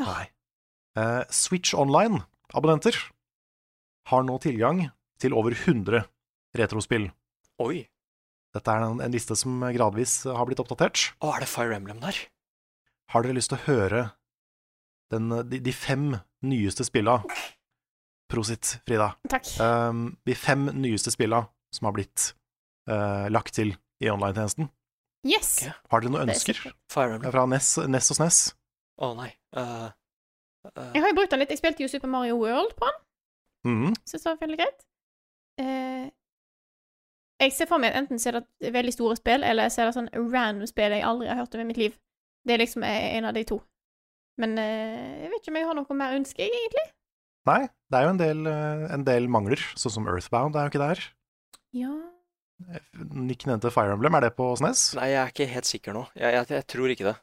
Nei. 0.03 0.23
Eh, 0.99 1.23
Switch 1.33 1.73
Online-abonnenter 1.75 2.99
har 4.11 4.23
nå 4.27 4.37
tilgang 4.43 4.85
til 5.19 5.35
over 5.35 5.55
100 5.55 6.05
retrospill. 6.59 7.09
Oi. 7.63 7.83
Dette 8.53 8.71
er 8.71 8.85
en, 8.85 9.01
en 9.01 9.13
liste 9.13 9.35
som 9.39 9.63
gradvis 9.75 10.21
har 10.29 10.47
blitt 10.47 10.61
oppdatert. 10.61 11.09
Å, 11.19 11.33
er 11.35 11.43
det 11.43 11.49
Fire 11.51 11.75
Emblem 11.75 11.99
der? 12.03 12.19
Har 13.11 13.25
dere 13.25 13.35
lyst 13.37 13.51
til 13.51 13.59
å 13.59 13.65
høre 13.67 14.03
den, 15.11 15.27
de, 15.49 15.59
de 15.61 15.73
fem 15.75 16.13
nyeste 16.45 16.85
spilla 16.87 17.19
Prosit, 18.33 18.79
Frida. 18.87 19.11
Takk. 19.29 19.45
Um, 19.61 20.15
de 20.25 20.33
fem 20.33 20.63
nyeste 20.79 21.11
spilla 21.13 21.43
som 21.73 21.89
har 21.89 21.95
blitt 21.97 22.31
uh, 22.89 23.27
lagt 23.33 23.55
til 23.57 23.73
i 24.03 24.09
online-tjenesten. 24.11 24.69
Yes. 25.23 25.61
Okay. 25.61 25.71
Har 25.91 26.03
dere 26.03 26.11
noen 26.11 26.27
er 26.27 26.35
ønsker. 26.35 26.59
Fire 26.91 27.19
fra 27.23 27.45
NES, 27.47 27.75
NES 27.87 28.11
og 28.11 28.19
SNES? 28.19 28.39
Å 29.03 29.11
nei. 29.17 29.29
Uh, 29.55 29.87
uh. 30.67 30.89
Jeg 30.91 31.03
har 31.03 31.13
jo 31.13 31.17
brukt 31.17 31.31
den 31.31 31.43
litt. 31.43 31.53
Jeg 31.53 31.61
spilte 31.61 31.85
jo 31.85 31.91
Super 31.91 32.11
Mario 32.11 32.35
World 32.41 32.75
på 32.79 32.89
den. 32.89 32.99
Mhm. 33.63 33.95
Syns 34.03 34.25
det 34.25 34.29
var 34.29 34.41
veldig 34.41 34.59
greit. 34.59 34.83
Uh, 35.61 36.09
jeg 37.43 37.53
ser 37.55 37.69
for 37.69 37.81
meg 37.81 37.95
enten 37.97 38.19
så 38.21 38.31
er 38.31 38.41
det 38.41 38.71
veldig 38.75 38.93
store 38.95 39.15
spill, 39.19 39.43
eller 39.43 39.71
så 39.71 39.83
er 39.83 39.89
det 39.89 39.95
sånn 39.97 40.11
random 40.15 40.67
spill 40.69 40.95
jeg 40.95 41.05
aldri 41.07 41.31
har 41.31 41.39
hørt 41.39 41.55
om 41.55 41.63
i 41.63 41.69
mitt 41.71 41.79
liv. 41.79 41.95
Det 42.43 42.55
er 42.55 42.61
liksom 42.61 42.83
en 42.87 43.27
av 43.27 43.35
de 43.35 43.43
to. 43.47 43.57
Men 44.39 44.55
eh, 44.59 45.23
jeg 45.23 45.31
vet 45.31 45.41
ikke 45.41 45.51
om 45.51 45.57
jeg 45.59 45.67
har 45.67 45.77
noe 45.77 45.97
mer 45.97 46.15
ønske, 46.17 46.45
egentlig. 46.45 46.85
Nei, 47.47 47.59
det 47.91 47.99
er 47.99 48.05
jo 48.05 48.13
en 48.13 48.21
del, 48.21 48.47
en 48.47 49.03
del 49.07 49.27
mangler, 49.31 49.59
sånn 49.79 49.95
som 49.97 50.07
Earthbound 50.07 50.55
er 50.55 50.67
jo 50.67 50.73
ikke 50.73 50.83
der. 50.83 51.03
Ja 51.73 51.93
Nick 52.93 53.43
nevnte 53.49 53.71
Fire 53.73 53.95
Emblem, 53.95 54.13
er 54.15 54.27
det 54.27 54.35
på 54.37 54.45
SNES? 54.55 54.83
nei, 54.95 55.07
jeg 55.11 55.19
er 55.23 55.31
ikke 55.33 55.47
helt 55.51 55.67
sikker 55.67 55.95
nå. 55.97 56.03
Jeg, 56.15 56.35
jeg, 56.37 56.47
jeg 56.53 56.65
tror 56.69 56.91
ikke 56.93 57.07
det. 57.09 57.15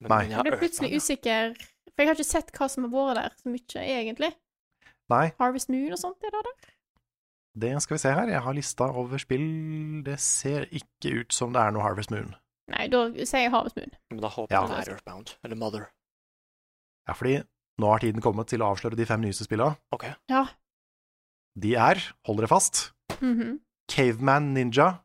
Men, 0.00 0.08
Nei. 0.12 0.20
men 0.22 0.30
Jeg 0.36 0.44
ble 0.46 0.58
plutselig 0.60 1.00
usikker, 1.00 1.52
for 1.90 2.02
jeg 2.04 2.08
har 2.08 2.16
ikke 2.16 2.28
sett 2.28 2.52
hva 2.56 2.68
som 2.72 2.86
har 2.86 2.92
vært 2.94 3.18
der 3.18 3.34
så 3.42 3.52
mye, 3.52 3.82
egentlig. 3.98 4.30
Nei, 5.12 5.24
Harvest 5.40 5.68
Moon 5.72 5.92
og 5.96 6.00
sånt, 6.00 6.24
er 6.24 6.32
det 6.34 6.42
der? 6.46 6.72
det 7.56 7.70
skal 7.82 7.96
vi 7.96 8.00
se 8.02 8.10
her. 8.12 8.28
Jeg 8.28 8.42
har 8.44 8.52
lista 8.56 8.88
over 9.02 9.20
spill. 9.22 9.46
Det 10.04 10.18
ser 10.20 10.66
ikke 10.76 11.12
ut 11.22 11.32
som 11.36 11.54
det 11.54 11.62
er 11.62 11.72
noe 11.72 11.84
Harvest 11.86 12.10
Moon. 12.12 12.34
Nei, 12.72 12.86
da 12.92 13.04
sier 13.22 13.46
jeg 13.46 13.52
Harvest 13.54 13.78
Moon. 13.80 13.94
Men 14.12 14.20
da 14.24 14.28
håper 14.34 14.52
Ja. 14.56 14.64
det 14.68 14.80
er 14.82 14.92
Earthbound. 14.96 15.36
Eller 15.44 15.56
Mother. 15.56 15.86
Ja, 17.08 17.14
fordi 17.16 17.38
nå 17.80 17.92
har 17.92 18.02
tiden 18.04 18.20
kommet 18.24 18.48
til 18.52 18.60
å 18.64 18.72
avsløre 18.74 18.96
de 18.98 19.06
fem 19.08 19.20
nyeste 19.24 19.44
spillene. 19.48 19.76
Ok. 19.94 20.04
Ja. 20.32 20.46
De 21.56 21.74
er, 21.80 22.02
hold 22.28 22.40
dere 22.42 22.50
fast, 22.52 22.90
Mhm. 23.20 23.60
Caveman 23.88 24.52
Ninja, 24.54 25.00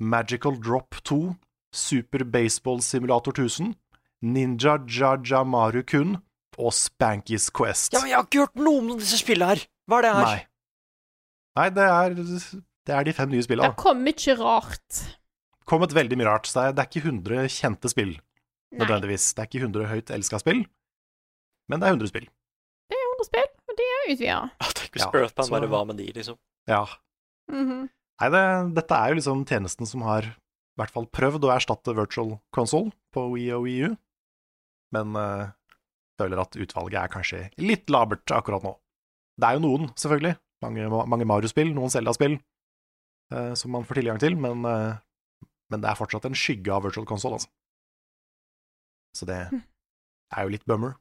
Magical 0.00 0.56
Drop 0.60 0.94
2, 1.04 1.36
Super 1.72 2.24
Baseball 2.24 2.80
Simulator 2.82 3.32
1000, 3.32 3.74
Ninja 4.22 4.78
Jaja 4.88 5.44
Maru 5.44 5.82
Kun 5.86 6.16
og 6.58 6.72
Spanky's 6.72 7.50
Quest. 7.54 7.92
Ja, 7.94 8.00
men 8.00 8.10
jeg 8.10 8.16
har 8.18 8.24
ikke 8.26 8.44
hørt 8.46 8.56
noe 8.56 8.78
om 8.80 8.98
disse 8.98 9.18
spillene 9.20 9.54
her! 9.54 9.64
Hva 9.90 9.98
er 9.98 10.06
det 10.06 10.12
her? 10.14 10.24
Nei. 10.24 10.46
Nei, 11.58 11.68
det 11.70 11.84
er, 11.86 12.14
det 12.86 12.94
er 12.94 13.04
de 13.06 13.12
fem 13.14 13.30
nye 13.30 13.42
spillene. 13.46 13.70
Det 13.70 13.78
kom 13.78 14.00
mye 14.02 14.34
rart. 14.40 15.02
Kommet 15.70 15.94
veldig 15.94 16.16
mye 16.18 16.26
rart. 16.28 16.48
Så 16.50 16.58
det 16.58 16.64
er, 16.66 16.72
det 16.74 16.82
er 16.84 16.88
ikke 16.90 17.04
100 17.06 17.48
kjente 17.54 17.90
spill, 17.92 18.14
nødvendigvis. 18.74 19.28
Det 19.34 19.44
er 19.44 19.50
ikke 19.50 19.62
100 19.62 19.86
høyt 19.92 20.10
elska 20.16 20.40
spill, 20.42 20.64
men 21.70 21.80
det 21.80 21.86
er 21.88 21.94
100 21.94 22.10
spill. 22.10 22.26
det 22.90 22.98
er 22.98 23.06
100 23.14 23.28
spill, 23.30 23.48
og 23.70 23.78
de 23.78 23.86
er 23.92 24.10
utvida. 24.14 24.40
Tenk 24.74 24.90
hvis 24.98 25.04
Ja, 25.06 25.10
Earthbound 25.20 25.54
bare 25.54 25.70
var 25.70 25.84
med 25.90 25.96
de, 26.02 26.10
liksom. 26.16 26.36
Ja. 26.68 26.82
Mhm. 27.52 27.88
Nei, 28.22 28.28
det, 28.30 28.42
dette 28.76 28.96
er 28.96 29.10
jo 29.10 29.18
liksom 29.18 29.42
tjenesten 29.48 29.88
som 29.90 30.04
har 30.06 30.28
i 30.28 30.78
hvert 30.78 30.92
fall 30.94 31.06
prøvd 31.10 31.46
å 31.46 31.52
erstatte 31.54 31.94
virtual 31.96 32.36
console 32.54 32.94
på 33.14 33.26
Wii 33.32 33.48
og 33.56 33.66
Wii 33.66 33.88
U, 33.88 33.96
men 34.94 35.18
uh, 35.18 35.50
føler 36.20 36.40
at 36.42 36.54
utvalget 36.54 37.00
er 37.00 37.10
kanskje 37.10 37.40
litt 37.58 37.90
labert 37.90 38.30
akkurat 38.34 38.62
nå. 38.62 38.76
Det 39.34 39.48
er 39.48 39.58
jo 39.58 39.64
noen, 39.66 39.90
selvfølgelig. 39.98 40.38
Mange, 40.62 40.86
mange 41.10 41.26
Mario-spill, 41.26 41.74
noen 41.74 41.90
Zelda-spill 41.92 42.38
uh, 42.38 43.52
som 43.58 43.74
man 43.74 43.86
får 43.86 44.00
tilgang 44.00 44.22
til, 44.22 44.38
men 44.38 44.62
uh, 44.62 44.94
men 45.72 45.82
det 45.82 45.90
er 45.90 45.98
fortsatt 45.98 46.26
en 46.28 46.36
skygge 46.38 46.72
av 46.72 46.84
virtual 46.86 47.06
console, 47.08 47.38
altså. 47.40 47.50
Så 49.14 49.26
det 49.26 49.38
er 49.42 50.44
jo 50.44 50.52
litt 50.52 50.66
bummer. 50.68 50.96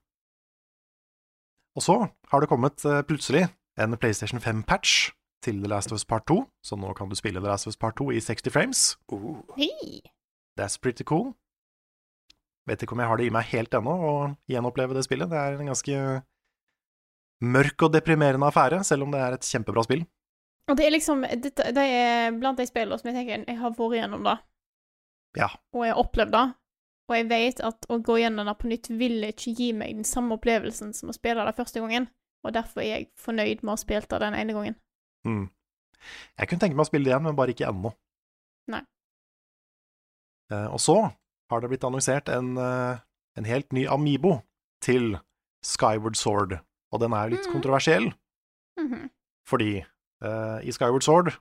Og 1.78 1.86
så 1.86 1.96
har 2.30 2.42
det 2.42 2.50
kommet 2.52 2.86
plutselig 3.10 3.48
en 3.82 3.98
PlayStation 3.98 4.42
5-patch 4.42 5.12
til 5.44 5.60
The 5.62 5.70
Last 5.72 5.92
of 5.92 6.00
Us 6.00 6.06
Part 6.08 6.26
2, 6.32 6.40
så 6.64 6.78
nå 6.80 6.94
kan 6.98 7.10
du 7.12 7.16
spille 7.20 7.42
The 7.44 7.50
Last 7.52 7.68
of 7.68 7.74
Us 7.74 7.80
Part 7.80 7.98
2 8.00 8.10
i 8.16 8.22
60 8.24 8.54
frames. 8.54 8.84
Uh. 9.12 9.42
Hey. 9.58 10.00
That's 10.60 10.78
pretty 10.82 11.04
cool. 11.04 11.34
Vet 12.70 12.84
ikke 12.86 12.96
om 12.96 13.02
jeg 13.04 13.10
har 13.12 13.20
det 13.20 13.28
i 13.28 13.34
meg 13.34 13.50
helt 13.52 13.74
ennå 13.76 13.94
å 14.08 14.14
gjenoppleve 14.48 14.96
det 14.96 15.04
spillet. 15.04 15.28
Det 15.32 15.40
er 15.40 15.58
en 15.60 15.72
ganske 15.74 15.98
mørk 17.44 17.84
og 17.84 17.92
deprimerende 17.98 18.48
affære, 18.48 18.80
selv 18.88 19.04
om 19.04 19.12
det 19.12 19.20
er 19.20 19.36
et 19.36 19.48
kjempebra 19.48 19.84
spill. 19.84 20.06
Og 20.72 20.78
det 20.80 20.86
er 20.88 20.94
liksom 20.96 21.26
det, 21.28 21.52
Det 21.76 21.84
er 21.84 22.32
blant 22.40 22.58
de 22.62 22.66
spillene 22.70 22.96
som 23.00 23.10
jeg 23.10 23.18
tenker 23.18 23.44
jeg 23.52 23.60
har 23.60 23.74
vært 23.76 23.98
gjennom 24.00 24.24
det, 24.24 24.38
Ja. 25.36 25.50
og 25.74 25.84
jeg 25.84 25.94
har 25.94 26.04
opplevd 26.04 26.32
det. 26.32 26.46
Og 27.10 27.16
jeg 27.18 27.28
vet 27.28 27.60
at 27.60 27.86
å 27.90 27.98
gå 28.00 28.16
gjennom 28.22 28.48
det 28.48 28.58
på 28.62 28.70
nytt 28.72 28.88
vil 28.96 29.24
ikke 29.28 29.52
gi 29.58 29.74
meg 29.76 29.96
den 29.98 30.08
samme 30.08 30.38
opplevelsen 30.38 30.94
som 30.96 31.10
å 31.10 31.14
spille 31.18 31.44
det 31.46 31.56
første 31.58 31.82
gangen. 31.84 32.08
Og 32.46 32.54
derfor 32.54 32.80
er 32.80 32.88
jeg 33.04 33.10
fornøyd 33.20 33.60
med 33.64 33.74
å 33.74 33.76
ha 33.76 33.82
spilt 33.82 34.08
det 34.10 34.20
den 34.24 34.34
ene 34.40 34.54
gangen. 34.56 34.76
Mm. 35.26 35.50
Jeg 36.38 36.48
kunne 36.50 36.60
tenke 36.60 36.76
meg 36.76 36.86
å 36.86 36.90
spille 36.90 37.06
det 37.08 37.14
igjen, 37.14 37.24
men 37.24 37.36
bare 37.36 37.54
ikke 37.54 37.68
ennå. 37.70 37.94
Nei. 38.68 38.82
Eh, 40.52 40.68
og 40.68 40.80
så 40.84 40.98
har 41.52 41.62
det 41.64 41.70
blitt 41.72 41.86
annonsert 41.88 42.30
en, 42.34 42.58
eh, 42.58 43.00
en 43.38 43.48
helt 43.48 43.72
ny 43.74 43.86
Amibo 43.88 44.42
til 44.84 45.18
Skyward 45.64 46.18
Sword, 46.20 46.60
og 46.92 47.00
den 47.00 47.14
er 47.14 47.30
litt 47.30 47.46
Mm. 47.48 47.54
kontroversiell, 47.54 48.14
Mhm. 48.80 49.10
fordi 49.48 49.86
eh, 50.22 50.60
i 50.68 50.72
Skyward 50.72 51.04
Sword 51.04 51.34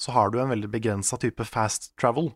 så 0.00 0.12
har 0.12 0.30
du 0.30 0.38
en 0.40 0.48
veldig 0.48 0.70
begrensa 0.70 1.18
type 1.18 1.44
fast 1.44 1.94
travel, 1.96 2.34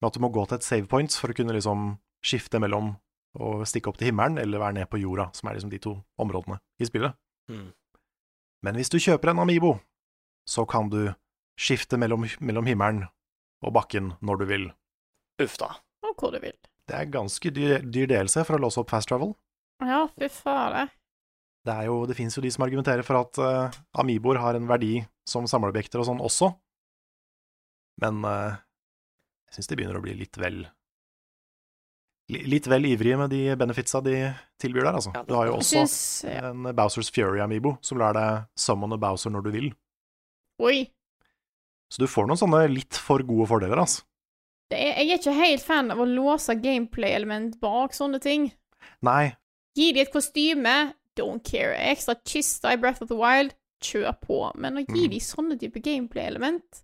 med 0.00 0.06
at 0.08 0.12
du 0.14 0.20
må 0.20 0.32
gå 0.32 0.46
til 0.48 0.56
et 0.56 0.62
save 0.62 0.86
point 0.86 1.10
for 1.10 1.28
å 1.28 1.34
kunne 1.34 1.52
liksom 1.52 1.98
skifte 2.24 2.58
mellom 2.60 2.96
å 3.38 3.62
stikke 3.66 3.88
opp 3.88 3.96
til 3.98 4.12
himmelen 4.12 4.38
eller 4.38 4.58
være 4.58 4.74
ned 4.74 4.88
på 4.90 5.00
jorda, 5.00 5.30
som 5.34 5.48
er 5.48 5.54
liksom 5.54 5.70
de 5.70 5.78
to 5.78 6.04
områdene 6.18 6.58
i 6.80 6.84
spillet. 6.84 7.14
Mm. 7.50 7.72
Men 8.64 8.78
hvis 8.78 8.92
du 8.92 8.98
kjøper 9.02 9.32
en 9.32 9.42
Amibo, 9.42 9.76
så 10.48 10.64
kan 10.68 10.88
du 10.92 11.10
skifte 11.58 11.98
mellom, 12.00 12.26
mellom 12.40 12.68
himmelen 12.68 13.04
og 13.64 13.74
bakken 13.76 14.14
når 14.24 14.42
du 14.42 14.46
vil. 14.50 14.66
Uff 15.42 15.56
da. 15.60 15.74
Og 16.06 16.14
hvor 16.16 16.32
du 16.34 16.40
vil. 16.42 16.56
Det 16.86 16.94
er 16.94 17.10
ganske 17.10 17.50
dyr, 17.50 17.80
dyr 17.82 18.06
delelse 18.12 18.44
for 18.46 18.56
å 18.56 18.62
låse 18.62 18.78
opp 18.80 18.92
fast 18.92 19.10
travel. 19.10 19.34
Ja, 19.84 20.06
fy 20.14 20.28
fader. 20.32 20.92
Det, 21.66 21.74
er 21.74 21.88
jo, 21.88 22.04
det 22.06 22.14
finnes 22.16 22.36
jo 22.38 22.44
de 22.44 22.52
som 22.54 22.64
argumenterer 22.64 23.02
for 23.04 23.18
at 23.18 23.40
uh, 23.42 23.78
Amiboer 23.98 24.38
har 24.40 24.56
en 24.56 24.68
verdi 24.70 25.00
som 25.26 25.48
samleobjekter 25.50 25.98
og 25.98 26.06
sånn 26.06 26.22
også, 26.22 26.52
men 28.04 28.20
uh, 28.22 28.54
jeg 29.48 29.56
syns 29.56 29.70
de 29.72 29.78
begynner 29.80 29.98
å 29.98 30.04
bli 30.04 30.14
litt 30.14 30.38
vel 30.38 30.62
Litt 32.28 32.66
vel 32.66 32.88
ivrige 32.88 33.16
med 33.20 33.30
de 33.30 33.54
benefitsa 33.54 34.00
de 34.02 34.16
tilbyr 34.58 34.82
der, 34.88 34.96
altså. 34.98 35.12
Ja, 35.14 35.22
Du 35.22 35.34
har 35.38 35.46
jo 35.46 35.56
også 35.60 35.84
synes, 35.86 36.24
ja. 36.26 36.48
en 36.50 36.64
Bowsers 36.74 37.10
Fury-amibo 37.14 37.76
som 37.86 37.98
lar 38.02 38.16
deg 38.18 38.48
summone 38.58 38.98
Bowser 38.98 39.30
når 39.30 39.44
du 39.46 39.50
vil. 39.54 39.68
Oi. 40.58 40.88
Så 41.92 42.02
du 42.02 42.08
får 42.10 42.26
noen 42.26 42.40
sånne 42.40 42.64
litt 42.72 42.98
for 42.98 43.22
gode 43.22 43.46
fordeler, 43.46 43.78
altså. 43.78 44.02
Det 44.72 44.80
er, 44.82 44.96
jeg 45.04 45.12
er 45.14 45.20
ikke 45.20 45.36
helt 45.38 45.62
fan 45.62 45.92
av 45.94 46.00
å 46.02 46.08
låse 46.10 46.56
gameplay-element 46.58 47.60
bak 47.62 47.94
sånne 47.94 48.18
ting. 48.20 48.48
Nei, 49.06 49.36
Gi 49.76 49.90
de 49.92 50.00
et 50.00 50.10
kostyme, 50.10 50.72
don't 51.20 51.44
care. 51.44 51.74
Ekstra 51.92 52.14
kista 52.24 52.70
i 52.72 52.78
Breath 52.80 53.02
of 53.04 53.10
the 53.10 53.14
Wild, 53.18 53.52
kjør 53.84 54.14
på. 54.24 54.38
Men 54.56 54.78
å 54.80 54.84
gi 54.86 55.04
Mm. 55.04 55.10
de 55.12 55.18
sånne 55.20 55.58
type 55.60 55.78
gameplay-element 55.84 56.82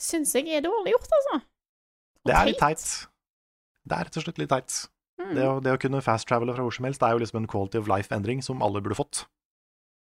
syns 0.00 0.32
jeg 0.38 0.46
er 0.48 0.62
dårlig 0.62 0.92
gjort, 0.94 1.08
altså. 1.18 1.34
Og 1.42 2.30
det 2.30 2.36
er 2.36 2.46
litt 2.46 2.58
teit. 2.62 3.07
Det 3.88 3.96
er 3.96 4.08
rett 4.08 4.20
og 4.20 4.24
slett 4.26 4.40
litt 4.40 4.52
teit. 4.52 4.78
Mm. 5.18 5.32
Det 5.34 5.44
å, 5.48 5.58
det 5.64 5.74
å 5.74 5.80
kunne 5.80 6.04
fast-travele 6.04 6.54
fra 6.54 6.64
hvor 6.66 6.74
som 6.74 6.86
helst, 6.86 7.02
det 7.02 7.08
er 7.08 7.16
jo 7.16 7.22
liksom 7.22 7.42
en 7.42 7.50
quality 7.50 7.80
of 7.80 7.90
life-endring 7.90 8.42
som 8.44 8.62
alle 8.64 8.82
burde 8.84 8.98
fått. 8.98 9.24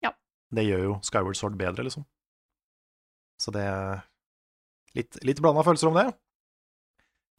Ja. 0.05 0.13
Det 0.53 0.67
gjør 0.67 0.85
jo 0.85 0.95
Skyward 1.07 1.39
Sword 1.39 1.57
bedre, 1.59 1.85
liksom. 1.87 2.05
Så 3.39 3.53
det 3.55 3.63
er 3.63 4.03
litt, 4.97 5.17
litt 5.25 5.41
blanda 5.41 5.63
følelser 5.65 5.89
om 5.89 5.97
det. 5.97 6.09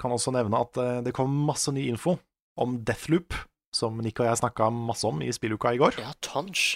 Kan 0.00 0.16
også 0.16 0.32
nevne 0.34 0.62
at 0.64 0.80
eh, 0.80 1.00
det 1.04 1.14
kom 1.16 1.32
masse 1.46 1.72
ny 1.76 1.84
info 1.92 2.16
om 2.60 2.78
Deathloop, 2.88 3.36
som 3.76 4.00
Nick 4.02 4.18
og 4.22 4.26
jeg 4.26 4.40
snakka 4.40 4.70
masse 4.74 5.06
om 5.06 5.20
i 5.22 5.30
spilluka 5.32 5.74
i 5.76 5.80
går. 5.80 6.00
Ja, 6.00 6.14
tons. 6.24 6.74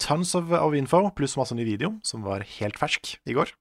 Tons 0.00 0.34
of, 0.36 0.50
of 0.56 0.74
info, 0.76 1.04
pluss 1.16 1.36
masse 1.38 1.56
ny 1.56 1.64
video, 1.68 1.94
som 2.04 2.24
var 2.26 2.44
helt 2.58 2.78
fersk 2.80 3.14
i 3.28 3.36
går. 3.36 3.52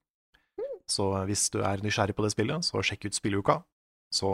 Så 0.90 1.06
hvis 1.30 1.50
du 1.54 1.62
er 1.62 1.84
nysgjerrig 1.86 2.16
på 2.18 2.26
det 2.26 2.34
spillet, 2.34 2.66
så 2.66 2.82
sjekk 2.86 3.08
ut 3.08 3.18
spilluka. 3.18 3.60
Så 4.14 4.32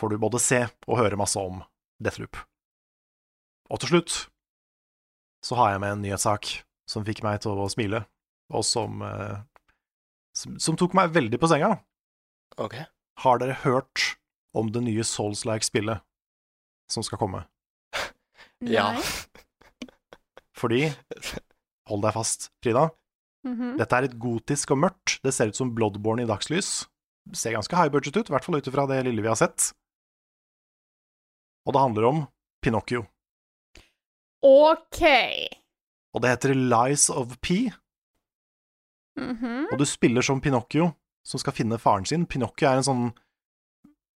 får 0.00 0.14
du 0.14 0.20
både 0.22 0.40
se 0.42 0.64
og 0.88 0.98
høre 0.98 1.18
masse 1.20 1.40
om 1.40 1.60
Deathloop. 2.02 2.38
Og 3.70 3.82
til 3.82 3.92
slutt 3.94 4.16
så 5.44 5.56
har 5.56 5.74
jeg 5.74 5.82
med 5.84 5.94
en 5.94 6.02
nyhetssak 6.04 6.48
som 6.90 7.04
fikk 7.06 7.22
meg 7.24 7.40
til 7.44 7.60
å 7.60 7.68
smile, 7.70 8.02
og 8.52 8.64
som, 8.66 9.00
eh, 9.06 9.38
som, 10.36 10.56
som 10.60 10.76
tok 10.80 10.96
meg 10.98 11.12
veldig 11.14 11.38
på 11.40 11.48
senga. 11.52 11.76
Ok. 12.60 12.76
Har 13.22 13.40
dere 13.40 13.60
hørt 13.62 14.16
om 14.56 14.72
det 14.74 14.82
nye 14.84 15.04
Souls-like-spillet 15.06 16.02
som 16.90 17.06
skal 17.06 17.20
komme? 17.20 17.44
Ja. 18.60 18.90
Fordi 20.58 20.90
Hold 21.90 22.04
deg 22.04 22.14
fast, 22.14 22.50
Frida. 22.62 22.84
Mhm. 23.42 23.78
Dette 23.80 23.96
er 23.96 24.06
et 24.06 24.18
gotisk 24.20 24.74
og 24.76 24.78
mørkt. 24.84 25.16
Det 25.24 25.32
ser 25.34 25.50
ut 25.50 25.58
som 25.58 25.72
Bloodborne 25.74 26.22
i 26.22 26.28
dagslys. 26.28 26.84
Det 27.26 27.38
ser 27.40 27.56
ganske 27.56 27.74
high 27.74 27.90
budget 27.90 28.14
ut, 28.14 28.28
i 28.28 28.34
hvert 28.34 28.46
fall 28.46 28.60
ut 28.60 28.68
ifra 28.68 28.84
det 28.86 29.00
lille 29.08 29.24
vi 29.24 29.30
har 29.30 29.38
sett. 29.40 29.72
Og 31.66 31.74
det 31.76 31.80
handler 31.82 32.06
om 32.08 32.20
Pinocchio. 32.64 33.04
OK. 34.42 35.02
Og 36.14 36.22
det 36.24 36.30
heter 36.32 36.54
Lies 36.56 37.08
of 37.12 37.36
P, 37.44 37.70
Mhm. 39.18 39.66
og 39.72 39.78
du 39.78 39.84
spiller 39.84 40.22
som 40.22 40.40
Pinocchio, 40.40 40.94
som 41.26 41.38
skal 41.38 41.52
finne 41.52 41.78
faren 41.78 42.06
sin. 42.06 42.24
Pinocchio 42.26 42.68
er 42.68 42.76
en 42.78 42.82
sånn 42.86 43.14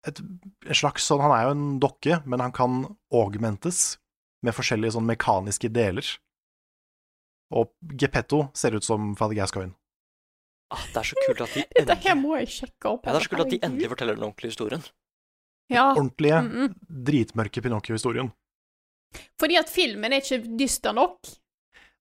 et, 0.07 0.20
et 0.66 0.76
slags 0.76 1.05
sånn 1.09 1.20
Han 1.20 1.32
er 1.32 1.42
jo 1.45 1.51
en 1.51 1.80
dokke, 1.80 2.26
men 2.26 2.40
han 2.40 2.53
kan 2.53 2.97
augmentes 3.12 3.99
med 4.42 4.55
forskjellige 4.55 4.92
sånn 4.92 5.07
mekaniske 5.09 5.70
deler. 5.72 6.05
Og 7.53 7.70
Geppetto 7.97 8.51
ser 8.55 8.74
ut 8.74 8.84
som 8.84 9.14
Father 9.16 9.34
Gascoigne. 9.34 9.74
Ah, 10.70 10.82
det 10.92 10.97
er 10.97 11.03
så 11.03 11.14
kult 11.26 11.40
at 11.40 11.55
de 11.55 11.64
endelig 11.80 12.16
må 12.20 12.36
jeg 12.40 12.49
sjekke 12.49 12.90
opp. 12.90 13.05
ja, 13.07 13.12
Det 13.12 13.20
er 13.22 13.24
så 13.28 13.30
kult 13.34 13.45
at 13.47 13.51
de 13.51 13.59
endelig 13.61 13.88
forteller 13.92 14.14
den 14.16 14.24
ordentlige 14.24 14.53
historien. 14.53 14.84
Ja, 15.73 15.93
Ordentlige, 15.95 16.43
mhm. 16.45 16.75
dritmørke 17.07 17.62
Pinocchio-historien. 17.65 18.33
fordi 19.41 19.57
at 19.57 19.71
filmen 19.71 20.12
er 20.12 20.21
ikke 20.21 20.43
dyster 20.59 20.93
nok. 20.93 21.19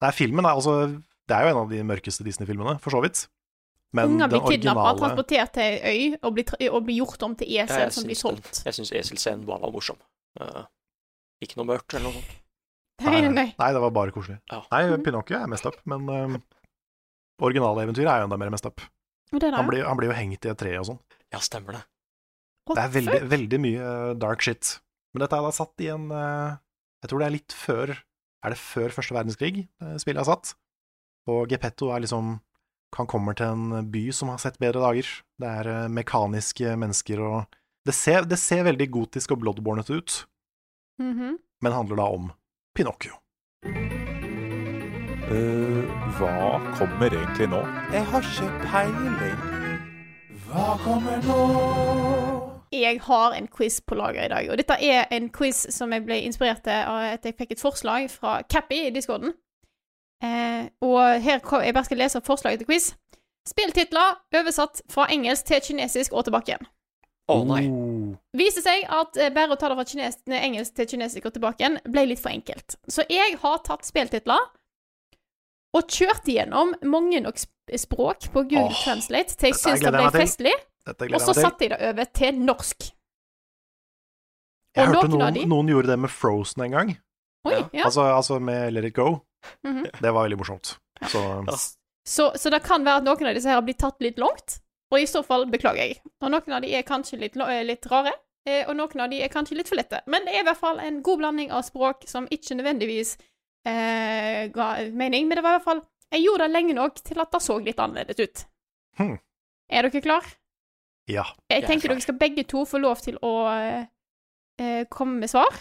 Nei, 0.02 0.12
filmen 0.12 0.46
er 0.46 0.58
altså 0.58 1.00
Det 1.24 1.36
er 1.38 1.46
jo 1.46 1.54
en 1.54 1.62
av 1.62 1.70
de 1.72 1.80
mørkeste 1.88 2.26
Disney-filmene, 2.26 2.80
for 2.84 2.92
så 2.92 3.00
vidt. 3.02 3.28
Men 3.94 4.10
Unger 4.10 4.28
blir 4.28 4.42
kidnappa, 4.42 4.82
originale 4.82 5.00
transportert 5.00 5.52
til 5.54 5.64
ei 5.64 5.94
øy 6.10 6.16
og 6.22 6.34
blir, 6.34 6.50
og 6.74 6.80
blir 6.84 6.98
gjort 6.98 7.24
om 7.24 7.36
til 7.40 7.48
esel 7.48 7.84
ja, 7.86 7.90
som 7.94 8.04
blir 8.10 8.18
solgt. 8.18 8.50
den- 8.50 8.66
Jeg 8.66 8.74
syns 8.74 8.92
eselscenen 8.92 9.46
bare 9.46 9.62
var 9.62 9.72
morsom. 9.72 10.00
Uh, 10.42 10.66
ikke 11.42 11.56
noe 11.62 11.70
mørkt 11.70 11.94
eller 11.94 12.10
noe 12.10 12.14
sånt. 12.18 12.34
Nei, 13.06 13.22
nei, 13.22 13.30
nei. 13.30 13.56
Nei, 13.60 13.70
det 13.72 13.82
var 13.86 13.92
bare 13.92 14.12
koselig. 14.12 14.40
Ja. 14.52 14.64
Nei. 14.72 14.98
Pinocchio 14.98 15.38
er 15.38 15.48
mest 15.48 15.66
up, 15.66 15.78
men 15.86 16.10
um, 16.10 16.42
originaleventyret 17.40 18.10
er 18.10 18.24
jo 18.24 18.28
enda 18.28 18.38
mer 18.42 18.50
mest 18.50 18.66
up. 18.66 18.82
Det 19.32 19.54
Han 19.54 19.70
blir, 19.70 19.86
han 19.86 19.98
blir 19.98 20.12
jo 20.12 20.18
hengt 20.18 20.46
i 20.46 20.50
et 20.52 20.58
tre 20.58 20.76
og 20.78 20.86
sånn. 20.92 21.00
Ja, 21.32 21.40
stemmer 21.40 21.78
det. 21.78 21.84
What 22.68 22.78
Det 22.80 22.84
er 22.84 22.94
veldig, 22.96 23.22
veldig 23.32 23.60
mye 23.60 23.82
uh, 23.84 24.14
dark 24.16 24.42
shit. 24.46 24.78
Men 25.14 25.26
dette 25.26 25.36
er 25.38 25.44
da 25.46 25.52
satt 25.54 25.84
i 25.84 25.90
en 25.94 26.06
uh, 26.12 26.56
Jeg 27.04 27.10
tror 27.12 27.20
det 27.20 27.28
er 27.28 27.36
litt 27.36 27.54
før 27.58 27.92
Er 28.44 28.54
det 28.54 28.60
før 28.62 28.90
første 28.96 29.14
verdenskrig 29.18 29.66
uh, 29.84 29.98
spillet 30.02 30.22
er 30.24 30.30
satt? 30.30 30.54
Og 31.28 31.48
Geppetto 31.52 31.92
er 31.96 32.04
liksom 32.04 32.38
Han 32.98 33.08
kommer 33.12 33.36
til 33.36 33.52
en 33.52 33.90
by 33.92 34.06
som 34.16 34.30
har 34.32 34.38
sett 34.42 34.60
bedre 34.62 34.80
dager. 34.84 35.08
Det 35.42 35.50
er 35.50 35.88
mekaniske 35.90 36.76
mennesker 36.78 37.20
og 37.26 37.60
det 37.84 37.94
ser, 37.98 38.24
det 38.24 38.38
ser 38.40 38.64
veldig 38.64 38.86
gotisk 38.94 39.32
og 39.36 39.42
bloodbornet 39.44 39.90
ut, 39.92 40.22
Mhm. 41.02 41.34
men 41.62 41.74
handler 41.76 41.96
da 42.00 42.06
om 42.16 42.30
Pinocchio. 42.78 43.18
Uh, 45.28 45.84
hva 46.16 46.60
kommer 46.78 47.12
egentlig 47.12 47.50
nå? 47.52 47.60
Jeg 47.92 48.06
har 48.12 48.22
ikke 48.30 48.50
peiling. 48.70 49.44
Hva 50.46 50.78
kommer 50.86 51.20
nå? 51.28 52.33
Jeg 52.74 53.00
har 53.06 53.36
en 53.38 53.48
quiz 53.54 53.80
på 53.86 53.96
lager 53.96 54.26
i 54.26 54.32
dag, 54.32 54.50
og 54.50 54.58
dette 54.58 54.78
er 54.82 55.06
en 55.14 55.30
quiz 55.34 55.68
som 55.76 55.94
jeg 55.94 56.06
ble 56.08 56.18
inspirert 56.26 56.64
til 56.66 56.74
av 56.74 57.14
at 57.14 57.26
jeg 57.28 57.38
fikk 57.38 57.54
et 57.54 57.62
forslag 57.62 58.10
fra 58.10 58.40
Cappy 58.50 58.88
i 58.88 58.94
discorden. 58.96 59.36
Eh, 60.24 60.70
og 60.82 61.22
her 61.22 61.44
kom, 61.44 61.62
jeg 61.62 61.76
bare 61.76 61.86
skal 61.86 62.02
lese 62.02 62.22
forslaget 62.26 62.64
til 62.64 62.70
quiz. 62.72 62.94
Spilltitler 63.48 64.18
oversatt 64.40 64.82
fra 64.92 65.10
engelsk 65.12 65.46
til 65.52 65.62
kinesisk 65.68 66.16
og 66.16 66.26
tilbake 66.26 66.54
igjen. 66.54 66.70
Å 67.32 67.38
nei. 67.48 67.62
Oh. 67.72 68.16
Viste 68.36 68.64
seg 68.64 68.84
at 68.92 69.20
eh, 69.20 69.32
bare 69.36 69.56
å 69.56 69.60
ta 69.60 69.70
det 69.72 69.78
fra 69.80 69.88
kines 69.88 70.20
nei, 70.32 70.42
engelsk 70.50 70.76
til 70.76 70.90
kinesisk 70.96 71.30
og 71.30 71.36
tilbake 71.38 71.64
igjen 71.64 71.80
ble 71.92 72.08
litt 72.10 72.24
for 72.24 72.34
enkelt. 72.34 72.78
Så 72.92 73.06
jeg 73.12 73.38
har 73.44 73.64
tatt 73.68 73.88
spilltitler 73.88 74.50
og 75.74 75.90
kjørt 75.90 76.28
igjennom 76.30 76.74
mange 76.86 77.22
nok 77.24 77.40
språk 77.80 78.28
på 78.34 78.44
Google 78.44 78.70
oh, 78.70 78.84
Translate 78.84 79.38
til 79.38 79.52
jeg 79.54 79.60
syns 79.60 79.84
det 79.84 79.94
ble 79.96 80.10
festlig. 80.16 80.54
Dette 80.86 81.06
Og 81.06 81.10
gleder 81.10 81.24
så 81.26 81.34
jeg 81.34 81.36
meg 81.36 81.44
til. 81.44 81.50
satte 81.50 81.64
jeg 81.64 81.72
det 81.74 81.90
over 81.90 82.06
til 82.20 82.40
norsk. 82.44 82.90
Jeg 84.76 84.88
og 84.88 84.96
hørte 84.96 85.10
noen 85.14 85.34
de- 85.34 85.46
noen 85.46 85.68
gjorde 85.70 85.88
det 85.94 86.00
med 86.00 86.10
Frozen 86.10 86.64
en 86.66 86.72
gang. 86.72 86.98
Oi, 87.46 87.54
Ja. 87.54 87.70
ja. 87.74 87.84
Altså, 87.86 88.02
altså 88.16 88.40
med 88.42 88.74
Let 88.74 88.86
It 88.86 88.94
Go. 88.96 89.22
Mhm. 89.64 89.84
Det 90.02 90.14
var 90.14 90.28
veldig 90.28 90.38
morsomt. 90.40 90.78
Så 91.08 91.22
Så, 92.06 92.32
så 92.36 92.50
det 92.52 92.64
kan 92.64 92.84
være 92.84 92.98
at 92.98 93.04
noen 93.04 93.28
av 93.28 93.34
disse 93.36 93.46
her 93.48 93.56
har 93.56 93.62
blitt 93.62 93.80
tatt 93.80 93.96
litt 94.02 94.18
langt, 94.20 94.60
og 94.92 95.00
i 95.00 95.06
så 95.06 95.24
fall 95.24 95.46
beklager 95.46 95.78
jeg. 95.88 96.02
Og 96.22 96.32
noen 96.32 96.52
av 96.54 96.62
de 96.62 96.74
er 96.76 96.84
kanskje 96.84 97.18
litt, 97.20 97.38
eh, 97.38 97.64
litt 97.64 97.86
rare, 97.90 98.12
eh, 98.46 98.66
og 98.68 98.76
noen 98.76 99.00
av 99.00 99.10
de 99.10 99.22
er 99.24 99.30
kanskje 99.30 99.56
litt 99.56 99.70
for 99.70 99.76
lette. 99.76 100.02
Men 100.08 100.26
det 100.26 100.34
er 100.36 100.40
i 100.42 100.44
hvert 100.44 100.58
fall 100.60 100.80
en 100.80 101.02
god 101.02 101.20
blanding 101.20 101.52
av 101.52 101.64
språk 101.64 102.04
som 102.08 102.28
ikke 102.28 102.58
nødvendigvis 102.60 103.18
eh, 103.66 104.48
ga 104.50 104.90
mening, 104.92 105.28
men 105.30 105.38
det 105.38 105.44
var 105.44 105.56
i 105.56 105.60
hvert 105.60 105.64
fall 105.64 105.82
Jeg 106.12 106.26
gjorde 106.26 106.40
det 106.48 106.52
lenge 106.52 106.74
nok 106.76 106.96
til 106.96 107.20
at 107.22 107.32
det 107.32 107.42
så 107.42 107.64
litt 107.64 107.78
annerledes 107.80 108.20
ut. 108.20 108.46
Hmm. 108.98 109.20
Er 109.72 109.82
dere 109.90 110.02
klar? 110.02 110.22
Ja. 111.08 111.24
Jeg 111.50 111.62
Jeg 111.62 111.64
er 111.64 111.68
tenker 111.68 111.90
dere 111.90 112.02
skal 112.02 112.18
begge 112.20 112.44
to 112.48 112.66
få 112.66 112.78
lov 112.80 112.98
til 113.04 113.18
å 113.22 113.34
eh, 113.52 113.86
eh, 114.60 114.86
komme 114.90 115.20
med 115.20 115.30
svar. 115.30 115.52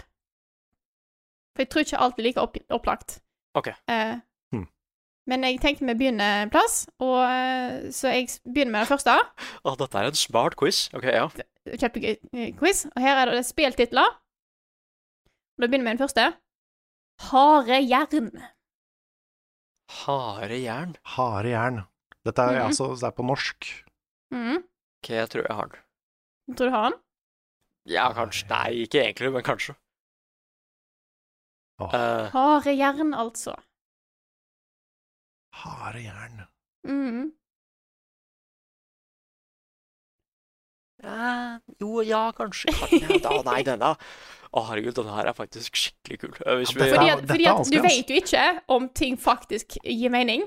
For 1.54 1.62
jeg 1.64 1.68
tror 1.70 1.80
ikke 1.84 1.98
alt 2.00 2.18
er 2.18 2.22
like 2.22 2.40
opp, 2.40 2.56
opplagt. 2.70 3.20
Ok. 3.54 3.68
Eh, 3.88 4.20
Hmm. 4.52 4.66
Men 5.26 5.42
jeg 5.44 5.60
tenkte 5.60 5.86
vi 5.86 5.94
begynner 5.94 6.42
en 6.42 6.50
plass, 6.50 6.86
og, 7.00 7.22
eh, 7.24 7.90
så 7.90 8.08
jeg 8.12 8.28
begynner 8.44 8.72
med 8.72 8.80
det 8.86 8.88
første. 8.92 9.14
Å, 9.64 9.76
dette 9.78 9.98
er 9.98 10.04
en 10.10 10.14
smart 10.14 10.56
quiz. 10.56 10.90
Ok, 10.94 11.04
ja. 11.04 11.28
Kjempegøy 11.66 12.16
eh, 12.34 12.52
quiz. 12.58 12.86
Og 12.86 13.00
her 13.02 13.16
er 13.26 13.30
det 13.32 13.44
spilltitler. 13.46 14.08
Og 15.56 15.60
Da 15.62 15.66
begynner 15.68 15.84
vi 15.84 15.88
med 15.90 15.98
den 15.98 16.04
første. 16.08 16.32
Harde 17.30 17.78
jern. 17.86 18.30
Harde 20.02 20.58
jern. 20.62 20.96
Harde 21.04 21.48
jern. 21.52 21.82
Dette 22.24 22.38
er 22.42 22.52
Mhm. 22.58 22.66
altså 22.70 22.94
det 22.94 23.02
er 23.04 23.10
på 23.16 23.24
norsk. 23.26 23.84
Mhm. 24.32 24.64
Ok, 25.02 25.08
jeg 25.10 25.30
tror 25.30 25.42
jeg 25.48 25.56
har 25.58 25.66
den. 25.66 25.80
Tror 26.54 26.68
du 26.68 26.74
har 26.76 26.90
den? 26.90 26.98
Ja, 27.90 28.04
kanskje. 28.14 28.46
Nei, 28.46 28.84
ikke 28.84 29.00
egentlig, 29.02 29.32
men 29.34 29.42
kanskje. 29.42 29.74
Oh. 31.82 31.90
Uh, 31.90 32.30
Harde 32.30 32.70
jern, 32.78 33.10
altså. 33.14 33.56
Harde 35.58 36.04
jern. 36.04 36.44
Mm. 36.86 37.32
eh, 41.02 41.58
jo, 41.80 42.00
ja, 42.06 42.30
kanskje. 42.38 42.70
Ja, 43.02 43.18
Da, 43.22 43.42
nei, 43.46 43.62
denne 43.66 43.96
Å, 44.52 44.62
herregud, 44.68 44.94
denne 45.00 45.14
her 45.16 45.30
er 45.30 45.34
faktisk 45.34 45.78
skikkelig 45.78 46.18
kul. 46.22 46.34
Eh, 46.46 46.58
Hvis 46.60 46.74
vi 46.76 46.86
Fordi 46.92 47.10
at, 47.10 47.26
fordi 47.26 47.46
at 47.50 47.70
du 47.72 47.78
vet 47.82 48.10
jo 48.10 48.22
ikke 48.22 48.46
om 48.70 48.88
ting 48.94 49.18
faktisk 49.18 49.78
gir 49.82 50.14
mening. 50.14 50.46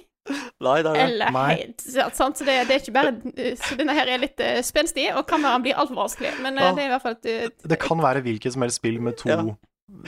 Nei, 0.65 0.77
det 0.81 0.89
er 0.89 0.93
det. 0.95 1.01
Eller 1.03 1.31
Nei. 1.35 1.49
helt 1.59 1.81
sant? 2.15 2.37
Så 2.39 2.45
det, 2.47 2.55
det 2.67 2.75
er 2.75 2.79
ikke 2.81 2.93
bare 2.95 3.55
Så 3.59 3.75
denne 3.77 3.93
her 3.93 4.07
er 4.09 4.21
litt 4.23 4.39
uh, 4.41 4.61
spenstig, 4.65 5.05
og 5.13 5.27
kameraet 5.29 5.61
blir 5.67 5.77
altfor 5.77 5.99
vanskelig. 5.99 6.31
Men 6.41 6.57
uh, 6.57 6.63
Ja. 6.63 6.71
det 6.73 6.83
er 6.83 6.87
i 6.89 6.93
hvert 6.95 7.03
fall 7.03 7.17
et 7.19 7.29
eh, 7.29 7.49
Det 7.73 7.77
kan 7.83 8.01
være 8.01 8.23
hvilket 8.25 8.55
som 8.55 8.65
helst 8.65 8.79
spill 8.81 8.97
med 9.05 9.17
to, 9.21 9.29
Ja. 9.29 9.43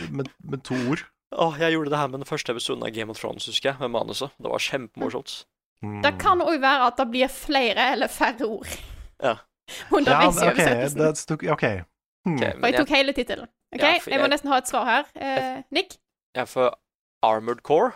med, 0.10 0.32
med 0.44 0.64
to 0.66 0.74
ord. 0.90 1.04
Å, 1.36 1.52
jeg 1.60 1.74
gjorde 1.76 1.92
det 1.92 2.00
her 2.00 2.08
med 2.08 2.22
den 2.24 2.30
første 2.30 2.54
episoden 2.56 2.84
av 2.88 2.94
Game 2.96 3.12
of 3.12 3.20
Thrones, 3.20 3.46
husker 3.52 3.74
jeg, 3.74 3.80
med 3.84 3.92
manuset. 3.94 4.32
Det 4.42 4.50
var 4.50 4.64
kjempemorsomt. 4.64 5.34
Mm. 5.84 6.00
Det 6.02 6.14
kan 6.24 6.40
òg 6.42 6.56
være 6.64 6.88
at 6.88 6.98
det 6.98 7.06
blir 7.12 7.30
flere 7.30 7.92
eller 7.94 8.08
færre 8.10 8.48
ord. 8.48 8.68
Ja. 9.22 9.36
Ja, 9.68 9.98
Underveis 9.98 10.38
i 10.40 10.46
ok. 10.48 10.54
oversettelsen. 10.62 11.50
Ok. 11.52 11.64
Hmm. 12.24 12.36
Ok, 12.38 12.44
Og 12.56 12.66
jeg 12.70 12.76
tok 12.78 12.92
hele 12.96 13.14
tittelen. 13.18 13.50
OK, 13.76 13.82
Ja, 13.84 13.90
jeg 14.00 14.16
må 14.16 14.22
jeg- 14.24 14.32
nesten 14.32 14.48
ha 14.54 14.58
et 14.62 14.70
svar 14.72 14.86
her. 14.88 15.10
Eh, 15.20 15.58
Nick, 15.76 15.98
Ja, 16.38 16.46
for 16.48 16.78
Armored 17.22 17.60
Core. 17.68 17.92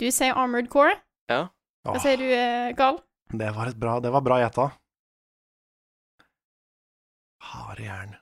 Du 0.00 0.08
sier 0.10 0.36
Armored 0.38 0.68
Core. 0.72 0.94
Ja. 1.30 1.48
Hva 1.86 1.98
sier 2.02 2.16
du, 2.20 2.28
eh, 2.30 2.72
Gal? 2.78 3.00
det 3.32 3.48
var 3.56 3.70
et 3.70 3.78
bra, 3.80 3.98
det 4.00 4.10
var 4.12 4.20
bra 4.24 4.38
gjetta. 4.42 4.70
Harde 7.52 7.82
jern. 7.86 8.12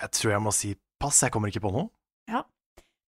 Jeg 0.00 0.10
tror 0.16 0.32
jeg 0.32 0.42
må 0.44 0.52
si 0.54 0.70
pass. 1.02 1.18
Jeg 1.24 1.32
kommer 1.34 1.50
ikke 1.52 1.62
på 1.64 1.72
noe. 1.74 1.90
Ja. 2.30 2.44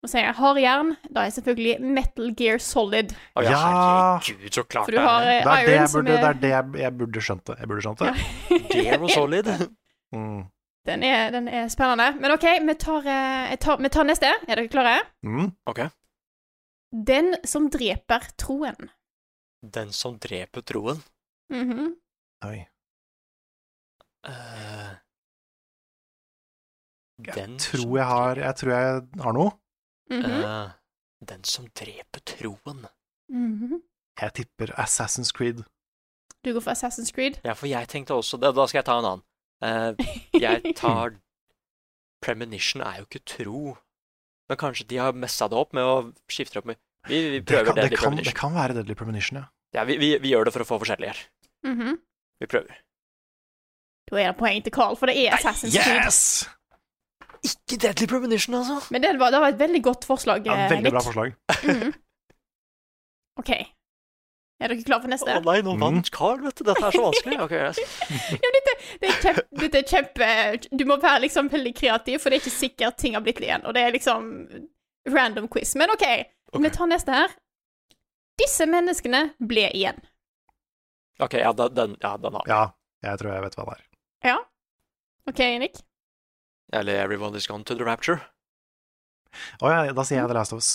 Nå 0.01 0.09
sier 0.09 0.25
jeg 0.25 0.37
hard 0.39 0.59
jern. 0.63 0.95
Da 1.13 1.27
er 1.29 1.35
selvfølgelig 1.37 1.93
Metal 1.99 2.33
Gear 2.39 2.59
Solid. 2.65 3.13
Å 3.37 3.45
ja, 3.45 3.59
herregud, 3.61 4.47
så 4.57 4.65
klart 4.65 4.89
For 4.89 4.97
du 4.97 4.99
det 4.99 5.05
har 5.07 5.27
er 5.29 5.35
eh, 5.35 5.45
Det 5.45 5.53
er 5.53 5.69
det 5.69 5.93
burde, 5.93 6.17
burde, 6.17 6.33
det 6.41 6.53
er 6.55 6.63
er 6.63 6.73
det 6.73 6.83
jeg 6.87 6.97
burde 7.03 7.25
skjønt 7.27 7.45
det. 7.51 7.59
Jeg 7.61 7.71
burde 7.71 7.85
skjønt 7.87 8.03
det. 8.03 8.15
Ja. 8.15 8.63
Gear 8.75 9.05
og 9.07 9.15
Solid. 9.17 9.53
Mm. 10.11 10.41
Den, 10.87 11.03
er, 11.03 11.31
den 11.31 11.49
er 11.49 11.69
spennende. 11.69 12.21
Men 12.21 12.33
OK, 12.35 12.47
vi 12.67 12.75
tar, 12.75 13.07
eh, 13.07 13.51
jeg 13.53 13.61
tar, 13.61 13.77
vi 13.83 13.89
tar 13.89 14.05
neste. 14.09 14.31
Er 14.49 14.55
dere 14.57 14.69
klare? 14.73 14.97
Mm. 15.23 15.51
Ok. 15.67 15.81
Den 16.91 17.35
som 17.45 17.69
dreper 17.71 18.25
troen. 18.41 18.91
Den 19.63 19.93
som 19.93 20.19
dreper 20.19 20.65
troen. 20.67 21.03
Mhm. 21.53 21.95
Oi. 22.47 22.59
Eh, 24.27 24.91
Jeg 27.21 27.59
tror 27.59 27.97
jeg 27.97 28.07
har 28.07 28.37
Jeg 28.37 28.57
tror 28.57 28.71
jeg 28.73 29.03
har 29.21 29.33
noe. 29.33 29.51
Mm 30.11 30.23
-hmm. 30.23 30.67
uh, 30.67 30.71
den 31.29 31.45
som 31.45 31.67
dreper 31.69 32.21
troen. 32.27 32.87
Mhm. 33.29 33.83
Jeg 34.21 34.33
tipper 34.35 34.67
Assassin's 34.79 35.33
Creed. 35.33 35.63
Du 36.45 36.53
går 36.53 36.61
for 36.61 36.71
Assassin's 36.71 37.13
Creed. 37.13 37.41
Ja, 37.45 37.53
for 37.53 37.67
jeg 37.67 37.89
tenkte 37.89 38.15
også 38.15 38.37
det. 38.37 38.55
Da 38.57 38.67
skal 38.67 38.79
jeg 38.79 38.85
ta 38.85 38.99
en 38.99 39.05
annen. 39.05 39.23
Eh, 39.63 39.93
jeg 40.41 40.75
tar 40.79 41.17
Premonition 42.25 42.83
er 42.85 43.01
jo 43.01 43.07
ikke 43.09 43.23
tro. 43.29 43.63
Men 44.51 44.59
kanskje 44.61 44.87
de 44.91 44.99
har 45.01 45.13
messa 45.17 45.47
det 45.49 45.57
opp 45.61 45.73
med 45.77 45.85
å 45.87 45.97
skifte 46.33 46.59
opp 46.61 46.67
med 46.69 46.77
Vi, 47.09 47.17
vi 47.17 47.41
Det 47.41 47.63
kan, 47.65 47.75
Deadly 47.77 47.89
det, 47.95 47.99
kan, 47.99 48.17
kan, 48.17 48.25
det 48.27 48.35
kan 48.37 48.55
være 48.57 48.75
Deadly 48.77 48.97
Premonition, 48.99 49.39
ja. 49.41 49.47
Ja, 49.77 49.85
vi, 49.89 49.97
vi, 50.01 50.15
vi 50.21 50.33
gjør 50.33 50.49
det 50.49 50.53
for 50.57 50.65
å 50.65 50.69
få 50.69 50.81
forskjellige 50.83 51.13
her. 51.15 51.21
Mhm. 51.71 51.99
Vi 52.41 52.49
prøver. 52.51 52.81
Da 54.11 54.17
er 54.19 54.33
det 54.33 54.39
poeng 54.41 54.63
til 54.65 54.73
Carl, 54.75 54.97
for 54.99 55.07
det 55.07 55.15
er 55.23 55.37
Assassin's 55.37 55.77
Creed. 55.77 56.03
Yes! 56.09 56.49
Ikke 57.47 57.79
Deadly 57.85 58.09
Premonition, 58.11 58.57
altså! 58.59 58.81
Men 58.93 59.05
det 59.05 59.13
var, 59.21 59.31
det 59.33 59.41
var 59.41 59.55
et 59.55 59.61
veldig 59.61 59.83
godt 59.87 60.05
forslag, 60.09 60.45
Ja, 60.49 60.57
eh, 60.67 60.71
veldig 60.73 60.89
Nick. 60.89 60.97
bra 60.97 61.05
forslag. 61.07 61.37
Mhm. 61.65 61.93
OK. 63.41 63.53
Er 64.61 64.69
dere 64.69 64.85
klare 64.85 65.01
for 65.07 65.09
neste? 65.13 65.35
Å 65.39 65.43
nei, 65.47 65.61
nå 65.65 65.73
Mm. 65.75 65.81
vant 65.81 66.11
Carl, 66.13 66.41
vet 66.45 66.55
du. 66.61 66.65
Dette 66.69 66.85
er 66.85 66.93
så 66.93 67.05
vanskelig. 67.07 67.39
Ok, 67.47 67.53
yes. 67.57 67.79
Ja, 68.35 68.51
dette, 68.57 68.75
det 69.01 69.09
er 69.09 69.21
kjempe, 69.25 69.61
dette 69.63 69.79
er 69.81 69.87
kjempe 69.89 70.29
Du 70.77 70.85
må 70.85 70.99
være 71.01 71.23
liksom 71.25 71.49
veldig 71.53 71.73
kreativ, 71.79 72.21
for 72.21 72.29
det 72.31 72.39
er 72.41 72.45
ikke 72.45 72.53
sikkert 72.59 72.99
ting 73.01 73.17
har 73.17 73.25
blitt 73.25 73.41
igjen. 73.41 73.65
Og 73.65 73.73
det 73.75 73.83
er 73.87 73.95
liksom 73.97 74.29
random 75.09 75.49
quiz. 75.49 75.73
Men 75.81 75.91
OK, 75.95 76.05
Ok. 76.53 76.61
vi 76.67 76.71
tar 76.77 76.87
neste 76.93 77.15
her. 77.15 77.33
Disse 78.41 78.67
menneskene 78.69 79.31
ble 79.41 79.71
igjen. 79.73 79.99
Ok, 81.21 81.35
ja, 81.41 81.53
den, 81.53 81.75
den, 81.77 81.97
ja, 82.01 82.15
den 82.17 82.33
har 82.37 82.45
vi. 82.45 82.51
Ja, 82.53 82.61
jeg 83.05 83.19
tror 83.21 83.33
jeg 83.35 83.43
vet 83.49 83.57
hva 83.59 83.65
det 83.71 83.79
er. 83.79 83.83
Ja. 84.31 84.37
OK, 85.29 85.41
Nick? 85.61 85.81
Eller 86.73 87.01
Everyone 87.03 87.37
is 87.37 87.47
gone 87.47 87.65
to 87.65 87.75
the 87.75 87.85
rapture. 87.85 88.21
Å 89.63 89.69
ja, 89.73 89.93
da 89.93 90.05
sier 90.05 90.21
jeg 90.23 90.29
The 90.31 90.37
Last 90.37 90.53
of 90.57 90.61
Us. 90.63 90.71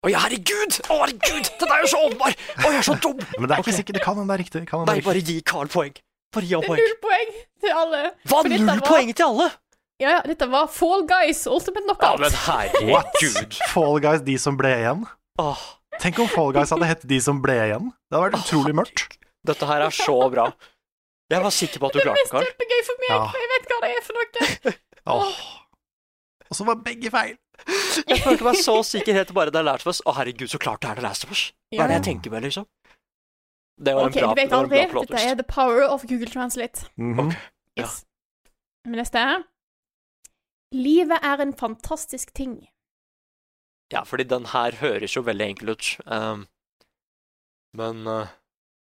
Å 0.00 0.08
ja, 0.08 0.20
herregud! 0.24 0.78
Å, 0.88 0.94
herregud! 1.02 1.48
Den 1.60 1.72
er 1.74 1.82
jo 1.84 1.88
så 1.92 1.98
åpenbar! 2.06 2.32
Å, 2.56 2.68
jeg 2.72 2.78
er 2.80 2.86
så 2.86 2.94
dum! 3.04 3.18
Men 3.36 3.48
det 3.50 3.52
er 3.52 3.58
ikke 3.60 3.66
okay. 3.68 3.76
sikkert. 3.82 3.96
Det 3.98 4.04
kan 4.04 4.16
hende 4.16 4.30
det 4.32 4.36
er 4.38 4.42
riktig. 4.46 4.62
Kan 4.70 4.86
Nei, 4.88 4.94
det 4.96 5.02
er 5.02 5.08
bare 5.10 5.24
gi 5.28 5.34
Carl 5.50 5.68
poeng. 5.72 5.98
Bare 6.32 6.46
gi 6.48 6.54
ham 6.56 6.62
Det 6.64 6.70
er 6.70 6.72
poeng. 6.72 6.86
null 6.86 6.96
poeng 7.04 7.34
til 7.64 7.74
alle. 7.82 8.00
Hva? 8.24 8.38
For 8.40 8.48
Null 8.54 8.64
var- 8.70 8.80
poeng 8.86 9.12
til 9.18 9.26
alle? 9.26 9.48
Ja, 10.00 10.10
ja, 10.16 10.20
dette 10.24 10.46
var 10.48 10.70
Fall 10.72 11.02
Guys 11.10 11.42
Ultimate 11.50 11.84
Knockout. 11.84 12.16
Ja, 12.16 12.22
men 12.24 12.38
herregud. 12.46 13.58
Fall 13.74 14.00
Guys, 14.00 14.22
de 14.24 14.36
som 14.40 14.56
ble 14.56 14.72
igjen. 14.78 15.04
Åh, 15.44 15.66
Tenk 16.00 16.18
om 16.24 16.28
Fall 16.32 16.54
Guys 16.56 16.70
hadde 16.72 16.86
hett 16.88 17.02
De 17.10 17.18
som 17.20 17.42
ble 17.44 17.58
igjen. 17.66 17.90
Det 18.08 18.16
hadde 18.16 18.30
vært 18.30 18.40
utrolig 18.46 18.72
mørkt. 18.80 19.18
dette 19.44 19.66
her 19.68 19.84
er 19.84 19.92
så 19.92 20.16
bra. 20.32 20.46
Jeg 21.30 21.42
var 21.44 21.52
sikker 21.54 21.82
på 21.82 21.86
at 21.90 21.92
du 21.92 21.98
det 22.00 22.06
er 22.06 22.08
klarte 22.08 22.22
mest 22.22 22.32
det, 22.32 22.38
Carl. 22.38 22.48
kjempegøy 22.48 22.80
for 22.88 23.02
meg, 23.04 23.10
Ja. 23.12 23.20
for 23.28 23.38
jeg 23.44 23.50
vet 23.52 23.68
hva 23.68 23.78
det 23.84 23.90
er 23.92 24.02
for 24.06 24.14
noe. 24.16 24.74
Åh. 25.20 25.42
Og 26.50 26.56
så 26.58 26.64
var 26.66 26.80
begge 26.88 27.10
feil. 27.12 27.36
Jeg 28.10 28.20
følte 28.24 28.44
meg 28.46 28.58
så 28.60 28.76
sikker 28.86 29.16
helt 29.16 29.30
til 29.30 29.36
bare 29.36 29.52
det 29.54 29.60
er 29.60 29.66
Last 29.66 29.86
of 29.86 29.92
Us. 29.92 30.02
Å, 30.06 30.14
herregud, 30.16 30.48
så 30.52 30.60
klart 30.62 30.82
det 30.84 30.90
er 30.90 31.00
The 31.00 31.06
Last 31.06 31.26
of 31.26 31.34
Us. 31.34 31.46
Hva 31.74 31.84
er 31.84 31.92
det 31.92 31.98
jeg 32.00 32.06
tenker 32.10 32.34
med, 32.34 32.46
liksom? 32.48 32.66
Det 33.80 33.94
var 33.96 34.10
en 34.10 34.12
bra, 34.12 34.34
du 34.34 34.40
vet 34.40 34.50
det 34.50 34.56
var 34.56 34.66
en 34.66 34.92
bra 34.92 35.02
Dette 35.08 35.22
er 35.24 35.38
the 35.38 35.46
power 35.48 35.86
of 35.88 36.04
Google 36.08 36.28
Translate. 36.28 36.86
Mm 36.96 37.14
-hmm. 37.14 37.26
okay. 37.26 37.38
Ja. 37.76 37.82
Yes. 37.82 38.04
Men 38.84 38.98
neste 38.98 39.18
er 39.18 39.42
Livet 40.72 41.18
er 41.22 41.40
en 41.42 41.52
fantastisk 41.52 42.34
ting. 42.34 42.68
Ja, 43.92 44.02
fordi 44.02 44.24
den 44.24 44.46
her 44.46 44.76
høres 44.76 45.16
jo 45.16 45.22
veldig 45.26 45.46
enkel 45.46 45.68
ut. 45.68 45.96
Um, 46.06 46.46
men 47.74 48.06
uh, 48.06 48.28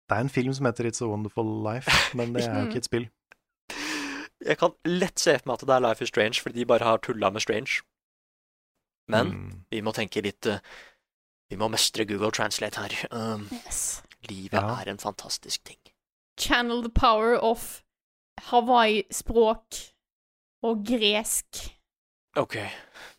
Det 0.10 0.18
er 0.18 0.22
en 0.22 0.30
film 0.30 0.54
som 0.54 0.66
heter 0.66 0.84
It's 0.90 1.04
a 1.04 1.08
Wonderful 1.08 1.48
Life, 1.74 1.92
men 2.18 2.36
det 2.36 2.44
er 2.48 2.60
jo 2.60 2.68
ikke 2.68 2.78
et 2.78 2.86
spill. 2.86 3.10
jeg 4.50 4.58
kan 4.58 4.74
lett 4.86 5.20
se 5.20 5.38
for 5.40 5.48
meg 5.48 5.54
at 5.54 5.68
det 5.68 5.76
er 5.76 5.86
Life 5.88 6.04
is 6.04 6.10
Strange, 6.10 6.42
fordi 6.42 6.60
de 6.60 6.66
bare 6.66 6.84
har 6.84 6.98
tulla 6.98 7.30
med 7.30 7.42
Strange. 7.42 7.82
Men 9.12 9.32
Mm. 9.36 9.66
vi 9.72 9.82
må 9.84 9.92
tenke 9.94 10.22
litt 10.24 10.46
uh, 10.48 10.60
Vi 11.52 11.58
må 11.60 11.68
mestre 11.70 12.06
Google 12.08 12.32
Translate 12.32 12.80
her. 12.80 12.94
Um, 13.12 13.48
Yes. 13.52 14.02
livet 14.30 14.54
Ja. 14.62 14.78
er 14.82 14.90
en 14.94 14.98
fantastisk 15.02 15.64
ting. 15.68 15.80
Channel 16.40 16.82
the 16.82 16.90
power 16.90 17.36
of 17.36 17.82
Hawaii-språk 18.52 19.80
og 20.64 20.86
gresk, 20.88 21.76
OK. 22.38 22.56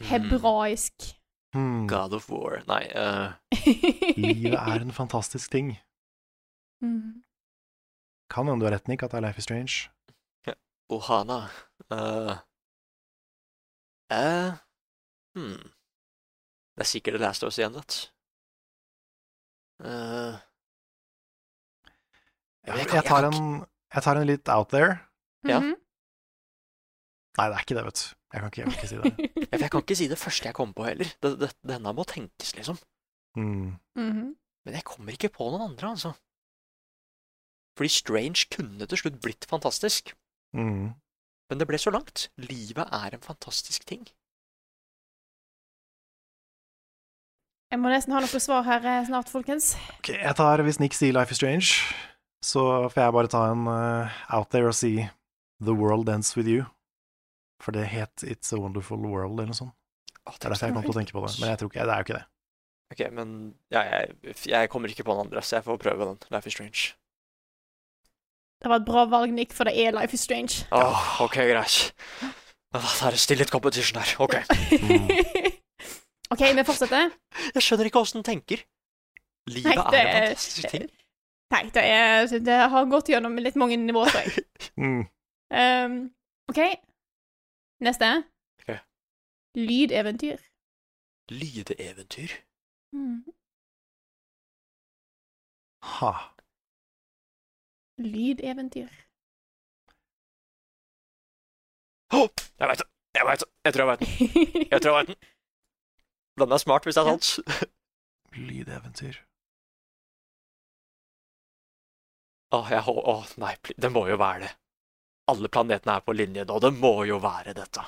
Mm, 0.01 0.07
hebraisk. 0.07 1.12
Mm. 1.55 1.86
God 1.88 2.14
of 2.14 2.30
War 2.30 2.62
Nei 2.66 2.86
uh, 2.97 3.32
Livet 4.16 4.55
er 4.72 4.80
en 4.80 4.93
fantastisk 4.97 5.51
ting. 5.53 5.74
Mm. 6.82 7.22
Kan 8.30 8.49
hende 8.49 8.64
du 8.64 8.70
har 8.70 8.72
rett, 8.78 8.88
Nick, 8.88 9.03
at 9.03 9.11
det 9.12 9.18
er 9.20 9.26
Life 9.26 9.38
is 9.38 9.45
Strange. 9.45 9.90
Ohana 10.93 11.36
uh, 11.90 12.36
uh, 14.12 14.57
hmm. 15.36 15.61
Det 16.73 16.85
er 16.85 16.89
sikkert 16.89 17.18
The 17.18 17.23
Last 17.25 17.45
of 17.45 17.53
Us 17.53 17.59
igjen, 17.61 17.77
vet 17.77 17.95
du. 17.97 18.01
Eh, 19.83 20.41
jeg, 22.68 22.87
jeg, 22.87 23.05
tar 23.09 23.27
en, 23.29 23.39
jeg 23.93 24.05
tar 24.07 24.20
en 24.20 24.29
litt 24.29 24.51
out 24.53 24.70
there. 24.73 25.01
Ja. 25.49 25.61
Mhm. 25.61 25.79
Nei, 27.33 27.47
det 27.49 27.57
er 27.57 27.64
ikke 27.64 27.77
det, 27.79 27.85
vet 27.89 28.01
du. 28.01 28.09
Jeg 28.33 28.41
kan 28.41 28.51
ikke, 28.51 28.61
jeg 28.61 28.66
kan 28.66 28.77
ikke 28.77 28.89
si 28.91 28.99
det. 29.01 29.49
jeg 29.62 29.70
kan 29.73 29.83
ikke 29.83 29.97
si 29.97 30.09
det 30.09 30.18
første 30.20 30.49
jeg 30.49 30.57
kommer 30.57 30.77
på 30.77 30.85
heller. 30.85 31.12
Det, 31.25 31.31
det, 31.41 31.49
denne 31.68 31.93
må 31.97 32.05
tenkes, 32.09 32.55
liksom. 32.57 32.79
Mm. 33.37 33.73
Mhm. 33.99 34.27
Men 34.62 34.77
jeg 34.79 34.85
kommer 34.87 35.16
ikke 35.16 35.33
på 35.35 35.49
noen 35.51 35.64
andre, 35.73 35.95
altså. 35.97 36.12
Fordi 37.77 37.89
Strange 37.91 38.47
kunne 38.53 38.87
til 38.87 39.01
slutt 39.01 39.16
blitt 39.25 39.49
fantastisk. 39.49 40.12
Mm. 40.55 40.93
Men 41.51 41.61
det 41.61 41.66
ble 41.68 41.81
så 41.81 41.91
langt. 41.93 42.29
Livet 42.41 42.85
er 42.85 43.16
en 43.16 43.25
fantastisk 43.25 43.85
ting. 43.89 44.05
Jeg 47.73 47.81
må 47.81 47.89
nesten 47.89 48.12
ha 48.12 48.20
noe 48.20 48.41
svar 48.45 48.66
her 48.66 48.85
eh, 48.85 49.05
snart, 49.09 49.31
folkens. 49.33 49.70
Ok, 49.97 50.11
jeg 50.12 50.37
tar, 50.37 50.61
Hvis 50.61 50.77
Nick 50.77 50.93
sier 50.93 51.14
Life 51.16 51.33
is 51.33 51.39
Strange, 51.41 51.70
så 52.45 52.64
får 52.93 53.01
jeg 53.01 53.14
bare 53.16 53.31
ta 53.33 53.47
en 53.49 53.64
uh, 53.64 54.18
out 54.37 54.51
there 54.53 54.68
og 54.68 54.77
si 54.77 54.99
The 55.64 55.73
World 55.73 56.11
Ends 56.12 56.35
With 56.37 56.51
You. 56.53 56.66
For 57.64 57.73
det 57.73 57.87
het 57.89 58.27
It's 58.29 58.53
a 58.53 58.61
Wonderful 58.61 59.01
World, 59.01 59.39
eller 59.39 59.49
noe 59.49 59.57
sånt. 59.57 59.73
Oh, 60.27 60.37
Det 60.37 60.45
er 60.45 60.53
derfor 60.53 60.68
jeg 60.68 60.77
kom 60.77 60.85
til 60.85 60.93
å 60.93 60.99
tenke 61.01 61.16
på 61.16 61.25
det. 61.25 61.33
Men 61.41 61.55
jeg 61.55 61.62
tror 61.62 61.73
ikke, 61.73 61.87
det 61.89 61.95
er 61.95 62.03
jo 62.03 62.07
ikke 62.09 62.18
det. 62.18 62.27
Ok, 62.93 63.01
men 63.16 63.31
ja, 63.73 63.83
jeg, 63.89 64.37
jeg 64.53 64.70
kommer 64.70 64.93
ikke 64.93 65.07
på 65.09 65.16
den 65.16 65.25
andre, 65.25 65.41
så 65.41 65.57
jeg 65.57 65.66
får 65.70 65.81
prøve 65.81 66.11
den. 66.11 66.20
Life 66.35 66.53
is 66.53 66.59
Strange. 66.59 66.93
Det 68.61 68.70
var 68.70 68.83
et 68.83 68.87
bra 68.87 69.07
valg, 69.09 69.33
Nick, 69.33 69.57
for 69.57 69.64
det 69.64 69.73
er 69.81 69.97
Life 69.97 70.12
is 70.12 70.29
Strange. 70.29 70.66
Åh, 70.77 71.23
ok, 71.25 71.41
greit. 71.49 71.95
Da 72.73 72.85
er 72.85 73.16
det 73.16 73.20
still 73.25 73.41
litt 73.41 73.51
competition 73.51 74.03
her. 74.03 74.12
Ok. 74.20 74.37
OK, 76.33 76.43
vi 76.57 76.64
fortsetter. 76.64 77.11
Jeg 77.53 77.64
skjønner 77.64 77.89
ikke 77.91 78.01
åssen 78.01 78.22
du 78.22 78.26
tenker. 78.26 78.62
Livet 79.51 79.68
Nei, 79.68 79.91
det 79.93 80.01
er 80.01 80.07
en 80.09 80.26
fantastisk 80.30 80.70
ting. 80.72 80.87
Nei, 81.53 81.62
det, 81.74 81.83
er, 81.85 82.39
det 82.47 82.59
har 82.72 82.87
gått 82.89 83.11
gjennom 83.12 83.35
litt 83.45 83.59
mange 83.61 83.76
nivåer, 83.76 84.12
tror 84.14 84.24
jeg. 84.28 84.47
Mm. 84.83 85.03
Um, 85.53 85.95
OK. 86.49 86.59
Neste. 87.85 88.09
Okay. 88.62 88.78
Lydeventyr. 89.59 90.39
Lydeventyr? 91.28 92.33
Mm. 92.97 93.26
Ha. 95.99 96.12
Lydeventyr. 97.99 98.89
Oh, 102.14 102.28
jeg 102.61 102.68
veit 102.68 102.78
det! 102.80 102.89
Jeg 103.16 103.28
veit 103.28 103.41
det! 103.45 103.49
Jeg 103.64 103.74
tror 103.74 103.83
jeg 103.83 103.91
veit 103.93 104.01
den. 104.01 104.66
Jeg 104.70 104.83
tror 104.83 104.97
jeg 104.97 104.99
vet 105.01 105.12
den. 105.12 105.20
Den 106.43 106.53
er 106.57 106.61
smart, 106.62 106.84
hvis 106.88 106.97
det 106.99 107.05
er 107.05 107.12
sant. 107.12 107.70
Lydeventyr. 108.49 109.18
Åh, 112.53 112.68
jeg 112.74 112.82
hå- 112.84 113.03
Åh, 113.14 113.26
nei, 113.40 113.55
det 113.80 113.90
må 113.95 114.03
jo 114.11 114.16
være 114.20 114.43
det. 114.47 114.51
Alle 115.32 115.49
planetene 115.49 115.95
er 115.97 116.05
på 116.05 116.12
linje 116.16 116.45
nå. 116.49 116.59
Det 116.61 116.72
må 116.76 116.95
jo 117.09 117.16
være 117.22 117.55
dette. 117.57 117.84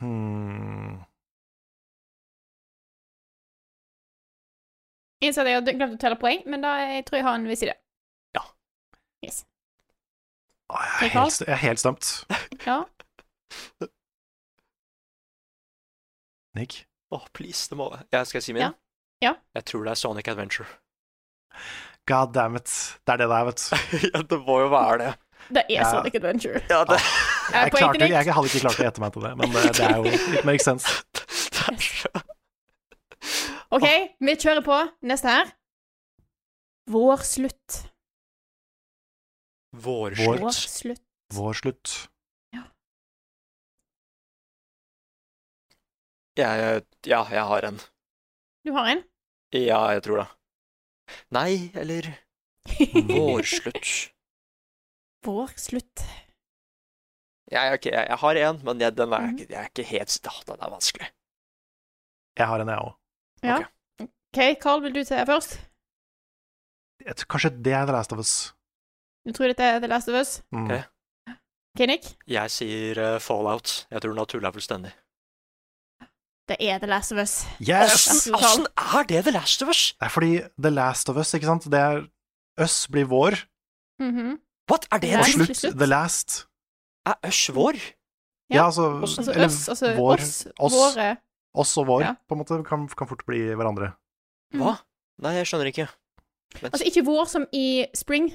Hmm. 0.00 1.00
Innser 5.22 5.44
at 5.44 5.50
jeg 5.52 5.58
har 5.60 5.66
glemt 5.76 5.96
å 5.98 6.00
telle 6.02 6.18
poeng, 6.18 6.40
men 6.50 6.64
da 6.64 6.72
jeg 6.82 7.04
tror 7.06 7.20
jeg 7.20 7.26
har 7.28 7.36
en 7.38 7.48
viss 7.50 7.62
idé. 7.66 7.74
Ja. 8.34 8.42
Yes. 9.26 9.42
Å, 10.72 10.80
jeg, 10.80 11.10
er 11.10 11.12
helt, 11.18 11.42
jeg 11.44 11.52
er 11.58 11.62
helt 11.66 11.82
stemt. 11.82 12.08
Ja. 12.66 12.78
Nick? 16.58 16.82
Åh, 17.12 17.24
please, 17.36 17.68
det 17.70 17.76
må 17.76 17.90
ja, 18.12 18.22
Skal 18.24 18.38
jeg 18.40 18.44
si 18.48 18.52
min? 18.56 18.62
Ja. 18.64 18.70
Ja. 19.22 19.32
Jeg 19.54 19.64
tror 19.70 19.84
det 19.86 19.90
er 19.92 19.98
Sonic 20.00 20.28
Adventure. 20.32 20.66
God 22.10 22.32
damn 22.34 22.56
it. 22.58 22.70
Det 23.06 23.12
er 23.14 23.18
det 23.22 23.28
det 23.30 23.36
er, 23.38 23.44
vet 23.50 23.60
du. 23.62 23.66
ja, 24.14 24.18
det 24.32 24.38
må 24.46 24.54
jo 24.64 24.68
være 24.72 24.96
det. 25.02 25.12
Det 25.52 25.62
er 25.68 25.74
Ja. 25.74 25.84
Sonic 25.90 26.14
Adventure. 26.18 26.58
Ja, 26.70 26.80
det, 26.88 26.98
Er 27.52 27.60
Jeg, 27.66 27.72
klarte, 27.76 27.98
til 27.98 28.10
jeg 28.10 28.34
hadde 28.34 28.46
ikke 28.50 28.60
klart 28.64 28.80
å 28.80 28.84
gjette 28.88 29.00
meg 29.04 29.10
til 29.14 29.22
det, 29.26 29.32
men 29.38 29.46
det, 29.54 29.60
det 29.76 29.84
er 29.86 29.96
jo 29.96 30.02
litt 30.34 30.46
mer 30.48 30.58
sense. 30.62 30.88
OK, 33.72 33.86
vi 34.20 34.32
kjører 34.36 34.60
på. 34.66 34.76
Neste 35.08 35.28
her. 35.30 35.46
Vårslutt. 36.90 37.70
Vårslutt. 39.72 40.98
Vårslutt. 41.32 41.32
Vår 41.32 41.54
Jeg, 46.38 46.82
ja, 47.06 47.20
jeg 47.28 47.44
har 47.44 47.68
en. 47.68 47.80
Du 48.64 48.72
har 48.72 48.88
en? 48.88 49.02
Ja, 49.52 49.80
jeg 49.92 50.04
tror 50.06 50.22
det. 50.22 50.28
Nei, 51.34 51.70
eller 51.76 52.08
Vårslutt. 53.10 53.90
Vårslutt. 55.26 56.04
Ja, 57.52 57.66
er 57.66 57.76
jeg, 57.76 57.92
jeg 57.92 58.18
har 58.22 58.40
en, 58.46 58.62
men 58.64 58.80
jeg, 58.80 58.96
den 58.96 59.12
er, 59.12 59.26
mm. 59.28 59.42
jeg 59.42 59.58
er 59.60 59.68
ikke 59.68 59.84
helt 59.84 60.28
Åh, 60.30 60.38
Den 60.48 60.62
er 60.62 60.72
vanskelig. 60.72 61.10
Jeg 62.38 62.48
har 62.48 62.64
en, 62.64 62.72
jeg 62.72 62.86
òg. 62.86 62.94
Ja. 63.42 63.58
Ok. 63.58 64.08
OK, 64.32 64.40
Carl, 64.62 64.80
vil 64.86 64.94
du 64.96 65.02
se 65.04 65.18
først? 65.28 65.58
Kanskje 67.28 67.50
det 67.60 67.74
er 67.76 67.84
The 67.84 67.92
Last 67.92 68.14
of 68.14 68.22
Us. 68.22 68.54
Du 69.26 69.34
tror 69.36 69.52
dette 69.52 69.66
er 69.68 69.82
The 69.82 69.90
Last 69.90 70.08
of 70.08 70.16
Us? 70.16 70.38
Mm. 70.54 70.70
Ok. 70.70 71.36
OK, 71.74 71.84
Nick? 71.90 72.08
Jeg 72.30 72.54
sier 72.54 73.00
uh, 73.02 73.20
Fallout. 73.20 73.82
Jeg 73.90 74.00
tror 74.00 74.16
naturen 74.16 74.48
er 74.48 74.56
fullstendig. 74.56 74.94
Det 76.52 76.68
er 76.68 76.78
The 76.82 76.88
Last 76.90 77.12
of 77.14 77.18
Us. 77.22 77.34
Yes! 77.64 78.28
Åssen- 78.28 78.66
er 78.76 79.04
det 79.08 79.24
The 79.24 79.32
Last 79.32 79.62
of 79.64 79.68
Us? 79.72 79.92
Det 79.98 80.06
er 80.06 80.12
fordi 80.12 80.32
The 80.60 80.70
Last 80.70 81.08
of 81.08 81.16
Us, 81.16 81.32
ikke 81.34 81.48
sant, 81.48 81.64
det 81.72 81.80
er 81.80 82.02
Us 82.60 82.86
blir 82.92 83.06
vår, 83.08 83.38
Mhm. 84.02 84.38
What? 84.70 84.86
Er 84.92 84.98
det 84.98 85.10
det 85.10 85.18
og 85.20 85.26
slutt 85.26 85.56
slutt. 85.56 85.78
The 85.78 85.86
Last. 85.86 86.46
Er 87.06 87.14
Us 87.26 87.40
vår? 87.54 87.74
Ja. 88.50 88.56
Ja, 88.56 88.64
altså, 88.66 89.00
Altså 89.00 89.32
eller 89.32 89.46
oss, 89.46 89.68
altså 89.68 89.94
vår, 89.96 90.14
oss, 90.20 90.46
oss. 90.58 90.72
våre. 90.72 91.16
oss 91.54 91.76
og 91.78 91.86
vår, 91.86 92.00
Ja. 92.02 92.12
på 92.28 92.32
en 92.34 92.38
måte, 92.38 92.64
kan, 92.68 92.88
kan 92.88 93.06
fort 93.08 93.24
bli 93.26 93.38
hverandre. 93.54 93.94
Hva? 94.54 94.78
Nei, 95.22 95.32
jeg 95.38 95.46
skjønner 95.46 95.66
ikke. 95.72 95.88
Vent. 96.60 96.74
Altså 96.74 96.84
ikke 96.86 97.04
vår 97.06 97.24
som 97.28 97.46
i 97.52 97.86
spring, 97.94 98.32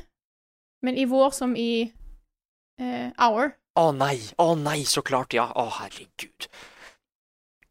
men 0.81 0.97
i 0.97 1.05
vår 1.05 1.33
som 1.33 1.55
i 1.55 1.91
eh, 2.79 3.11
hour. 3.19 3.53
Å 3.77 3.91
nei, 3.95 4.17
å 4.39 4.55
nei, 4.57 4.83
så 4.83 5.01
klart, 5.03 5.33
ja. 5.33 5.51
Å 5.53 5.69
herregud. 5.81 6.47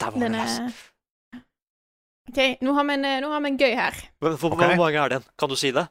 Der 0.01 0.11
var 0.11 0.21
Den 0.21 0.33
det. 0.33 0.73
OK, 2.29 2.39
nå 2.63 2.73
har 2.75 2.85
vi 2.85 2.93
en, 2.95 3.05
eh, 3.05 3.21
nå 3.23 3.29
har 3.33 3.41
vi 3.41 3.49
en 3.53 3.59
gøy 3.59 3.75
her. 3.79 3.95
Hvor 4.21 4.37
hvor- 4.37 4.53
Ok. 4.53 4.77
mange 4.77 4.99
er 4.99 5.09
den? 5.09 5.25
Kan 5.39 5.49
du 5.49 5.57
si 5.57 5.71
det? 5.71 5.87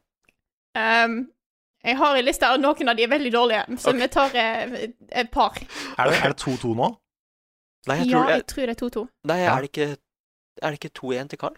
Um, 0.76 1.32
jeg 1.84 1.98
har 1.98 2.16
en 2.16 2.26
liste, 2.26 2.44
og 2.50 2.60
noen 2.60 2.90
av 2.90 2.96
de 2.98 3.04
er 3.04 3.08
veldig 3.08 3.32
dårlige, 3.34 3.78
så 3.80 3.90
okay. 3.90 4.00
vi 4.02 4.08
tar 4.08 4.36
eh, 4.36 4.88
et 5.12 5.32
par. 5.32 5.54
Er 5.98 6.10
det, 6.10 6.20
er 6.26 6.34
2-2 6.34 6.76
nå? 6.76 6.90
Nei, 7.88 7.96
jeg 7.98 8.08
ja, 8.08 8.18
tror, 8.18 8.30
jeg, 8.30 8.36
jeg 8.38 8.48
tror 8.48 8.66
det 8.66 8.82
er 8.82 8.90
2-2. 8.90 9.08
nei 9.24 9.40
er 9.40 9.56
det 9.62 9.70
ikke 9.72 9.98
Er 10.64 10.72
det 10.72 10.84
ikke 10.84 10.94
2-1 11.00 11.28
til 11.30 11.38
Carl? 11.38 11.56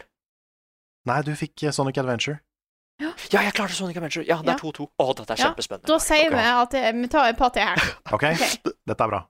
Nei, 1.05 1.21
du 1.21 1.31
fikk 1.35 1.63
eh, 1.63 1.71
Sonic 1.71 1.97
Adventure. 1.97 2.39
Ja, 2.99 3.11
jeg 3.31 3.53
klarte 3.53 3.73
Sonic 3.73 3.95
Adventure. 3.95 4.25
Ja, 4.27 4.37
det 4.41 4.47
Ja. 4.47 4.53
er 4.53 4.57
2-2. 4.57 4.87
Å, 4.99 5.13
dette 5.15 5.33
er 5.33 5.37
Ja, 5.37 5.45
kjempespennende. 5.53 5.87
Da 5.87 5.97
sier 5.99 6.27
okay. 6.27 6.73
vi 6.73 6.85
at 6.89 6.95
vi 6.95 7.07
tar 7.07 7.29
et 7.29 7.37
par 7.37 7.49
til 7.49 7.61
her. 7.61 7.77
Ok, 8.11 8.23
Ok. 8.23 8.73
dette 8.87 9.03
er 9.03 9.07
bra. 9.07 9.21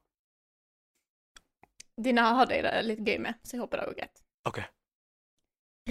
Denne 1.98 2.24
hadde 2.38 2.58
jeg 2.58 2.66
det 2.68 2.74
litt 2.86 3.04
gøy 3.06 3.18
med, 3.26 3.38
så 3.44 3.58
jeg 3.58 3.64
håper 3.64 3.82
det 3.82 3.88
går 3.90 4.00
greit. 4.02 4.24
Ok. 4.50 4.60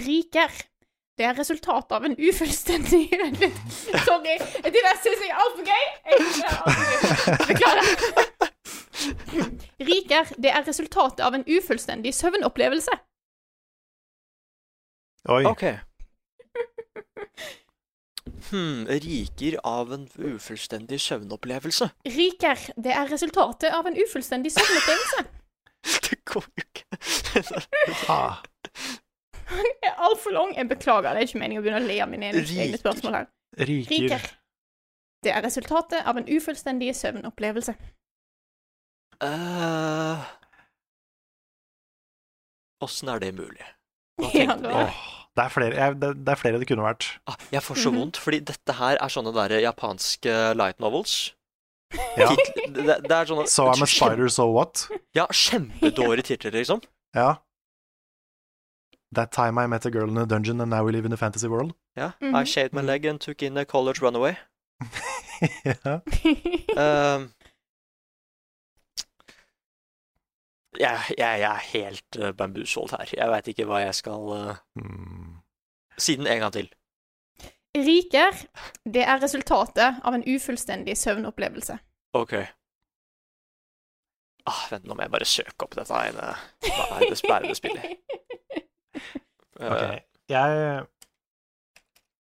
Riker. 0.07 0.51
Det 1.17 1.25
er 1.25 1.33
resultatet 1.33 1.95
av 1.97 2.03
en 2.05 2.13
ufullstendig 2.13 3.07
Sorry. 4.07 4.35
Det 4.61 4.83
der 4.85 4.99
syns 5.01 5.23
jeg 5.23 5.31
er 5.31 5.39
altfor 5.41 5.65
gøy. 5.65 5.85
Er. 6.13 6.17
Beklager. 7.49 7.85
Riker. 9.89 10.31
Det 10.37 10.53
er 10.53 10.67
resultatet 10.67 11.25
av 11.25 11.33
en 11.33 11.45
ufullstendig 11.49 12.13
søvnopplevelse. 12.13 12.99
Oi. 15.33 15.43
Ok. 15.49 15.65
Hmm, 18.47 18.85
riker 18.87 19.57
av 19.67 19.89
en 19.95 20.05
ufullstendig 20.15 20.99
søvnopplevelse. 21.01 21.89
Riker. 22.13 22.69
Det 22.77 22.93
er 22.93 23.09
resultatet 23.11 23.73
av 23.73 23.89
en 23.89 23.97
ufullstendig 23.97 24.53
søvnopplevelse. 24.55 25.25
Jo 26.35 26.41
ikke. 26.57 26.83
Ah, 28.09 28.41
Det 29.47 29.87
er 29.87 29.95
altfor 30.03 30.33
lang. 30.35 30.55
Jeg 30.57 30.67
beklager, 30.69 31.13
det 31.13 31.21
er 31.21 31.27
ikke 31.29 31.39
meningen 31.39 31.61
å 31.61 31.65
begynne 31.65 31.83
å 31.83 31.87
le 31.87 31.99
av 32.03 32.09
mine 32.11 32.31
egne 32.33 32.77
spørsmål 32.81 33.13
her. 33.21 33.27
riker. 33.57 33.91
Riker. 34.09 34.25
Det 35.23 35.31
er 35.33 35.41
resultatet 35.45 36.03
av 36.05 36.17
en 36.19 36.27
ufullstendig 36.29 36.91
søvnopplevelse. 36.95 37.73
Eh, 39.23 40.25
Åssen 42.85 43.09
er 43.09 43.19
det 43.23 43.31
mulig? 43.37 43.63
Hva 44.21 44.29
Ja, 44.33 44.51
tenker 44.53 44.61
det 44.61 44.69
du? 44.69 44.75
Åh, 44.83 44.99
Det 45.37 45.43
er 45.45 45.49
flere, 45.53 45.75
jeg, 45.77 45.95
det, 46.01 46.11
det 46.25 46.33
er 46.33 46.39
flere 46.41 46.59
det 46.61 46.67
kunne 46.69 46.85
vært. 46.85 47.07
Ah, 47.29 47.35
jeg 47.53 47.61
får 47.65 47.75
så 47.81 47.91
Mhm. 47.91 47.97
vondt, 48.01 48.17
fordi 48.21 48.39
dette 48.51 48.73
her 48.77 48.97
er 49.01 49.09
sånne 49.13 49.33
der 49.35 49.59
japanske 49.61 50.35
light 50.57 50.79
novels. 50.83 51.33
Ja. 52.17 52.29
Det, 52.67 52.95
det 53.03 53.11
er 53.15 53.27
sånne 53.29 53.47
So 53.47 53.67
I'm 53.71 53.83
a 53.83 53.87
spider, 53.87 54.27
so 54.29 54.47
what? 54.51 54.87
Ja, 55.15 55.27
kjempedårlige 55.31 56.33
titler, 56.33 56.51
liksom. 56.57 56.81
Ja. 57.15 57.35
That 59.15 59.31
time 59.31 59.63
I 59.63 59.67
met 59.67 59.85
a 59.85 59.89
girl 59.89 60.09
in 60.09 60.17
a 60.17 60.25
dungeon 60.25 60.61
and 60.61 60.69
now 60.69 60.83
we 60.83 60.91
live 60.91 61.05
in 61.05 61.13
a 61.13 61.17
fantasy 61.17 61.47
world. 61.47 61.73
Ja. 61.95 62.11
Mhm. 62.21 62.35
I 62.35 62.43
shaved 62.45 62.73
my 62.73 62.81
leg 62.81 63.05
and 63.05 63.19
took 63.19 63.41
in 63.41 63.57
a 63.57 63.65
college 63.65 64.01
runaway. 64.01 64.35
ja. 65.65 65.99
Um, 66.77 67.31
jeg, 70.79 70.99
jeg, 71.17 71.39
jeg 71.39 71.55
er 71.55 71.63
helt 71.73 72.17
uh, 72.19 72.29
bambusoldt 72.37 72.91
her. 72.91 73.09
Jeg 73.17 73.31
veit 73.31 73.47
ikke 73.47 73.65
hva 73.65 73.79
jeg 73.81 73.95
skal 73.97 74.27
uh, 74.29 74.59
mm. 74.75 75.31
Si 75.97 76.15
den 76.15 76.27
en 76.27 76.39
gang 76.39 76.53
til. 76.53 76.69
Riker, 77.85 78.37
det 78.85 79.03
er 79.05 79.19
resultatet 79.21 79.99
av 80.03 80.13
en 80.17 80.23
ufullstendig 80.27 80.95
søvnopplevelse. 80.97 81.77
OK. 82.17 82.33
Ah, 84.47 84.61
vent, 84.71 84.85
nå 84.87 84.95
må 84.95 85.03
jeg 85.03 85.11
bare 85.11 85.27
søke 85.27 85.65
opp 85.65 85.73
dette 85.75 85.91
ene 86.07 86.27
Hva 86.63 86.85
er 87.01 87.09
det 87.11 87.17
spærede 87.19 87.55
spillet? 87.57 87.97
Ok. 89.57 90.03
Jeg 90.29 90.85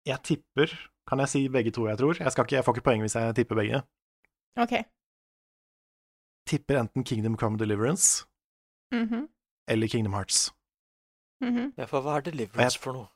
Jeg 0.07 0.18
tipper 0.28 0.74
Kan 1.09 1.18
jeg 1.24 1.28
si 1.32 1.40
begge 1.49 1.72
to, 1.74 1.86
jeg 1.88 1.99
tror? 1.99 2.14
Jeg, 2.20 2.32
skal 2.32 2.45
ikke, 2.47 2.55
jeg 2.61 2.64
får 2.64 2.76
ikke 2.76 2.84
poeng 2.86 3.01
hvis 3.03 3.14
jeg 3.18 3.34
tipper 3.36 3.59
begge. 3.59 3.80
OK. 4.61 4.74
Tipper 6.47 6.78
enten 6.84 7.05
Kingdom 7.05 7.36
Come 7.40 7.59
Deliverance 7.59 8.26
Mhm, 8.95 9.26
eller 9.68 9.88
Kingdom 9.88 10.12
Hearts. 10.14 10.53
mhm. 11.42 11.72
ja, 11.76 11.84
for 11.90 12.01
hva 12.05 12.16
er 12.20 12.20
Deliverance 12.28 12.78
for 12.78 12.92
noe? 12.95 13.09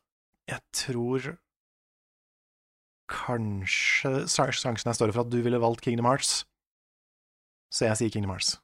Jeg 0.49 0.59
tror 0.74 1.37
kanskje 3.11 4.27
sjansen 4.29 4.91
er 4.91 4.97
større 4.97 5.15
for 5.15 5.25
at 5.25 5.33
du 5.33 5.41
ville 5.45 5.61
valgt 5.63 5.85
Kingdom 5.85 6.09
Hearts. 6.09 6.43
Så 7.73 7.89
jeg 7.89 8.01
sier 8.01 8.13
Kingdom 8.13 8.33
Hearts. 8.35 8.57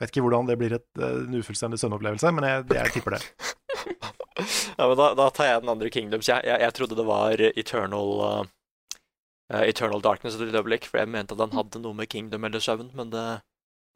Vet 0.00 0.10
ikke 0.10 0.24
hvordan 0.26 0.48
det 0.48 0.58
blir 0.58 0.74
et, 0.74 0.86
eh, 0.98 1.20
en 1.26 1.38
ufullstendig 1.38 1.78
søvnopplevelse, 1.78 2.32
men 2.34 2.46
jeg, 2.48 2.66
jeg 2.74 2.96
tipper 2.98 3.18
det. 3.18 3.22
Ja, 4.78 4.86
men 4.88 4.96
da, 4.96 5.10
da 5.14 5.26
tar 5.30 5.46
jeg 5.46 5.60
den 5.62 5.70
andre 5.70 5.90
Kingdoms. 5.92 6.26
Jeg, 6.26 6.40
jeg, 6.48 6.58
jeg 6.64 6.74
trodde 6.74 6.96
det 6.96 7.04
var 7.06 7.38
Eternal 7.52 8.12
uh, 8.24 8.44
Eternal 9.60 10.00
Darkness 10.02 10.38
et 10.38 10.46
øyeblikk, 10.48 10.86
for 10.88 11.02
jeg 11.02 11.10
mente 11.12 11.36
at 11.36 11.42
den 11.42 11.52
hadde 11.54 11.82
noe 11.84 11.94
med 11.94 12.08
Kingdom 12.10 12.46
eller 12.48 12.62
søvn, 12.64 12.88
men, 12.96 13.10
det, 13.12 13.24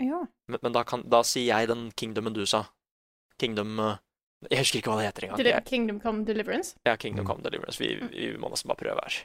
Ja. 0.04 0.20
men, 0.52 0.60
men 0.62 0.74
da, 0.76 0.84
kan, 0.86 1.06
da 1.08 1.22
sier 1.26 1.48
jeg 1.48 1.70
den 1.72 1.88
Kingdomen 1.96 2.36
du 2.36 2.44
sa. 2.46 2.66
Kingdom 3.40 3.80
uh, 3.80 3.96
Jeg 4.50 4.58
husker 4.58 4.78
ikke 4.80 4.90
hva 4.92 4.98
det 5.00 5.06
heter 5.10 5.24
engang. 5.28 5.38
Deli 5.42 5.52
Kingdom 5.66 6.00
Come 6.00 6.24
Deliverance. 6.24 6.76
Ja, 6.86 6.96
Kingdom 6.96 7.24
Mm. 7.24 7.30
Come 7.30 7.42
Deliverance. 7.44 7.78
Vi, 7.82 7.94
vi 8.12 8.36
må 8.38 8.48
nesten 8.52 8.68
bare 8.68 8.76
prøve 8.84 9.00
her. 9.04 9.18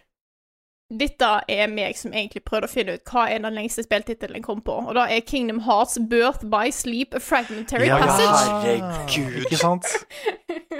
Dette 0.92 1.28
er 1.48 1.68
meg 1.72 1.96
som 1.96 2.12
egentlig 2.12 2.42
prøvde 2.44 2.68
å 2.68 2.72
finne 2.72 2.94
ut 2.98 3.04
hva 3.08 3.22
er 3.32 3.40
den 3.40 3.54
lengste 3.56 3.84
spilltittelen 3.86 4.36
jeg 4.36 4.44
kom 4.44 4.60
på, 4.62 4.74
og 4.76 4.96
da 4.98 5.06
er 5.08 5.22
Kingdom 5.24 5.62
Hearts 5.64 5.96
Birth 6.12 6.44
by 6.52 6.68
Sleep 6.76 7.14
A 7.16 7.20
Fragmentary 7.24 7.88
Ja, 7.88 7.98
Passage. 8.02 8.42
herregud. 8.66 9.38
Ikke 9.46 9.58
sant? 9.62 9.88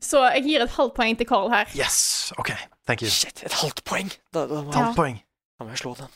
Så 0.00 0.20
jeg 0.34 0.44
gir 0.46 0.62
et 0.62 0.70
halvt 0.76 0.94
poeng 0.94 1.18
til 1.18 1.26
Carl 1.26 1.50
her. 1.50 1.66
Yes! 1.74 2.32
OK, 2.38 2.50
thank 2.86 3.02
you. 3.02 3.08
Shit, 3.10 3.42
et 3.46 3.52
halvt 3.62 3.82
poeng! 3.84 4.10
Da, 4.34 4.46
da, 4.46 4.62
Ja. 4.62 4.70
Halvt 4.78 4.96
poeng. 4.98 5.18
da 5.58 5.64
må 5.66 5.70
jeg 5.74 5.78
slå 5.82 5.94
den. 5.98 6.14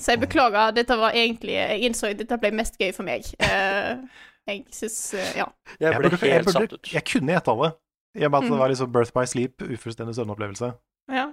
Så 0.00 0.12
jeg 0.12 0.20
beklager, 0.20 0.70
dette 0.76 0.96
var 1.00 1.14
egentlig 1.16 1.54
Jeg 1.56 1.80
innså 1.88 2.10
at 2.10 2.18
dette 2.18 2.36
ble 2.38 2.50
mest 2.52 2.74
gøy 2.78 2.90
for 2.92 3.02
meg. 3.06 3.22
Jeg 4.46 4.64
syns 4.70 5.14
eh, 5.14 5.32
Ja. 5.36 5.46
Jeg 5.80 5.92
Jeg, 5.92 5.98
ble 6.00 6.10
burde, 6.10 6.26
jeg, 6.26 6.32
helt 6.34 6.46
burde, 6.46 6.52
satt 6.60 6.72
ut. 6.72 6.92
jeg 6.92 7.04
kunne 7.04 7.32
gjette 7.34 7.50
alle. 7.50 7.72
I 8.16 8.24
og 8.24 8.30
med 8.30 8.38
at 8.38 8.44
Mm. 8.44 8.50
det 8.50 8.58
var 8.58 8.68
liksom 8.68 8.92
Birth 8.92 9.12
by 9.12 9.24
Sleep, 9.26 9.62
ufullstendig 9.62 10.14
søvnopplevelse. 10.14 10.72
ja. 11.10 11.32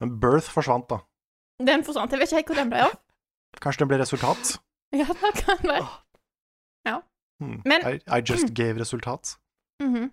Men 0.00 0.20
Birth 0.20 0.48
forsvant, 0.50 0.88
da. 0.88 0.98
Den 1.60 1.84
forsvant. 1.84 2.10
Jeg 2.10 2.18
vet 2.20 2.28
ikke 2.32 2.36
helt 2.36 2.46
hvor 2.46 2.56
den 2.56 2.70
ble 2.70 2.78
av. 2.86 2.94
Kanskje 3.60 3.78
den 3.84 3.88
ble 3.88 3.98
resultat? 4.00 4.58
Ja, 4.92 5.04
det 5.06 5.34
kan 5.44 5.58
være. 5.62 5.86
Hmm. 7.40 7.62
Men- 7.64 7.86
I, 7.86 8.00
I 8.18 8.20
just 8.20 8.52
gave 8.60 8.80
resultat. 8.80 9.36
Mhm. 9.82 10.10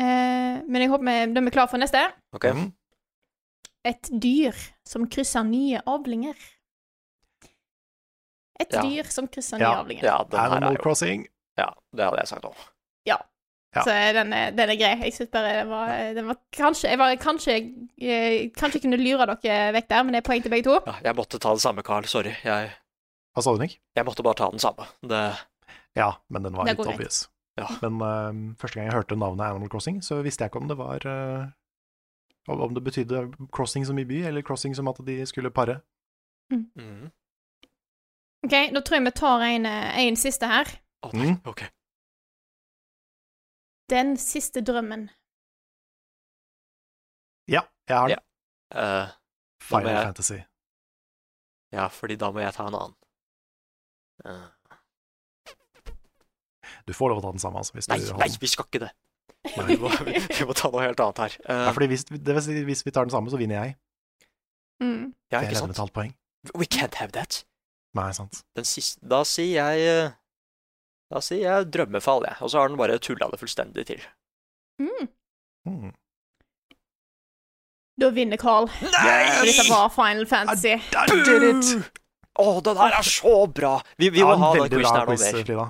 eh, 0.00 0.62
men 0.68 0.80
jeg 0.82 0.90
håper 0.90 1.04
vi, 1.04 1.34
de 1.34 1.40
er 1.46 1.50
klare 1.54 1.68
for 1.70 1.78
neste. 1.80 2.02
Ok. 2.34 2.44
Mhm. 2.52 2.72
Et 3.84 4.10
dyr 4.22 4.52
som 4.86 5.06
krysser 5.10 5.42
nye 5.48 5.80
avlinger. 5.86 6.34
Et 8.60 8.68
Ja. 8.72 8.82
dyr 8.82 9.04
som 9.10 9.26
krysser 9.28 9.58
Ja. 9.60 9.82
nye. 9.82 10.00
Ja, 10.02 10.24
Animal 10.32 10.76
Crossing. 10.78 11.26
Ja, 11.58 11.70
det 11.94 12.04
hadde 12.04 12.18
jeg 12.18 12.28
sagt 12.28 12.44
òg. 12.44 12.54
Ja. 13.06 13.16
Så 13.74 13.88
den 14.12 14.32
er, 14.36 14.50
den 14.52 14.68
er 14.70 14.76
grei. 14.76 14.98
Jeg 15.00 15.12
syns 15.14 15.30
bare 15.32 15.52
den 15.62 15.68
var, 15.70 15.88
den 16.14 16.26
var 16.28 16.36
Kanskje 16.52 16.90
jeg 16.90 16.98
var, 16.98 17.14
kanskje, 17.16 17.54
jeg, 17.98 18.52
kanskje 18.52 18.74
jeg 18.80 18.82
kunne 18.82 18.98
lure 19.00 19.26
dere 19.42 19.72
vekk 19.72 19.88
der, 19.88 20.02
men 20.04 20.12
det 20.12 20.20
er 20.20 20.28
poeng 20.28 20.42
til 20.42 20.50
begge 20.52 20.64
to. 20.64 20.74
Ja, 20.86 20.98
jeg 21.04 21.16
måtte 21.16 21.38
ta 21.40 21.54
det 21.54 21.62
samme, 21.62 21.82
Carl. 21.82 22.04
Sorry. 22.04 22.34
Jeg, 22.44 22.70
Hva 23.34 23.42
sa 23.42 23.54
du, 23.54 23.58
Nick? 23.62 23.78
jeg 23.96 24.04
måtte 24.04 24.22
bare 24.22 24.34
ta 24.36 24.50
den 24.50 24.58
samme. 24.60 24.84
Det 25.00 25.22
Ja, 25.96 26.10
men 26.28 26.42
den 26.42 26.52
var 26.54 26.64
litt 26.68 26.78
obvious. 26.80 27.28
Ja. 27.56 27.66
Men 27.82 27.96
uh, 28.00 28.54
første 28.60 28.74
gang 28.76 28.86
jeg 28.90 28.94
hørte 28.94 29.16
navnet 29.16 29.44
Animal 29.50 29.68
Crossing, 29.68 30.00
så 30.04 30.22
visste 30.22 30.44
jeg 30.44 30.50
ikke 30.52 30.60
om 30.60 30.68
det 30.68 30.76
var 30.76 31.04
uh, 31.06 31.46
om- 32.48 32.60
Om 32.60 32.74
det 32.74 32.84
betydde 32.84 33.32
crossing 33.52 33.84
som 33.86 33.98
i 33.98 34.04
by, 34.04 34.22
eller 34.26 34.42
crossing 34.42 34.74
som 34.76 34.88
at 34.88 34.96
de 35.04 35.24
skulle 35.26 35.50
pare. 35.50 35.80
mm. 36.52 37.10
OK, 38.42 38.54
da 38.74 38.80
tror 38.82 38.96
jeg 38.98 39.04
vi 39.06 39.10
tar 39.14 39.44
en, 39.46 39.66
eh, 39.66 39.98
en 40.06 40.16
siste 40.18 40.46
her. 40.50 40.70
Å, 41.06 41.10
nei. 41.14 41.30
Mm. 41.32 41.40
Ok. 41.46 41.62
Den 43.92 44.16
siste 44.16 44.62
drømmen. 44.64 45.08
Ja, 47.50 47.62
jeg 47.88 47.96
har 47.98 48.08
den. 48.08 48.18
Eh, 48.74 49.08
Final 49.62 49.90
jeg- 49.92 50.04
Fantasy. 50.06 50.38
ja, 51.72 51.86
fordi 51.88 52.16
da 52.16 52.30
må 52.32 52.40
jeg 52.40 52.54
ta 52.54 52.66
en 52.66 52.74
annen. 52.74 52.94
Uh. 54.24 54.48
Du 56.86 56.92
får 56.92 57.08
lov 57.10 57.18
å 57.18 57.22
ta 57.22 57.30
den 57.30 57.38
samme, 57.38 57.58
altså. 57.58 57.72
Hvis 57.74 57.88
nei, 57.88 57.98
du 57.98 58.12
nei, 58.18 58.28
vi 58.40 58.46
skal 58.46 58.64
ikke 58.64 58.80
det. 58.86 58.90
Vi 59.66 59.76
må, 59.76 59.88
vi, 60.06 60.12
vi 60.38 60.44
må 60.46 60.54
ta 60.54 60.68
noe 60.70 60.84
helt 60.84 61.00
annet 61.02 61.18
her. 61.18 61.32
Uh, 61.48 61.64
Ja, 61.66 61.70
fordi 61.74 61.86
hvis, 61.90 62.04
det 62.04 62.34
vil 62.34 62.42
si, 62.42 62.62
hvis 62.64 62.84
vi 62.86 62.90
tar 62.94 63.04
den 63.04 63.10
samme, 63.10 63.30
så 63.30 63.36
vinner 63.36 63.64
jeg. 63.64 63.76
Mm. 64.80 65.14
ja, 65.32 65.40
ikke 65.42 65.56
sant? 65.58 65.92
poeng. 65.92 66.14
We 66.54 66.64
can't 66.64 66.94
have 66.94 67.10
that. 67.12 67.44
Nei, 67.98 68.08
sant. 68.16 68.38
Den 68.56 68.64
siste 68.64 69.04
Da 69.04 69.18
sier 69.28 69.58
jeg 69.58 69.82
eh, 69.84 70.12
Da 71.12 71.20
sier 71.20 71.42
jeg 71.44 71.66
drømmefall, 71.74 72.24
jeg. 72.24 72.38
Og 72.40 72.48
så 72.52 72.62
har 72.62 72.70
den 72.72 72.78
bare 72.80 72.96
tulla 73.04 73.28
det 73.32 73.40
fullstendig 73.42 73.84
til. 73.90 74.00
Mm. 74.80 75.08
Mm. 75.68 75.90
Da 78.00 78.08
vinner 78.16 78.40
Carl. 78.40 78.68
For 78.72 79.44
dette 79.44 79.66
var 79.68 79.90
Final 79.92 80.24
Fantasy. 80.26 80.78
I 80.80 81.06
did 81.26 81.44
it! 81.50 81.90
Å, 82.40 82.46
den 82.64 82.78
her 82.80 82.94
er 82.96 83.04
så 83.04 83.34
bra! 83.52 83.74
Vi, 84.00 84.08
vi 84.08 84.22
Ja, 84.22 84.30
må 84.30 84.38
en 84.38 84.40
ha 84.46 84.52
den 84.54 84.62
veldig 84.64 84.78
quizen 84.80 84.88
bra 84.88 85.00
her 85.02 85.04
nå 85.10 85.12
quiz, 85.12 85.24
mer. 85.26 85.42
Frida. 85.44 85.66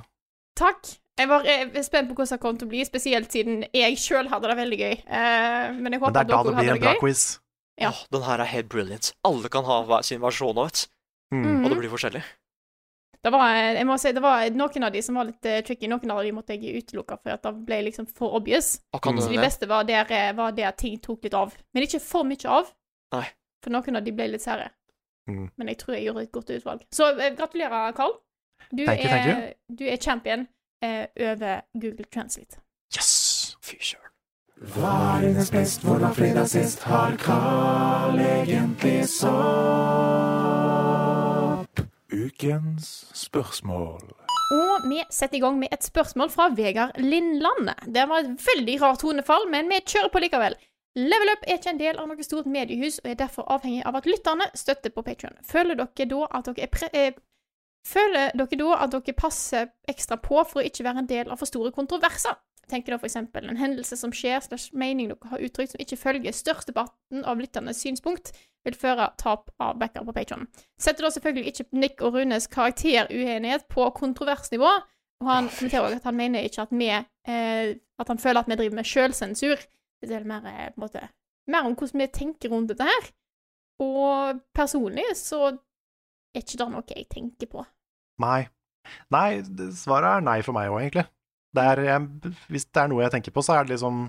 Takk. 0.62 0.92
Jeg 1.18 1.28
var 1.28 1.48
spent 1.84 2.08
på 2.08 2.14
hvordan 2.16 2.30
det 2.38 2.40
kom 2.44 2.56
til 2.60 2.68
å 2.68 2.70
bli, 2.70 2.84
spesielt 2.86 3.34
siden 3.34 3.64
jeg 3.74 3.98
sjøl 4.00 4.30
hadde 4.30 4.48
det 4.52 4.56
veldig 4.62 4.78
gøy. 4.78 4.94
Uh, 5.10 5.74
men 5.82 5.96
jeg 5.96 6.00
håper 6.00 6.14
Men 6.14 6.14
det 6.14 6.22
er 6.22 6.30
da 6.30 6.38
det 6.46 6.54
blir 6.60 6.70
en 6.76 6.80
bra 6.86 6.94
gøy. 6.94 7.00
quiz. 7.02 7.24
Ja. 7.82 7.90
Åh, 7.90 8.00
den 8.14 8.24
her 8.28 8.44
er 8.46 8.50
helt 8.52 8.70
brilliant. 8.72 9.10
Alle 9.26 9.50
kan 9.52 9.66
ha 9.66 9.98
sin 10.06 10.22
versjon 10.22 10.62
av 10.62 10.70
det, 10.70 10.86
Hmm. 11.32 11.64
og 11.64 11.70
det 11.72 11.78
blir 11.80 11.92
forskjellig. 11.92 12.22
Det 13.22 13.30
var, 13.30 13.52
jeg 13.54 13.86
må 13.86 13.94
si, 14.02 14.10
det 14.12 14.22
var 14.22 14.48
noen 14.50 14.84
av 14.88 14.90
de 14.92 15.00
som 15.06 15.14
var 15.14 15.28
litt 15.28 15.46
eh, 15.46 15.60
tricky. 15.62 15.86
Noen 15.90 16.10
av 16.10 16.24
de 16.26 16.32
måtte 16.34 16.56
jeg 16.58 16.82
utelukke 16.82 17.20
for 17.20 17.36
at 17.36 17.44
det 17.46 17.52
ble 17.68 17.78
liksom 17.86 18.08
for 18.10 18.34
obvious. 18.34 18.74
Mm. 18.90 19.20
Så 19.20 19.28
de 19.28 19.36
det? 19.36 19.44
beste 19.44 19.68
var 19.70 19.86
der, 19.86 20.10
eh, 20.10 20.32
var 20.34 20.56
der 20.56 20.74
ting 20.74 20.98
tok 20.98 21.22
litt 21.28 21.36
av. 21.38 21.54
Men 21.72 21.86
ikke 21.86 22.02
for 22.02 22.26
mye 22.26 22.50
av. 22.50 22.72
Nei. 23.14 23.28
For 23.62 23.70
noen 23.70 24.00
av 24.00 24.02
de 24.02 24.14
ble 24.16 24.26
litt 24.32 24.42
sære. 24.42 24.72
Mm. 25.30 25.46
Men 25.54 25.70
jeg 25.70 25.78
tror 25.78 25.94
jeg 25.94 26.08
gjorde 26.08 26.26
et 26.26 26.32
godt 26.34 26.50
utvalg. 26.50 26.84
Så 26.90 27.12
eh, 27.14 27.30
gratulerer, 27.38 27.94
Carl. 27.94 28.18
Du, 28.72 28.84
Thank 28.86 29.04
you, 29.04 29.10
er, 29.10 29.22
thank 29.22 29.78
du 29.78 29.84
er 29.86 29.96
champion 30.02 30.46
eh, 30.82 31.06
over 31.30 31.62
Google 31.78 32.08
Translate. 32.10 32.58
Yes! 32.96 33.56
Fy 33.62 33.78
søren. 33.78 34.10
Hva 34.74 34.90
er 35.16 35.28
hennes 35.28 35.50
best? 35.50 35.86
Hvordan 35.86 36.14
fredag 36.14 36.50
sist 36.50 36.82
har 36.86 37.16
Carl 37.22 38.18
egentlig 38.18 39.06
sopp? 39.10 39.71
Ukens 42.42 43.06
spørsmål. 43.14 44.02
Og 44.52 44.86
vi 44.90 44.98
setter 45.10 45.36
i 45.36 45.40
gang 45.40 45.58
med 45.58 45.68
et 45.72 45.84
spørsmål 45.84 46.30
fra 46.30 46.48
Vegard 46.56 46.98
Lindland. 46.98 47.70
Det 47.94 48.08
var 48.08 48.18
et 48.18 48.46
veldig 48.46 48.82
rart 48.82 48.98
tonefall, 48.98 49.46
men 49.50 49.68
vi 49.70 49.78
kjører 49.86 50.10
på 50.12 50.22
likevel. 50.24 50.56
Level 50.98 51.30
Up 51.32 51.46
er 51.46 51.60
ikke 51.60 51.70
en 51.70 51.78
del 51.78 52.00
av 52.02 52.08
noe 52.10 52.26
stort 52.26 52.48
mediehus, 52.50 52.98
og 53.04 53.12
er 53.12 53.20
derfor 53.20 53.46
avhengig 53.46 53.84
av 53.86 53.96
at 53.96 54.08
lytterne 54.10 54.48
støtter 54.58 54.90
på 54.90 55.04
Patreon. 55.06 55.38
Føler 55.46 55.78
dere 55.78 56.08
da 56.10 56.24
at 56.34 56.50
dere 56.50 56.66
er 56.66 56.72
pre 56.74 56.90
eh, 56.92 57.20
Føler 57.86 58.34
dere 58.34 58.58
da 58.58 58.74
at 58.82 58.92
dere 58.92 59.14
passer 59.18 59.70
ekstra 59.88 60.18
på 60.18 60.42
for 60.42 60.62
å 60.62 60.66
ikke 60.66 60.84
være 60.86 61.04
en 61.04 61.12
del 61.14 61.30
av 61.30 61.38
for 61.38 61.50
store 61.50 61.70
kontroverser? 61.74 62.34
Tenker 62.72 62.94
da 62.94 63.04
eksempel 63.04 63.50
en 63.50 63.58
hendelse 63.60 63.98
som 64.00 64.14
skjer, 64.16 64.40
slash 64.40 64.72
mening 64.72 65.10
dere 65.10 65.28
har 65.34 65.42
uttrykt 65.44 65.74
som 65.74 65.82
ikke 65.84 65.98
følger 66.00 66.32
størsteparten 66.32 67.26
av 67.28 67.40
lytternes 67.42 67.82
synspunkt, 67.84 68.32
vil 68.64 68.76
føre 68.78 69.10
tap 69.20 69.50
av 69.60 69.76
backer 69.80 70.06
på 70.06 70.14
Patreon. 70.16 70.46
Setter 70.80 71.04
da 71.04 71.10
selvfølgelig 71.12 71.52
ikke 71.52 71.66
Nick 71.82 72.00
og 72.00 72.16
Runes 72.16 72.46
karakteruenighet 72.48 73.68
på 73.72 73.90
kontroversnivå, 73.98 74.72
Og 75.22 75.28
han 75.28 75.46
kommenterer 75.54 75.84
også 75.86 76.00
at 76.00 76.06
han 76.08 76.16
mener 76.18 76.42
ikke 76.42 76.62
at 76.64 76.72
vi 76.74 76.88
eh, 76.90 77.76
At 78.02 78.08
han 78.10 78.18
føler 78.18 78.40
at 78.40 78.48
vi 78.50 78.56
driver 78.58 78.74
med 78.74 78.88
sjølsensur. 78.90 79.60
Det 80.02 80.16
er 80.16 80.24
mer, 80.26 80.46
eh, 80.50 80.72
på 80.72 80.80
en 80.80 80.82
måte, 80.82 81.02
mer 81.46 81.68
om 81.68 81.76
hvordan 81.78 82.00
vi 82.02 82.08
tenker 82.10 82.50
rundt 82.50 82.72
dette 82.72 82.88
her. 82.88 83.10
Og 83.84 84.40
personlig 84.54 85.04
så 85.18 85.52
er 85.52 86.42
ikke 86.42 86.58
det 86.58 86.68
noe 86.72 86.82
jeg 86.88 87.06
tenker 87.12 87.50
på. 87.52 87.62
Nei. 88.22 88.48
Nei, 89.14 89.42
svaret 89.78 90.16
er 90.16 90.24
nei 90.26 90.40
for 90.42 90.56
meg 90.56 90.72
òg, 90.72 90.80
egentlig. 90.82 91.06
Det 91.52 91.62
er, 91.68 91.82
jeg, 91.84 92.34
hvis 92.48 92.66
det 92.68 92.82
er 92.82 92.90
noe 92.90 93.02
jeg 93.04 93.12
tenker 93.12 93.34
på, 93.34 93.44
så 93.44 93.58
er 93.58 93.66
det 93.66 93.74
liksom 93.74 94.06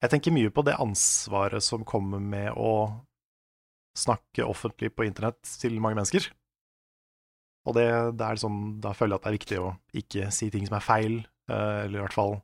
Jeg 0.00 0.12
tenker 0.12 0.32
mye 0.32 0.50
på 0.54 0.62
det 0.64 0.78
ansvaret 0.80 1.64
som 1.64 1.82
kommer 1.84 2.22
med 2.22 2.54
å 2.56 2.72
snakke 3.98 4.46
offentlig 4.46 4.94
på 4.94 5.04
internett 5.04 5.42
til 5.60 5.74
mange 5.82 5.98
mennesker. 5.98 6.30
Og 7.68 7.76
det, 7.76 7.88
det 8.16 8.24
er 8.24 8.38
liksom, 8.38 8.60
da 8.80 8.94
føler 8.96 9.12
jeg 9.12 9.20
at 9.20 9.26
det 9.26 9.30
er 9.30 9.36
viktig 9.36 9.58
å 9.60 9.72
ikke 10.00 10.30
si 10.32 10.48
ting 10.54 10.64
som 10.64 10.78
er 10.78 10.86
feil, 10.86 11.18
eh, 11.50 11.82
eller 11.84 11.98
i 11.98 12.04
hvert 12.06 12.16
fall 12.16 12.38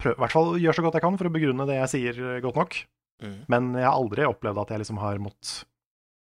prøv, 0.00 0.14
i 0.14 0.22
hvert 0.22 0.36
fall 0.36 0.52
gjøre 0.60 0.76
så 0.78 0.84
godt 0.86 0.98
jeg 0.98 1.04
kan 1.04 1.18
for 1.20 1.28
å 1.28 1.34
begrunne 1.34 1.66
det 1.68 1.80
jeg 1.80 1.92
sier, 1.94 2.20
eh, 2.28 2.42
godt 2.44 2.60
nok. 2.60 2.78
Mm. 3.20 3.36
Men 3.52 3.72
jeg 3.76 3.88
har 3.88 3.96
aldri 3.96 4.28
opplevd 4.28 4.62
at 4.62 4.72
jeg 4.72 4.84
liksom 4.84 5.02
har 5.02 5.20
måttet 5.22 5.66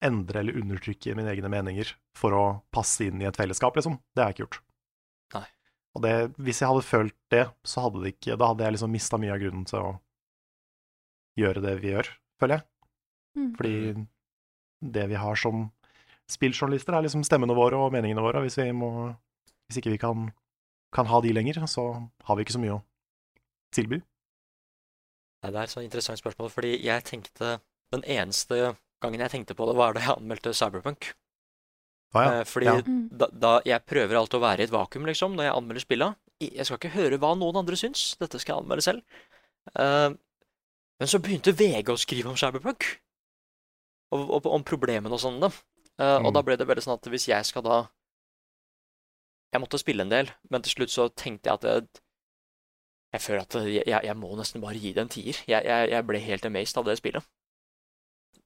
endre 0.08 0.42
eller 0.44 0.58
undertrykke 0.62 1.16
mine 1.18 1.32
egne 1.34 1.50
meninger 1.50 1.92
for 2.18 2.34
å 2.38 2.46
passe 2.74 3.08
inn 3.08 3.22
i 3.22 3.28
et 3.30 3.38
fellesskap, 3.38 3.78
liksom. 3.78 3.98
Det 4.14 4.24
har 4.24 4.32
jeg 4.32 4.38
ikke 4.38 4.46
gjort. 4.46 4.60
Og 5.98 6.04
det, 6.06 6.14
hvis 6.38 6.62
jeg 6.62 6.70
hadde 6.70 6.86
følt 6.86 7.16
det, 7.34 7.48
så 7.66 7.88
hadde 7.88 8.04
det 8.04 8.14
ikke 8.14 8.38
Da 8.38 8.52
hadde 8.52 8.68
jeg 8.68 8.76
liksom 8.76 8.92
mista 8.94 9.18
mye 9.18 9.34
av 9.34 9.42
grunnen 9.42 9.66
til 9.66 9.80
å 9.82 9.96
gjøre 11.38 11.64
det 11.64 11.74
vi 11.82 11.94
gjør, 11.94 12.10
føler 12.42 12.60
jeg. 12.60 12.68
Mm. 13.38 13.50
Fordi 13.58 13.78
det 14.98 15.06
vi 15.10 15.18
har 15.22 15.40
som 15.42 15.68
spilljournalister, 16.30 16.94
er 16.94 17.06
liksom 17.06 17.24
stemmene 17.26 17.56
våre 17.58 17.80
og 17.82 17.94
meningene 17.96 18.22
våre. 18.24 18.42
Og 18.42 18.48
hvis, 18.48 18.58
vi 18.60 18.70
må, 18.76 18.92
hvis 19.68 19.80
ikke 19.82 19.96
vi 19.96 20.02
kan, 20.02 20.30
kan 20.94 21.10
ha 21.10 21.22
de 21.24 21.34
lenger, 21.34 21.62
så 21.70 21.88
har 22.28 22.38
vi 22.38 22.46
ikke 22.46 22.58
så 22.58 22.62
mye 22.62 22.78
å 22.78 22.84
tilby. 23.76 24.02
Nei, 25.44 25.54
det 25.54 25.60
er 25.60 25.68
et 25.68 25.74
sånt 25.74 25.86
interessant 25.86 26.20
spørsmål, 26.20 26.50
fordi 26.54 26.78
jeg 26.82 27.06
tenkte 27.06 27.60
Den 27.94 28.02
eneste 28.04 28.74
gangen 29.00 29.22
jeg 29.22 29.32
tenkte 29.32 29.56
på 29.56 29.64
det, 29.70 29.78
var 29.80 29.94
da 29.96 30.02
jeg 30.04 30.18
anmeldte 30.18 30.52
Cyberpunk. 30.58 31.14
Ah, 32.16 32.24
ja. 32.24 32.40
Eh, 32.40 32.44
Fordi 32.48 32.66
Ja. 32.66 32.76
Mm. 32.82 33.10
da, 33.12 33.28
da 33.32 33.62
jeg 33.66 33.86
prøver 33.86 34.16
alltid 34.16 34.40
å 34.40 34.44
være 34.46 34.60
i 34.60 34.64
et 34.64 34.72
vakuum, 34.72 35.06
liksom, 35.06 35.36
når 35.36 35.44
jeg 35.50 35.56
anmelder 35.58 35.84
spilla. 35.84 36.16
Jeg 36.40 36.66
skal 36.66 36.78
ikke 36.78 36.94
høre 36.96 37.18
hva 37.20 37.34
noen 37.36 37.58
andre 37.58 37.76
syns. 37.76 38.16
Dette 38.20 38.40
skal 38.40 38.56
jeg 38.56 38.64
anmelde 38.64 38.86
selv. 38.86 39.02
Uh, 39.76 40.14
men 41.00 41.10
så 41.12 41.20
begynte 41.20 41.54
VG 41.54 41.90
å 41.92 41.98
skrive 42.00 42.30
om 42.32 42.38
Cyberpunk. 42.40 42.86
Og, 44.16 44.30
og, 44.30 44.46
om 44.46 44.64
problemene 44.64 45.12
og 45.14 45.20
sånn, 45.20 45.42
Uh, 45.98 46.22
mm. 46.22 46.26
Og 46.28 46.30
Mm. 46.30 46.34
da 46.36 46.42
ble 46.46 46.56
det 46.58 46.68
veldig 46.68 46.84
sånn 46.86 46.94
at 46.94 47.08
hvis 47.10 47.26
jeg 47.28 47.46
skal 47.46 47.64
da 47.66 47.90
Jeg 49.52 49.62
måtte 49.64 49.80
spille 49.80 50.04
en 50.04 50.10
del, 50.12 50.30
men 50.52 50.62
til 50.62 50.72
slutt 50.76 50.92
så 50.94 51.08
tenkte 51.10 51.50
jeg 51.50 51.54
at 51.56 51.64
jeg, 51.64 51.88
jeg 53.16 53.22
føler 53.22 53.42
at 53.42 53.54
jeg, 53.66 53.84
jeg, 53.88 54.16
må 54.20 54.36
nesten 54.38 54.62
bare 54.62 54.78
gi 54.78 54.92
det 54.94 55.02
en 55.02 55.10
tier. 55.10 55.40
Jeg, 55.48 55.64
jeg, 55.66 55.90
jeg 55.90 56.06
ble 56.06 56.20
helt 56.20 56.46
amazed 56.46 56.78
av 56.78 56.86
det 56.86 56.98
spillet. 57.00 57.24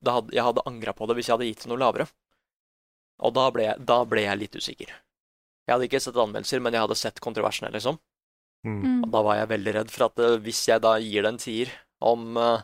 Hadde, 0.05 0.31
jeg 0.31 0.45
hadde 0.45 0.63
angra 0.65 0.93
på 0.93 1.07
det 1.09 1.15
hvis 1.17 1.27
jeg 1.27 1.35
hadde 1.35 1.47
gitt 1.49 1.65
det 1.65 1.71
noe 1.73 1.81
lavere. 1.81 2.07
Og 3.21 3.33
da 3.37 3.47
ble, 3.53 3.63
jeg, 3.69 3.85
da 3.85 3.99
ble 4.09 4.23
jeg 4.25 4.39
litt 4.41 4.55
usikker. 4.57 4.89
Jeg 5.67 5.73
hadde 5.75 5.85
ikke 5.87 6.01
sett 6.01 6.17
anmeldelser, 6.17 6.59
men 6.63 6.73
jeg 6.73 6.81
hadde 6.81 6.97
sett 6.97 7.19
kontroversene, 7.21 7.69
liksom. 7.75 7.99
Mm. 8.65 8.79
Mm. 8.81 8.97
Og 9.05 9.11
da 9.13 9.21
var 9.25 9.35
jeg 9.39 9.49
veldig 9.53 9.73
redd 9.79 9.91
for 9.93 10.05
at 10.07 10.19
eh, 10.21 10.35
hvis 10.45 10.61
jeg 10.69 10.81
da 10.83 10.95
gir 11.01 11.23
det 11.25 11.31
en 11.31 11.39
tier 11.41 11.71
om 12.05 12.37
eh, 12.37 12.61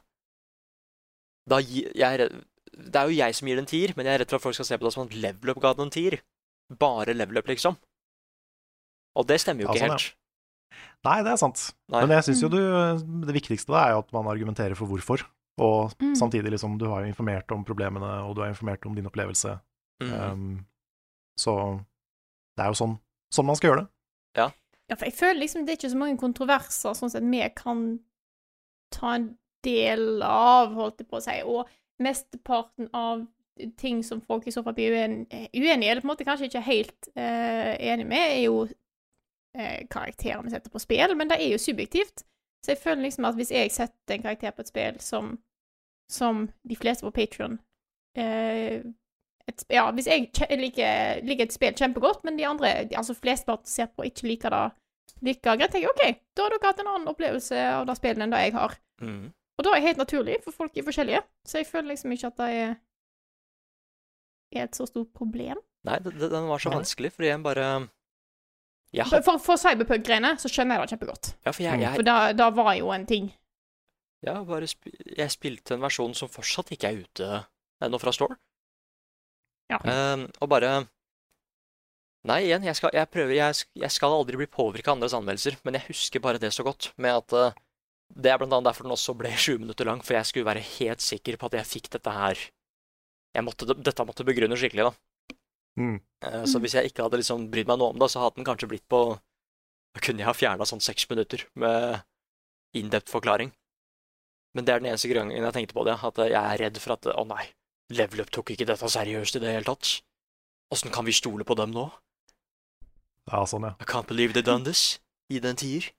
Da 1.49 1.57
gir 1.63 1.89
jeg 1.97 2.27
Det 2.27 2.99
er 2.99 3.07
jo 3.09 3.15
jeg 3.17 3.33
som 3.37 3.47
gir 3.49 3.55
det 3.57 3.63
en 3.63 3.69
tier, 3.71 3.93
men 3.97 4.05
jeg 4.05 4.13
er 4.13 4.21
redd 4.21 4.29
for 4.29 4.37
at 4.37 4.45
folk 4.45 4.57
skal 4.59 4.67
se 4.69 4.77
på 4.77 4.85
det 4.85 4.93
som 4.93 5.07
at 5.07 5.15
level 5.17 5.53
up 5.55 5.61
ga 5.63 5.71
den 5.73 5.87
en 5.87 5.93
tier. 5.93 6.19
Bare 6.69 7.15
level 7.17 7.39
up, 7.41 7.47
liksom. 7.49 7.77
Og 9.17 9.25
det 9.25 9.39
stemmer 9.41 9.65
jo 9.65 9.69
Ja, 9.69 9.73
ikke 9.73 9.87
helt. 9.87 10.03
ja. 10.05 10.11
helt. 10.11 10.13
Nei, 11.07 11.17
det 11.25 11.31
er 11.31 11.39
sant. 11.41 11.63
Nei. 11.89 12.01
Men 12.05 12.17
jeg 12.17 12.25
syns 12.27 12.41
jo 12.43 12.49
du 12.51 12.59
Det 13.25 13.33
viktigste 13.37 13.71
da 13.73 13.85
er 13.87 13.91
jo 13.95 14.03
at 14.03 14.13
man 14.13 14.27
argumenterer 14.29 14.75
for 14.77 14.85
hvorfor. 14.89 15.23
Og 15.57 15.95
Mm. 15.97 16.13
samtidig, 16.13 16.51
liksom, 16.53 16.77
du 16.77 16.85
har 16.91 17.01
jo 17.01 17.09
informert 17.09 17.49
om 17.51 17.63
problemene, 17.65 18.05
og 18.27 18.35
du 18.35 18.41
har 18.43 18.49
informert 18.53 18.85
om 18.85 18.93
din 18.93 19.07
opplevelse. 19.09 19.59
Mm. 20.03 20.13
Um, 20.13 20.65
så 21.39 21.53
det 22.57 22.65
er 22.65 22.73
jo 22.73 22.79
sånn, 22.79 22.97
sånn 23.33 23.47
man 23.47 23.57
skal 23.57 23.71
gjøre 23.71 23.83
det. 23.83 23.91
Ja, 24.87 24.95
for 24.95 25.09
jeg 25.09 25.17
føler 25.17 25.41
liksom 25.41 25.65
det 25.65 25.73
er 25.73 25.79
ikke 25.81 25.91
så 25.91 25.99
mange 25.99 26.19
kontroverser 26.21 26.95
sånn 26.95 27.11
at 27.11 27.25
vi 27.25 27.41
kan 27.57 27.81
ta 28.93 29.17
en 29.17 29.31
del 29.67 30.21
av, 30.23 30.71
holdt 30.77 31.01
jeg 31.03 31.09
på 31.09 31.19
å 31.19 31.25
si, 31.25 31.35
og 31.43 31.73
mesteparten 32.03 32.87
av 32.95 33.25
ting 33.81 34.03
som 34.05 34.21
folk 34.21 34.45
i 34.47 34.53
så 34.53 34.61
fall 34.63 34.75
blir 34.77 34.95
uen 34.95 35.19
uenige, 35.27 35.89
eller 35.89 36.03
på 36.03 36.07
en 36.07 36.13
måte 36.13 36.27
kanskje 36.27 36.47
ikke 36.47 36.63
helt 36.67 37.09
uh, 37.17 37.73
enige 37.73 38.07
med, 38.07 38.25
er 38.37 38.41
jo 38.45 38.61
uh, 38.67 39.79
karakterer 39.91 40.45
vi 40.45 40.53
setter 40.53 40.71
på 40.71 40.81
spill, 40.81 41.15
men 41.17 41.31
det 41.31 41.39
er 41.41 41.51
jo 41.51 41.61
subjektivt. 41.61 42.23
Så 42.63 42.73
jeg 42.73 42.81
føler 42.83 43.07
liksom 43.07 43.27
at 43.27 43.35
hvis 43.35 43.51
jeg 43.51 43.73
setter 43.73 44.15
en 44.15 44.23
karakter 44.23 44.53
på 44.55 44.63
et 44.63 44.71
spill 44.71 45.01
som, 45.03 45.35
som 46.11 46.47
de 46.67 46.77
fleste 46.79 47.05
på 47.05 47.13
Patreon 47.15 47.59
eh, 48.17 48.81
et, 49.47 49.63
ja, 49.71 49.85
hvis 49.95 50.09
jeg 50.09 50.27
liker, 50.59 51.21
liker 51.23 51.47
et 51.47 51.55
spill 51.55 51.77
kjempegodt, 51.77 52.25
men 52.27 52.37
de 52.39 52.45
andre, 52.47 52.73
de- 52.89 52.97
altså 52.99 53.15
flesteparten 53.15 53.69
ser 53.71 53.87
på, 53.93 54.03
ikke 54.09 54.27
liker 54.27 54.53
det 54.53 54.65
like 55.25 55.41
greit, 55.41 55.71
tenker 55.71 55.87
jeg 55.87 55.93
OK, 55.93 56.19
da 56.35 56.45
har 56.45 56.53
dere 56.53 56.69
hatt 56.69 56.81
en 56.83 56.89
annen 56.91 57.09
opplevelse 57.09 57.61
av 57.79 57.87
det 57.87 57.95
spillet 57.97 58.25
enn 58.25 58.35
det 58.35 58.41
jeg 58.43 58.55
har. 58.57 58.75
Mm. 59.01 59.23
Og 59.57 59.65
da 59.65 59.71
er 59.71 59.79
det 59.79 59.87
helt 59.87 60.01
naturlig, 60.03 60.35
for 60.43 60.53
folk 60.53 60.75
er 60.77 60.85
forskjellige. 60.85 61.23
Så 61.47 61.61
jeg 61.61 61.69
føler 61.69 61.93
liksom 61.93 62.13
ikke 62.13 62.29
at 62.29 62.41
det 62.41 62.49
er, 62.57 62.75
er 64.53 64.67
et 64.67 64.77
så 64.77 64.85
stort 64.89 65.09
problem. 65.17 65.61
Nei, 65.87 65.97
det, 66.03 66.13
det, 66.19 66.29
den 66.33 66.49
var 66.51 66.61
så 66.61 66.73
vanskelig, 66.73 67.15
fordi 67.15 67.31
jeg 67.31 67.41
bare 67.45 67.67
ja. 68.95 69.03
For, 69.09 69.39
for, 69.43 69.59
Cyberpunk-greiene 69.59 70.35
så 70.39 70.49
skjønner 70.51 70.77
jeg 70.77 70.85
det 70.85 70.93
kjempegodt. 70.95 71.31
Ja, 71.43 71.51
for 71.51 71.65
jeg, 71.65 71.89
For 71.97 72.07
da, 72.07 72.17
da 72.37 72.47
var 72.55 72.75
jo 72.77 72.91
en 72.93 73.07
ting. 73.09 73.31
Ja, 74.25 74.39
bare 74.47 74.69
sp 74.69 74.89
jeg 74.89 75.33
spilte 75.33 75.75
en 75.75 75.83
versjon 75.83 76.15
som 76.17 76.31
fortsatt 76.31 76.71
ikke 76.73 76.89
er 76.89 77.01
ute 77.03 77.41
ennå 77.83 77.99
fra 78.01 78.13
Store. 78.15 78.37
Ja. 79.71 79.79
Ehm, 79.83 80.27
og 80.39 80.49
bare 80.51 80.87
Nei, 82.27 82.41
igjen, 82.43 82.65
jeg 82.65 82.75
skal, 82.75 82.91
jeg 82.95 83.07
prøver, 83.07 83.37
jeg, 83.37 83.59
jeg 83.77 83.93
skal 83.93 84.11
aldri 84.11 84.39
bli 84.39 84.47
påvirka 84.51 84.91
av 84.91 84.97
andres 84.97 85.13
anmeldelser, 85.15 85.55
men 85.63 85.77
jeg 85.77 85.87
husker 85.87 86.23
bare 86.23 86.41
det 86.41 86.49
så 86.51 86.65
godt. 86.65 86.89
Med 86.99 87.21
at 87.21 87.35
uh, 87.37 87.59
Det 88.09 88.31
er 88.31 88.39
blant 88.41 88.51
annet 88.51 88.67
derfor 88.67 88.87
den 88.87 88.95
også 88.95 89.15
ble 89.15 89.31
20 89.31 89.61
minutter 89.63 89.87
lang, 89.87 90.01
for 90.03 90.17
jeg 90.17 90.27
skulle 90.27 90.49
være 90.49 90.65
helt 90.65 91.03
sikker 91.03 91.37
på 91.39 91.47
at 91.47 91.59
jeg 91.59 91.69
fikk 91.69 91.91
dette 91.93 92.15
her 92.15 92.41
jeg 93.37 93.45
måtte, 93.45 93.69
Dette 93.69 94.05
måtte 94.07 94.25
begrunnes 94.27 94.59
skikkelig, 94.59 94.89
da. 94.89 95.37
Mm. 95.77 95.97
Uh, 96.25 96.43
Så 96.49 96.59
hvis 96.63 96.75
jeg 96.75 96.89
ikke 96.89 97.05
hadde 97.05 97.21
liksom 97.21 97.47
brydd 97.53 97.69
meg 97.69 97.79
noe 97.79 97.93
om 97.93 98.01
det, 98.01 98.09
så 98.11 98.23
hadde 98.23 98.41
den 98.41 98.49
kanskje 98.49 98.71
blitt 98.73 98.87
på 98.91 99.01
Da 99.13 100.03
kunne 100.03 100.23
jeg 100.23 100.27
ha 100.27 100.35
fjerna 100.35 100.67
sånn 100.67 100.83
seks 100.83 101.07
minutter 101.11 101.45
med 101.55 102.01
in-depth 102.75 103.13
forklaring. 103.13 103.53
Men 104.57 104.65
det 104.65 104.73
er 104.73 104.81
den 104.81 104.91
eneste 104.91 105.13
gangen 105.13 105.37
jeg 105.37 105.55
tenkte 105.55 105.77
på 105.77 105.85
det, 105.87 105.95
at 106.01 106.19
jeg 106.25 106.41
er 106.41 106.59
redd 106.65 106.81
for 106.81 106.97
at 106.97 107.07
Å 107.13 107.23
nei, 107.29 107.45
Level 107.93 108.23
Up 108.23 108.31
tok 108.35 108.51
ikke 108.51 108.67
dette 108.67 108.89
seriøst 108.91 109.37
i 109.37 109.41
det 109.43 109.53
hele 109.53 109.67
tatt. 109.67 110.01
Åssen 110.73 110.91
kan 110.91 111.07
vi 111.07 111.15
stole 111.15 111.47
på 111.47 111.55
dem 111.55 111.71
nå? 111.75 111.87
Ja, 113.27 113.43
sånn, 113.47 113.67
ja. 113.67 113.75
I 113.79 113.87
can't 113.87 114.07
believe 114.09 114.35
they 114.35 114.43
done 114.43 114.67
this. 114.67 114.99
Gi 115.31 115.39
det 115.43 115.53
en 115.53 115.59
tier. 115.59 115.89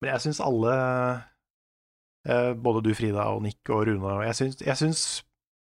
Men 0.00 0.12
jeg 0.12 0.26
syns 0.26 0.42
alle, 0.44 0.72
eh, 2.28 2.52
både 2.52 2.82
du 2.84 2.92
Frida 2.96 3.28
og 3.32 3.42
Nick 3.44 3.72
og 3.72 3.86
Rune, 3.88 4.18
og 4.18 4.24
jeg 4.26 4.36
syns, 4.40 4.60
jeg 4.64 4.80
syns 4.80 5.04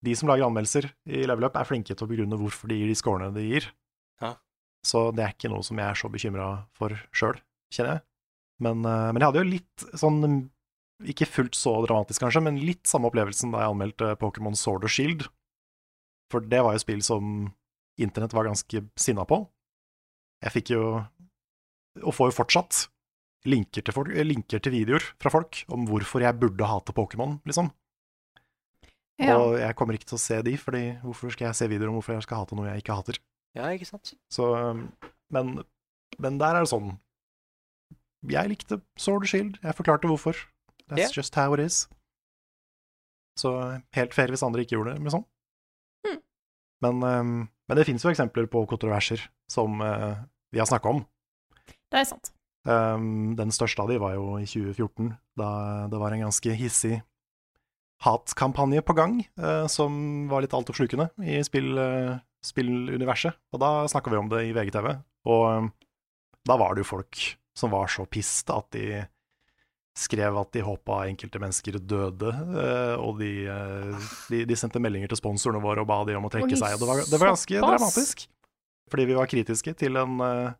de 0.05 0.13
som 0.17 0.29
lager 0.29 0.45
anmeldelser 0.47 0.89
i 1.09 1.25
Level 1.25 1.47
Up, 1.47 1.57
er 1.57 1.67
flinke 1.67 1.93
til 1.93 2.05
å 2.05 2.09
begrunne 2.09 2.37
hvorfor 2.39 2.69
de 2.69 2.79
gir 2.79 2.89
de 2.89 2.97
scorene 2.97 3.33
de 3.33 3.45
gir. 3.45 3.69
Ja. 4.21 4.35
Så 4.85 5.07
det 5.15 5.25
er 5.25 5.33
ikke 5.33 5.49
noe 5.53 5.65
som 5.65 5.81
jeg 5.81 5.87
er 5.89 5.97
så 5.97 6.09
bekymra 6.13 6.49
for 6.77 6.93
sjøl, 7.15 7.39
kjenner 7.73 7.97
jeg. 7.97 8.05
Men, 8.65 8.85
eh, 8.85 9.07
men 9.11 9.21
jeg 9.21 9.29
hadde 9.29 9.41
jo 9.41 9.53
litt 9.55 9.89
sånn 9.99 10.51
Ikke 11.11 11.25
fullt 11.27 11.57
så 11.59 11.73
dramatisk, 11.83 12.21
kanskje, 12.23 12.39
men 12.39 12.55
litt 12.63 12.87
samme 12.87 13.09
opplevelsen 13.09 13.51
da 13.51 13.65
jeg 13.65 13.73
anmeldte 13.73 14.13
Pokémon 14.15 14.55
Sword 14.55 14.85
og 14.87 14.93
Shield. 14.93 15.25
For 16.31 16.43
det 16.43 16.61
var 16.65 16.75
jo 16.75 16.81
spill 16.81 17.03
som 17.05 17.35
internett 18.01 18.33
var 18.35 18.47
ganske 18.49 18.81
sinna 18.99 19.25
på. 19.27 19.43
Jeg 20.43 20.53
fikk 20.57 20.73
jo, 20.75 20.83
og 22.03 22.15
får 22.15 22.31
jo 22.31 22.37
fortsatt, 22.39 22.85
linker 23.45 23.85
til, 23.85 23.93
folk, 23.93 24.09
linker 24.25 24.61
til 24.63 24.73
videoer 24.73 25.03
fra 25.21 25.31
folk 25.33 25.61
om 25.73 25.85
hvorfor 25.89 26.23
jeg 26.25 26.37
burde 26.41 26.69
hate 26.69 26.95
Pokémon, 26.97 27.37
liksom. 27.47 27.69
Ja. 29.21 29.37
Og 29.37 29.55
jeg 29.61 29.75
kommer 29.79 29.95
ikke 29.95 30.09
til 30.09 30.17
å 30.17 30.23
se 30.23 30.41
de, 30.43 30.55
fordi 30.59 30.83
hvorfor 31.05 31.31
skal 31.31 31.49
jeg 31.49 31.59
se 31.61 31.69
videoer 31.71 31.91
om 31.91 31.99
hvorfor 31.99 32.17
jeg 32.17 32.25
skal 32.25 32.41
hate 32.41 32.57
noe 32.57 32.67
jeg 32.67 32.83
ikke 32.83 32.97
hater? 32.97 33.19
Ja, 33.55 33.69
ikke 33.71 33.87
sant? 33.87 34.11
Så, 34.33 34.49
um, 34.51 34.89
men, 35.31 35.53
men 36.19 36.39
der 36.41 36.57
er 36.57 36.65
det 36.65 36.71
sånn 36.73 36.97
Jeg 38.27 38.51
likte 38.51 38.81
Sword 38.99 39.27
Shield, 39.29 39.61
jeg 39.63 39.77
forklarte 39.77 40.09
hvorfor. 40.09 40.35
That's 40.89 41.07
yeah. 41.07 41.15
just 41.15 41.37
how 41.37 41.53
it 41.55 41.61
is. 41.63 41.85
Så 43.39 43.51
helt 43.95 44.13
fair 44.15 44.31
hvis 44.31 44.43
andre 44.45 44.65
ikke 44.65 44.77
gjorde 44.77 44.95
det, 44.95 45.05
liksom. 45.05 45.23
Hmm. 45.23 45.34
Men, 46.85 47.01
um, 47.03 47.33
men 47.65 47.79
det 47.79 47.87
finnes 47.87 48.05
jo 48.05 48.11
eksempler 48.13 48.47
på 48.51 48.63
kontroverser 48.69 49.23
som 49.51 49.81
uh, 49.81 50.13
vi 50.53 50.61
har 50.61 50.69
snakka 50.69 50.93
om. 50.93 51.03
Det 51.91 52.01
er 52.01 52.07
sant. 52.09 52.31
Um, 52.65 53.35
den 53.37 53.53
største 53.53 53.83
av 53.83 53.91
de 53.91 53.99
var 54.01 54.15
jo 54.15 54.37
i 54.41 54.47
2014, 54.49 55.11
da 55.37 55.49
det 55.91 55.99
var 56.01 56.15
en 56.15 56.25
ganske 56.25 56.55
hissig 56.57 56.99
hatkampanje 58.03 58.81
på 58.81 58.93
gang, 58.93 59.19
eh, 59.39 59.67
som 59.67 60.27
var 60.29 60.43
litt 60.43 60.53
altoppslukende 60.53 61.09
i 61.23 61.39
spill, 61.47 61.77
eh, 61.77 62.17
spilluniverset. 62.43 63.37
Og 63.53 63.59
da 63.59 63.87
snakka 63.87 64.11
vi 64.11 64.17
om 64.17 64.29
det 64.29 64.43
i 64.45 64.53
VGTV. 64.53 65.01
Og 65.25 65.45
um, 65.57 65.73
Da 66.45 66.57
var 66.61 66.75
det 66.75 66.83
jo 66.83 66.91
folk 66.99 67.17
som 67.57 67.71
var 67.71 67.87
så 67.87 68.05
pissed 68.05 68.51
at 68.53 68.67
de 68.69 69.07
skrev 69.95 70.35
at 70.37 70.51
de 70.51 70.63
håpa 70.65 71.05
enkelte 71.07 71.39
mennesker 71.39 71.77
døde, 71.79 72.31
eh, 72.59 72.95
og 72.99 73.19
de, 73.21 73.31
eh, 73.47 74.07
de, 74.31 74.41
de 74.49 74.57
sendte 74.59 74.81
meldinger 74.83 75.13
til 75.13 75.21
sponsorene 75.21 75.61
våre 75.63 75.85
og 75.85 75.87
ba 75.89 76.01
de 76.07 76.17
om 76.19 76.27
å 76.27 76.31
trekke 76.33 76.51
Oi, 76.51 76.59
seg. 76.59 76.75
Og 76.75 76.83
det 76.83 76.89
var, 76.89 77.03
det 77.07 77.19
var 77.21 77.31
ganske 77.31 77.61
Pass. 77.63 77.69
dramatisk, 77.71 78.25
fordi 78.91 79.05
vi 79.07 79.15
var 79.17 79.31
kritiske 79.31 79.75
til 79.79 80.01
en 80.01 80.19
uh, 80.19 80.51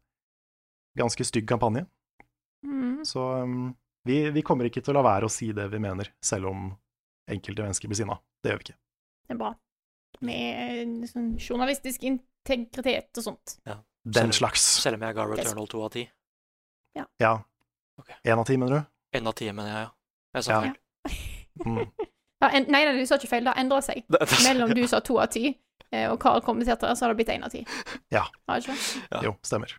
ganske 0.98 1.28
stygg 1.28 1.50
kampanje. 1.52 1.84
Mm. 2.66 3.04
Så 3.06 3.26
um, 3.44 3.68
vi, 4.08 4.22
vi 4.32 4.46
kommer 4.46 4.70
ikke 4.70 4.82
til 4.86 4.96
å 4.96 5.02
la 5.02 5.06
være 5.10 5.28
å 5.28 5.34
si 5.34 5.52
det 5.58 5.68
vi 5.74 5.84
mener, 5.84 6.14
selv 6.24 6.54
om 6.54 6.72
enkelte 7.36 7.68
mennesker 7.68 7.92
blir 7.92 8.00
sinna. 8.00 8.18
Det 8.40 8.54
gjør 8.54 8.62
vi 8.62 8.68
ikke. 8.70 8.80
Det 9.26 9.36
er 9.36 9.44
bra. 9.44 9.52
Med 10.26 11.06
sånn 11.12 11.30
journalistisk 11.36 12.08
integritet 12.08 13.20
og 13.20 13.28
sånt. 13.28 13.60
Ja. 13.68 13.82
Den 14.06 14.30
Selv- 14.30 14.40
slags. 14.40 14.64
Selv 14.86 15.00
om 15.00 15.04
jeg 15.08 15.18
ga 15.18 15.28
Returnal 15.28 15.68
to 15.68 15.82
av 15.84 15.92
ti. 15.92 16.08
Ja. 16.96 17.34
Ok. 18.00 18.12
Én 18.24 18.40
av 18.40 18.46
ti, 18.48 18.56
mener 18.62 18.78
du? 18.80 18.95
En 19.16 19.28
av 19.32 19.36
ti, 19.38 19.48
mener 19.52 19.72
jeg, 19.72 19.86
ja. 19.86 19.92
Jeg 20.36 20.44
sa 20.48 20.52
Ja. 20.52 20.62
feil. 20.62 21.18
Mm. 21.66 21.86
Ja, 22.44 22.50
en, 22.52 22.66
nei, 22.68 22.82
nei, 22.84 22.92
du 23.00 23.06
sa 23.08 23.16
ikke 23.16 23.30
feil. 23.32 23.46
Det 23.48 23.54
har 23.56 23.62
endra 23.64 23.78
seg. 23.82 24.04
Det- 24.12 24.20
det- 24.28 24.42
Mellom 24.44 24.74
du 24.76 24.82
sa 24.92 25.00
to 25.00 25.16
av 25.24 25.30
ti, 25.34 25.54
eh, 25.92 26.10
og 26.12 26.20
Karl 26.22 26.42
kommenterte 26.46 26.84
det, 26.90 26.98
så 27.00 27.06
har 27.08 27.14
det 27.14 27.20
blitt 27.24 27.32
én 27.34 27.46
av 27.48 27.50
ti. 27.54 27.62
Ja. 28.12 28.26
ja. 28.28 28.58
ikke? 28.60 28.76
det? 28.76 29.08
Ja. 29.16 29.22
Jo, 29.30 29.32
stemmer. 29.48 29.72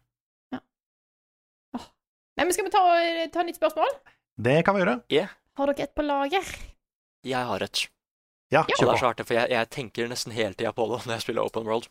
Nei, 2.36 2.44
men 2.44 2.52
skal 2.52 2.66
vi 2.66 2.72
ta, 2.74 2.80
ta 3.32 3.42
nytt 3.46 3.56
spørsmål? 3.56 3.92
Det 4.44 4.58
kan 4.66 4.76
vi 4.76 4.82
gjøre. 4.82 4.96
Har 5.56 5.70
dere 5.72 5.86
et 5.86 5.94
på 5.96 6.04
lager? 6.04 6.48
Jeg 7.24 7.48
har 7.48 7.62
et. 7.64 7.86
Ja, 8.52 8.60
Og 8.60 8.68
det 8.76 8.88
er 8.92 9.00
så 9.00 9.08
artig, 9.08 9.24
for 9.26 9.34
jeg, 9.38 9.48
jeg 9.50 9.68
tenker 9.72 10.10
nesten 10.10 10.34
hele 10.36 10.52
tida 10.54 10.70
på 10.76 10.84
det 10.90 10.98
når 11.06 11.14
jeg 11.16 11.24
spiller 11.24 11.46
Open 11.48 11.64
World. 11.66 11.88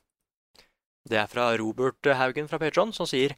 Det 1.10 1.18
er 1.18 1.26
fra 1.32 1.48
Robert 1.58 2.06
Haugen 2.20 2.48
fra 2.50 2.60
Patron, 2.62 2.94
som 2.94 3.10
sier 3.10 3.34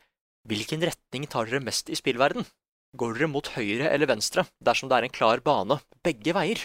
Hvilken 0.48 0.84
retning 0.84 1.26
tar 1.32 1.48
dere 1.50 1.60
mest 1.64 1.90
i 1.92 1.96
spillverden? 2.00 2.46
Går 2.98 3.18
dere 3.18 3.30
mot 3.30 3.48
høyre 3.54 3.92
eller 3.92 4.10
venstre 4.10 4.48
dersom 4.64 4.90
det 4.90 4.98
er 4.98 5.08
en 5.08 5.14
klar 5.14 5.42
bane 5.46 5.80
begge 6.06 6.34
veier? 6.36 6.64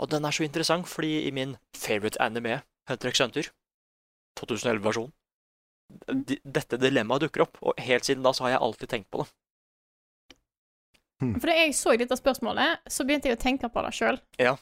Og 0.00 0.08
den 0.08 0.24
er 0.24 0.32
så 0.32 0.46
interessant, 0.46 0.88
fordi 0.88 1.26
i 1.28 1.32
min 1.36 1.58
favorite 1.76 2.20
anime, 2.24 2.62
Hunter 2.88 3.12
x 3.12 3.20
Hunter, 3.20 3.50
2011-versjonen, 4.40 5.12
dette 6.56 6.78
dilemmaet 6.80 7.26
dukker 7.26 7.44
opp, 7.44 7.60
og 7.60 7.80
helt 7.82 8.06
siden 8.08 8.24
da 8.24 8.32
så 8.32 8.46
har 8.46 8.54
jeg 8.54 8.62
alltid 8.64 8.92
tenkt 8.94 9.10
på 9.12 9.20
det. 9.20 9.28
For 11.20 11.50
da 11.50 11.56
jeg 11.58 11.76
så 11.76 11.92
dette 12.00 12.16
spørsmålet, 12.16 12.80
så 12.88 13.04
begynte 13.04 13.28
jeg 13.28 13.36
å 13.36 13.42
tenke 13.42 13.68
på 13.68 13.82
det 13.84 13.92
sjøl. 13.92 14.16
Ja. 14.40 14.54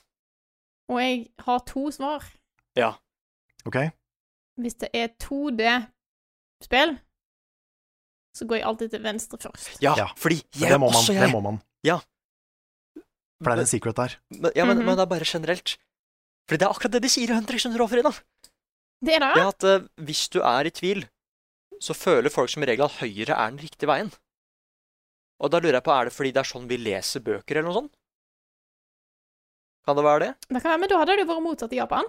Og 0.91 0.99
jeg 0.99 1.21
har 1.47 1.61
to 1.69 1.85
svar. 1.95 2.25
Ja. 2.75 2.97
Ok? 3.69 3.79
Hvis 4.59 4.75
det 4.83 4.89
er 4.97 5.13
2D-spill, 5.23 6.97
så 8.39 8.47
går 8.49 8.61
jeg 8.61 8.67
alltid 8.71 8.93
til 8.95 9.03
venstre 9.05 9.39
først. 9.43 9.81
Ja, 9.85 9.95
fordi 10.17 10.39
jeg 10.59 10.71
det 10.73 10.79
må 10.81 10.89
man. 10.93 11.01
også 11.01 11.17
Det 11.19 11.31
må 11.33 11.41
man. 11.45 11.59
Ja. 11.87 11.99
For 13.43 13.51
det 13.53 13.59
er 13.59 13.65
en 13.67 13.71
secret 13.71 13.99
der. 13.99 14.17
Men, 14.35 14.51
ja, 14.57 14.65
men, 14.67 14.79
Mhm. 14.79 14.87
men 14.87 14.97
det 14.99 15.05
er 15.05 15.11
bare 15.13 15.27
generelt. 15.29 15.77
Fordi 16.49 16.59
det 16.63 16.67
er 16.67 16.73
akkurat 16.75 16.93
det 16.97 17.03
de 17.05 17.09
sier 17.13 17.31
i 17.31 17.35
Hunter 17.37 17.55
x 17.59 17.65
Hunter 17.69 17.83
også, 17.85 17.95
Frida. 17.99 18.13
Det 19.05 19.15
er 19.15 19.21
det, 19.23 19.35
Det 19.35 19.43
ja? 19.45 19.49
at 19.53 19.65
uh, 19.65 19.89
hvis 20.03 20.25
du 20.33 20.41
er 20.43 20.67
i 20.67 20.71
tvil, 20.75 21.05
så 21.81 21.95
føler 21.95 22.31
folk 22.35 22.51
som 22.51 22.63
regel 22.67 22.83
at 22.89 22.97
høyre 22.99 23.31
er 23.37 23.51
den 23.53 23.61
riktige 23.63 23.87
veien. 23.87 24.11
Og 25.39 25.51
da 25.53 25.61
lurer 25.63 25.79
jeg 25.79 25.85
på, 25.87 25.93
er 25.95 26.05
det 26.09 26.13
fordi 26.17 26.33
det 26.35 26.41
er 26.43 26.49
sånn 26.51 26.67
vi 26.67 26.77
leser 26.83 27.21
bøker, 27.23 27.57
eller 27.61 27.69
noe 27.69 27.77
sånt? 27.83 27.93
Kan 29.87 29.97
det 29.97 30.05
være 30.05 30.21
det? 30.25 30.31
Det 30.49 30.63
kan 30.63 30.73
være, 30.73 30.81
men 30.83 30.89
da 30.91 30.99
hadde 30.99 31.15
det 31.17 31.23
jo 31.27 31.29
vært 31.31 31.45
motsatt 31.47 31.73
i 31.73 31.79
Japan. 31.79 32.09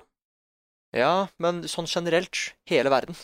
Ja, 0.98 1.28
men 1.38 1.62
sånn 1.70 1.86
generelt. 1.88 2.40
Hele 2.66 2.90
verden. 2.90 3.16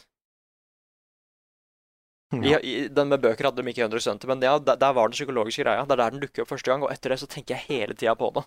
Hmm, 2.34 2.43
I, 2.43 2.55
i, 2.57 2.76
den 2.89 3.11
med 3.11 3.21
bøker 3.21 3.47
hadde 3.47 3.61
de 3.61 3.69
ikke 3.69 3.84
i 3.84 3.86
Hunter 3.86 4.30
men 4.32 4.41
ja, 4.41 4.57
der, 4.57 4.80
der 4.82 4.93
var 4.97 5.09
den 5.09 5.17
psykologiske 5.17 5.63
greia. 5.63 5.86
Det 5.86 5.93
er 5.93 6.01
der 6.01 6.15
den 6.15 6.23
dukker 6.23 6.43
opp 6.43 6.51
første 6.55 6.71
gang, 6.71 6.86
og 6.86 6.93
etter 6.93 7.13
det 7.13 7.19
så 7.21 7.30
tenker 7.30 7.55
jeg 7.55 7.67
hele 7.69 7.97
tida 7.97 8.15
på 8.17 8.32
det. 8.36 8.45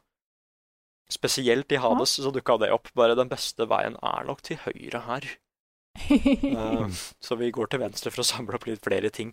Spesielt 1.09 1.73
i 1.73 1.79
Hades 1.81 2.19
så 2.21 2.33
dukka 2.35 2.59
det 2.61 2.73
opp. 2.75 2.91
Bare 2.99 3.17
den 3.17 3.31
beste 3.31 3.65
veien 3.71 3.97
er 4.05 4.27
nok 4.29 4.43
til 4.45 4.61
høyre 4.67 5.05
her. 5.09 5.29
Eh, 5.99 6.87
så 7.19 7.35
vi 7.35 7.49
går 7.51 7.73
til 7.73 7.81
venstre 7.83 8.13
for 8.15 8.23
å 8.23 8.27
samle 8.27 8.55
opp 8.55 8.69
litt 8.69 8.85
flere 8.85 9.11
ting. 9.11 9.33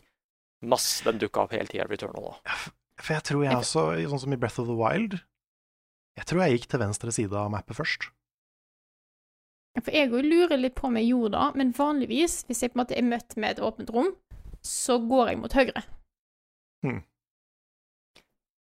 Masse 0.66 1.06
den 1.06 1.20
dukka 1.22 1.44
opp 1.44 1.54
hele 1.54 1.70
tida 1.70 1.86
i 1.86 1.92
Returnal 1.92 2.32
òg. 2.32 2.56
For 3.02 3.14
jeg 3.14 3.26
tror 3.28 3.44
jeg 3.46 3.60
også, 3.60 3.84
sånn 4.10 4.24
som 4.24 4.34
i 4.34 4.40
Breath 4.40 4.62
of 4.64 4.70
the 4.70 4.78
Wild 4.80 5.18
Jeg 6.16 6.30
tror 6.30 6.42
jeg 6.42 6.56
gikk 6.56 6.70
til 6.72 6.82
venstre 6.82 7.14
side 7.14 7.38
av 7.38 7.52
mappet 7.54 7.78
først. 7.78 8.08
For 9.84 9.92
jeg 9.92 10.10
òg 10.10 10.24
lurer 10.24 10.58
litt 10.58 10.78
på 10.78 10.88
om 10.88 10.98
jeg 10.98 11.10
gjorde 11.12 11.36
det, 11.36 11.60
men 11.60 11.74
vanligvis, 11.76 12.38
hvis 12.48 12.64
jeg 12.64 12.72
på 12.72 12.80
en 12.80 12.84
måte 12.86 12.96
er 12.96 13.06
møtt 13.06 13.36
med 13.36 13.58
et 13.58 13.64
åpent 13.68 13.92
rom, 13.92 14.14
så 14.66 14.98
går 15.08 15.30
jeg 15.32 15.40
mot 15.42 15.54
høyre. 15.56 15.84
Hmm. 16.86 17.04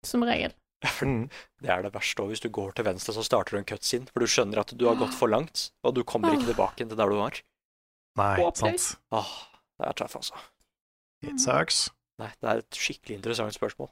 Som 0.05 0.25
regel. 0.25 0.53
Mm. 1.05 1.27
Det 1.61 1.69
er 1.69 1.83
det 1.85 1.91
verste 1.93 2.23
òg. 2.23 2.31
Hvis 2.33 2.41
du 2.41 2.49
går 2.53 2.71
til 2.77 2.87
venstre, 2.87 3.13
så 3.13 3.21
starter 3.25 3.53
du 3.53 3.59
en 3.61 3.67
cutscene. 3.69 4.09
For 4.09 4.23
du 4.23 4.29
skjønner 4.29 4.63
at 4.63 4.73
du 4.77 4.87
har 4.89 4.97
gått 4.97 5.13
for 5.13 5.29
langt, 5.29 5.67
og 5.85 5.93
du 5.97 6.01
kommer 6.07 6.33
ikke 6.33 6.49
tilbake 6.49 6.81
til 6.87 6.97
der 6.97 7.11
du 7.13 7.19
var. 7.19 7.37
Nei, 8.17 8.33
sant. 8.57 8.87
Åh, 9.13 9.29
det 9.77 9.87
er 9.91 9.97
tøff, 10.01 10.15
altså. 10.19 10.41
It 11.21 11.37
sucks. 11.43 11.83
Nei, 12.21 12.31
det 12.41 12.49
er 12.49 12.63
et 12.63 12.77
skikkelig 12.81 13.19
interessant 13.19 13.53
spørsmål. 13.55 13.91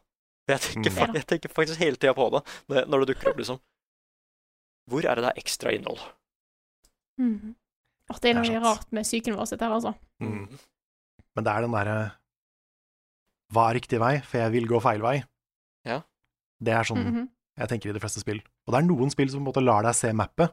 Jeg 0.50 0.62
tenker, 0.66 0.90
Mm. 0.90 1.14
jeg 1.20 1.28
tenker 1.30 1.50
faktisk 1.54 1.78
hele 1.80 1.96
tida 1.96 2.16
på 2.18 2.26
det 2.34 2.42
når 2.90 3.06
det 3.06 3.14
dukker 3.14 3.30
opp, 3.32 3.38
liksom. 3.38 3.60
Hvor 4.90 5.06
er 5.06 5.16
det 5.16 5.24
det 5.28 5.30
er 5.36 5.42
ekstra 5.44 5.70
innhold? 5.78 6.02
Mm. 7.22 7.54
Det 8.10 8.32
er 8.32 8.34
noe 8.34 8.44
Det 8.50 8.56
er 8.58 8.64
rart 8.66 8.92
med 8.92 9.06
psyken 9.06 9.36
vår, 9.38 9.46
dette 9.54 9.62
her, 9.68 9.76
altså. 9.78 9.94
Mm. 10.20 10.58
Men 11.40 11.46
det 11.48 11.52
er 11.56 11.64
den 11.64 11.72
derre 11.78 11.98
Hva 13.56 13.70
er 13.72 13.78
riktig 13.80 13.98
vei? 14.02 14.14
For 14.28 14.42
jeg 14.44 14.52
vil 14.54 14.68
gå 14.70 14.78
feil 14.84 15.02
vei. 15.02 15.16
Ja. 15.88 16.02
Det 16.62 16.74
er 16.76 16.84
sånn 16.86 17.00
Mhm. 17.06 17.30
jeg 17.58 17.70
tenker 17.72 17.90
i 17.90 17.94
de 17.96 18.00
fleste 18.04 18.20
spill. 18.22 18.42
Og 18.68 18.74
det 18.76 18.78
er 18.84 18.88
noen 18.88 19.10
spill 19.10 19.30
som 19.32 19.40
på 19.40 19.48
en 19.48 19.54
måte 19.54 19.64
lar 19.66 19.82
deg 19.88 19.96
se 19.96 20.12
mappet, 20.14 20.52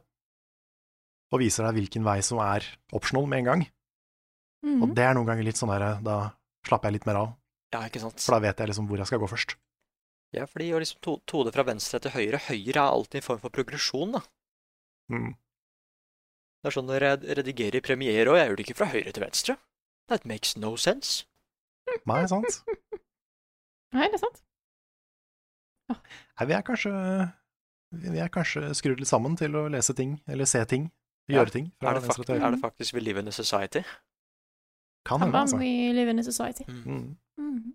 og 1.33 1.41
viser 1.43 1.67
deg 1.67 1.75
hvilken 1.77 2.05
vei 2.07 2.21
som 2.23 2.39
er 2.39 2.65
optional 2.97 3.27
med 3.27 3.39
en 3.41 3.45
gang. 3.51 3.67
Mhm. 4.65 4.83
Og 4.83 4.95
det 4.95 5.05
er 5.05 5.15
noen 5.15 5.27
ganger 5.27 5.45
litt 5.45 5.57
sånn 5.59 5.69
der 5.75 6.01
Da 6.03 6.33
slapper 6.65 6.89
jeg 6.89 6.93
litt 7.01 7.07
mer 7.07 7.17
av, 7.17 7.35
Ja, 7.73 7.81
ikke 7.89 8.01
sant? 8.01 8.21
for 8.21 8.33
da 8.33 8.39
vet 8.41 8.57
jeg 8.57 8.69
liksom 8.69 8.89
hvor 8.89 8.97
jeg 8.99 9.07
skal 9.07 9.19
gå 9.19 9.29
først. 9.29 9.57
Ja, 10.33 10.47
fordi 10.47 10.71
å 10.73 10.79
liksom 10.81 11.01
to 11.03 11.19
tode 11.27 11.53
fra 11.53 11.63
venstre 11.65 12.01
til 12.01 12.11
høyre 12.13 12.39
Høyre 12.39 12.77
er 12.77 12.93
alltid 12.95 13.17
en 13.17 13.23
form 13.29 13.41
for 13.41 13.51
progresjon, 13.51 14.13
da. 14.13 14.21
Mm. 15.11 15.37
Det 16.63 16.67
er 16.67 16.71
sånn 16.81 16.87
når 16.89 17.01
jeg 17.01 17.37
redigerer 17.37 17.75
i 17.77 17.81
Premiere, 17.81 18.29
og 18.29 18.37
jeg 18.39 18.49
gjør 18.49 18.57
det 18.57 18.67
ikke 18.67 18.77
fra 18.77 18.87
høyre 18.87 19.13
til 19.13 19.23
venstre. 19.23 19.59
That 20.09 20.25
makes 20.25 20.57
no 20.57 20.77
sense. 20.77 21.25
Nei, 22.07 22.27
sant? 22.31 22.63
Nei, 23.95 24.07
det 24.11 24.19
er 24.19 24.23
sant. 24.23 24.43
Nei, 25.91 26.47
vi 26.51 26.55
er 26.57 26.63
kanskje 26.67 26.93
Vi 27.95 28.19
er 28.19 28.31
kanskje 28.35 28.73
skrudd 28.75 28.99
litt 28.99 29.09
sammen 29.11 29.37
til 29.39 29.55
å 29.55 29.67
lese 29.71 29.95
ting, 29.95 30.17
eller 30.27 30.49
se 30.51 30.65
ting, 30.67 30.89
Ja. 31.31 31.41
gjøre 31.41 31.53
ting 31.55 31.69
Er 31.83 31.95
det, 31.95 32.03
venstre 32.03 32.25
fakt 32.25 32.31
er 32.35 32.51
det 32.55 32.61
faktisk 32.63 32.95
we 32.95 33.01
live 33.01 33.19
in 33.23 33.29
a 33.29 33.33
society? 33.35 33.83
Kan 35.07 35.23
hende, 35.23 35.39
altså. 35.39 35.59
we 35.59 35.93
live 35.95 36.11
in 36.11 36.19
a 36.19 36.23
society. 36.27 36.65
Mm. 36.67 37.17
Mm. 37.39 37.75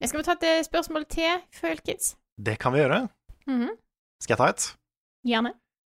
Jeg 0.00 0.08
skal 0.10 0.20
vi 0.20 0.24
ta 0.26 0.32
et 0.36 0.44
eh, 0.50 0.62
spørsmål 0.66 1.06
til, 1.08 1.40
folkens? 1.56 2.14
Det 2.36 2.58
kan 2.60 2.72
vi 2.74 2.82
gjøre. 2.82 3.08
Mhm. 3.46 3.70
Skal 4.20 4.34
jeg 4.34 4.38
ta 4.38 4.48
et? 4.52 4.66
Gjerne. 5.24 5.54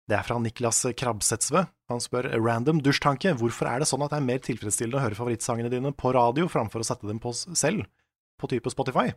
Det 0.09 0.17
er 0.17 0.23
fra 0.23 0.39
Niklas 0.39 0.81
Krabsetsve. 0.97 1.67
Han 1.91 2.01
spør 2.03 2.27
random 2.43 2.81
dusjtanke. 2.83 3.31
Hvorfor 3.39 3.69
er 3.71 3.83
det 3.83 3.87
sånn 3.91 4.03
at 4.03 4.11
det 4.11 4.19
er 4.19 4.27
mer 4.27 4.41
tilfredsstillende 4.43 4.99
å 4.99 5.05
høre 5.05 5.19
favorittsangene 5.19 5.71
dine 5.71 5.93
på 5.95 6.11
radio 6.17 6.49
framfor 6.51 6.83
å 6.83 6.87
sette 6.89 7.07
dem 7.07 7.21
på 7.23 7.31
selv, 7.37 7.87
på 8.41 8.51
type 8.51 8.73
Spotify? 8.75 9.13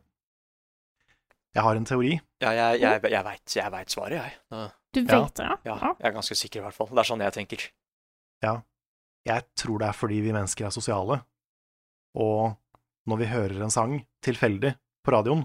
Jeg 1.58 1.66
har 1.66 1.80
en 1.80 1.88
teori. 1.90 2.12
Ja, 2.44 2.52
jeg, 2.54 2.82
jeg, 2.84 3.02
jeg 3.10 3.26
vet, 3.26 3.56
jeg 3.58 3.74
vet 3.74 3.94
svaret, 3.96 4.18
jeg. 4.20 4.36
Ja, 4.54 4.68
Du 4.94 5.00
vet 5.02 5.40
det, 5.40 5.48
ja? 5.48 5.56
Ja, 5.66 5.78
jeg 5.98 6.08
er 6.12 6.14
ganske 6.14 6.38
sikker, 6.38 6.62
i 6.62 6.66
hvert 6.68 6.78
fall. 6.78 6.92
Det 6.94 7.02
er 7.02 7.10
sånn 7.10 7.24
jeg 7.26 7.36
tenker. 7.40 7.64
Ja. 8.46 8.54
Jeg 9.28 9.46
tror 9.58 9.82
det 9.82 9.90
er 9.90 9.98
fordi 9.98 10.20
vi 10.24 10.34
mennesker 10.34 10.68
er 10.70 10.74
sosiale, 10.74 11.20
og 12.18 12.54
når 13.10 13.20
vi 13.20 13.32
hører 13.34 13.64
en 13.66 13.74
sang 13.74 13.98
tilfeldig 14.26 14.76
på 15.06 15.14
radioen, 15.14 15.42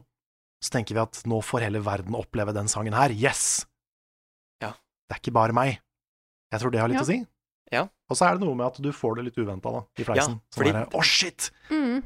så 0.65 0.77
tenker 0.77 0.97
vi 0.97 1.03
at 1.03 1.19
nå 1.29 1.41
får 1.45 1.67
hele 1.67 1.81
verden 1.85 2.17
oppleve 2.17 2.55
den 2.57 2.69
sangen 2.73 2.97
her. 2.97 3.13
Yes! 3.13 3.65
Ja. 4.63 4.75
Det 5.09 5.17
er 5.17 5.21
ikke 5.25 5.35
bare 5.37 5.57
meg. 5.57 5.81
Jeg 6.55 6.63
tror 6.63 6.73
det 6.75 6.81
har 6.83 6.91
litt 6.93 7.01
Ja. 7.01 7.05
å 7.05 7.11
si. 7.11 7.19
Ja. 7.73 7.83
Og 8.11 8.17
så 8.19 8.27
er 8.29 8.39
det 8.39 8.47
noe 8.47 8.55
med 8.55 8.67
at 8.69 8.81
du 8.83 8.91
får 8.95 9.17
det 9.19 9.25
litt 9.29 9.39
uventa, 9.41 9.73
da, 9.75 9.81
i 9.99 10.05
fleisen. 10.07 10.37
Ja, 10.39 10.55
fordi- 10.55 10.71
Sånn 10.71 10.81
derre, 10.81 10.95
oh, 10.95 11.03
shit! 11.03 11.51
Mm. 11.71 12.03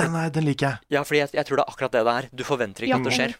Den, 0.00 0.14
er, 0.18 0.30
den 0.34 0.44
liker 0.48 0.66
jeg. 0.72 0.78
Ja, 0.90 1.02
fordi 1.06 1.20
jeg, 1.22 1.30
jeg 1.38 1.46
tror 1.46 1.56
det 1.60 1.64
er 1.64 1.70
akkurat 1.72 1.92
det 1.94 2.04
det 2.08 2.14
er. 2.18 2.28
Du 2.34 2.42
forventer 2.44 2.82
ikke 2.82 2.90
Ja. 2.90 2.98
at 2.98 3.04
det 3.06 3.12
skjer. 3.14 3.34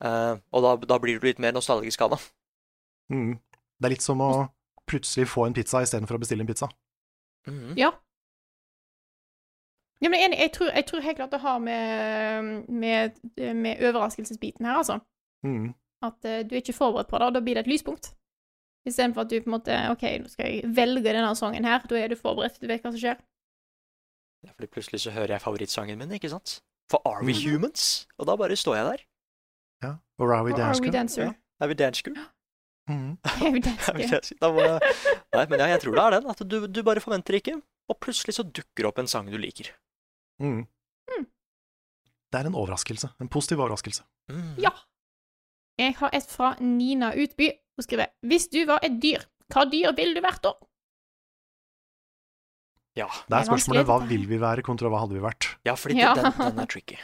Uh, 0.00 0.38
og 0.54 0.62
da, 0.64 0.76
da 0.94 0.98
blir 1.02 1.18
du 1.18 1.26
litt 1.26 1.40
mer 1.42 1.52
nostalgisk 1.52 2.00
av 2.06 2.14
det. 2.14 2.20
Mm. 3.12 3.32
Det 3.80 3.88
er 3.88 3.92
litt 3.96 4.04
som 4.06 4.20
å 4.22 4.30
plutselig 4.88 5.26
få 5.28 5.46
en 5.48 5.56
pizza 5.56 5.82
istedenfor 5.82 6.16
å 6.16 6.20
bestille 6.22 6.40
en 6.40 6.46
pizza. 6.48 6.68
Mm. 7.48 7.74
Ja. 7.76 7.90
Ja, 10.00 10.08
men 10.08 10.20
jeg. 10.22 10.38
Jeg 10.38 10.52
tror, 10.56 10.70
jeg 10.72 10.86
tror 10.88 11.02
helt 11.04 11.16
klart 11.18 11.34
det 11.34 11.40
har 11.42 11.58
med, 11.60 12.68
med, 12.68 13.18
med 13.36 13.82
overraskelsesbiten 13.82 14.64
her, 14.64 14.78
altså. 14.80 15.00
Mm. 15.44 15.74
At 16.02 16.16
uh, 16.24 16.40
du 16.46 16.54
er 16.54 16.62
ikke 16.62 16.76
forberedt 16.78 17.10
på 17.10 17.18
det, 17.18 17.26
og 17.26 17.34
da 17.34 17.40
blir 17.44 17.58
det 17.58 17.66
et 17.66 17.72
lyspunkt. 17.74 18.14
Istedenfor 18.88 19.26
at 19.26 19.28
du 19.30 19.36
på 19.40 19.50
en 19.50 19.56
måte 19.58 19.74
OK, 19.92 20.02
nå 20.22 20.30
skal 20.32 20.46
jeg 20.48 20.70
velge 20.76 21.02
denne 21.12 21.34
sangen 21.36 21.66
her. 21.68 21.82
Da 21.88 21.98
er 22.00 22.08
du 22.08 22.16
forberedt, 22.16 22.60
du 22.62 22.66
vet 22.70 22.80
hva 22.82 22.92
som 22.94 23.00
skjer. 23.02 23.18
Ja, 24.46 24.52
fordi 24.56 24.70
plutselig 24.72 25.02
så 25.04 25.12
hører 25.12 25.34
jeg 25.36 25.42
favorittsangen 25.44 25.98
min, 26.00 26.12
ikke 26.16 26.30
sant? 26.32 26.60
For 26.90 27.02
Are 27.06 27.20
We 27.22 27.34
Mhm. 27.34 27.42
Humans? 27.44 28.06
Og 28.18 28.26
da 28.26 28.36
bare 28.40 28.56
står 28.56 28.76
jeg 28.78 28.86
der. 28.86 29.02
Ja. 29.84 29.90
Og 30.18 30.30
Are 30.32 30.44
We 30.44 30.52
Og 30.54 30.60
Are 30.60 30.80
We 30.80 30.90
Dancer? 30.90 31.22
Ja. 31.24 31.32
Er 31.60 31.68
vi 31.68 31.74
dansker? 31.74 32.10
Mhm. 32.88 33.18
Er 33.24 33.52
vi 33.52 33.60
Er? 33.60 34.20
Da 34.40 34.48
må 34.50 34.60
jeg... 34.64 34.80
Nei, 35.34 35.44
men 35.50 35.60
ja, 35.60 35.66
jeg 35.74 35.80
tror 35.82 35.92
det 35.94 36.02
er 36.06 36.10
den. 36.20 36.30
At 36.30 36.40
du, 36.50 36.66
du 36.66 36.82
bare 36.82 37.00
forventer 37.04 37.36
ikke, 37.36 37.60
og 37.88 38.00
plutselig 38.00 38.34
så 38.34 38.42
dukker 38.48 38.88
opp 38.88 38.98
en 38.98 39.06
sang 39.06 39.28
du 39.30 39.36
liker. 39.38 39.68
Mm. 40.40 40.64
Mm. 41.12 41.26
Det 42.32 42.40
er 42.40 42.46
en 42.48 42.54
overraskelse. 42.56 43.12
En 43.20 43.28
positiv 43.28 43.60
overraskelse. 43.60 44.02
Mm. 44.32 44.56
Ja. 44.64 44.72
Jeg 45.78 45.94
har 46.00 46.10
et 46.16 46.26
fra 46.32 46.54
Nina 46.60 47.12
Utby. 47.14 47.50
Hun 47.80 47.86
skriver 47.86 48.10
Hvis 48.28 48.50
du 48.52 48.60
var 48.68 48.84
et 48.84 48.98
dyr, 49.00 49.24
hva 49.54 49.64
dyr 49.72 49.94
ville 49.96 50.18
du 50.18 50.20
vært 50.20 50.44
da? 50.44 50.52
Ja. 52.98 53.06
Det 53.30 53.38
er 53.38 53.46
spørsmålet 53.48 53.86
hva 53.88 53.96
vil 54.04 54.26
vi 54.28 54.38
være 54.42 54.64
kontra 54.66 54.90
hva 54.92 55.00
hadde 55.04 55.16
vi 55.16 55.22
vært? 55.24 55.54
ja, 55.64 55.74
fordi 55.78 55.96
Ja. 55.96 56.12
Den, 56.18 56.28
den 56.36 56.60
er 56.60 56.68
tricky. 56.68 56.98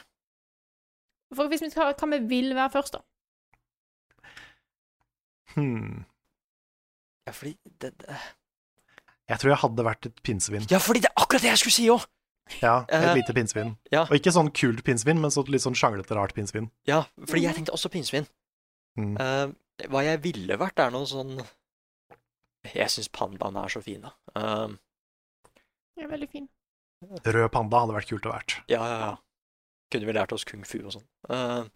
For 1.35 1.49
hvis 1.49 1.65
vi 1.65 1.71
skal 1.73 1.95
hva 1.95 2.09
vi 2.13 2.19
vil 2.29 2.53
være 2.55 2.75
først, 2.75 2.99
da. 2.99 3.01
Hmm. 5.55 6.05
Ja, 7.27 7.33
fordi 7.33 7.57
det, 7.81 7.95
det... 8.03 8.19
Jeg 9.31 9.41
tror 9.41 9.51
jeg 9.51 9.61
hadde 9.65 9.85
vært 9.89 10.07
et 10.11 10.21
pinnsvin. 10.23 10.67
Ja, 10.71 10.79
fordi 10.79 11.01
det 11.07 11.09
er 11.09 11.23
akkurat 11.23 11.43
det 11.43 11.55
jeg 11.55 11.63
skulle 11.65 11.79
si 11.79 11.89
òg! 11.91 12.05
Ja, 12.61 12.85
et 12.87 13.09
uh, 13.09 13.15
lite 13.17 13.33
pinnsvin. 13.35 13.73
ja. 13.91 14.05
Og 14.05 14.21
ikke 14.21 14.31
sånn 14.35 14.53
kult 14.55 14.85
pinnsvin, 14.87 15.19
men 15.19 15.33
så 15.35 15.43
litt 15.51 15.65
sånn 15.65 15.75
sjanglete, 15.75 16.15
rart 16.15 16.37
pinnsvin. 16.37 16.69
Ja, 16.87 17.07
fordi 17.25 17.47
jeg 17.49 17.57
tenkte 17.57 17.75
også 17.75 17.91
pinnsvin. 17.91 18.29
Mm. 19.01 19.17
Eh, 19.19 19.49
hva 19.93 20.03
jeg 20.07 20.23
ville 20.25 20.57
vært, 20.61 20.81
er 20.81 20.91
noe 20.95 21.07
sånn 21.09 21.37
Jeg 22.75 22.91
syns 22.91 23.11
pandaene 23.15 23.63
er 23.67 23.73
så 23.73 23.83
fine. 23.85 24.11
Eh, 24.35 24.73
Det 25.97 26.05
er 26.05 26.11
veldig 26.11 26.29
fin. 26.33 26.49
Rød 27.23 27.51
panda 27.53 27.83
hadde 27.85 27.95
vært 27.95 28.09
kult 28.11 28.27
å 28.27 28.33
vært. 28.33 28.57
ja, 28.73 28.81
ja, 28.83 28.99
ja. 29.05 29.15
Kunne 29.93 30.09
vi 30.09 30.15
lært 30.17 30.33
oss 30.35 30.45
kung 30.49 30.65
fu 30.67 30.81
og 30.81 30.97
sånn. 30.97 31.05
Uh, 31.31 31.69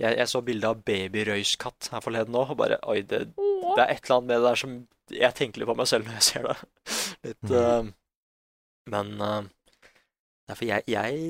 jeg, 0.00 0.16
jeg 0.16 0.28
så 0.30 0.40
bilde 0.40 0.70
av 0.70 0.78
babyrøyskatt 0.86 1.90
her 1.92 2.00
forleden 2.00 2.34
òg, 2.38 2.54
og 2.54 2.56
bare 2.62 2.78
Oi, 2.88 3.02
det, 3.04 3.18
det 3.36 3.82
er 3.82 3.90
et 3.92 4.06
eller 4.06 4.16
annet 4.16 4.28
med 4.30 4.38
det 4.38 4.46
der 4.46 4.60
som 4.62 4.76
Jeg 5.12 5.34
tenker 5.36 5.60
litt 5.60 5.68
på 5.68 5.74
meg 5.76 5.90
selv 5.90 6.08
når 6.08 6.16
jeg 6.16 6.26
ser 6.30 6.46
det. 6.48 6.56
Litt 7.28 7.52
uh, 7.52 7.90
Men 8.88 9.12
uh, 9.20 9.42
Derfor 10.48 10.64
jeg, 10.70 10.86
jeg 10.88 11.20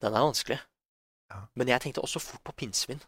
Den 0.00 0.16
er 0.16 0.24
vanskelig. 0.24 0.58
Ja. 1.34 1.42
Men 1.54 1.68
jeg 1.68 1.84
tenkte 1.84 2.02
også 2.06 2.22
fort 2.24 2.42
på 2.48 2.56
pinnsvin. 2.62 3.02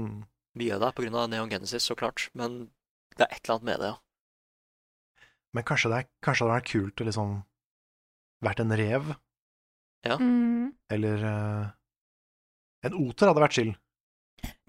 Mm. 0.00 0.22
Mye 0.58 0.74
av 0.76 0.80
det 0.82 0.88
er 1.06 1.14
av 1.16 1.30
Neon 1.30 1.50
Genesis, 1.50 1.82
så 1.88 1.94
klart. 1.96 2.28
Men 2.34 2.70
det 3.16 3.24
er 3.26 3.32
et 3.36 3.44
eller 3.44 3.54
annet 3.56 3.68
med 3.70 3.80
det, 3.80 3.92
ja. 3.92 3.98
Men 5.54 5.64
kanskje 5.68 5.90
det, 5.92 5.98
er, 6.02 6.08
kanskje 6.24 6.44
det 6.46 6.50
hadde 6.50 6.60
vært 6.62 6.72
kult 6.72 7.00
å 7.00 7.06
liksom 7.08 7.32
vært 8.42 8.60
en 8.64 8.76
rev, 8.76 9.14
Mm. 10.02 10.72
eller 10.90 11.20
uh, 11.22 11.68
En 12.82 12.94
oter 12.98 13.28
hadde 13.30 13.38
vært 13.44 13.54
chill. 13.54 13.68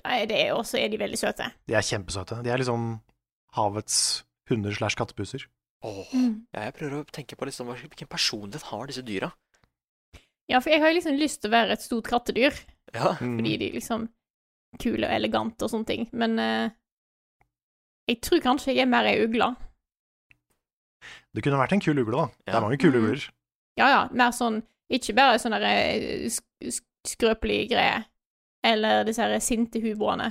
Nei, 0.06 0.26
det 0.30 0.38
er 0.44 0.52
også 0.54 0.78
er 0.78 0.92
de 0.94 1.00
veldig 1.02 1.18
søte. 1.18 1.48
De 1.66 1.74
er 1.74 1.82
kjempesøte. 1.82 2.38
De 2.46 2.52
er 2.54 2.60
liksom 2.62 3.00
havets 3.58 3.96
hunder 4.52 4.76
slash 4.78 4.94
kattepuser. 5.00 5.48
Åh, 5.84 6.06
Mm. 6.14 6.46
ja, 6.54 6.68
jeg 6.68 6.76
prøver 6.76 7.00
å 7.02 7.08
tenke 7.10 7.36
på 7.36 7.46
liksom, 7.50 7.68
hvilken 7.74 8.08
personlighet 8.08 8.62
har 8.70 8.86
disse 8.88 9.02
dyra. 9.02 9.32
Ja, 10.48 10.60
for 10.60 10.70
jeg 10.70 10.82
har 10.84 10.94
liksom 10.94 11.18
lyst 11.18 11.42
til 11.42 11.50
å 11.50 11.56
være 11.58 11.72
et 11.72 11.82
stort 11.82 12.06
kattedyr, 12.06 12.54
Ja, 12.94 13.16
Mm. 13.18 13.40
fordi 13.40 13.58
de 13.58 13.72
liksom 13.80 14.10
kule 14.82 15.08
og 15.08 15.14
elegant 15.14 15.62
og 15.62 15.70
sånne 15.72 15.86
ting, 15.90 16.08
men 16.14 16.38
eh, 16.40 16.70
jeg 18.10 18.22
tror 18.26 18.42
kanskje 18.44 18.74
jeg 18.76 18.84
er 18.84 18.90
mer 18.92 19.06
ei 19.08 19.20
ugle. 19.26 19.52
Det 21.34 21.44
kunne 21.44 21.60
vært 21.60 21.74
en 21.76 21.82
kul 21.84 22.00
ugle, 22.00 22.16
da. 22.18 22.26
Det 22.46 22.54
er 22.56 22.62
mange 22.64 22.78
kule 22.82 23.00
Mm. 23.00 23.06
ugler. 23.10 23.26
Ja, 23.80 23.88
ja, 23.90 24.02
mer 24.14 24.32
sånn 24.32 24.62
Ikke 24.94 25.16
bare 25.18 25.40
sånn 25.42 25.56
der 25.56 25.64
eh, 25.66 26.28
sk 26.30 26.44
sk 26.70 26.84
skrøpelige 27.08 27.70
greier, 27.72 28.04
eller 28.64 29.04
disse 29.08 29.20
her 29.24 29.40
sinte 29.44 29.80
hubroene, 29.82 30.30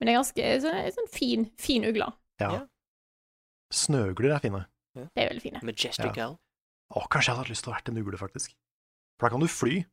men 0.00 0.06
det 0.08 0.12
er 0.12 0.18
ganske 0.18 0.48
sånn, 0.64 0.90
sånn 0.92 1.08
fin, 1.12 1.44
fin 1.56 1.84
ugle. 1.88 2.08
Ja. 2.40 2.50
Ja. 2.52 2.60
Snøugler 3.72 4.34
er 4.34 4.42
fine. 4.44 4.64
Det 4.96 5.06
er 5.22 5.30
veldig 5.30 5.40
fine. 5.44 5.60
Majestic 5.64 6.16
Ja. 6.18 6.26
Å, 6.92 7.06
kanskje 7.08 7.30
jeg 7.30 7.36
hadde 7.36 7.44
hatt 7.46 7.52
lyst 7.54 7.64
til 7.64 7.72
å 7.72 7.76
vært 7.76 7.88
en 7.88 8.00
ugle, 8.02 8.18
faktisk. 8.20 8.52
For 9.18 9.28
da 9.28 9.32
kan 9.36 9.40
du 9.40 9.48
fly, 9.48 9.84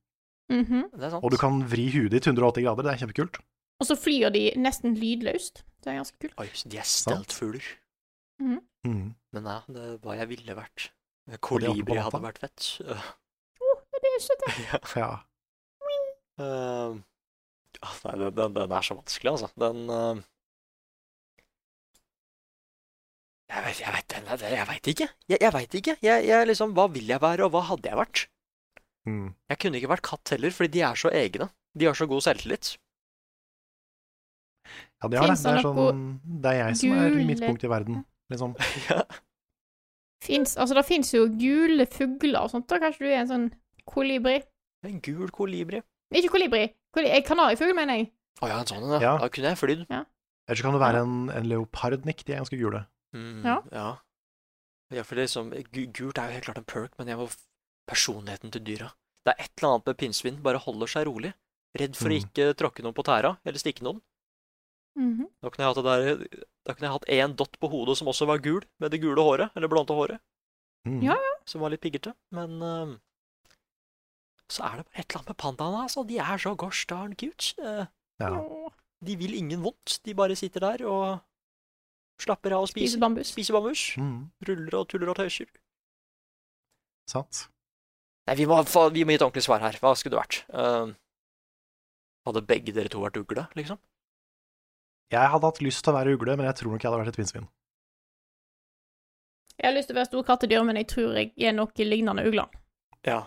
Mm 0.49 0.89
Det 0.97 1.03
er 1.07 1.15
og 1.21 1.29
du 1.31 1.37
kan 1.37 1.61
vri 1.69 1.91
huet 1.93 2.09
ditt 2.11 2.25
180 2.25 2.63
grader. 2.65 2.83
Det 2.83 2.91
er 2.95 3.05
kjempekult. 3.05 3.39
Og 3.79 3.87
så 3.87 3.95
flyr 3.95 4.31
de 4.35 4.43
nesten 4.59 4.95
lydløst. 4.99 5.63
Det 5.79 5.91
er 5.93 5.99
ganske 6.01 6.17
kult. 6.19 6.35
Oi, 6.41 6.47
så 6.53 6.69
de 6.71 6.79
er 6.81 6.87
steltfugler. 6.87 7.67
Mm. 8.39 8.59
Men 9.35 9.47
ja, 9.47 9.59
det 9.71 9.83
er 9.85 9.97
hva 10.03 10.15
jeg 10.19 10.29
ville 10.33 10.55
vært. 10.57 10.89
Kolibri 11.45 11.99
hadde 11.99 12.21
vært 12.23 12.43
fett. 12.45 12.69
Øh, 13.59 13.75
Det 13.99 14.09
er 14.15 14.21
søtt, 14.23 14.43
det. 14.45 14.51
ja. 14.63 14.77
Ja. 14.95 15.07
Ehm, 16.39 16.99
ah, 17.83 17.95
nei, 18.05 18.13
den, 18.21 18.35
den, 18.37 18.53
den 18.55 18.71
er 18.77 18.85
så 18.87 18.95
vanskelig, 18.95 19.33
altså. 19.33 19.49
Den 19.59 19.81
uh, 19.91 20.21
Jeg 23.49 23.65
vet, 23.65 23.79
jeg 23.81 23.93
vet, 23.97 24.43
jeg 24.53 24.67
vet 24.69 24.89
ikke. 24.93 25.07
Jeg, 25.33 25.41
jeg 25.41 25.53
vet 25.57 25.77
ikke. 25.81 25.95
Jeg, 26.05 26.25
jeg 26.29 26.47
liksom, 26.47 26.73
hva 26.77 26.85
vil 26.93 27.09
jeg 27.11 27.21
være, 27.21 27.47
og 27.47 27.53
hva 27.55 27.63
hadde 27.73 27.89
jeg 27.91 27.97
vært? 27.99 28.23
Mm. 29.09 29.31
Jeg 29.51 29.59
kunne 29.63 29.81
ikke 29.81 29.91
vært 29.91 30.05
katt 30.05 30.33
heller, 30.35 30.53
fordi 30.53 30.71
de 30.77 30.83
er 30.85 30.99
så 31.01 31.11
egne. 31.11 31.49
De 31.75 31.89
har 31.89 31.97
så 31.97 32.07
god 32.09 32.23
selvtillit. 32.27 32.75
Ja, 35.01 35.07
de 35.09 35.17
har 35.17 35.27
det. 35.31 35.37
Det 35.39 35.51
er, 35.55 35.61
sånn, 35.63 36.03
det 36.43 36.51
er 36.53 36.57
jeg 36.67 36.77
som 36.81 36.91
er 36.99 37.17
midtpunkt 37.29 37.63
i 37.63 37.71
verden, 37.71 38.01
liksom. 38.33 38.55
ja. 38.89 39.01
Fins, 40.23 40.57
altså, 40.59 40.75
det 40.75 40.85
fins 40.85 41.13
jo 41.15 41.25
gule 41.39 41.85
fugler 41.89 42.41
og 42.43 42.51
sånt. 42.51 42.67
Da 42.69 42.79
kanskje 42.83 43.05
du 43.05 43.09
er 43.13 43.21
en 43.23 43.29
sånn 43.31 43.45
kolibri. 43.87 44.41
En 44.85 44.99
gul 45.03 45.31
kolibri. 45.35 45.79
Ikke 46.15 46.31
kolibri. 46.33 46.65
kolibri 46.95 47.13
eh, 47.15 47.23
Kanarifugl, 47.25 47.73
mener 47.77 48.01
jeg. 48.01 48.09
Å 48.43 48.49
ja, 48.51 48.59
en 48.61 48.67
sånn 48.69 48.83
en, 48.83 48.93
ja. 48.97 48.99
Ja. 49.05 49.13
Da 49.21 49.29
kunne 49.31 49.53
jeg 49.53 49.59
flydd. 49.61 49.85
Eller 49.89 50.57
så 50.59 50.65
kan 50.65 50.75
det 50.75 50.81
være 50.83 51.01
en, 51.05 51.15
en 51.35 51.47
leopardnikk. 51.51 52.23
De 52.27 52.33
er 52.35 52.41
ganske 52.43 52.59
gule. 52.59 52.83
Mm, 53.15 53.41
Ja. 53.47 53.57
ja. 53.73 53.87
Ja, 54.89 55.03
for 55.05 55.19
det 55.21 55.27
som, 55.29 55.51
gu- 55.53 55.85
Gult 55.93 56.17
er 56.17 56.31
jo 56.31 56.33
helt 56.39 56.45
klart 56.47 56.57
en 56.57 56.65
perk, 56.65 56.95
men 56.97 57.11
jeg 57.11 57.17
må 57.19 57.27
personligheten 57.89 58.49
til 58.55 58.63
dyra. 58.65 58.87
Det 59.27 59.35
er 59.35 59.43
et 59.43 59.51
eller 59.59 59.75
annet 59.75 59.89
med 59.91 59.97
pinnsvin. 60.01 60.39
Bare 60.41 60.57
holder 60.63 60.89
seg 60.89 61.05
rolig. 61.05 61.29
Redd 61.77 61.93
for 61.99 62.09
å 62.09 62.15
Mm. 62.17 62.23
ikke 62.25 62.47
tråkke 62.57 62.81
noen 62.81 62.95
på 62.97 63.05
tæra, 63.05 63.35
eller 63.45 63.61
stikke 63.61 63.85
noen. 63.85 63.99
Mhm. 64.99 65.27
Da 65.41 65.49
kunne 65.49 65.63
jeg 65.65 65.71
hatt, 65.71 65.79
det 65.79 65.85
der, 65.87 66.41
da 66.67 66.73
kunne 66.75 66.87
jeg 66.89 66.95
hatt 66.97 67.11
én 67.15 67.35
dott 67.39 67.55
på 67.61 67.69
hodet 67.71 67.95
som 67.97 68.07
også 68.11 68.27
var 68.27 68.41
gul, 68.43 68.65
med 68.83 68.91
det 68.91 68.99
gule 69.01 69.23
håret, 69.23 69.53
eller 69.55 69.71
blonde 69.71 69.95
håret, 69.95 70.19
Mm. 70.87 71.01
Ja, 71.03 71.15
som 71.45 71.59
var 71.61 71.69
litt 71.73 71.81
piggete. 71.83 72.13
Men 72.31 72.61
uh, 72.63 72.93
så 74.49 74.63
er 74.63 74.77
det 74.79 74.85
bare 74.87 74.99
et 75.01 75.09
eller 75.09 75.19
annet 75.19 75.27
med 75.33 75.37
pandaene, 75.43 75.81
altså. 75.83 76.03
De 76.07 76.17
er 76.23 76.37
så 76.39 76.53
gosh 76.57 76.85
darn 76.87 77.15
cute. 77.19 77.53
Uh, 77.59 77.85
Ja. 78.19 78.29
De 79.03 79.15
vil 79.15 79.33
ingen 79.35 79.61
vondt. 79.63 79.99
De 80.03 80.13
bare 80.15 80.35
sitter 80.35 80.59
der 80.63 80.85
og 80.87 81.19
slapper 82.19 82.51
av 82.55 82.63
og 82.65 82.67
spiser, 82.71 82.95
spiser. 82.95 82.99
bambus. 83.03 83.27
Spiser 83.31 83.53
bambus. 83.55 83.83
Mm. 83.99 84.31
Ruller 84.47 84.75
og 84.79 84.87
tuller 84.91 85.11
og 85.11 85.15
tøyser. 85.19 85.47
Sant. 87.09 87.45
Nei, 88.27 88.35
vi 88.35 88.45
må, 88.49 88.57
få, 88.67 88.89
vi 88.93 89.03
må 89.03 89.13
gi 89.13 89.19
et 89.19 89.23
ordentlig 89.25 89.43
svar 89.45 89.59
her. 89.63 89.77
Hva 89.81 89.93
skulle 89.97 90.15
det 90.15 90.23
vært? 90.23 90.39
Uh, 90.51 90.91
hadde 92.27 92.43
begge 92.49 92.73
dere 92.75 92.91
to 92.91 93.01
vært 93.03 93.17
ugle, 93.21 93.47
liksom? 93.57 93.79
Jeg 95.09 95.31
hadde 95.33 95.49
hatt 95.49 95.61
lyst 95.65 95.81
til 95.83 95.93
å 95.93 95.97
være 95.97 96.13
ugle, 96.13 96.35
men 96.37 96.45
jeg 96.45 96.59
tror 96.59 96.75
nok 96.75 96.83
jeg 96.83 96.91
hadde 96.91 97.01
vært 97.01 97.11
et 97.13 97.19
pinnsvin. 97.19 97.49
Jeg 99.59 99.67
har 99.67 99.75
lyst 99.75 99.89
til 99.89 99.97
å 99.97 99.99
være 99.99 100.09
stor 100.11 100.25
kattedyr, 100.27 100.63
men 100.67 100.77
jeg 100.79 100.87
tror 100.93 101.17
jeg 101.17 101.33
er 101.49 101.55
noe 101.57 101.87
lignende 101.87 102.23
ugler. 102.29 102.53
Ja. 103.07 103.23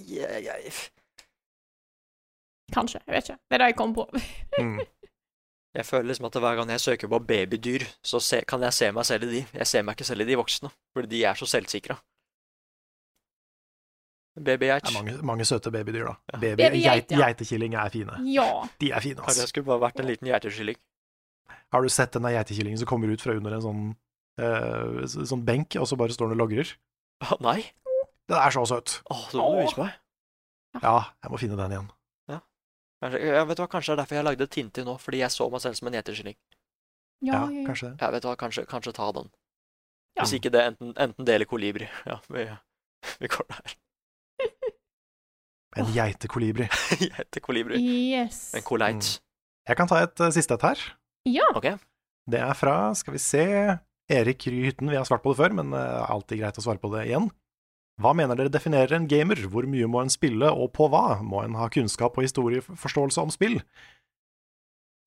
Yeah. 0.00 0.38
jeg, 0.42 0.72
Kanskje. 2.74 3.00
Jeg 3.06 3.14
vet 3.14 3.28
ikke. 3.28 3.38
Det 3.46 3.54
er 3.54 3.62
det 3.62 3.70
jeg 3.72 3.78
kom 3.82 3.94
på. 3.96 4.08
Mm. 4.56 4.78
jeg 5.76 5.84
føler 5.84 6.06
liksom 6.08 6.26
at 6.30 6.36
hver 6.40 6.54
gang 6.56 6.70
jeg 6.72 6.80
søker 6.80 7.08
på 7.12 7.18
babydyr, 7.28 7.82
så 8.00 8.16
se, 8.24 8.38
kan 8.48 8.62
jeg 8.64 8.72
se 8.72 8.86
meg 8.96 9.04
selv 9.04 9.26
i 9.26 9.32
de. 9.34 9.42
Jeg 9.52 9.66
ser 9.68 9.82
meg 9.84 9.92
ikke 9.92 10.06
selv 10.08 10.24
i 10.24 10.26
de 10.30 10.38
voksne, 10.40 10.70
fordi 10.96 11.10
de 11.10 11.24
er 11.28 11.36
så 11.36 11.44
selvsikra. 11.50 11.98
Babygeit. 14.36 14.84
Det 14.84 14.92
er 14.92 14.96
mange, 14.98 15.16
mange 15.24 15.46
søte 15.48 15.72
babydyr, 15.72 16.04
da. 16.10 16.14
Ja. 16.32 16.38
Baby, 16.38 16.62
Babygeit, 16.62 16.84
geit, 16.84 17.14
ja. 17.14 17.20
Geitekilling 17.24 17.74
er 17.74 17.92
fine. 17.94 18.18
Ja. 18.30 18.48
De 18.80 18.90
er 18.92 19.00
fine, 19.04 19.22
altså. 19.22 19.32
jeg 19.32 19.46
altså. 19.46 19.46
skulle 19.52 19.68
bare 19.70 19.84
vært 19.86 20.02
en 20.02 20.10
liten 20.10 20.28
geitekilling. 20.28 20.80
Har 21.72 21.82
du 21.82 21.90
sett 21.90 22.12
den 22.14 22.26
der 22.28 22.36
geitekillingen 22.36 22.78
som 22.78 22.90
kommer 22.90 23.10
ut 23.10 23.24
fra 23.24 23.34
under 23.36 23.56
en 23.56 23.64
sånn, 23.64 23.82
uh, 24.42 25.02
sånn 25.08 25.44
benk, 25.48 25.78
og 25.80 25.88
så 25.88 25.98
bare 25.98 26.14
står 26.14 26.30
den 26.32 26.38
og 26.38 26.44
logrer? 26.44 26.76
Ah, 27.24 27.36
Nei? 27.40 27.60
Den 28.28 28.38
er 28.38 28.54
så 28.54 28.66
søt. 28.68 29.00
Åh, 29.10 29.28
så 29.32 29.40
må 29.40 29.52
du 29.54 29.62
vise 29.64 29.80
meg. 29.80 29.96
Ja, 30.82 30.98
jeg 31.24 31.32
må 31.32 31.40
finne 31.40 31.56
den 31.56 31.76
igjen. 31.76 31.92
Kanskje, 33.02 33.18
jeg 33.28 33.48
vet 33.48 33.60
hva, 33.60 33.66
kanskje 33.68 33.90
det 33.90 33.94
er 33.94 34.00
derfor 34.00 34.16
jeg 34.16 34.24
lagde 34.24 34.46
Tintin 34.48 34.86
nå, 34.88 34.94
fordi 35.00 35.18
jeg 35.20 35.32
så 35.34 35.48
meg 35.52 35.60
selv 35.62 35.76
som 35.76 35.88
en 35.90 35.96
geitekilling. 35.98 36.36
Ja, 37.24 37.32
Ja, 37.32 37.40
ja, 37.40 37.60
ja. 37.60 37.64
kanskje 37.66 37.90
det. 37.90 37.96
Ja, 38.00 38.10
vet 38.12 38.22
du 38.24 38.28
hva, 38.28 38.36
kanskje, 38.40 38.64
kanskje 38.68 38.92
ta 38.96 39.08
den. 39.12 39.28
Ja. 40.16 40.22
Hvis 40.22 40.32
ikke 40.38 40.52
det, 40.52 40.62
enten, 40.72 40.94
enten 40.96 41.28
det 41.28 41.34
eller 41.34 41.48
kolibri. 41.48 41.88
Ja, 42.10 42.18
vi, 42.32 42.46
vi 43.20 43.28
går 43.28 43.46
der. 43.52 43.76
En 45.76 45.88
geitekolibri. 45.92 46.66
Geitekolibri. 47.02 47.80
Yes. 47.82 48.54
En 48.56 48.64
koleit. 48.64 49.10
Jeg 49.68 49.76
kan 49.78 49.88
ta 49.90 49.98
et 50.06 50.22
uh, 50.24 50.30
siste 50.34 50.54
et 50.56 50.64
her. 50.64 50.84
Ja. 51.28 51.48
Ok. 51.58 51.66
Det 52.30 52.40
er 52.42 52.54
fra, 52.58 52.76
skal 52.98 53.14
vi 53.16 53.20
se, 53.22 53.42
Erik 54.10 54.46
Ry 54.50 54.62
Hytten. 54.68 54.90
Vi 54.90 54.96
har 54.98 55.04
svart 55.06 55.22
på 55.24 55.34
det 55.34 55.40
før, 55.42 55.54
men 55.58 55.74
det 55.74 55.82
er 55.82 56.06
alltid 56.14 56.40
greit 56.40 56.58
å 56.58 56.64
svare 56.64 56.80
på 56.82 56.90
det 56.94 57.04
igjen. 57.10 57.28
Hva 58.02 58.12
mener 58.16 58.36
dere 58.36 58.52
definerer 58.52 58.92
en 58.98 59.06
gamer? 59.08 59.40
Hvor 59.52 59.64
mye 59.70 59.86
må 59.88 60.02
en 60.04 60.12
spille, 60.12 60.48
og 60.52 60.72
på 60.76 60.88
hva? 60.92 61.18
Må 61.24 61.40
en 61.44 61.54
ha 61.56 61.68
kunnskap 61.72 62.18
og 62.18 62.26
historieforståelse 62.26 63.22
om 63.22 63.32
spill? 63.32 63.60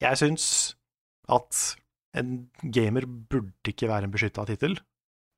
Jeg 0.02 0.18
syns 0.22 0.46
at 1.30 1.60
en 2.18 2.48
gamer 2.74 3.06
burde 3.06 3.70
ikke 3.74 3.90
være 3.92 4.08
en 4.08 4.14
beskytta 4.16 4.46
tittel. 4.50 4.80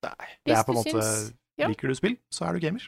Nei. 0.05 0.29
Det 0.47 0.55
er 0.55 0.63
på 0.67 0.73
en 0.75 0.79
måte 0.79 0.95
syns- 1.01 1.33
ja. 1.59 1.67
Liker 1.69 1.91
du 1.91 1.97
spill, 1.97 2.15
så 2.33 2.47
er 2.47 2.55
du 2.57 2.63
gamer. 2.63 2.85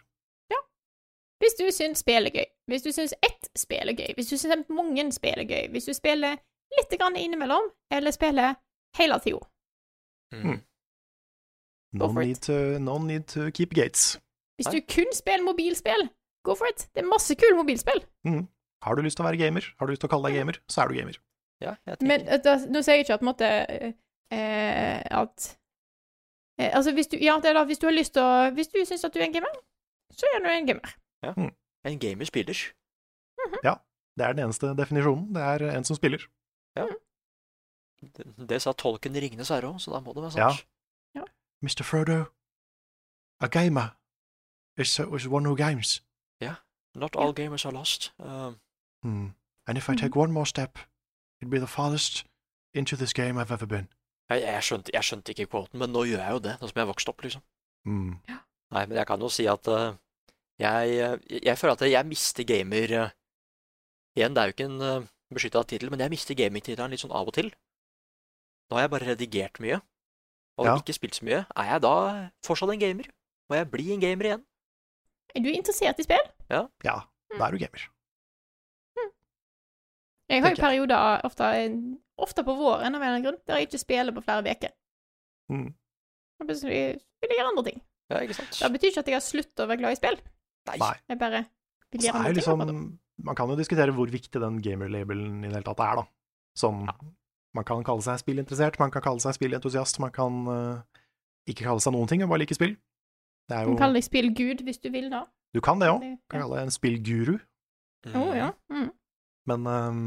Hvis 1.54 1.60
du 1.60 1.84
syns 1.84 2.00
spill 2.02 2.26
er 2.26 2.34
gøy, 2.34 2.46
hvis 2.72 2.82
du 2.82 2.92
syns 2.92 3.14
ett 3.22 3.50
spill 3.60 3.92
er 3.92 3.94
gøy, 3.94 4.14
hvis 4.18 4.32
du 4.32 4.38
syns 4.38 4.70
mange 4.74 5.04
spill 5.14 5.44
er 5.44 5.46
gøy, 5.46 5.68
hvis 5.70 5.86
du 5.86 5.94
spiller 5.94 6.40
litt 6.74 6.96
grann 6.98 7.18
innimellom, 7.20 7.68
eller 7.94 8.12
spiller 8.16 8.56
hele 8.98 9.20
tida 9.22 9.44
Mm. 10.34 10.64
No 11.94 12.08
for 12.10 12.22
it. 12.22 12.28
need, 12.28 12.42
to, 12.42 12.80
no 12.80 12.98
need 12.98 13.28
to 13.28 13.52
keep 13.52 13.70
gates. 13.70 14.18
Hvis 14.58 14.66
du 14.66 14.80
kun 14.96 15.14
spiller 15.14 15.44
mobilspill, 15.46 16.10
go 16.44 16.56
for 16.56 16.66
it. 16.66 16.88
Det 16.96 17.04
er 17.04 17.06
masse 17.06 17.36
kule 17.38 17.54
mobilspill. 17.56 18.02
Mm. 18.26 18.48
Har 18.82 18.96
du 18.96 19.04
lyst 19.06 19.20
til 19.20 19.24
å 19.24 19.28
være 19.28 19.38
gamer, 19.38 19.68
har 19.78 19.86
du 19.86 19.94
lyst 19.94 20.02
til 20.02 20.10
å 20.10 20.14
kalle 20.16 20.32
deg 20.32 20.40
gamer, 20.40 20.58
så 20.66 20.82
er 20.82 20.90
du 20.90 20.98
gamer. 20.98 21.20
Ja, 21.62 21.76
jeg 21.86 22.02
Men 22.02 22.26
eh, 22.26 22.42
da, 22.42 22.56
nå 22.66 22.82
sier 22.82 22.98
jeg 22.98 23.06
ikke 23.06 23.14
at 23.14 23.22
på 23.22 23.28
en 23.28 23.30
måte 23.30 23.52
eh, 24.34 25.06
at 25.22 25.46
eh, 26.58 26.72
Altså, 26.74 26.92
hvis 26.98 27.14
du 27.14 27.20
Ja, 27.22 27.38
det 27.44 27.54
er 27.54 27.60
da, 27.62 27.64
hvis 27.70 27.78
du 27.78 27.86
har 27.88 27.94
lyst 27.94 28.18
til 28.18 28.26
å 28.26 28.50
Hvis 28.58 28.74
du 28.74 28.82
syns 28.90 29.06
at 29.06 29.14
du 29.14 29.22
er 29.22 29.28
en 29.30 29.38
gamer, 29.38 29.54
så 30.18 30.34
er 30.34 30.42
du 30.42 30.50
en 30.50 30.68
gamer. 30.74 30.98
En 31.86 32.00
gamer 32.00 32.26
spiller. 32.26 32.58
Ja, 33.64 33.76
Det 34.18 34.26
er 34.26 34.34
den 34.34 34.44
eneste 34.45 34.74
definisjonen. 34.78 35.34
Det 35.36 35.41
er 35.44 35.78
en 35.78 35.84
som 35.84 35.95
spiller. 35.95 36.20
Det, 38.16 38.26
det 38.50 38.62
sa 38.62 38.72
tolken 38.74 39.16
Ringenes 39.16 39.50
herre 39.50 39.70
òg, 39.72 39.80
så 39.80 39.91
da 39.94 40.00
må 40.04 40.14
det 40.14 40.24
være 40.24 40.38
Ja. 40.40 40.50
sant. 40.52 40.68
Mr. 41.64 41.84
Frodo, 41.84 42.26
a 43.40 43.48
gamer 43.48 43.95
is, 44.78 45.00
is 45.00 45.28
one 45.28 45.45
who 45.45 45.56
games. 45.56 46.02
Not 46.95 47.16
all 47.16 47.34
gamers 47.34 47.66
are 47.66 47.72
lost. 47.74 48.14
Um, 48.20 48.60
Hmm. 49.04 49.30
And 49.68 49.78
if 49.78 49.90
I 49.90 49.94
Mhm. 49.94 49.98
take 50.00 50.16
one 50.20 50.32
more 50.32 50.45
step, 50.45 50.78
it'd 51.41 51.50
be 51.50 51.58
the 51.58 51.68
farthest 51.68 52.26
into 52.74 52.95
this 52.95 53.14
game 53.14 53.41
I've 53.41 53.52
ever 53.52 53.66
been. 53.66 53.88
jeg, 54.30 54.41
jeg, 54.41 54.64
skjønte, 54.64 54.91
jeg 54.94 55.04
skjønte 55.04 55.30
ikke 55.34 55.45
kvoten, 55.50 55.80
men 55.80 55.90
nå 55.90 56.04
gjør 56.06 56.18
jeg 56.22 56.32
jo 56.32 56.40
det, 56.40 56.54
nå 56.62 56.68
som 56.68 56.76
jeg 56.76 56.82
er 56.82 56.94
vokst 56.94 57.10
opp, 57.10 57.22
liksom. 57.24 57.41
Ja. 58.30 58.38
Nei, 58.72 58.86
men 58.86 58.98
jeg 58.98 59.08
kan 59.08 59.20
jo 59.20 59.30
si 59.30 59.45
at 59.48 59.68
eh, 59.68 59.95
jeg, 60.62 60.98
eh, 61.02 61.40
jeg 61.44 61.58
føler 61.58 61.74
at 61.74 61.86
jeg 61.90 62.06
mister 62.06 62.46
gamer 62.48 62.96
eh, 63.00 63.14
Igjen, 64.14 64.36
det 64.36 64.42
er 64.42 64.50
jo 64.50 64.54
ikke 64.54 64.66
en 64.70 64.82
uh, 64.86 65.06
beskytta 65.34 65.64
tittel, 65.66 65.90
men 65.90 66.02
jeg 66.04 66.14
mister 66.14 66.38
gamingtittelen 66.38 66.92
litt 66.94 67.02
sånn 67.02 67.16
av 67.18 67.26
og 67.26 67.34
til. 67.34 67.48
Nå 68.70 68.78
har 68.78 68.84
jeg 68.84 68.92
bare 68.94 69.08
redigert 69.08 69.58
mye, 69.64 69.80
og 70.62 70.68
Ja. 70.70 70.76
ikke 70.78 70.94
spilt 70.94 71.18
så 71.18 71.26
mye. 71.26 71.40
Er 71.58 71.72
jeg 71.72 71.82
da 71.82 71.94
fortsatt 72.46 72.70
en 72.70 72.84
gamer? 72.84 73.10
Må 73.50 73.58
jeg 73.58 73.72
bli 73.72 73.88
en 73.96 74.04
gamer 74.04 74.30
igjen? 74.30 74.44
Er 75.34 75.42
du 75.42 75.50
interessert 75.50 75.98
i 75.98 76.06
spill? 76.06 76.30
Ja, 76.54 76.68
da 76.86 77.00
er 77.34 77.58
du 77.58 77.58
gamer. 77.58 77.88
Jeg 80.30 80.42
har 80.42 80.54
jo 80.54 80.62
perioder, 80.62 81.26
ofte, 81.26 81.50
ofte 82.18 82.44
på 82.46 82.56
våren 82.58 82.94
av 82.94 83.02
en 83.02 83.02
eller 83.02 83.10
annen 83.16 83.26
grunn, 83.26 83.42
der 83.48 83.60
jeg 83.60 83.68
ikke 83.72 83.82
spiller 83.82 84.14
på 84.14 84.24
flere 84.26 84.46
uker. 84.46 84.72
Mm. 85.50 85.74
Og 86.40 86.48
plutselig 86.48 86.78
vil 86.78 87.34
jeg 87.34 87.40
gjøre 87.42 87.52
andre 87.52 87.66
ting. 87.68 87.82
Ja, 88.14 88.22
ikke 88.22 88.38
sant? 88.38 88.56
Det 88.62 88.72
betyr 88.78 88.94
ikke 88.94 89.04
at 89.04 89.12
jeg 89.12 89.18
har 89.18 89.26
sluttet 89.26 89.66
å 89.66 89.68
være 89.70 89.82
glad 89.82 89.98
i 89.98 90.00
spill. 90.00 90.22
Nei. 90.69 90.77
Nei. 90.80 90.94
Jeg 91.11 91.19
bare 91.19 91.44
vil 91.94 92.06
gjøre 92.07 92.22
noe 92.23 92.34
liksom, 92.38 92.60
jo 92.60 92.65
ting. 92.68 92.77
liksom, 92.80 93.26
man 93.27 93.35
kan 93.38 93.49
jo 93.52 93.56
diskutere 93.60 93.94
hvor 93.95 94.10
viktig 94.10 94.41
den 94.41 94.61
gamer-labelen 94.64 95.44
i 95.44 95.49
det 95.49 95.57
hele 95.60 95.68
tatt 95.68 95.84
er, 95.85 96.02
da. 96.02 96.06
Som 96.57 96.88
Man 97.53 97.65
kan 97.69 97.84
kalle 97.85 98.02
seg 98.02 98.18
spillinteressert, 98.18 98.80
man 98.81 98.90
kan 98.90 99.03
kalle 99.06 99.22
seg 99.22 99.35
spillentusiast, 99.38 99.99
man 100.02 100.10
kan 100.10 100.40
uh, 100.49 100.81
ikke 101.45 101.68
kalle 101.68 101.84
seg 101.84 101.94
noen 101.94 102.10
ting 102.10 102.23
og 102.26 102.31
bare 102.31 102.41
like 102.41 102.56
spill. 102.57 102.73
Det 103.45 103.57
er 103.60 103.68
Du 103.68 103.76
kan 103.76 103.84
kalle 103.84 103.99
deg 103.99 104.07
spillgud 104.07 104.64
hvis 104.65 104.80
du 104.81 104.90
vil, 104.90 105.10
da. 105.14 105.19
Du 105.53 105.61
kan 105.61 105.77
det 105.77 105.91
òg. 105.91 105.99
Det- 106.02 106.18
Kan 106.34 106.41
kalle 106.41 106.56
deg 106.57 106.65
en 106.65 106.73
spillguru. 106.73 107.35
Å, 108.10 108.23
ja. 108.35 108.48
Mm. 108.73 108.90
Men 109.52 109.68
um, 109.69 110.02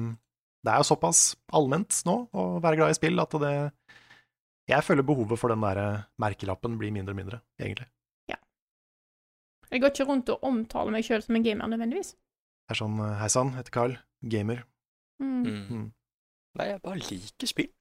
det 0.66 0.72
er 0.72 0.82
jo 0.82 0.88
såpass 0.90 1.36
allment 1.54 2.00
nå 2.08 2.16
å 2.34 2.48
være 2.64 2.80
glad 2.80 2.90
i 2.90 2.98
spill 2.98 3.20
at 3.22 3.30
det 3.38 3.54
Jeg 4.66 4.82
føler 4.82 5.06
behovet 5.06 5.38
for 5.38 5.48
den 5.54 5.62
der 5.62 6.08
merkelappen 6.18 6.74
blir 6.80 6.90
mindre 6.90 7.14
og 7.14 7.20
mindre, 7.20 7.38
egentlig. 7.62 7.86
Jeg 9.70 9.80
går 9.82 9.90
ikke 9.92 10.06
rundt 10.08 10.28
og 10.30 10.44
omtaler 10.46 10.92
meg 10.94 11.04
sjøl 11.04 11.22
som 11.24 11.36
en 11.36 11.42
gamer 11.44 11.66
nødvendigvis. 11.72 12.12
Det 12.14 12.74
er 12.74 12.78
sånn 12.80 12.98
eh, 13.02 13.16
Hei 13.20 13.28
sann, 13.32 13.50
heter 13.56 13.70
Carl. 13.74 13.96
Gamer. 14.26 14.64
Mm. 15.22 15.42
Mm. 15.46 15.62
Mm. 15.70 15.86
Nei, 16.58 16.66
jeg 16.72 16.82
bare 16.82 16.98
liker 17.02 17.46
spill. 17.50 17.72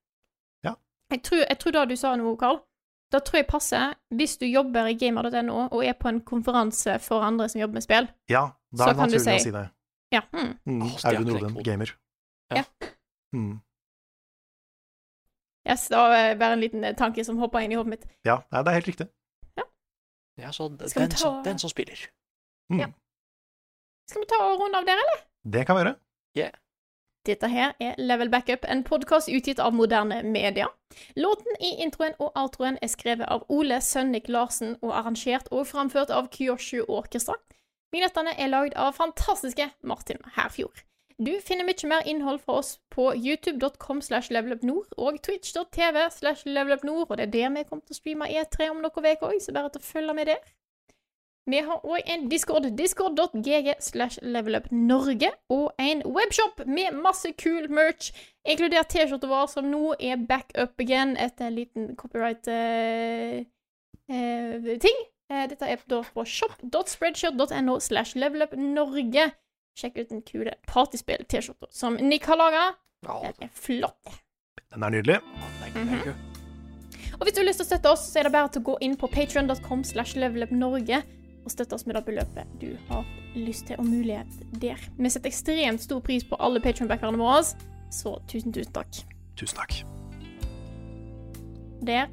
Jeg, 1.12 1.22
tror, 1.22 1.38
jeg 1.46 1.58
tror 1.62 1.72
det 1.76 1.82
du 1.92 1.96
sa 2.02 2.16
nå, 2.18 2.32
Carl, 2.42 2.58
da 3.14 3.20
tror 3.22 3.38
jeg 3.38 3.46
passer 3.48 3.92
hvis 4.18 4.40
du 4.42 4.48
jobber 4.50 4.88
i 4.90 4.96
gamer.no 4.98 5.68
og 5.70 5.84
er 5.86 5.94
på 5.94 6.10
en 6.10 6.18
konferanse 6.26 6.96
for 7.00 7.22
andre 7.22 7.46
som 7.48 7.62
jobber 7.62 7.78
med 7.78 7.86
spill. 7.86 8.08
Ja, 8.28 8.48
da 8.74 8.88
er 8.88 8.96
det 8.96 8.98
kan 9.04 9.14
du 9.14 9.18
å 9.20 9.22
si- 9.22 9.38
si 9.44 9.52
det. 9.54 9.62
Ja. 10.12 10.24
Mm. 10.34 10.50
Mm. 10.66 10.82
Audun 11.06 11.28
Nordlund, 11.30 11.62
gamer. 11.64 11.94
Ja. 12.50 12.64
Mm. 13.38 13.60
Yes, 15.70 15.88
det 15.90 15.98
var 15.98 16.14
eh, 16.18 16.36
bare 16.38 16.54
en 16.58 16.60
liten 16.66 16.84
eh, 16.84 16.96
tanke 16.98 17.24
som 17.26 17.38
hoppa 17.42 17.62
inn 17.66 17.72
i 17.74 17.78
hodet 17.78 17.94
mitt. 17.94 18.04
Ja, 18.26 18.40
nei, 18.54 18.62
det 18.66 18.72
er 18.74 18.78
helt 18.80 18.90
riktig. 18.92 19.08
Ja, 20.42 20.52
så 20.52 20.70
den, 20.70 20.88
vi 20.96 21.08
ta- 21.08 21.18
som, 21.18 21.44
den 21.44 21.60
som 21.60 21.70
spiller. 21.70 22.00
Mm. 22.74 22.80
Ja. 22.80 22.88
Skal 24.10 24.22
vi 24.22 24.28
ta 24.30 24.40
og 24.52 24.60
runde 24.60 24.78
av 24.78 24.86
der, 24.86 25.00
eller? 25.02 25.24
Det 25.44 25.66
kan 25.68 25.78
vi 25.78 25.84
gjøre. 25.86 26.52
Dette 27.26 27.48
her 27.50 27.72
er 27.82 27.96
Level 27.98 28.30
Backup, 28.30 28.66
en 28.70 28.84
podkast 28.86 29.32
utgitt 29.34 29.58
av 29.60 29.74
moderne 29.74 30.20
media. 30.24 30.68
Låten 31.18 31.56
i 31.60 31.72
introen 31.82 32.14
og 32.22 32.36
outroen 32.38 32.78
er 32.86 32.92
skrevet 32.92 33.26
av 33.34 33.48
Ole 33.50 33.80
Sønnik 33.82 34.28
Larsen 34.30 34.76
og 34.84 34.92
arrangert 34.94 35.48
og 35.52 35.66
framført 35.66 36.12
av 36.14 36.28
Kyoshu 36.36 36.84
Orkestra. 36.86 37.34
Vignettene 37.96 38.36
er 38.38 38.52
lagd 38.54 38.76
av 38.78 38.94
fantastiske 38.94 39.72
Martin 39.82 40.22
Herfjord. 40.36 40.84
Du 41.18 41.32
finner 41.40 41.64
mye 41.64 41.88
mer 41.88 42.04
innhold 42.12 42.42
fra 42.44 42.58
oss 42.60 42.74
på 42.92 43.14
youtube.com 43.16 44.02
slash 44.04 44.34
levelupnord 44.36 44.92
og 45.00 45.22
twitch.tv 45.24 46.10
slash 46.12 46.44
levelupnord, 46.44 47.08
og 47.10 47.18
det 47.18 47.24
er 47.30 47.32
der 47.32 47.54
vi 47.56 47.64
kommer 47.70 47.86
til 47.88 47.96
å 47.96 48.00
streame 48.02 48.28
E3 48.28 48.68
om 48.74 48.82
noen 48.84 48.92
uker 48.92 49.30
òg, 49.30 49.40
så 49.40 49.56
bare 49.56 49.72
til 49.72 49.80
å 49.80 49.88
følge 49.88 50.16
med 50.18 50.28
der. 50.34 50.44
Vi 51.48 51.62
har 51.62 51.86
òg 51.86 52.02
en 52.10 52.28
discord, 52.28 52.68
discord.gg 52.76 53.76
slash 53.80 54.20
levelupnorge, 54.28 55.32
og 55.56 55.72
en 55.80 56.04
webshop 56.04 56.66
med 56.68 57.00
masse 57.00 57.32
kul 57.40 57.70
merch, 57.72 58.12
inkludert 58.44 58.90
T-skjorta 58.92 59.28
vår, 59.30 59.48
som 59.54 59.72
nå 59.72 59.94
er 59.96 60.20
back 60.20 60.52
up 60.58 60.80
again 60.84 61.16
etter 61.16 61.48
en 61.48 61.56
liten 61.62 61.96
copyright-ting. 61.96 63.48
dette 65.32 65.66
er 65.66 65.78
da 65.88 66.04
på 66.12 66.26
shop.spreadshirt.no 66.26 67.80
slash 67.80 68.20
levelupnorge. 68.20 69.32
Sjekk 69.76 69.98
ut 70.00 70.10
den 70.10 70.22
kule 70.24 70.54
partyspill-T-skjorta 70.72 71.68
som 71.72 71.98
Nick 72.00 72.26
har 72.32 72.40
laga. 72.40 72.64
Den 73.04 73.48
er 73.48 73.52
flott. 73.54 74.22
Den 74.72 74.84
er 74.84 74.90
nydelig. 74.90 75.20
Mm 75.76 75.76
er 75.76 76.06
Mhm. 76.06 76.32
Og 77.16 77.24
hvis 77.24 77.34
du 77.36 77.40
har 77.40 77.46
lyst 77.48 77.60
til 77.60 77.66
å 77.66 77.70
støtte 77.70 77.92
oss, 77.92 78.12
så 78.12 78.20
er 78.20 78.24
det 78.24 78.32
bare 78.32 78.50
til 78.50 78.62
å 78.62 78.66
gå 78.66 78.78
inn 78.82 78.96
på 79.00 79.08
patreon.com 79.08 79.84
slash 79.84 80.16
levelupnorge 80.20 81.04
og 81.46 81.52
støtte 81.52 81.74
oss 81.78 81.86
med 81.86 81.96
det 81.96 82.06
beløpet 82.06 82.60
du 82.60 82.78
har 82.90 83.06
lyst 83.36 83.68
til 83.68 83.80
og 83.80 83.86
mulighet 83.86 84.28
der. 84.60 84.80
Vi 84.98 85.10
setter 85.10 85.30
ekstremt 85.30 85.82
stor 85.82 86.02
pris 86.02 86.24
på 86.24 86.36
alle 86.40 86.60
patreon-backerne 86.60 87.20
våre, 87.20 87.44
så 87.92 88.18
tusen, 88.28 88.52
tusen 88.52 88.74
takk. 88.74 89.04
Tusen 89.38 89.58
takk. 89.58 89.84
Der 91.86 92.08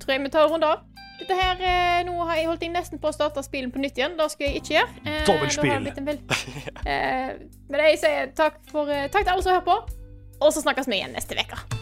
tror 0.00 0.14
jeg 0.14 0.22
vi 0.22 0.32
tar 0.34 0.46
en 0.46 0.54
runde 0.54 0.66
av. 0.66 0.84
Dette 1.22 1.36
her, 1.38 1.60
eh, 1.62 2.00
Nå 2.08 2.16
har 2.26 2.40
jeg 2.40 2.48
holdt 2.50 2.64
inn 2.66 2.74
nesten 2.74 2.98
på 2.98 3.12
å 3.12 3.14
starte 3.14 3.44
spillet 3.46 3.70
på 3.72 3.78
nytt 3.82 4.00
igjen. 4.00 4.16
Det 4.18 4.26
skal 4.32 4.48
jeg 4.48 4.62
ikke 4.62 4.74
gjøre. 4.74 5.04
Eh, 5.06 5.20
Dobbeltspill. 5.28 6.18
eh, 6.94 7.30
Men 7.70 7.86
jeg 7.86 8.02
sier 8.02 8.34
takk, 8.34 8.58
for, 8.72 8.90
eh, 8.90 9.06
takk 9.06 9.22
til 9.22 9.36
alle 9.36 9.46
som 9.46 9.54
hører 9.54 9.68
på, 9.70 9.78
og 10.42 10.50
så 10.50 10.64
snakkes 10.66 10.90
vi 10.90 10.98
igjen 10.98 11.14
neste 11.14 11.38
uke. 11.38 11.81